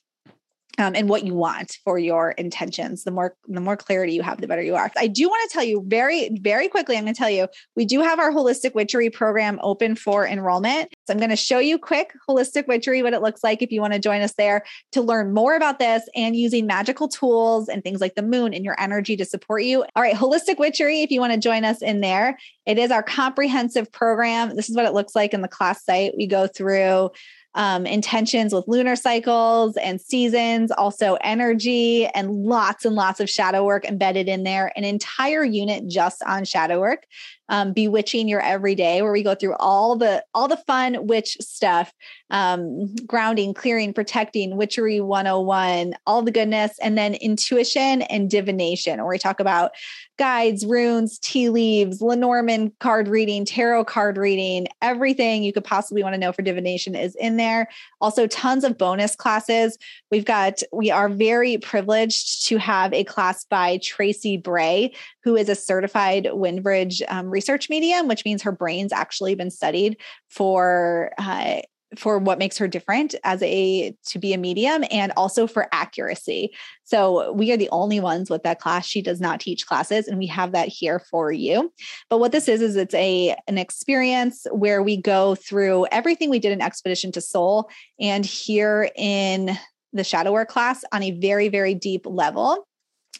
um, 0.78 0.94
and 0.94 1.08
what 1.08 1.24
you 1.24 1.34
want 1.34 1.78
for 1.84 1.98
your 1.98 2.32
intentions. 2.32 3.04
The 3.04 3.10
more 3.10 3.34
the 3.48 3.60
more 3.60 3.76
clarity 3.76 4.12
you 4.12 4.22
have, 4.22 4.40
the 4.40 4.46
better 4.46 4.62
you 4.62 4.74
are. 4.74 4.90
I 4.96 5.06
do 5.06 5.28
want 5.28 5.48
to 5.48 5.54
tell 5.54 5.64
you 5.64 5.84
very 5.86 6.30
very 6.40 6.68
quickly. 6.68 6.96
I'm 6.96 7.04
going 7.04 7.14
to 7.14 7.18
tell 7.18 7.30
you 7.30 7.48
we 7.74 7.84
do 7.84 8.00
have 8.00 8.18
our 8.18 8.32
holistic 8.32 8.74
witchery 8.74 9.10
program 9.10 9.58
open 9.62 9.96
for 9.96 10.26
enrollment. 10.26 10.92
So 11.06 11.12
I'm 11.12 11.18
going 11.18 11.30
to 11.30 11.36
show 11.36 11.58
you 11.58 11.78
quick 11.78 12.12
holistic 12.28 12.66
witchery 12.66 13.02
what 13.02 13.14
it 13.14 13.22
looks 13.22 13.42
like 13.42 13.62
if 13.62 13.70
you 13.70 13.80
want 13.80 13.94
to 13.94 13.98
join 13.98 14.20
us 14.22 14.34
there 14.34 14.64
to 14.92 15.02
learn 15.02 15.32
more 15.32 15.54
about 15.54 15.78
this 15.78 16.02
and 16.14 16.36
using 16.36 16.66
magical 16.66 17.08
tools 17.08 17.68
and 17.68 17.82
things 17.82 18.00
like 18.00 18.14
the 18.14 18.22
moon 18.22 18.52
and 18.52 18.64
your 18.64 18.78
energy 18.78 19.16
to 19.16 19.24
support 19.24 19.62
you. 19.62 19.84
All 19.94 20.02
right, 20.02 20.14
holistic 20.14 20.58
witchery. 20.58 21.02
If 21.02 21.10
you 21.10 21.20
want 21.20 21.32
to 21.32 21.38
join 21.38 21.64
us 21.64 21.82
in 21.82 22.00
there, 22.00 22.38
it 22.66 22.78
is 22.78 22.90
our 22.90 23.02
comprehensive 23.02 23.90
program. 23.92 24.56
This 24.56 24.68
is 24.68 24.76
what 24.76 24.86
it 24.86 24.92
looks 24.92 25.14
like 25.14 25.32
in 25.32 25.42
the 25.42 25.48
class 25.48 25.84
site. 25.84 26.14
We 26.16 26.26
go 26.26 26.46
through 26.46 27.10
um, 27.56 27.86
intentions 27.86 28.54
with 28.54 28.68
lunar 28.68 28.94
cycles 28.94 29.76
and 29.78 30.00
seasons, 30.00 30.70
also 30.70 31.16
energy, 31.22 32.06
and 32.06 32.30
lots 32.30 32.84
and 32.84 32.94
lots 32.94 33.18
of 33.18 33.28
shadow 33.28 33.64
work 33.64 33.84
embedded 33.84 34.28
in 34.28 34.44
there. 34.44 34.72
An 34.76 34.84
entire 34.84 35.42
unit 35.42 35.88
just 35.88 36.22
on 36.22 36.44
shadow 36.44 36.78
work 36.78 37.06
um, 37.48 37.72
bewitching 37.72 38.28
your 38.28 38.40
everyday 38.40 39.02
where 39.02 39.12
we 39.12 39.22
go 39.22 39.34
through 39.34 39.54
all 39.54 39.96
the 39.96 40.24
all 40.34 40.48
the 40.48 40.56
fun 40.56 41.06
witch 41.06 41.36
stuff 41.40 41.92
um, 42.30 42.94
grounding 43.06 43.54
clearing 43.54 43.92
protecting 43.92 44.56
witchery 44.56 45.00
101 45.00 45.94
all 46.06 46.22
the 46.22 46.30
goodness 46.30 46.78
and 46.80 46.96
then 46.98 47.14
intuition 47.14 48.02
and 48.02 48.30
divination 48.30 48.98
where 48.98 49.08
we 49.08 49.18
talk 49.18 49.40
about 49.40 49.72
guides 50.18 50.64
runes 50.66 51.18
tea 51.18 51.50
leaves 51.50 52.00
lenormand 52.00 52.72
card 52.80 53.08
reading 53.08 53.44
tarot 53.44 53.84
card 53.84 54.16
reading 54.16 54.66
everything 54.82 55.42
you 55.42 55.52
could 55.52 55.64
possibly 55.64 56.02
want 56.02 56.14
to 56.14 56.18
know 56.18 56.32
for 56.32 56.42
divination 56.42 56.94
is 56.94 57.14
in 57.16 57.36
there. 57.36 57.68
Also 58.00 58.26
tons 58.26 58.64
of 58.64 58.78
bonus 58.78 59.16
classes. 59.16 59.78
We've 60.10 60.24
got 60.24 60.62
we 60.72 60.90
are 60.90 61.08
very 61.08 61.58
privileged 61.58 62.46
to 62.46 62.58
have 62.58 62.92
a 62.92 63.04
class 63.04 63.44
by 63.44 63.78
tracy 63.82 64.36
bray 64.36 64.92
who 65.24 65.36
is 65.36 65.48
a 65.48 65.54
certified 65.54 66.28
Windbridge 66.32 67.02
um, 67.08 67.30
research 67.36 67.68
medium, 67.68 68.08
which 68.08 68.24
means 68.24 68.42
her 68.42 68.52
brain's 68.52 68.92
actually 68.92 69.34
been 69.34 69.50
studied 69.50 69.98
for 70.30 71.12
uh, 71.18 71.60
for 71.94 72.18
what 72.18 72.38
makes 72.38 72.58
her 72.58 72.66
different 72.66 73.14
as 73.22 73.40
a 73.42 73.94
to 74.06 74.18
be 74.18 74.32
a 74.32 74.38
medium 74.38 74.84
and 74.90 75.12
also 75.16 75.46
for 75.46 75.68
accuracy. 75.72 76.50
So 76.84 77.32
we 77.32 77.52
are 77.52 77.56
the 77.56 77.68
only 77.70 78.00
ones 78.00 78.28
with 78.28 78.42
that 78.42 78.58
class. 78.58 78.86
She 78.86 79.02
does 79.02 79.20
not 79.20 79.40
teach 79.40 79.66
classes 79.66 80.08
and 80.08 80.18
we 80.18 80.26
have 80.26 80.52
that 80.52 80.68
here 80.68 80.98
for 80.98 81.30
you. 81.30 81.72
But 82.10 82.18
what 82.18 82.32
this 82.32 82.48
is 82.48 82.60
is 82.60 82.76
it's 82.76 82.94
a 82.94 83.36
an 83.46 83.58
experience 83.58 84.46
where 84.50 84.82
we 84.82 84.96
go 84.96 85.36
through 85.36 85.86
everything 85.92 86.28
we 86.28 86.40
did 86.40 86.52
in 86.52 86.60
Expedition 86.60 87.12
to 87.12 87.20
Soul 87.20 87.70
and 88.00 88.26
here 88.26 88.90
in 88.96 89.56
the 89.92 90.04
shadow 90.04 90.32
work 90.32 90.48
class 90.48 90.84
on 90.92 91.02
a 91.02 91.12
very 91.12 91.48
very 91.48 91.74
deep 91.74 92.04
level 92.04 92.66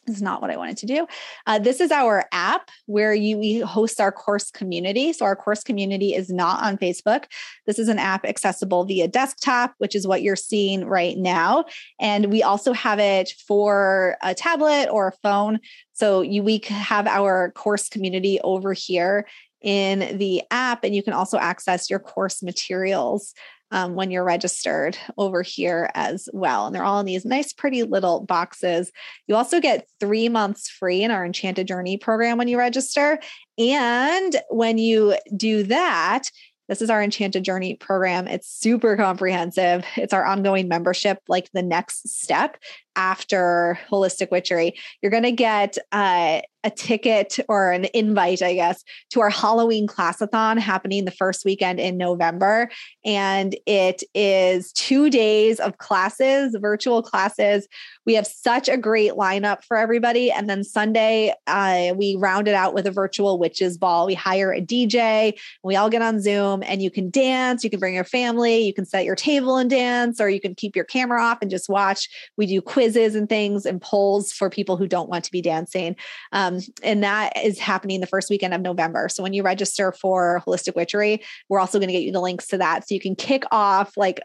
is 0.08 0.22
not 0.22 0.40
what 0.40 0.50
I 0.50 0.56
wanted 0.56 0.76
to 0.78 0.86
do. 0.86 1.06
Uh, 1.46 1.58
this 1.58 1.80
is 1.80 1.90
our 1.90 2.24
app 2.32 2.70
where 2.86 3.14
you 3.14 3.38
we 3.38 3.60
host 3.60 4.00
our 4.00 4.12
course 4.12 4.50
community. 4.50 5.12
So 5.12 5.24
our 5.24 5.36
course 5.36 5.62
community 5.62 6.14
is 6.14 6.30
not 6.30 6.62
on 6.62 6.78
Facebook. 6.78 7.24
This 7.66 7.78
is 7.78 7.88
an 7.88 7.98
app 7.98 8.24
accessible 8.24 8.84
via 8.84 9.08
desktop, 9.08 9.74
which 9.78 9.94
is 9.94 10.06
what 10.06 10.22
you're 10.22 10.36
seeing 10.36 10.84
right 10.84 11.16
now. 11.16 11.64
And 12.00 12.26
we 12.26 12.42
also 12.42 12.72
have 12.72 12.98
it 12.98 13.32
for 13.46 14.16
a 14.22 14.34
tablet 14.34 14.88
or 14.90 15.08
a 15.08 15.12
phone. 15.22 15.60
So 15.92 16.20
you 16.20 16.42
we 16.42 16.60
have 16.66 17.06
our 17.06 17.50
course 17.52 17.88
community 17.88 18.40
over 18.42 18.72
here 18.72 19.26
in 19.62 20.18
the 20.18 20.42
app, 20.50 20.84
and 20.84 20.94
you 20.94 21.02
can 21.02 21.12
also 21.12 21.38
access 21.38 21.90
your 21.90 21.98
course 21.98 22.42
materials 22.42 23.34
um, 23.76 23.94
when 23.94 24.10
you're 24.10 24.24
registered 24.24 24.96
over 25.18 25.42
here 25.42 25.90
as 25.94 26.30
well. 26.32 26.66
And 26.66 26.74
they're 26.74 26.82
all 26.82 26.98
in 26.98 27.04
these 27.04 27.26
nice, 27.26 27.52
pretty 27.52 27.82
little 27.82 28.20
boxes. 28.24 28.90
You 29.26 29.36
also 29.36 29.60
get 29.60 29.86
three 30.00 30.30
months 30.30 30.70
free 30.70 31.02
in 31.02 31.10
our 31.10 31.26
Enchanted 31.26 31.68
Journey 31.68 31.98
program 31.98 32.38
when 32.38 32.48
you 32.48 32.56
register. 32.56 33.18
And 33.58 34.34
when 34.48 34.78
you 34.78 35.16
do 35.36 35.62
that, 35.64 36.22
this 36.70 36.80
is 36.80 36.88
our 36.88 37.02
Enchanted 37.02 37.44
Journey 37.44 37.74
program. 37.74 38.26
It's 38.26 38.48
super 38.48 38.96
comprehensive. 38.96 39.84
It's 39.96 40.14
our 40.14 40.24
ongoing 40.24 40.68
membership, 40.68 41.18
like 41.28 41.50
the 41.52 41.62
next 41.62 42.08
step 42.08 42.56
after 42.96 43.78
Holistic 43.90 44.30
Witchery. 44.30 44.74
You're 45.02 45.10
going 45.10 45.22
to 45.22 45.32
get 45.32 45.78
uh, 45.92 46.40
a 46.66 46.70
ticket 46.70 47.38
or 47.48 47.70
an 47.70 47.86
invite, 47.94 48.42
I 48.42 48.54
guess, 48.54 48.82
to 49.10 49.20
our 49.20 49.30
Halloween 49.30 49.86
classathon 49.86 50.58
happening 50.58 51.04
the 51.04 51.12
first 51.12 51.44
weekend 51.44 51.78
in 51.78 51.96
November. 51.96 52.68
And 53.04 53.56
it 53.66 54.02
is 54.14 54.72
two 54.72 55.08
days 55.08 55.60
of 55.60 55.78
classes, 55.78 56.56
virtual 56.60 57.02
classes. 57.02 57.68
We 58.04 58.14
have 58.14 58.26
such 58.26 58.68
a 58.68 58.76
great 58.76 59.12
lineup 59.12 59.62
for 59.62 59.76
everybody. 59.76 60.32
And 60.32 60.50
then 60.50 60.64
Sunday, 60.64 61.32
uh, 61.46 61.94
we 61.96 62.16
round 62.18 62.48
it 62.48 62.54
out 62.54 62.74
with 62.74 62.86
a 62.86 62.90
virtual 62.90 63.38
witches 63.38 63.78
ball. 63.78 64.06
We 64.06 64.14
hire 64.14 64.52
a 64.52 64.60
DJ, 64.60 65.38
we 65.62 65.76
all 65.76 65.88
get 65.88 66.02
on 66.02 66.20
Zoom, 66.20 66.64
and 66.66 66.82
you 66.82 66.90
can 66.90 67.10
dance. 67.10 67.62
You 67.62 67.70
can 67.70 67.78
bring 67.78 67.94
your 67.94 68.04
family, 68.04 68.58
you 68.62 68.74
can 68.74 68.86
set 68.86 69.04
your 69.04 69.14
table 69.14 69.56
and 69.56 69.70
dance, 69.70 70.20
or 70.20 70.28
you 70.28 70.40
can 70.40 70.56
keep 70.56 70.74
your 70.74 70.84
camera 70.84 71.22
off 71.22 71.38
and 71.42 71.50
just 71.50 71.68
watch. 71.68 72.08
We 72.36 72.46
do 72.46 72.60
quizzes 72.86 73.16
and 73.16 73.28
things 73.28 73.66
and 73.66 73.82
polls 73.82 74.30
for 74.30 74.48
people 74.48 74.76
who 74.76 74.86
don't 74.86 75.08
want 75.08 75.24
to 75.24 75.32
be 75.32 75.42
dancing. 75.42 75.96
Um, 76.30 76.60
and 76.84 77.02
that 77.02 77.32
is 77.36 77.58
happening 77.58 78.00
the 78.00 78.06
first 78.06 78.30
weekend 78.30 78.54
of 78.54 78.60
November. 78.60 79.08
So 79.08 79.24
when 79.24 79.32
you 79.32 79.42
register 79.42 79.90
for 79.90 80.40
Holistic 80.46 80.76
Witchery, 80.76 81.24
we're 81.48 81.58
also 81.58 81.80
going 81.80 81.88
to 81.88 81.92
get 81.92 82.04
you 82.04 82.12
the 82.12 82.20
links 82.20 82.46
to 82.48 82.58
that. 82.58 82.88
So 82.88 82.94
you 82.94 83.00
can 83.00 83.16
kick 83.16 83.42
off 83.50 83.96
like 83.96 84.20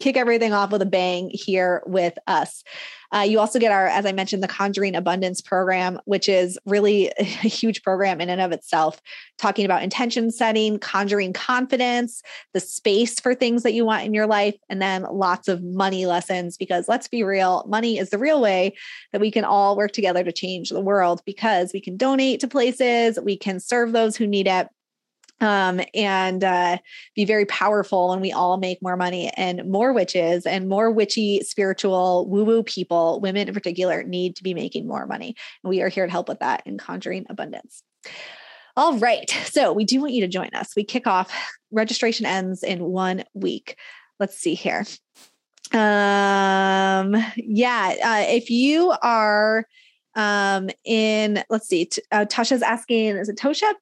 kick 0.00 0.16
everything 0.16 0.52
off 0.52 0.70
with 0.70 0.82
a 0.82 0.86
bang 0.86 1.30
here 1.32 1.82
with 1.86 2.18
us. 2.26 2.62
Uh, 3.14 3.20
you 3.20 3.40
also 3.40 3.58
get 3.58 3.72
our, 3.72 3.86
as 3.86 4.04
I 4.04 4.12
mentioned, 4.12 4.42
the 4.42 4.48
Conjuring 4.48 4.94
Abundance 4.94 5.40
program, 5.40 5.98
which 6.04 6.28
is 6.28 6.58
really 6.66 7.08
a 7.18 7.22
huge 7.24 7.82
program 7.82 8.20
in 8.20 8.28
and 8.28 8.40
of 8.40 8.52
itself, 8.52 9.00
talking 9.38 9.64
about 9.64 9.82
intention 9.82 10.30
setting, 10.30 10.78
conjuring 10.78 11.32
confidence, 11.32 12.22
the 12.52 12.60
space 12.60 13.18
for 13.18 13.34
things 13.34 13.62
that 13.62 13.72
you 13.72 13.84
want 13.84 14.04
in 14.04 14.12
your 14.12 14.26
life, 14.26 14.56
and 14.68 14.82
then 14.82 15.06
lots 15.10 15.48
of 15.48 15.62
money 15.62 16.06
lessons. 16.06 16.56
Because 16.56 16.88
let's 16.88 17.08
be 17.08 17.22
real, 17.22 17.64
money 17.66 17.98
is 17.98 18.10
the 18.10 18.18
real 18.18 18.40
way 18.40 18.76
that 19.12 19.20
we 19.20 19.30
can 19.30 19.44
all 19.44 19.76
work 19.76 19.92
together 19.92 20.22
to 20.22 20.32
change 20.32 20.68
the 20.68 20.80
world 20.80 21.22
because 21.24 21.72
we 21.72 21.80
can 21.80 21.96
donate 21.96 22.40
to 22.40 22.48
places, 22.48 23.18
we 23.22 23.36
can 23.36 23.58
serve 23.58 23.92
those 23.92 24.16
who 24.16 24.26
need 24.26 24.46
it 24.46 24.68
um, 25.40 25.80
and 25.94 26.42
uh, 26.42 26.78
be 27.14 27.24
very 27.24 27.46
powerful 27.46 28.12
and 28.12 28.20
we 28.20 28.32
all 28.32 28.56
make 28.56 28.82
more 28.82 28.96
money 28.96 29.30
and 29.36 29.70
more 29.70 29.92
witches 29.92 30.46
and 30.46 30.68
more 30.68 30.90
witchy 30.90 31.40
spiritual 31.42 32.28
woo 32.28 32.44
woo 32.44 32.62
people 32.62 33.20
women 33.20 33.48
in 33.48 33.54
particular 33.54 34.02
need 34.02 34.36
to 34.36 34.42
be 34.42 34.54
making 34.54 34.86
more 34.86 35.06
money. 35.06 35.34
And 35.62 35.70
we 35.70 35.80
are 35.80 35.88
here 35.88 36.06
to 36.06 36.12
help 36.12 36.28
with 36.28 36.40
that 36.40 36.62
in 36.66 36.78
conjuring 36.78 37.26
abundance. 37.30 37.82
All 38.76 38.98
right 38.98 39.30
so 39.46 39.72
we 39.72 39.84
do 39.84 40.00
want 40.00 40.12
you 40.12 40.22
to 40.22 40.28
join 40.28 40.50
us. 40.54 40.74
We 40.76 40.84
kick 40.84 41.06
off 41.06 41.32
registration 41.70 42.26
ends 42.26 42.62
in 42.62 42.82
one 42.84 43.24
week. 43.34 43.76
Let's 44.18 44.38
see 44.38 44.54
here. 44.54 44.84
Um 45.72 47.14
yeah 47.36 47.94
uh, 48.02 48.24
if 48.32 48.50
you 48.50 48.94
are 49.02 49.66
um, 50.14 50.70
in 50.84 51.42
let's 51.48 51.68
see, 51.68 51.88
uh, 52.10 52.24
Tasha's 52.24 52.62
asking, 52.62 53.16
is 53.16 53.28
it 53.28 53.36
Tosha? 53.36 53.72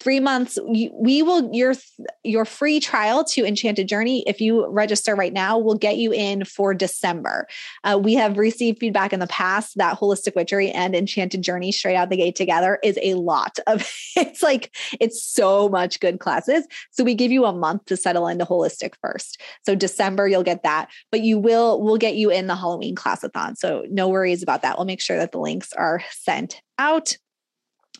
Three 0.00 0.20
months. 0.20 0.58
We 0.64 1.22
will 1.22 1.54
your 1.54 1.74
your 2.22 2.44
free 2.44 2.80
trial 2.80 3.24
to 3.24 3.44
Enchanted 3.44 3.88
Journey. 3.88 4.24
If 4.26 4.40
you 4.40 4.66
register 4.68 5.14
right 5.14 5.32
now, 5.32 5.58
will 5.58 5.76
get 5.76 5.96
you 5.96 6.12
in 6.12 6.44
for 6.44 6.74
December. 6.74 7.46
Uh, 7.84 7.98
we 8.02 8.14
have 8.14 8.36
received 8.36 8.78
feedback 8.78 9.12
in 9.12 9.20
the 9.20 9.26
past 9.26 9.76
that 9.78 9.98
Holistic 9.98 10.34
Witchery 10.34 10.70
and 10.70 10.94
Enchanted 10.94 11.42
Journey 11.42 11.72
straight 11.72 11.96
out 11.96 12.10
the 12.10 12.16
gate 12.16 12.36
together 12.36 12.78
is 12.82 12.98
a 13.02 13.14
lot 13.14 13.58
of. 13.66 13.88
It's 14.18 14.42
like 14.42 14.74
it's 14.98 15.22
so 15.22 15.68
much 15.68 16.00
good 16.00 16.20
classes. 16.20 16.66
So 16.90 17.04
we 17.04 17.14
give 17.14 17.30
you 17.30 17.44
a 17.44 17.52
month 17.52 17.84
to 17.86 17.96
settle 17.96 18.26
into 18.28 18.46
Holistic 18.46 18.94
first. 19.02 19.40
So 19.64 19.74
December 19.74 20.26
you'll 20.26 20.42
get 20.42 20.62
that, 20.62 20.88
but 21.10 21.20
you 21.20 21.38
will 21.38 21.82
we'll 21.82 21.98
get 21.98 22.16
you 22.16 22.30
in 22.30 22.46
the 22.46 22.56
Halloween 22.56 22.94
classathon. 22.94 23.56
So 23.56 23.84
no 23.90 24.08
worries 24.08 24.42
about 24.42 24.62
that. 24.62 24.78
We'll 24.78 24.86
make 24.86 25.02
sure 25.02 25.18
that 25.18 25.32
the 25.32 25.38
links 25.38 25.65
are 25.74 26.02
sent 26.10 26.60
out. 26.78 27.16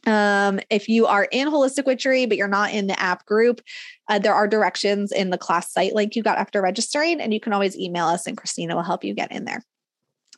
Um, 0.07 0.61
if 0.71 0.89
you 0.89 1.07
are 1.07 1.25
in 1.33 1.49
Holistic 1.49 1.85
Witchery, 1.85 2.27
but 2.27 2.37
you're 2.37 2.47
not 2.47 2.73
in 2.73 2.87
the 2.87 3.01
app 3.01 3.27
group, 3.27 3.61
uh, 4.09 4.19
there 4.21 4.35
are 4.35 4.47
directions 4.47 5.11
in 5.11 5.31
the 5.31 5.39
class 5.39 5.73
site 5.73 5.95
link 5.95 6.15
you 6.15 6.23
got 6.23 6.39
after 6.39 6.63
registering, 6.63 7.21
and 7.21 7.35
you 7.35 7.41
can 7.41 7.53
always 7.53 7.77
email 7.77 8.07
us, 8.07 8.27
and 8.27 8.37
Christina 8.37 8.77
will 8.77 8.83
help 8.83 9.03
you 9.03 9.15
get 9.15 9.33
in 9.33 9.45
there. 9.45 9.63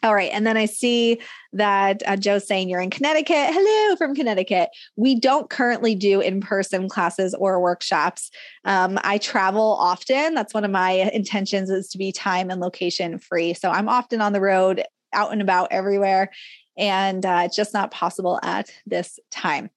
All 0.02 0.14
right. 0.14 0.30
And 0.32 0.46
then 0.46 0.56
I 0.56 0.66
see 0.66 1.20
that 1.52 2.02
uh, 2.06 2.16
Joe's 2.16 2.46
saying 2.46 2.68
you're 2.68 2.80
in 2.80 2.90
Connecticut. 2.90 3.48
Hello 3.50 3.96
from 3.96 4.14
Connecticut. 4.14 4.68
We 4.96 5.18
don't 5.18 5.50
currently 5.50 5.96
do 5.96 6.20
in 6.20 6.40
person 6.40 6.88
classes 6.88 7.34
or 7.34 7.60
workshops. 7.60 8.30
Um, 8.64 8.98
I 9.02 9.18
travel 9.18 9.76
often. 9.80 10.34
That's 10.34 10.54
one 10.54 10.64
of 10.64 10.70
my 10.70 10.90
intentions 11.12 11.68
is 11.68 11.88
to 11.88 11.98
be 11.98 12.12
time 12.12 12.48
and 12.48 12.60
location 12.60 13.18
free. 13.18 13.54
So 13.54 13.70
I'm 13.70 13.88
often 13.88 14.20
on 14.20 14.32
the 14.32 14.40
road, 14.40 14.84
out 15.12 15.32
and 15.32 15.42
about 15.42 15.72
everywhere. 15.72 16.30
And 16.78 17.26
uh, 17.26 17.42
it's 17.44 17.56
just 17.56 17.74
not 17.74 17.90
possible 17.90 18.38
at 18.42 18.70
this 18.86 19.18
time. 19.30 19.70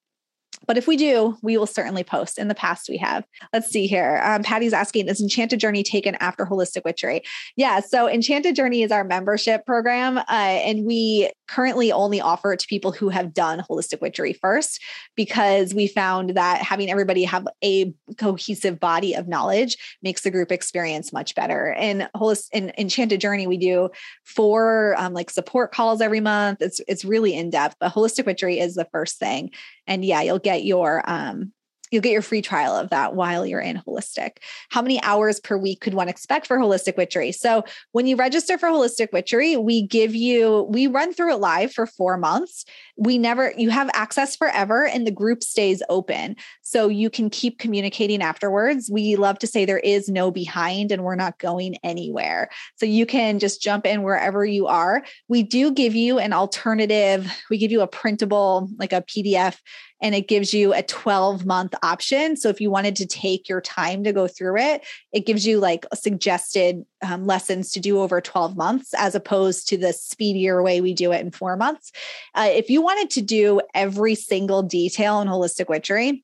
But 0.68 0.78
if 0.78 0.88
we 0.88 0.96
do, 0.96 1.38
we 1.42 1.58
will 1.58 1.66
certainly 1.66 2.04
post. 2.04 2.38
In 2.38 2.48
the 2.48 2.56
past, 2.56 2.88
we 2.88 2.98
have. 2.98 3.26
Let's 3.52 3.70
see 3.70 3.88
here. 3.88 4.22
Um, 4.24 4.44
Patty's 4.44 4.74
asking, 4.74 5.08
is 5.08 5.20
Enchanted 5.20 5.60
Journey 5.60 5.82
taken 5.82 6.16
after 6.16 6.46
Holistic 6.46 6.86
Witchery? 6.86 7.24
Yeah. 7.56 7.80
So 7.80 8.08
Enchanted 8.08 8.56
Journey 8.56 8.84
is 8.84 8.92
our 8.92 9.04
membership 9.04 9.66
program. 9.66 10.18
Uh, 10.18 10.24
and 10.30 10.86
we 10.86 11.32
currently 11.48 11.92
only 11.92 12.22
offer 12.22 12.54
it 12.54 12.60
to 12.60 12.68
people 12.68 12.92
who 12.92 13.10
have 13.10 13.34
done 13.34 13.64
Holistic 13.70 14.02
Witchery 14.02 14.34
first, 14.34 14.80
because 15.16 15.74
we 15.74 15.88
found 15.88 16.36
that 16.36 16.62
having 16.62 16.90
everybody 16.90 17.24
have 17.24 17.48
a 17.64 17.94
cohesive 18.18 18.80
body 18.80 19.14
of 19.14 19.28
knowledge 19.28 19.78
makes 20.02 20.22
the 20.22 20.32
group 20.32 20.52
experience 20.52 21.12
much 21.12 21.34
better. 21.34 21.74
And 21.74 22.08
Holistic 22.16 22.50
in 22.54 22.72
Enchanted 22.78 23.20
Journey, 23.20 23.48
we 23.48 23.58
do 23.58 23.90
four 24.26 24.96
um, 24.98 25.14
like 25.14 25.30
support 25.30 25.72
calls 25.72 26.02
every 26.02 26.22
month. 26.22 26.62
It's 26.62 26.80
it's 26.88 27.04
really 27.04 27.34
in 27.34 27.50
depth, 27.50 27.76
but 27.80 27.94
Holistic 27.94 28.26
Witchery 28.26 28.60
is 28.60 28.76
the 28.76 28.88
first 28.92 29.18
thing. 29.18 29.52
And 29.88 30.06
yeah, 30.06 30.22
you'll 30.22 30.40
get 30.40 30.64
your 30.64 31.04
um, 31.10 31.54
you'll 31.92 32.02
get 32.02 32.14
your 32.14 32.22
free 32.22 32.42
trial 32.42 32.76
of 32.76 32.90
that 32.90 33.14
while 33.14 33.46
you're 33.46 33.62
in 33.62 33.82
holistic. 33.86 34.38
How 34.70 34.82
many 34.82 35.02
hours 35.04 35.40
per 35.40 35.58
week 35.58 35.82
could 35.82 35.94
one 35.94 36.10
expect 36.10 36.48
for 36.48 36.58
holistic 36.58 36.98
witchery? 36.98 37.32
So 37.32 37.64
when 37.92 38.08
you 38.08 38.16
register 38.16 38.58
for 38.58 38.70
holistic 38.70 39.12
witchery, 39.12 39.58
we 39.58 39.86
give 39.86 40.16
you, 40.16 40.68
we 40.70 40.88
run 40.88 41.14
through 41.14 41.34
it 41.34 41.40
live 41.40 41.74
for 41.74 41.86
four 41.86 42.18
months. 42.18 42.66
We 42.98 43.18
never, 43.18 43.54
you 43.58 43.70
have 43.70 43.90
access 43.94 44.36
forever 44.36 44.88
and 44.88 45.06
the 45.06 45.12
group 45.12 45.44
stays 45.44 45.84
open. 45.90 46.38
So 46.62 46.88
you 46.88 47.10
can 47.10 47.30
keep 47.30 47.60
communicating 47.60 48.22
afterwards. 48.22 48.90
We 48.92 49.18
love 49.18 49.40
to 49.40 49.48
say 49.48 49.66
there 49.66 49.80
is 49.80 50.08
no 50.08 50.32
behind 50.32 50.92
and 50.92 51.04
we're 51.04 51.16
not 51.16 51.40
going 51.40 51.76
anywhere. 51.84 52.50
So 52.78 52.86
you 52.86 53.06
can 53.06 53.40
just 53.40 53.62
jump 53.62 53.86
in 53.86 54.04
wherever 54.04 54.46
you 54.46 54.68
are. 54.68 55.04
We 55.28 55.44
do 55.44 55.72
give 55.72 55.96
you 55.96 56.20
an 56.20 56.32
alternative, 56.32 57.32
we 57.50 57.58
give 57.58 57.72
you 57.72 57.82
a 57.82 57.88
printable, 57.88 58.70
like 58.78 58.94
a 58.94 59.02
PDF 59.02 59.58
and 60.02 60.16
it 60.16 60.28
gives 60.28 60.54
you 60.54 60.74
a 60.74 60.84
12 60.84 61.46
month 61.46 61.74
option. 61.84 62.36
So 62.36 62.50
if 62.50 62.60
you 62.60 62.70
wanted 62.70 62.96
to 62.98 63.06
take 63.06 63.48
your 63.48 63.62
time 63.62 64.04
to 64.04 64.12
go 64.12 64.28
through 64.28 64.58
it, 64.58 64.86
it 65.14 65.26
gives 65.26 65.46
you 65.46 65.60
like 65.60 65.86
suggested 65.94 66.84
um, 67.04 67.26
lessons 67.26 67.72
to 67.74 67.80
do 67.80 68.00
over 68.00 68.20
12 68.20 68.58
months 68.58 68.94
as 68.96 69.16
opposed 69.16 69.68
to 69.70 69.78
the 69.78 69.94
speedier 69.94 70.62
way 70.64 70.82
we 70.82 70.94
do 70.94 71.12
it 71.12 71.22
in 71.22 71.32
four 71.32 71.56
months. 71.56 71.92
Uh, 72.36 72.50
if 72.50 72.70
you 72.70 72.82
wanted 72.82 73.10
to 73.12 73.22
do 73.22 73.62
every 73.74 74.16
single 74.16 74.64
detail 74.64 75.22
in 75.22 75.28
holistic 75.28 75.70
witchery, 75.70 76.24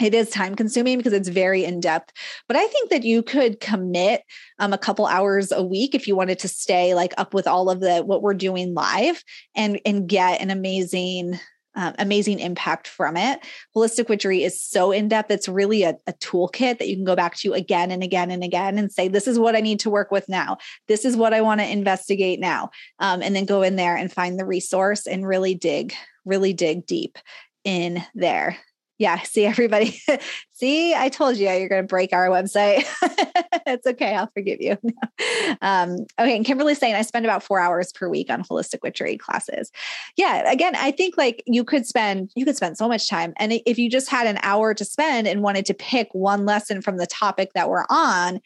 it 0.00 0.14
is 0.14 0.30
time 0.30 0.54
consuming 0.54 0.96
because 0.96 1.12
it's 1.12 1.28
very 1.28 1.64
in 1.64 1.80
depth 1.80 2.12
but 2.46 2.56
i 2.56 2.66
think 2.68 2.90
that 2.90 3.02
you 3.02 3.22
could 3.22 3.58
commit 3.58 4.22
um, 4.60 4.72
a 4.72 4.78
couple 4.78 5.06
hours 5.06 5.50
a 5.50 5.62
week 5.62 5.94
if 5.94 6.06
you 6.06 6.14
wanted 6.14 6.38
to 6.38 6.46
stay 6.46 6.94
like 6.94 7.12
up 7.18 7.34
with 7.34 7.48
all 7.48 7.68
of 7.68 7.80
the 7.80 8.00
what 8.02 8.22
we're 8.22 8.34
doing 8.34 8.74
live 8.74 9.24
and 9.56 9.80
and 9.84 10.08
get 10.08 10.40
an 10.40 10.50
amazing 10.50 11.38
um, 11.78 11.94
amazing 11.98 12.40
impact 12.40 12.88
from 12.88 13.16
it. 13.16 13.40
Holistic 13.74 14.08
Witchery 14.08 14.42
is 14.42 14.60
so 14.60 14.90
in 14.90 15.08
depth. 15.08 15.30
It's 15.30 15.48
really 15.48 15.84
a, 15.84 15.94
a 16.08 16.12
toolkit 16.14 16.78
that 16.78 16.88
you 16.88 16.96
can 16.96 17.04
go 17.04 17.14
back 17.14 17.36
to 17.36 17.52
again 17.52 17.92
and 17.92 18.02
again 18.02 18.32
and 18.32 18.42
again 18.42 18.78
and 18.78 18.90
say, 18.90 19.06
this 19.06 19.28
is 19.28 19.38
what 19.38 19.54
I 19.54 19.60
need 19.60 19.78
to 19.80 19.90
work 19.90 20.10
with 20.10 20.28
now. 20.28 20.58
This 20.88 21.04
is 21.04 21.16
what 21.16 21.32
I 21.32 21.40
want 21.40 21.60
to 21.60 21.70
investigate 21.70 22.40
now. 22.40 22.70
Um, 22.98 23.22
and 23.22 23.34
then 23.34 23.44
go 23.44 23.62
in 23.62 23.76
there 23.76 23.96
and 23.96 24.12
find 24.12 24.38
the 24.38 24.44
resource 24.44 25.06
and 25.06 25.26
really 25.26 25.54
dig, 25.54 25.94
really 26.24 26.52
dig 26.52 26.84
deep 26.84 27.16
in 27.64 28.02
there 28.12 28.58
yeah, 28.98 29.22
see 29.22 29.46
everybody. 29.46 30.00
see, 30.52 30.92
I 30.92 31.08
told 31.08 31.36
you 31.36 31.48
you're 31.48 31.68
going 31.68 31.82
to 31.82 31.86
break 31.86 32.12
our 32.12 32.28
website. 32.28 32.84
it's 33.66 33.86
okay. 33.86 34.14
I'll 34.14 34.30
forgive 34.34 34.60
you. 34.60 34.76
um, 35.62 35.98
okay. 36.18 36.36
And 36.36 36.44
Kimberly's 36.44 36.78
saying 36.78 36.96
I 36.96 37.02
spend 37.02 37.24
about 37.24 37.44
four 37.44 37.60
hours 37.60 37.92
per 37.92 38.08
week 38.08 38.28
on 38.28 38.42
holistic 38.42 38.82
witchery 38.82 39.16
classes. 39.16 39.70
Yeah. 40.16 40.50
Again, 40.50 40.74
I 40.74 40.90
think 40.90 41.16
like 41.16 41.44
you 41.46 41.62
could 41.62 41.86
spend, 41.86 42.30
you 42.34 42.44
could 42.44 42.56
spend 42.56 42.76
so 42.76 42.88
much 42.88 43.08
time. 43.08 43.34
And 43.36 43.52
if 43.64 43.78
you 43.78 43.88
just 43.88 44.08
had 44.08 44.26
an 44.26 44.40
hour 44.42 44.74
to 44.74 44.84
spend 44.84 45.28
and 45.28 45.42
wanted 45.42 45.66
to 45.66 45.74
pick 45.74 46.08
one 46.12 46.44
lesson 46.44 46.82
from 46.82 46.96
the 46.96 47.06
topic 47.06 47.50
that 47.54 47.70
we're 47.70 47.86
on, 47.88 48.40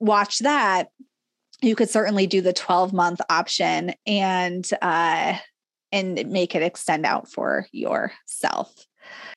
watch 0.00 0.40
that. 0.40 0.88
You 1.62 1.76
could 1.76 1.88
certainly 1.88 2.26
do 2.26 2.40
the 2.40 2.52
12 2.52 2.92
month 2.92 3.20
option 3.30 3.94
and, 4.06 4.68
uh, 4.82 5.38
and 5.92 6.26
make 6.26 6.56
it 6.56 6.62
extend 6.64 7.06
out 7.06 7.30
for 7.30 7.68
yourself. 7.70 8.86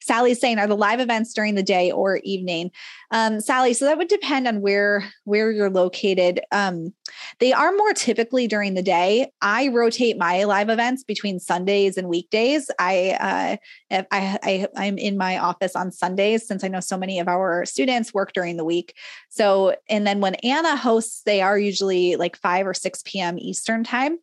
Sally's 0.01 0.39
saying, 0.39 0.59
are 0.59 0.67
the 0.67 0.77
live 0.77 0.99
events 0.99 1.33
during 1.33 1.55
the 1.55 1.63
day 1.63 1.91
or 1.91 2.17
evening? 2.23 2.71
Um, 3.11 3.41
Sally, 3.41 3.73
so 3.73 3.85
that 3.85 3.97
would 3.97 4.07
depend 4.07 4.47
on 4.47 4.61
where 4.61 5.03
where 5.23 5.51
you're 5.51 5.69
located. 5.69 6.41
Um, 6.51 6.93
they 7.39 7.53
are 7.53 7.71
more 7.73 7.93
typically 7.93 8.47
during 8.47 8.73
the 8.73 8.81
day. 8.81 9.31
I 9.41 9.69
rotate 9.69 10.17
my 10.17 10.43
live 10.43 10.69
events 10.69 11.03
between 11.03 11.39
Sundays 11.39 11.97
and 11.97 12.09
weekdays. 12.09 12.69
I 12.79 13.57
uh, 13.91 14.01
I, 14.11 14.39
I 14.43 14.67
I'm 14.75 14.97
in 14.97 15.17
my 15.17 15.37
office 15.37 15.75
on 15.75 15.91
Sundays 15.91 16.47
since 16.47 16.63
I 16.63 16.67
know 16.67 16.79
so 16.79 16.97
many 16.97 17.19
of 17.19 17.27
our 17.27 17.65
students 17.65 18.13
work 18.13 18.33
during 18.33 18.57
the 18.57 18.65
week. 18.65 18.95
So 19.29 19.75
and 19.89 20.05
then 20.05 20.19
when 20.21 20.35
Anna 20.35 20.75
hosts, 20.75 21.23
they 21.25 21.41
are 21.41 21.57
usually 21.57 22.15
like 22.17 22.37
five 22.37 22.67
or 22.67 22.73
six 22.73 23.01
p.m. 23.03 23.37
Eastern 23.39 23.83
time. 23.83 24.19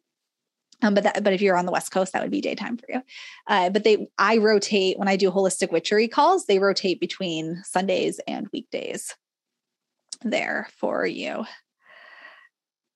Um, 0.85 0.93
but 0.93 1.05
that, 1.05 1.25
but 1.25 1.33
if 1.33 1.41
you're 1.41 1.57
on 1.57 1.65
the 1.65 1.73
West 1.73 1.91
Coast, 1.91 2.13
that 2.13 2.23
would 2.23 2.31
be 2.31 2.43
daytime 2.43 2.77
for 2.77 2.87
you. 2.91 3.01
Uh, 3.47 3.71
but 3.71 3.85
they, 3.85 4.07
I 4.19 4.37
rotate 4.37 4.99
when 4.99 5.09
I 5.09 5.17
do 5.17 5.31
holistic 5.31 5.73
witchery 5.73 6.09
calls. 6.09 6.45
They 6.45 6.59
rotate 6.59 7.01
between 7.01 7.63
Sundays 7.65 8.21
and 8.29 8.49
weekdays. 8.53 9.15
There 10.23 10.69
for 10.77 11.07
you. 11.07 11.47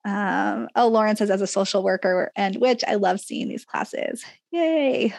Um, 0.04 0.68
oh, 0.76 0.88
Lauren 0.88 1.16
says, 1.16 1.30
as 1.30 1.40
a 1.40 1.46
social 1.46 1.82
worker 1.82 2.30
and 2.36 2.56
witch, 2.56 2.84
I 2.86 2.96
love 2.96 3.20
seeing 3.20 3.48
these 3.48 3.64
classes. 3.64 4.24
Yay! 4.50 5.14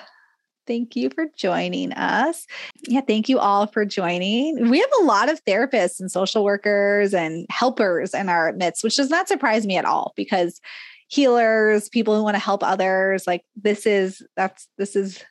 Thank 0.68 0.96
you 0.96 1.10
for 1.10 1.26
joining 1.36 1.92
us. 1.94 2.46
Yeah, 2.88 3.02
thank 3.02 3.30
you 3.30 3.40
all 3.40 3.66
for 3.66 3.86
joining. 3.86 4.70
We 4.70 4.80
have 4.80 4.90
a 5.02 5.04
lot 5.04 5.30
of 5.30 5.44
therapists 5.46 6.00
and 6.00 6.12
social 6.12 6.44
workers 6.44 7.16
and 7.16 7.48
helpers 7.50 8.14
in 8.14 8.30
our 8.30 8.54
midst, 8.54 8.84
which 8.84 8.96
does 8.96 9.10
not 9.10 9.28
surprise 9.28 9.66
me 9.66 9.78
at 9.78 9.86
all 9.86 10.14
because 10.16 10.62
healers, 11.10 11.90
people 11.90 12.16
who 12.16 12.24
want 12.24 12.36
to 12.36 12.40
help 12.40 12.64
others. 12.64 13.28
Like 13.28 13.44
this 13.56 13.86
is 13.86 14.22
that's 14.38 14.68
this 14.78 14.96
is 14.96 15.22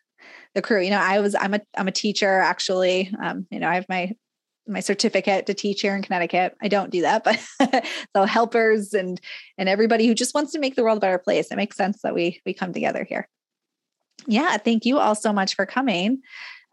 the 0.55 0.63
crew. 0.63 0.83
You 0.83 0.91
know, 0.91 1.01
I 1.01 1.21
was 1.21 1.35
I'm 1.35 1.55
a 1.55 1.61
I'm 1.77 1.89
a 1.89 1.93
teacher 1.93 2.41
actually. 2.41 3.13
Um, 3.23 3.47
you 3.51 3.61
know, 3.61 3.69
I 3.69 3.77
have 3.77 3.87
my 3.89 4.13
my 4.67 4.81
certificate 4.81 5.47
to 5.47 5.55
teach 5.55 5.81
here 5.81 5.97
in 5.97 6.03
Connecticut. 6.03 6.55
I 6.61 6.69
don't 6.69 6.91
do 6.91 7.03
that, 7.03 7.25
but 7.61 7.87
so 8.15 8.25
helpers 8.25 8.93
and 8.93 9.21
and 9.57 9.69
everybody 9.69 10.07
who 10.07 10.15
just 10.15 10.35
wants 10.35 10.53
to 10.53 10.59
make 10.59 10.77
the 10.77 10.83
world 10.83 10.99
a 10.99 11.01
better 11.01 11.19
place. 11.19 11.51
It 11.51 11.57
makes 11.57 11.77
sense 11.77 12.01
that 12.03 12.15
we 12.15 12.43
we 12.45 12.53
come 12.53 12.73
together 12.73 13.05
here. 13.09 13.29
Yeah, 14.27 14.57
thank 14.59 14.85
you 14.85 14.99
all 14.99 15.15
so 15.15 15.33
much 15.33 15.55
for 15.55 15.65
coming. 15.65 16.21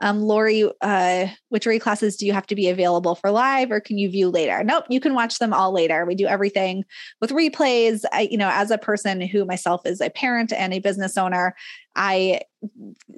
Um, 0.02 0.22
Lori, 0.22 0.70
uh, 0.82 1.28
witchery 1.50 1.80
classes 1.80 2.18
do 2.18 2.26
you 2.26 2.34
have 2.34 2.48
to 2.48 2.56
be 2.56 2.70
available 2.70 3.16
for 3.16 3.32
live 3.32 3.72
or 3.72 3.80
can 3.80 3.98
you 3.98 4.10
view 4.10 4.30
later? 4.30 4.64
Nope, 4.64 4.86
you 4.90 5.00
can 5.00 5.14
watch 5.14 5.40
them 5.40 5.54
all 5.54 5.72
later. 5.72 6.06
We 6.06 6.16
do 6.16 6.28
everything 6.28 6.84
with 7.22 7.32
replays. 7.32 8.04
I, 8.12 8.28
you 8.30 8.38
know, 8.38 8.50
as 8.52 8.72
a 8.72 8.78
person 8.78 9.22
who 9.22 9.46
myself 9.46 9.86
is 9.86 10.02
a 10.02 10.10
parent 10.10 10.52
and 10.52 10.74
a 10.74 10.80
business 10.80 11.18
owner, 11.18 11.56
I 11.96 12.42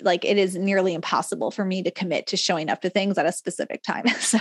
like 0.02 0.26
it 0.26 0.38
is 0.38 0.56
nearly 0.56 0.94
impossible 0.94 1.52
for 1.52 1.64
me 1.64 1.82
to 1.82 1.92
commit 1.92 2.28
to 2.28 2.38
showing 2.38 2.70
up 2.70 2.82
to 2.82 2.90
things 2.90 3.18
at 3.18 3.26
a 3.26 3.32
specific 3.32 3.82
time. 3.84 4.06
So 4.28 4.40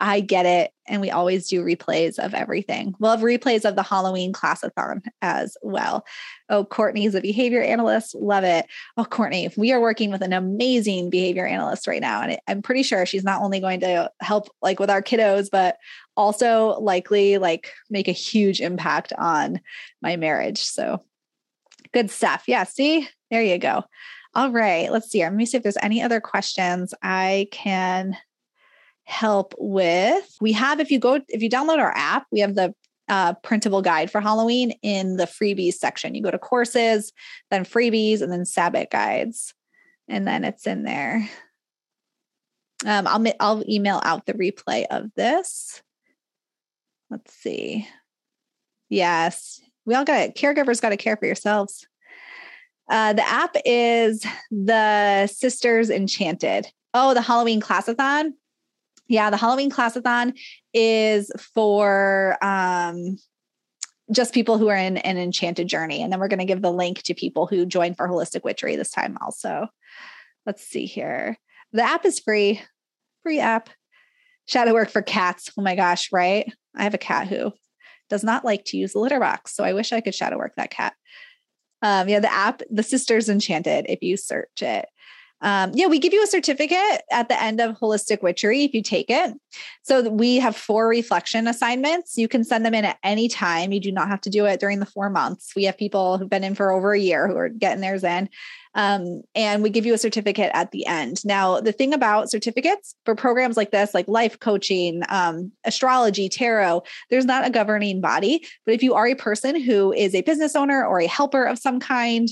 I 0.00 0.20
get 0.20 0.44
it. 0.44 0.72
And 0.86 1.00
we 1.00 1.10
always 1.10 1.48
do 1.48 1.64
replays 1.64 2.18
of 2.18 2.34
everything. 2.34 2.94
We'll 2.98 3.12
have 3.12 3.20
replays 3.20 3.64
of 3.64 3.74
the 3.74 3.82
Halloween 3.82 4.32
classathon 4.32 5.02
as 5.22 5.56
well. 5.62 6.04
Oh, 6.50 6.64
Courtney's 6.64 7.14
a 7.14 7.22
behavior 7.22 7.62
analyst. 7.62 8.14
Love 8.14 8.44
it. 8.44 8.66
Oh, 8.98 9.04
Courtney, 9.04 9.48
we 9.56 9.72
are 9.72 9.80
working 9.80 10.10
with 10.10 10.20
an 10.20 10.34
amazing 10.34 11.08
behavior 11.08 11.46
analyst 11.46 11.86
right 11.86 12.02
now. 12.02 12.22
And 12.22 12.38
I'm 12.48 12.60
pretty 12.60 12.82
sure 12.82 13.06
she's 13.06 13.24
not 13.24 13.40
only 13.40 13.60
going 13.60 13.80
to 13.80 14.10
help 14.20 14.48
like 14.60 14.78
with 14.78 14.90
our 14.90 15.02
kiddos, 15.02 15.48
but 15.50 15.78
also 16.16 16.78
likely 16.80 17.38
like 17.38 17.72
make 17.88 18.08
a 18.08 18.12
huge 18.12 18.60
impact 18.60 19.12
on 19.16 19.60
my 20.02 20.16
marriage. 20.16 20.62
So 20.62 21.02
Good 21.92 22.10
stuff. 22.10 22.44
Yeah. 22.46 22.64
See, 22.64 23.08
there 23.30 23.42
you 23.42 23.58
go. 23.58 23.84
All 24.34 24.50
right. 24.50 24.92
Let's 24.92 25.10
see. 25.10 25.22
Let 25.22 25.34
me 25.34 25.46
see 25.46 25.56
if 25.56 25.62
there's 25.62 25.76
any 25.82 26.02
other 26.02 26.20
questions 26.20 26.94
I 27.02 27.48
can 27.50 28.16
help 29.04 29.54
with. 29.58 30.36
We 30.40 30.52
have, 30.52 30.78
if 30.78 30.90
you 30.90 31.00
go, 31.00 31.20
if 31.28 31.42
you 31.42 31.50
download 31.50 31.78
our 31.78 31.92
app, 31.96 32.26
we 32.30 32.40
have 32.40 32.54
the 32.54 32.72
uh, 33.08 33.34
printable 33.42 33.82
guide 33.82 34.08
for 34.08 34.20
Halloween 34.20 34.70
in 34.82 35.16
the 35.16 35.24
freebies 35.24 35.74
section. 35.74 36.14
You 36.14 36.22
go 36.22 36.30
to 36.30 36.38
courses, 36.38 37.12
then 37.50 37.64
freebies, 37.64 38.22
and 38.22 38.30
then 38.30 38.44
Sabbat 38.44 38.90
guides. 38.90 39.52
and 40.10 40.26
then 40.26 40.44
it's 40.44 40.66
in 40.66 40.82
there. 40.82 41.28
Um, 42.84 43.06
I'll 43.06 43.24
I'll 43.40 43.70
email 43.70 44.00
out 44.04 44.26
the 44.26 44.34
replay 44.34 44.84
of 44.90 45.14
this. 45.14 45.82
Let's 47.08 47.32
see. 47.34 47.88
Yes, 48.88 49.60
we 49.86 49.94
all 49.94 50.04
got. 50.04 50.34
Caregivers 50.34 50.80
got 50.80 50.90
to 50.90 50.96
care 50.96 51.16
for 51.16 51.26
yourselves. 51.26 51.86
Uh, 52.88 53.12
the 53.12 53.26
app 53.26 53.54
is 53.64 54.26
the 54.50 55.26
Sisters 55.28 55.90
Enchanted. 55.90 56.66
Oh, 56.92 57.14
the 57.14 57.22
Halloween 57.22 57.60
classathon. 57.60 58.32
Yeah, 59.06 59.30
the 59.30 59.36
Halloween 59.36 59.70
classathon 59.70 60.38
is 60.74 61.30
for 61.54 62.36
um, 62.42 63.16
just 64.12 64.34
people 64.34 64.58
who 64.58 64.68
are 64.68 64.76
in 64.76 64.96
an 64.98 65.18
enchanted 65.18 65.68
journey. 65.68 66.02
And 66.02 66.12
then 66.12 66.20
we're 66.20 66.28
going 66.28 66.40
to 66.40 66.44
give 66.44 66.62
the 66.62 66.72
link 66.72 67.02
to 67.04 67.14
people 67.14 67.46
who 67.46 67.66
join 67.66 67.94
for 67.94 68.08
Holistic 68.08 68.44
Witchery 68.44 68.76
this 68.76 68.90
time 68.90 69.16
also. 69.20 69.68
Let's 70.46 70.64
see 70.64 70.86
here. 70.86 71.38
The 71.72 71.82
app 71.82 72.04
is 72.04 72.18
free, 72.18 72.60
free 73.22 73.38
app. 73.38 73.70
Shadow 74.46 74.72
work 74.72 74.90
for 74.90 75.02
cats. 75.02 75.50
Oh 75.56 75.62
my 75.62 75.76
gosh, 75.76 76.10
right? 76.10 76.52
I 76.74 76.82
have 76.82 76.94
a 76.94 76.98
cat 76.98 77.28
who 77.28 77.52
does 78.10 78.22
not 78.22 78.44
like 78.44 78.64
to 78.66 78.76
use 78.76 78.92
the 78.92 78.98
litter 78.98 79.20
box. 79.20 79.54
So 79.54 79.64
I 79.64 79.72
wish 79.72 79.92
I 79.92 80.00
could 80.00 80.14
shadow 80.14 80.36
work 80.36 80.52
that 80.56 80.70
cat. 80.70 80.94
Um, 81.82 82.08
yeah, 82.08 82.20
the 82.20 82.32
app, 82.32 82.60
The 82.70 82.82
Sisters 82.82 83.30
Enchanted, 83.30 83.86
if 83.88 84.02
you 84.02 84.18
search 84.18 84.60
it. 84.60 84.86
Um, 85.42 85.72
yeah, 85.74 85.86
we 85.86 85.98
give 85.98 86.12
you 86.12 86.22
a 86.22 86.26
certificate 86.26 87.02
at 87.10 87.28
the 87.28 87.42
end 87.42 87.60
of 87.60 87.78
Holistic 87.78 88.22
Witchery 88.22 88.64
if 88.64 88.74
you 88.74 88.82
take 88.82 89.08
it. 89.08 89.34
So 89.82 90.08
we 90.08 90.36
have 90.36 90.54
four 90.54 90.88
reflection 90.88 91.46
assignments. 91.46 92.18
You 92.18 92.28
can 92.28 92.44
send 92.44 92.64
them 92.66 92.74
in 92.74 92.84
at 92.84 92.98
any 93.02 93.28
time. 93.28 93.72
You 93.72 93.80
do 93.80 93.92
not 93.92 94.08
have 94.08 94.20
to 94.22 94.30
do 94.30 94.44
it 94.46 94.60
during 94.60 94.80
the 94.80 94.86
four 94.86 95.08
months. 95.08 95.52
We 95.56 95.64
have 95.64 95.78
people 95.78 96.18
who've 96.18 96.28
been 96.28 96.44
in 96.44 96.54
for 96.54 96.70
over 96.70 96.92
a 96.92 96.98
year 96.98 97.26
who 97.26 97.36
are 97.36 97.48
getting 97.48 97.80
theirs 97.80 98.04
in. 98.04 98.28
Um, 98.74 99.22
and 99.34 99.62
we 99.62 99.70
give 99.70 99.84
you 99.84 99.94
a 99.94 99.98
certificate 99.98 100.50
at 100.54 100.70
the 100.70 100.86
end. 100.86 101.24
Now, 101.24 101.60
the 101.60 101.72
thing 101.72 101.92
about 101.92 102.30
certificates 102.30 102.94
for 103.04 103.16
programs 103.16 103.56
like 103.56 103.72
this, 103.72 103.94
like 103.94 104.06
life 104.06 104.38
coaching, 104.38 105.02
um, 105.08 105.50
astrology, 105.64 106.28
tarot, 106.28 106.82
there's 107.10 107.24
not 107.24 107.46
a 107.46 107.50
governing 107.50 108.00
body. 108.00 108.46
But 108.64 108.74
if 108.74 108.82
you 108.82 108.94
are 108.94 109.08
a 109.08 109.16
person 109.16 109.60
who 109.60 109.92
is 109.92 110.14
a 110.14 110.22
business 110.22 110.54
owner 110.54 110.84
or 110.84 111.00
a 111.00 111.08
helper 111.08 111.44
of 111.44 111.58
some 111.58 111.80
kind, 111.80 112.28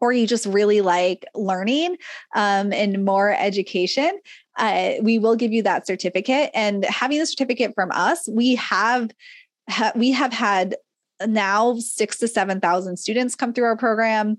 or 0.00 0.12
you 0.12 0.26
just 0.26 0.46
really 0.46 0.80
like 0.80 1.24
learning 1.34 1.96
um, 2.34 2.72
and 2.72 3.04
more 3.04 3.32
education, 3.32 4.18
uh, 4.58 4.92
we 5.02 5.18
will 5.18 5.36
give 5.36 5.52
you 5.52 5.62
that 5.62 5.86
certificate. 5.86 6.50
And 6.54 6.84
having 6.84 7.18
the 7.18 7.26
certificate 7.26 7.72
from 7.74 7.90
us, 7.92 8.28
we 8.30 8.54
have 8.56 9.10
ha- 9.68 9.92
we 9.94 10.12
have 10.12 10.32
had 10.32 10.76
now 11.26 11.76
six 11.78 12.18
to 12.18 12.28
seven 12.28 12.60
thousand 12.60 12.98
students 12.98 13.34
come 13.34 13.52
through 13.52 13.64
our 13.64 13.76
program 13.76 14.38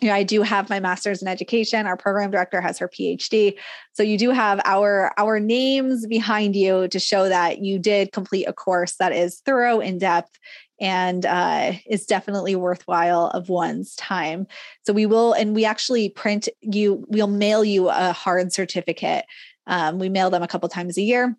you 0.00 0.08
know, 0.08 0.14
I 0.14 0.22
do 0.22 0.42
have 0.42 0.70
my 0.70 0.80
master's 0.80 1.20
in 1.20 1.28
education. 1.28 1.86
Our 1.86 1.96
program 1.96 2.30
director 2.30 2.60
has 2.60 2.78
her 2.78 2.88
PhD. 2.88 3.58
So 3.92 4.02
you 4.02 4.16
do 4.16 4.30
have 4.30 4.60
our 4.64 5.12
our 5.18 5.38
names 5.38 6.06
behind 6.06 6.56
you 6.56 6.88
to 6.88 6.98
show 6.98 7.28
that 7.28 7.62
you 7.62 7.78
did 7.78 8.12
complete 8.12 8.46
a 8.46 8.52
course 8.52 8.96
that 8.96 9.12
is 9.12 9.40
thorough, 9.44 9.80
in 9.80 9.98
depth, 9.98 10.38
and 10.80 11.26
uh, 11.26 11.72
is 11.86 12.06
definitely 12.06 12.56
worthwhile 12.56 13.26
of 13.28 13.48
one's 13.48 13.94
time. 13.96 14.46
So 14.86 14.92
we 14.92 15.06
will, 15.06 15.34
and 15.34 15.54
we 15.54 15.64
actually 15.64 16.08
print 16.08 16.48
you. 16.60 17.04
We'll 17.08 17.26
mail 17.26 17.64
you 17.64 17.88
a 17.90 18.12
hard 18.12 18.52
certificate. 18.52 19.26
Um, 19.66 19.98
we 19.98 20.08
mail 20.08 20.30
them 20.30 20.42
a 20.42 20.48
couple 20.48 20.68
times 20.68 20.96
a 20.96 21.02
year 21.02 21.36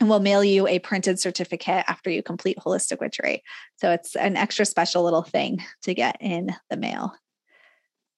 and 0.00 0.08
we'll 0.08 0.20
mail 0.20 0.42
you 0.42 0.66
a 0.66 0.78
printed 0.78 1.20
certificate 1.20 1.84
after 1.86 2.10
you 2.10 2.22
complete 2.22 2.56
holistic 2.58 3.00
witchery. 3.00 3.42
So 3.76 3.90
it's 3.90 4.16
an 4.16 4.36
extra 4.36 4.64
special 4.64 5.04
little 5.04 5.22
thing 5.22 5.62
to 5.82 5.94
get 5.94 6.16
in 6.20 6.54
the 6.70 6.76
mail. 6.76 7.14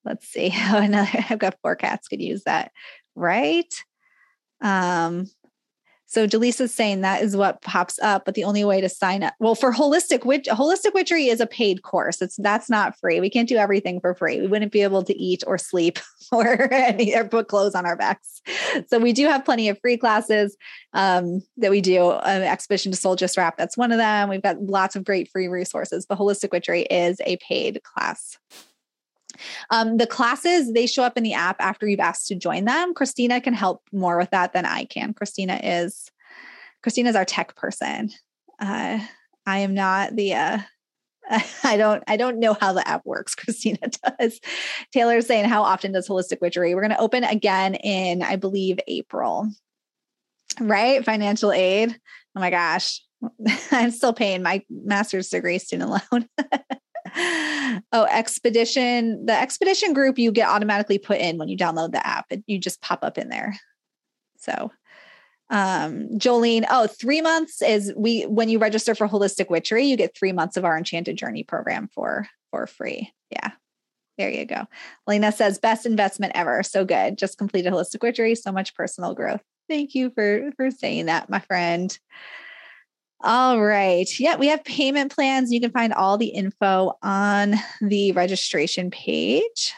Let's 0.05 0.27
see. 0.27 0.49
How 0.49 0.79
another, 0.79 1.25
I've 1.29 1.39
got 1.39 1.59
four 1.61 1.75
cats 1.75 2.07
could 2.07 2.21
use 2.21 2.43
that, 2.43 2.71
right? 3.15 3.73
Um, 4.61 5.27
so 6.13 6.27
Jaleesa's 6.27 6.71
saying 6.71 7.01
that 7.01 7.23
is 7.23 7.35
what 7.35 7.61
pops 7.63 7.97
up, 7.97 8.23
but 8.23 8.35
the 8.35 8.43
only 8.43 8.63
way 8.63 8.79
to 8.81 8.87
sign 8.87 9.23
up, 9.23 9.33
well, 9.39 9.55
for 9.55 9.73
holistic 9.73 10.25
witch, 10.25 10.45
holistic 10.45 10.93
witchery 10.93 11.27
is 11.27 11.39
a 11.39 11.47
paid 11.47 11.81
course. 11.81 12.21
It's 12.21 12.35
that's 12.37 12.69
not 12.69 12.95
free. 12.99 13.19
We 13.19 13.31
can't 13.31 13.49
do 13.49 13.57
everything 13.57 13.99
for 13.99 14.13
free. 14.13 14.39
We 14.39 14.45
wouldn't 14.45 14.71
be 14.71 14.83
able 14.83 15.01
to 15.03 15.17
eat 15.17 15.43
or 15.47 15.57
sleep 15.57 15.97
or, 16.31 16.71
any, 16.71 17.15
or 17.15 17.23
put 17.25 17.47
clothes 17.47 17.73
on 17.73 17.87
our 17.87 17.95
backs. 17.95 18.41
So 18.89 18.99
we 18.99 19.11
do 19.11 19.27
have 19.27 19.43
plenty 19.43 19.69
of 19.69 19.79
free 19.79 19.97
classes 19.97 20.55
um, 20.93 21.41
that 21.57 21.71
we 21.71 21.81
do. 21.81 22.09
Uh, 22.09 22.41
Expedition 22.43 22.91
to 22.91 22.97
Soul 22.97 23.15
Just 23.15 23.35
Wrap, 23.35 23.57
that's 23.57 23.75
one 23.75 23.91
of 23.91 23.97
them. 23.97 24.29
We've 24.29 24.43
got 24.43 24.61
lots 24.61 24.95
of 24.95 25.03
great 25.03 25.31
free 25.31 25.47
resources, 25.47 26.05
but 26.05 26.19
holistic 26.19 26.51
witchery 26.51 26.83
is 26.83 27.19
a 27.25 27.37
paid 27.37 27.81
class. 27.83 28.37
Um, 29.69 29.97
the 29.97 30.07
classes 30.07 30.73
they 30.73 30.85
show 30.85 31.03
up 31.03 31.17
in 31.17 31.23
the 31.23 31.33
app 31.33 31.57
after 31.59 31.87
you've 31.87 31.99
asked 31.99 32.27
to 32.27 32.35
join 32.35 32.65
them. 32.65 32.93
Christina 32.93 33.41
can 33.41 33.53
help 33.53 33.81
more 33.91 34.17
with 34.17 34.31
that 34.31 34.53
than 34.53 34.65
I 34.65 34.85
can. 34.85 35.13
Christina 35.13 35.59
is 35.63 36.11
Christina 36.81 37.09
is 37.09 37.15
our 37.15 37.25
tech 37.25 37.55
person. 37.55 38.11
Uh, 38.59 38.99
I 39.45 39.59
am 39.59 39.73
not 39.73 40.15
the. 40.15 40.33
Uh, 40.33 40.57
I 41.63 41.77
don't. 41.77 42.03
I 42.07 42.17
don't 42.17 42.39
know 42.39 42.55
how 42.59 42.73
the 42.73 42.87
app 42.87 43.05
works. 43.05 43.35
Christina 43.35 43.79
does. 44.19 44.39
Taylor's 44.91 45.25
saying, 45.25 45.45
"How 45.45 45.63
often 45.63 45.93
does 45.93 46.07
holistic 46.07 46.41
witchery?" 46.41 46.75
We're 46.75 46.81
going 46.81 46.91
to 46.91 46.99
open 46.99 47.23
again 47.23 47.75
in, 47.75 48.21
I 48.21 48.35
believe, 48.35 48.79
April. 48.87 49.49
Right? 50.59 51.03
Financial 51.03 51.51
aid. 51.51 51.97
Oh 52.35 52.39
my 52.39 52.49
gosh, 52.49 53.01
I'm 53.71 53.91
still 53.91 54.13
paying 54.13 54.43
my 54.43 54.63
master's 54.69 55.29
degree 55.29 55.59
student 55.59 55.89
loan. 55.89 56.27
oh, 57.91 58.07
expedition. 58.09 59.25
The 59.25 59.33
expedition 59.33 59.93
group 59.93 60.17
you 60.17 60.31
get 60.31 60.49
automatically 60.49 60.97
put 60.97 61.19
in 61.19 61.37
when 61.37 61.47
you 61.47 61.57
download 61.57 61.91
the 61.91 62.05
app. 62.05 62.31
you 62.47 62.57
just 62.57 62.81
pop 62.81 63.03
up 63.03 63.17
in 63.17 63.29
there. 63.29 63.55
So 64.37 64.71
um 65.49 66.07
Jolene, 66.17 66.65
oh, 66.69 66.87
three 66.87 67.21
months 67.21 67.61
is 67.61 67.93
we 67.95 68.23
when 68.23 68.49
you 68.49 68.59
register 68.59 68.95
for 68.95 69.07
holistic 69.07 69.49
witchery, 69.49 69.85
you 69.85 69.97
get 69.97 70.17
three 70.17 70.31
months 70.31 70.57
of 70.57 70.65
our 70.65 70.77
enchanted 70.77 71.17
journey 71.17 71.43
program 71.43 71.89
for 71.93 72.27
for 72.49 72.65
free. 72.65 73.11
Yeah. 73.29 73.51
There 74.17 74.29
you 74.29 74.45
go. 74.45 74.65
Lena 75.07 75.31
says 75.31 75.59
best 75.59 75.85
investment 75.85 76.33
ever. 76.35 76.63
So 76.63 76.85
good. 76.85 77.17
Just 77.17 77.37
completed 77.37 77.73
holistic 77.73 78.01
witchery. 78.01 78.35
So 78.35 78.51
much 78.51 78.75
personal 78.75 79.13
growth. 79.13 79.41
Thank 79.69 79.95
you 79.95 80.11
for 80.11 80.51
for 80.55 80.71
saying 80.71 81.07
that, 81.07 81.29
my 81.29 81.39
friend. 81.39 81.97
All 83.25 83.63
right. 83.63 84.07
Yeah, 84.19 84.35
we 84.35 84.47
have 84.47 84.65
payment 84.65 85.15
plans. 85.15 85.49
You 85.49 85.61
can 85.61 85.71
find 85.71 85.93
all 85.93 86.17
the 86.17 86.27
info 86.27 86.97
on 87.01 87.55
the 87.79 88.11
registration 88.11 88.91
page. 88.91 89.73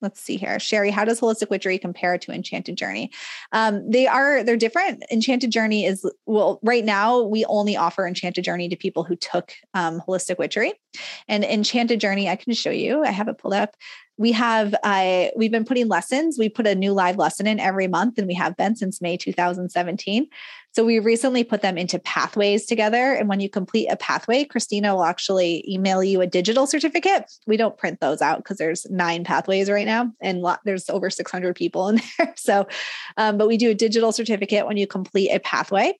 Let's 0.00 0.20
see 0.20 0.36
here. 0.36 0.58
Sherry, 0.58 0.90
how 0.90 1.04
does 1.04 1.20
Holistic 1.20 1.50
Witchery 1.50 1.78
compare 1.78 2.16
to 2.16 2.32
Enchanted 2.32 2.76
Journey? 2.76 3.10
Um, 3.52 3.90
they 3.90 4.06
are, 4.06 4.42
they're 4.42 4.56
different. 4.56 5.04
Enchanted 5.10 5.50
Journey 5.50 5.84
is, 5.84 6.10
well, 6.24 6.58
right 6.62 6.84
now 6.84 7.20
we 7.22 7.44
only 7.46 7.76
offer 7.76 8.06
Enchanted 8.06 8.44
Journey 8.44 8.68
to 8.70 8.76
people 8.76 9.04
who 9.04 9.16
took 9.16 9.52
um, 9.74 10.00
Holistic 10.06 10.38
Witchery. 10.38 10.72
And 11.28 11.44
Enchanted 11.44 12.00
Journey, 12.00 12.30
I 12.30 12.36
can 12.36 12.54
show 12.54 12.70
you, 12.70 13.04
I 13.04 13.10
have 13.10 13.28
it 13.28 13.38
pulled 13.38 13.54
up 13.54 13.74
we 14.18 14.32
have 14.32 14.74
uh, 14.82 15.26
we've 15.36 15.50
been 15.50 15.64
putting 15.64 15.88
lessons. 15.88 16.38
We 16.38 16.48
put 16.48 16.66
a 16.66 16.74
new 16.74 16.92
live 16.92 17.16
lesson 17.16 17.46
in 17.46 17.60
every 17.60 17.88
month 17.88 18.18
and 18.18 18.26
we 18.26 18.34
have 18.34 18.56
been 18.56 18.76
since 18.76 19.00
may 19.00 19.16
2017 19.16 20.28
so 20.76 20.84
we 20.84 20.98
recently 20.98 21.42
put 21.42 21.62
them 21.62 21.78
into 21.78 21.98
pathways 21.98 22.66
together. 22.66 23.14
And 23.14 23.30
when 23.30 23.40
you 23.40 23.48
complete 23.48 23.86
a 23.86 23.96
pathway 23.96 24.44
christina 24.44 24.94
will 24.94 25.04
actually 25.04 25.64
email 25.66 26.04
you 26.04 26.20
a 26.20 26.26
digital 26.26 26.66
certificate. 26.66 27.32
We 27.46 27.56
don't 27.56 27.78
print 27.78 28.00
those 28.00 28.20
out 28.20 28.38
because 28.38 28.58
there's 28.58 28.84
nine 28.90 29.24
pathways 29.24 29.70
right 29.70 29.86
now 29.86 30.12
and 30.20 30.44
there's 30.66 30.90
over 30.90 31.08
600 31.08 31.56
people 31.56 31.88
in 31.88 32.02
there. 32.18 32.34
So 32.36 32.68
um, 33.16 33.38
but 33.38 33.48
we 33.48 33.56
do 33.56 33.70
a 33.70 33.74
digital 33.74 34.12
certificate 34.12 34.66
when 34.66 34.76
you 34.76 34.86
complete 34.86 35.30
a 35.30 35.40
pathway 35.40 35.98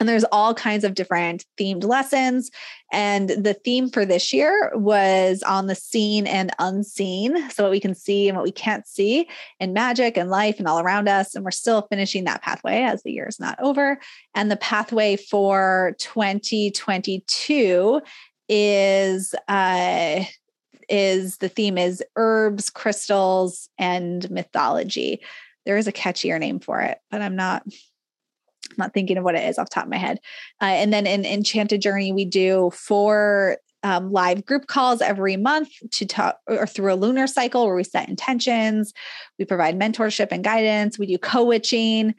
and 0.00 0.08
there's 0.08 0.24
all 0.24 0.54
kinds 0.54 0.84
of 0.84 0.94
different 0.94 1.44
themed 1.58 1.84
lessons. 1.84 2.50
And 2.92 3.30
the 3.30 3.54
theme 3.54 3.90
for 3.90 4.06
this 4.06 4.32
year 4.32 4.70
was 4.74 5.42
on 5.42 5.66
the 5.66 5.74
seen 5.74 6.26
and 6.26 6.50
unseen. 6.58 7.50
So, 7.50 7.64
what 7.64 7.72
we 7.72 7.80
can 7.80 7.94
see 7.94 8.28
and 8.28 8.36
what 8.36 8.44
we 8.44 8.52
can't 8.52 8.86
see 8.86 9.28
in 9.60 9.72
magic 9.72 10.16
and 10.16 10.30
life 10.30 10.58
and 10.58 10.68
all 10.68 10.80
around 10.80 11.08
us. 11.08 11.34
And 11.34 11.44
we're 11.44 11.50
still 11.50 11.82
finishing 11.82 12.24
that 12.24 12.42
pathway 12.42 12.82
as 12.82 13.02
the 13.02 13.12
year 13.12 13.26
is 13.26 13.40
not 13.40 13.58
over. 13.60 13.98
And 14.34 14.50
the 14.50 14.56
pathway 14.56 15.16
for 15.16 15.94
2022 15.98 18.00
is, 18.48 19.34
uh, 19.48 20.24
is 20.88 21.36
the 21.38 21.50
theme 21.50 21.76
is 21.76 22.02
herbs, 22.16 22.70
crystals, 22.70 23.68
and 23.78 24.30
mythology. 24.30 25.20
There 25.66 25.76
is 25.76 25.86
a 25.86 25.92
catchier 25.92 26.40
name 26.40 26.60
for 26.60 26.80
it, 26.80 26.98
but 27.10 27.20
I'm 27.20 27.36
not 27.36 27.62
not 28.78 28.94
thinking 28.94 29.18
of 29.18 29.24
what 29.24 29.34
it 29.34 29.48
is 29.48 29.58
off 29.58 29.70
top 29.70 29.84
of 29.84 29.90
my 29.90 29.96
head. 29.96 30.18
Uh, 30.60 30.66
and 30.66 30.92
then 30.92 31.06
in 31.06 31.24
Enchanted 31.24 31.82
Journey, 31.82 32.12
we 32.12 32.24
do 32.24 32.70
four 32.74 33.58
um, 33.82 34.12
live 34.12 34.44
group 34.44 34.66
calls 34.66 35.00
every 35.00 35.36
month 35.36 35.70
to 35.92 36.06
talk 36.06 36.38
or 36.48 36.66
through 36.66 36.92
a 36.92 36.96
lunar 36.96 37.26
cycle 37.26 37.66
where 37.66 37.76
we 37.76 37.84
set 37.84 38.08
intentions. 38.08 38.92
We 39.38 39.44
provide 39.44 39.78
mentorship 39.78 40.28
and 40.30 40.42
guidance. 40.42 40.98
We 40.98 41.06
do 41.06 41.18
co 41.18 41.44
witching. 41.44 42.14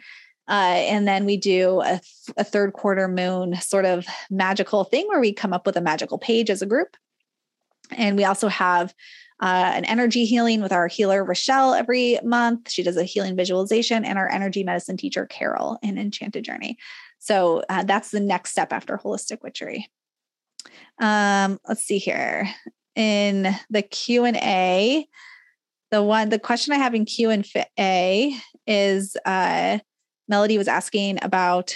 Uh, 0.48 0.82
and 0.88 1.08
then 1.08 1.26
we 1.26 1.38
do 1.38 1.82
a, 1.82 2.02
a 2.38 2.44
third 2.44 2.74
quarter 2.74 3.08
moon 3.08 3.56
sort 3.62 3.86
of 3.86 4.08
magical 4.32 4.84
thing 4.84 5.08
where 5.08 5.20
we 5.20 5.32
come 5.32 5.54
up 5.54 5.66
with 5.66 5.78
a 5.78 5.82
magical 5.82 6.18
page 6.18 6.50
as 6.50 6.64
a 6.64 6.66
group. 6.66 6.98
And 7.92 8.18
we 8.18 8.26
also 8.26 8.48
have 8.48 8.94
uh, 9.42 9.72
an 9.76 9.86
energy 9.86 10.26
healing 10.26 10.62
with 10.62 10.72
our 10.72 10.88
healer, 10.88 11.24
Rochelle, 11.24 11.74
every 11.74 12.20
month. 12.24 12.70
She 12.70 12.84
does 12.84 12.98
a 12.98 13.04
healing 13.04 13.36
visualization, 13.36 14.04
and 14.04 14.18
our 14.18 14.30
energy 14.30 14.64
medicine 14.64 14.98
teacher, 14.98 15.26
Carol, 15.26 15.80
in 15.82 15.98
Enchanted 15.98 16.44
Journey. 16.44 16.78
So 17.20 17.64
uh, 17.70 17.84
that's 17.84 18.12
the 18.12 18.20
next 18.20 18.52
step 18.52 18.72
after 18.74 18.98
holistic 18.98 19.42
witchery. 19.44 19.90
Um, 21.00 21.60
let's 21.68 21.84
see 21.84 21.98
here 21.98 22.50
in 22.96 23.54
the 23.70 23.82
Q 23.82 24.26
and 24.26 24.38
A. 24.38 25.08
The 25.92 26.04
one, 26.04 26.30
the 26.30 26.40
question 26.40 26.74
I 26.74 26.78
have 26.78 26.94
in 26.94 27.06
Q 27.06 27.30
and 27.30 27.46
A 27.80 28.36
is 28.68 29.16
uh, 29.26 29.80
Melody 30.28 30.58
was 30.58 30.68
asking 30.68 31.20
about. 31.22 31.76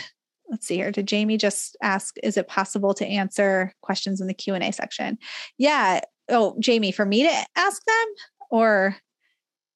Let's 0.49 0.67
see 0.67 0.75
here. 0.75 0.91
Did 0.91 1.07
Jamie 1.07 1.37
just 1.37 1.75
ask? 1.81 2.15
Is 2.21 2.37
it 2.37 2.47
possible 2.47 2.93
to 2.95 3.07
answer 3.07 3.73
questions 3.81 4.21
in 4.21 4.27
the 4.27 4.35
Q 4.35 4.53
and 4.53 4.63
A 4.63 4.71
section? 4.71 5.17
Yeah. 5.57 6.01
Oh, 6.29 6.55
Jamie, 6.59 6.91
for 6.91 7.05
me 7.05 7.23
to 7.23 7.45
ask 7.55 7.83
them, 7.85 8.07
or 8.49 8.95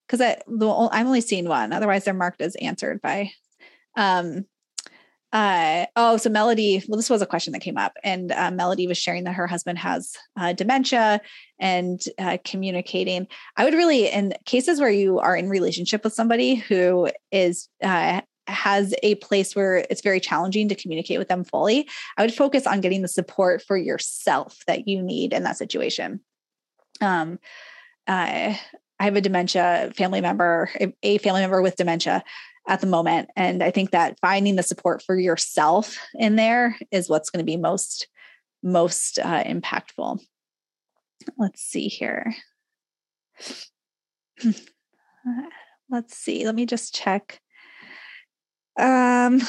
because 0.07 0.21
I, 0.21 0.37
I'm 0.47 1.07
only 1.07 1.21
seeing 1.21 1.47
one. 1.47 1.73
Otherwise, 1.73 2.05
they're 2.05 2.13
marked 2.13 2.41
as 2.41 2.55
answered 2.55 3.01
by 3.01 3.31
um, 3.97 4.45
uh, 5.33 5.85
oh, 5.97 6.15
so 6.17 6.29
Melody, 6.29 6.81
well, 6.87 6.95
this 6.95 7.09
was 7.09 7.21
a 7.21 7.25
question 7.25 7.51
that 7.51 7.59
came 7.59 7.77
up, 7.77 7.93
and 8.03 8.31
uh, 8.31 8.49
Melody 8.49 8.87
was 8.87 8.97
sharing 8.97 9.25
that 9.25 9.33
her 9.33 9.47
husband 9.47 9.77
has 9.77 10.15
uh, 10.39 10.53
dementia 10.53 11.19
and 11.59 12.01
uh, 12.17 12.37
communicating. 12.45 13.27
I 13.57 13.65
would 13.65 13.73
really, 13.73 14.07
in 14.07 14.33
cases 14.45 14.79
where 14.79 14.89
you 14.89 15.19
are 15.19 15.35
in 15.35 15.49
relationship 15.49 16.03
with 16.03 16.13
somebody 16.13 16.55
who 16.55 17.09
is 17.31 17.67
uh, 17.83 18.21
has 18.47 18.95
a 19.03 19.15
place 19.15 19.53
where 19.53 19.85
it's 19.89 20.01
very 20.01 20.21
challenging 20.21 20.69
to 20.69 20.75
communicate 20.75 21.19
with 21.19 21.27
them 21.27 21.43
fully, 21.43 21.89
I 22.17 22.21
would 22.21 22.33
focus 22.33 22.65
on 22.65 22.79
getting 22.79 23.01
the 23.01 23.09
support 23.09 23.61
for 23.61 23.75
yourself 23.75 24.59
that 24.67 24.87
you 24.87 25.03
need 25.03 25.33
in 25.33 25.43
that 25.43 25.57
situation. 25.57 26.21
Um, 27.01 27.39
uh, 28.07 28.55
I 28.99 29.03
have 29.03 29.15
a 29.15 29.21
dementia 29.21 29.91
family 29.95 30.21
member, 30.21 30.69
a 31.03 31.17
family 31.19 31.41
member 31.41 31.61
with 31.61 31.75
dementia 31.75 32.23
at 32.67 32.81
the 32.81 32.87
moment. 32.87 33.29
And 33.35 33.63
I 33.63 33.71
think 33.71 33.91
that 33.91 34.19
finding 34.19 34.55
the 34.55 34.63
support 34.63 35.01
for 35.01 35.17
yourself 35.17 35.97
in 36.15 36.35
there 36.35 36.77
is 36.91 37.09
what's 37.09 37.29
going 37.29 37.45
to 37.45 37.49
be 37.49 37.57
most, 37.57 38.07
most 38.63 39.19
uh, 39.19 39.43
impactful. 39.43 40.19
Let's 41.37 41.61
see 41.61 41.87
here. 41.87 42.35
Let's 45.89 46.17
see. 46.17 46.45
Let 46.45 46.55
me 46.55 46.65
just 46.65 46.93
check. 46.93 47.39
Um, 48.79 49.41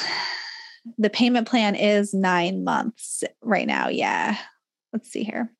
the 0.97 1.09
payment 1.09 1.47
plan 1.47 1.75
is 1.75 2.13
nine 2.13 2.63
months 2.63 3.23
right 3.41 3.67
now. 3.67 3.89
Yeah. 3.89 4.37
Let's 4.93 5.11
see 5.11 5.23
here. 5.23 5.51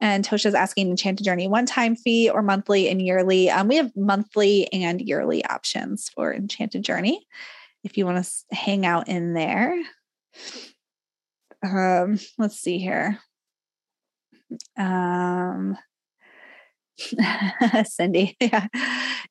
And 0.00 0.24
Tosha's 0.24 0.54
asking 0.54 0.90
Enchanted 0.90 1.24
Journey 1.24 1.48
one 1.48 1.66
time 1.66 1.96
fee 1.96 2.28
or 2.28 2.42
monthly 2.42 2.88
and 2.88 3.00
yearly. 3.00 3.50
Um, 3.50 3.68
we 3.68 3.76
have 3.76 3.92
monthly 3.96 4.70
and 4.72 5.00
yearly 5.00 5.44
options 5.44 6.10
for 6.14 6.34
Enchanted 6.34 6.82
Journey 6.82 7.26
if 7.84 7.96
you 7.96 8.04
want 8.06 8.24
to 8.24 8.56
hang 8.56 8.84
out 8.84 9.08
in 9.08 9.34
there. 9.34 9.76
Um, 11.62 12.18
let's 12.38 12.58
see 12.58 12.78
here. 12.78 13.18
Um, 14.76 15.76
Cindy. 17.84 18.36
Yeah. 18.40 18.66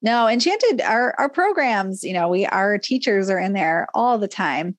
No, 0.01 0.27
Enchanted, 0.27 0.81
our, 0.81 1.15
our 1.17 1.29
programs, 1.29 2.03
you 2.03 2.13
know, 2.13 2.27
we, 2.27 2.45
our 2.45 2.77
teachers 2.77 3.29
are 3.29 3.39
in 3.39 3.53
there 3.53 3.87
all 3.93 4.17
the 4.17 4.27
time 4.27 4.75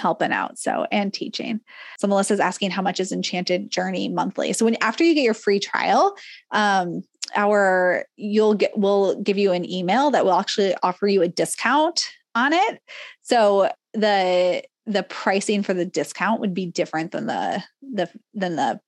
helping 0.00 0.32
out 0.32 0.58
so 0.58 0.86
and 0.90 1.12
teaching. 1.12 1.60
So 1.98 2.08
melissa's 2.08 2.40
asking 2.40 2.70
how 2.70 2.82
much 2.82 2.98
is 2.98 3.12
enchanted 3.12 3.70
journey 3.70 4.08
monthly. 4.08 4.52
So 4.52 4.64
when 4.64 4.76
after 4.80 5.04
you 5.04 5.14
get 5.14 5.24
your 5.24 5.34
free 5.34 5.60
trial 5.60 6.16
um 6.50 7.02
our 7.36 8.06
you'll 8.16 8.54
get 8.54 8.72
we'll 8.76 9.20
give 9.20 9.38
you 9.38 9.52
an 9.52 9.70
email 9.70 10.10
that 10.10 10.24
will 10.24 10.34
actually 10.34 10.74
offer 10.82 11.06
you 11.06 11.22
a 11.22 11.28
discount 11.28 12.10
on 12.34 12.52
it. 12.52 12.80
So 13.22 13.70
the 13.92 14.62
the 14.86 15.02
pricing 15.04 15.62
for 15.62 15.74
the 15.74 15.84
discount 15.84 16.40
would 16.40 16.54
be 16.54 16.66
different 16.66 17.12
than 17.12 17.26
the 17.26 17.62
the 17.82 18.08
than 18.34 18.56
the 18.56 18.80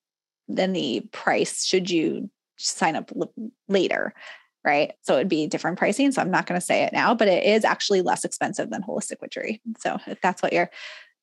than 0.49 0.73
the 0.73 1.03
price 1.13 1.65
should 1.65 1.91
you 1.91 2.31
sign 2.57 2.97
up 2.97 3.11
l- 3.17 3.33
later 3.69 4.15
right? 4.65 4.93
So 5.03 5.15
it'd 5.15 5.29
be 5.29 5.47
different 5.47 5.79
pricing. 5.79 6.13
So 6.13 6.23
I'm 6.23 6.31
not 6.31 6.47
going 6.47 6.61
to 6.61 6.65
say 6.65 6.85
it 6.85 6.93
now, 6.93 7.15
but 7.15 7.29
it 7.29 7.45
is 7.45 7.65
actually 7.65 8.03
less 8.03 8.25
expensive 8.25 8.71
than 8.71 8.83
holistic 8.83 9.21
witchery. 9.21 9.61
So 9.79 9.99
if 10.07 10.21
that's 10.21 10.43
what 10.43 10.53
you're, 10.53 10.71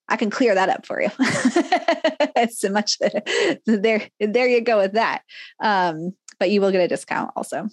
I 0.07 0.17
can 0.17 0.29
clear 0.29 0.55
that 0.55 0.69
up 0.69 0.85
for 0.85 1.01
you. 1.01 1.09
it's 1.19 2.59
so 2.59 2.69
much 2.69 2.97
that 2.99 3.61
there, 3.65 4.07
there 4.19 4.47
you 4.47 4.61
go 4.61 4.77
with 4.77 4.93
that. 4.93 5.21
Um, 5.61 6.13
but 6.39 6.51
you 6.51 6.61
will 6.61 6.71
get 6.71 6.81
a 6.81 6.87
discount 6.87 7.31
also. 7.35 7.69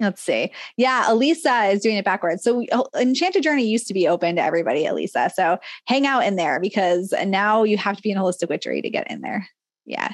Let's 0.00 0.22
see. 0.22 0.50
Yeah, 0.76 1.12
Elisa 1.12 1.66
is 1.66 1.80
doing 1.80 1.96
it 1.96 2.04
backwards. 2.04 2.42
So 2.42 2.64
oh, 2.72 2.88
Enchanted 2.96 3.44
Journey 3.44 3.64
used 3.64 3.86
to 3.86 3.94
be 3.94 4.08
open 4.08 4.34
to 4.36 4.42
everybody, 4.42 4.84
Elisa. 4.84 5.30
So 5.34 5.58
hang 5.86 6.06
out 6.06 6.24
in 6.24 6.34
there 6.34 6.58
because 6.58 7.14
now 7.26 7.62
you 7.62 7.76
have 7.76 7.96
to 7.96 8.02
be 8.02 8.10
in 8.10 8.18
holistic 8.18 8.48
witchery 8.48 8.82
to 8.82 8.90
get 8.90 9.10
in 9.10 9.20
there. 9.20 9.48
Yeah. 9.86 10.12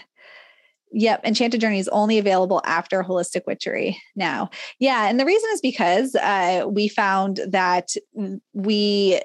Yep. 0.92 1.24
Enchanted 1.24 1.60
Journey 1.60 1.78
is 1.78 1.88
only 1.88 2.18
available 2.18 2.62
after 2.64 3.02
Holistic 3.02 3.42
Witchery 3.46 4.00
now. 4.16 4.50
Yeah. 4.78 5.08
And 5.08 5.20
the 5.20 5.26
reason 5.26 5.48
is 5.52 5.60
because 5.60 6.14
uh, 6.14 6.64
we 6.68 6.88
found 6.88 7.40
that 7.48 7.88
we, 8.54 9.20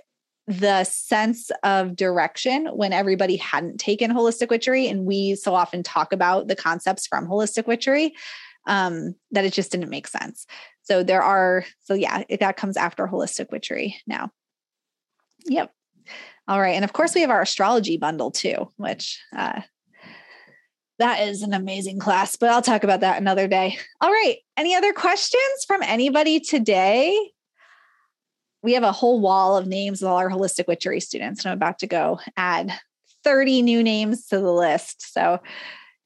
the 0.46 0.84
sense 0.84 1.52
of 1.64 1.96
direction 1.96 2.68
when 2.74 2.92
everybody 2.92 3.38
hadn't 3.38 3.80
taken 3.80 4.12
Holistic 4.12 4.50
Witchery, 4.50 4.88
and 4.88 5.06
we 5.06 5.36
so 5.36 5.56
often 5.56 5.84
talk 5.84 6.12
about 6.12 6.50
the 6.50 6.56
concepts 6.56 7.08
from 7.08 7.28
Holistic 7.28 7.66
Witchery, 7.66 8.14
um, 8.68 9.16
that 9.32 9.46
it 9.46 9.54
just 9.54 9.72
didn't 9.72 9.90
make 9.90 10.08
sense. 10.08 10.46
So 10.82 11.02
there 11.02 11.22
are, 11.22 11.64
so 11.86 11.94
yeah, 11.94 12.24
it, 12.28 12.42
that 12.42 12.58
comes 12.58 12.76
after 12.76 13.08
Holistic 13.08 13.52
Witchery 13.52 13.96
now. 14.06 14.32
Yep. 15.46 15.72
All 16.50 16.60
right. 16.60 16.76
And 16.76 16.84
of 16.84 16.92
course, 16.92 17.16
we 17.16 17.22
have 17.22 17.30
our 17.30 17.42
astrology 17.42 17.96
bundle 17.96 18.32
too, 18.32 18.70
which 18.76 19.22
uh, 19.34 19.62
that 21.00 21.28
is 21.28 21.42
an 21.42 21.54
amazing 21.54 22.00
class, 22.00 22.36
but 22.36 22.50
I'll 22.50 22.62
talk 22.62 22.84
about 22.84 23.00
that 23.02 23.20
another 23.20 23.48
day. 23.48 23.78
All 24.02 24.12
right. 24.12 24.38
Any 24.58 24.76
other 24.76 24.94
questions 24.94 25.66
from 25.66 25.82
anybody 25.84 26.40
today? 26.40 27.32
We 28.62 28.74
have 28.74 28.84
a 28.84 28.92
whole 28.92 29.20
wall 29.20 29.58
of 29.58 29.68
names 29.68 30.02
of 30.02 30.10
all 30.10 30.18
our 30.18 30.30
holistic 30.30 30.68
witchery 30.68 31.00
students, 31.00 31.44
and 31.44 31.52
I'm 31.52 31.58
about 31.58 31.80
to 31.80 31.88
go 31.88 32.20
add 32.38 32.72
30 33.24 33.62
new 33.62 33.84
names 33.84 34.28
to 34.28 34.40
the 34.40 34.52
list. 34.52 35.14
So 35.14 35.40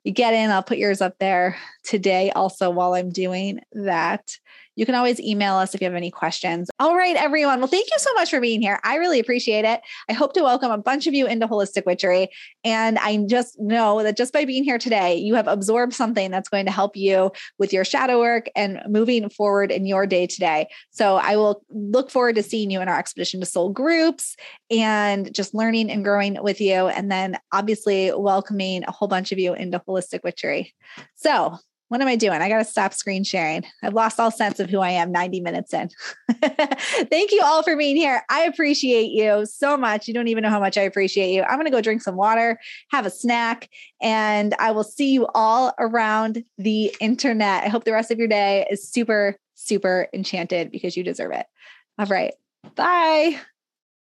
you 0.04 0.12
get 0.12 0.34
in, 0.34 0.50
I'll 0.50 0.64
put 0.64 0.78
yours 0.78 1.02
up 1.02 1.16
there 1.20 1.58
today 1.84 2.32
also 2.32 2.70
while 2.70 2.94
I'm 2.94 3.10
doing 3.10 3.60
that. 3.74 4.38
You 4.78 4.86
can 4.86 4.94
always 4.94 5.20
email 5.20 5.56
us 5.56 5.74
if 5.74 5.82
you 5.82 5.86
have 5.86 5.96
any 5.96 6.12
questions. 6.12 6.70
All 6.80 6.96
right, 6.96 7.16
everyone. 7.16 7.60
Well, 7.60 7.68
thank 7.68 7.88
you 7.90 7.98
so 7.98 8.14
much 8.14 8.30
for 8.30 8.40
being 8.40 8.62
here. 8.62 8.80
I 8.84 8.98
really 8.98 9.20
appreciate 9.20 9.66
it. 9.66 9.82
I 10.08 10.14
hope 10.14 10.34
to 10.34 10.44
welcome 10.44 10.70
a 10.70 10.78
bunch 10.78 11.08
of 11.08 11.16
you 11.16 11.26
into 11.26 11.48
Holistic 11.48 11.88
Witchery. 11.88 12.30
And 12.64 13.00
I 13.00 13.18
just 13.26 13.60
know 13.60 14.04
that 14.04 14.16
just 14.16 14.34
by 14.34 14.46
being 14.46 14.64
here 14.64 14.78
today, 14.78 15.16
you 15.16 15.34
have 15.34 15.48
absorbed 15.48 15.94
something 15.94 16.30
that's 16.30 16.48
going 16.48 16.68
to 16.68 16.72
help 16.72 16.96
you 16.96 17.32
with 17.58 17.74
your 17.74 17.84
shadow 17.84 18.20
work 18.20 18.50
and 18.56 18.80
moving 18.88 19.30
forward 19.30 19.72
in 19.72 19.88
your 19.88 20.06
day 20.06 20.28
today. 20.28 20.68
So 20.92 21.16
I 21.16 21.38
will 21.38 21.64
look 21.72 22.12
forward 22.12 22.36
to 22.36 22.44
seeing 22.44 22.70
you 22.70 22.80
in 22.80 22.88
our 22.88 23.00
Expedition 23.00 23.40
to 23.40 23.48
Soul 23.48 23.70
groups 23.70 24.36
and 24.70 25.34
just 25.34 25.56
learning 25.56 25.90
and 25.90 26.04
growing 26.04 26.38
with 26.44 26.62
you. 26.62 26.88
And 26.88 27.12
then 27.12 27.40
obviously 27.52 28.12
welcoming 28.16 28.84
a 28.84 28.92
whole 28.92 29.08
bunch 29.08 29.32
of 29.32 29.40
you 29.40 29.56
into 29.56 29.80
Holistic 29.80 30.24
Witchery. 30.24 30.76
So 31.16 31.58
what 31.90 32.02
am 32.02 32.08
I 32.08 32.16
doing? 32.16 32.42
I 32.42 32.50
got 32.50 32.60
to 32.60 32.66
stop 32.66 32.94
screen 32.94 33.24
sharing. 33.24 33.64
I've 33.82 33.94
lost 33.94 34.20
all 34.20 34.32
sense 34.32 34.60
of 34.60 34.70
who 34.70 34.80
I 34.80 34.90
am 34.92 35.12
90 35.12 35.42
minutes 35.42 35.74
in. 35.74 35.90
Thank 36.42 37.32
you 37.32 37.42
all 37.44 37.64
for 37.64 37.78
being 37.78 37.96
here. 37.96 38.24
I 38.30 38.44
appreciate 38.44 39.12
you 39.12 39.46
so 39.46 39.78
much. 39.78 40.08
You 40.08 40.14
don't 40.14 40.28
even 40.28 40.44
know 40.44 40.50
how 40.50 40.60
much 40.60 40.78
I 40.78 40.82
appreciate 40.82 41.34
you. 41.34 41.44
I'm 41.44 41.56
going 41.56 41.66
to 41.66 41.72
go 41.72 41.82
drink 41.82 42.02
some 42.02 42.16
water, 42.16 42.60
have 42.92 43.06
a 43.06 43.10
snack, 43.10 43.70
and 44.02 44.54
I 44.60 44.72
will 44.72 44.84
see 44.84 45.12
you 45.12 45.28
all 45.34 45.74
around 45.80 46.44
the 46.58 46.94
internet. 47.00 47.64
I 47.64 47.70
hope 47.70 47.86
the 47.86 47.94
rest 47.94 48.12
of 48.12 48.20
your 48.20 48.28
day 48.28 48.68
is 48.70 48.88
super, 48.88 49.38
super 49.56 50.08
enchanted 50.14 50.72
because 50.72 50.98
you 50.98 51.04
deserve 51.04 51.32
it. 51.32 51.46
All 51.98 52.06
right. 52.06 52.34
Bye. 52.76 53.40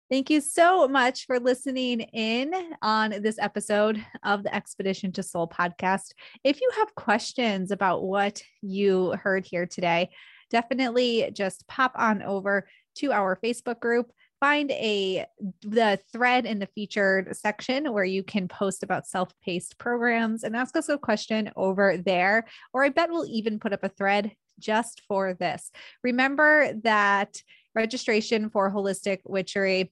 Thank 0.08 0.30
you 0.30 0.40
so 0.40 0.86
much 0.86 1.26
for 1.26 1.40
listening 1.40 2.00
in 2.00 2.54
on 2.80 3.10
this 3.22 3.40
episode 3.40 4.04
of 4.22 4.44
the 4.44 4.54
Expedition 4.54 5.10
to 5.12 5.22
Soul 5.24 5.48
podcast. 5.48 6.12
If 6.44 6.60
you 6.60 6.70
have 6.76 6.94
questions 6.94 7.72
about 7.72 8.04
what 8.04 8.40
you 8.62 9.16
heard 9.20 9.44
here 9.44 9.66
today, 9.66 10.10
definitely 10.48 11.28
just 11.32 11.66
pop 11.66 11.90
on 11.96 12.22
over 12.22 12.68
to 12.98 13.10
our 13.10 13.36
Facebook 13.42 13.80
group 13.80 14.12
find 14.38 14.70
a 14.72 15.24
the 15.62 15.98
thread 16.12 16.44
in 16.44 16.58
the 16.58 16.68
featured 16.74 17.34
section 17.34 17.90
where 17.90 18.04
you 18.04 18.22
can 18.22 18.48
post 18.48 18.82
about 18.82 19.06
self-paced 19.06 19.78
programs 19.78 20.44
and 20.44 20.54
ask 20.54 20.76
us 20.76 20.90
a 20.90 20.98
question 20.98 21.50
over 21.56 21.96
there 21.96 22.44
or 22.74 22.84
i 22.84 22.90
bet 22.90 23.08
we'll 23.10 23.26
even 23.30 23.58
put 23.58 23.72
up 23.72 23.82
a 23.82 23.88
thread 23.88 24.30
just 24.58 25.00
for 25.08 25.32
this 25.32 25.70
remember 26.02 26.70
that 26.82 27.40
registration 27.74 28.50
for 28.50 28.70
holistic 28.70 29.20
witchery 29.24 29.90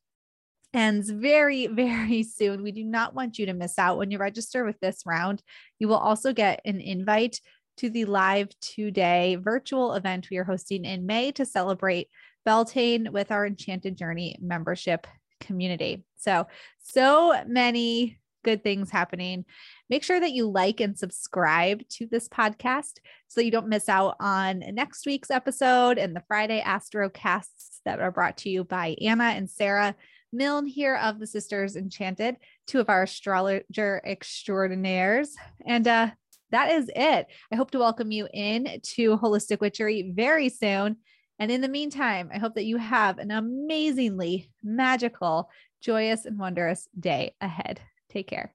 ends 0.74 1.10
very, 1.10 1.66
very 1.68 2.22
soon. 2.22 2.62
We 2.62 2.72
do 2.72 2.84
not 2.84 3.14
want 3.14 3.38
you 3.38 3.46
to 3.46 3.54
miss 3.54 3.78
out. 3.78 3.98
When 3.98 4.10
you 4.10 4.18
register 4.18 4.64
with 4.64 4.78
this 4.80 5.02
round, 5.06 5.42
you 5.78 5.88
will 5.88 5.96
also 5.96 6.32
get 6.32 6.60
an 6.64 6.80
invite 6.80 7.40
to 7.78 7.90
the 7.90 8.04
live 8.04 8.48
two 8.60 8.90
day 8.90 9.36
virtual 9.36 9.94
event 9.94 10.28
we 10.30 10.36
are 10.38 10.44
hosting 10.44 10.84
in 10.84 11.06
May 11.06 11.32
to 11.32 11.44
celebrate 11.44 12.08
Beltane 12.44 13.10
with 13.12 13.32
our 13.32 13.46
Enchanted 13.46 13.96
Journey 13.96 14.36
membership 14.40 15.06
community. 15.40 16.04
So, 16.18 16.46
so 16.82 17.42
many 17.46 18.18
good 18.44 18.62
things 18.62 18.90
happening. 18.90 19.44
Make 19.90 20.04
sure 20.04 20.20
that 20.20 20.32
you 20.32 20.48
like 20.48 20.80
and 20.80 20.96
subscribe 20.96 21.82
to 21.90 22.06
this 22.06 22.28
podcast 22.28 22.98
so 23.26 23.40
you 23.40 23.50
don't 23.50 23.68
miss 23.68 23.88
out 23.88 24.16
on 24.20 24.62
next 24.72 25.06
week's 25.06 25.30
episode 25.30 25.98
and 25.98 26.14
the 26.14 26.22
Friday 26.28 26.60
Astrocasts 26.60 27.80
that 27.84 28.00
are 28.00 28.12
brought 28.12 28.36
to 28.38 28.50
you 28.50 28.62
by 28.62 28.96
Anna 29.00 29.24
and 29.24 29.50
Sara 29.50 29.96
Milne 30.34 30.66
here 30.66 30.96
of 30.96 31.18
the 31.18 31.26
Sisters 31.26 31.76
Enchanted, 31.76 32.36
two 32.66 32.80
of 32.80 32.88
our 32.88 33.04
astrologer 33.04 34.02
extraordinaires. 34.04 35.34
And 35.64 35.86
uh, 35.86 36.10
that 36.50 36.72
is 36.72 36.90
it. 36.94 37.26
I 37.52 37.56
hope 37.56 37.70
to 37.70 37.78
welcome 37.78 38.10
you 38.10 38.28
in 38.32 38.80
to 38.82 39.16
Holistic 39.16 39.60
Witchery 39.60 40.12
very 40.14 40.48
soon. 40.48 40.96
And 41.38 41.50
in 41.50 41.60
the 41.60 41.68
meantime, 41.68 42.30
I 42.32 42.38
hope 42.38 42.54
that 42.54 42.64
you 42.64 42.76
have 42.76 43.18
an 43.18 43.30
amazingly 43.30 44.50
magical, 44.62 45.50
joyous, 45.80 46.26
and 46.26 46.38
wondrous 46.38 46.88
day 46.98 47.34
ahead. 47.40 47.80
Take 48.08 48.28
care. 48.28 48.54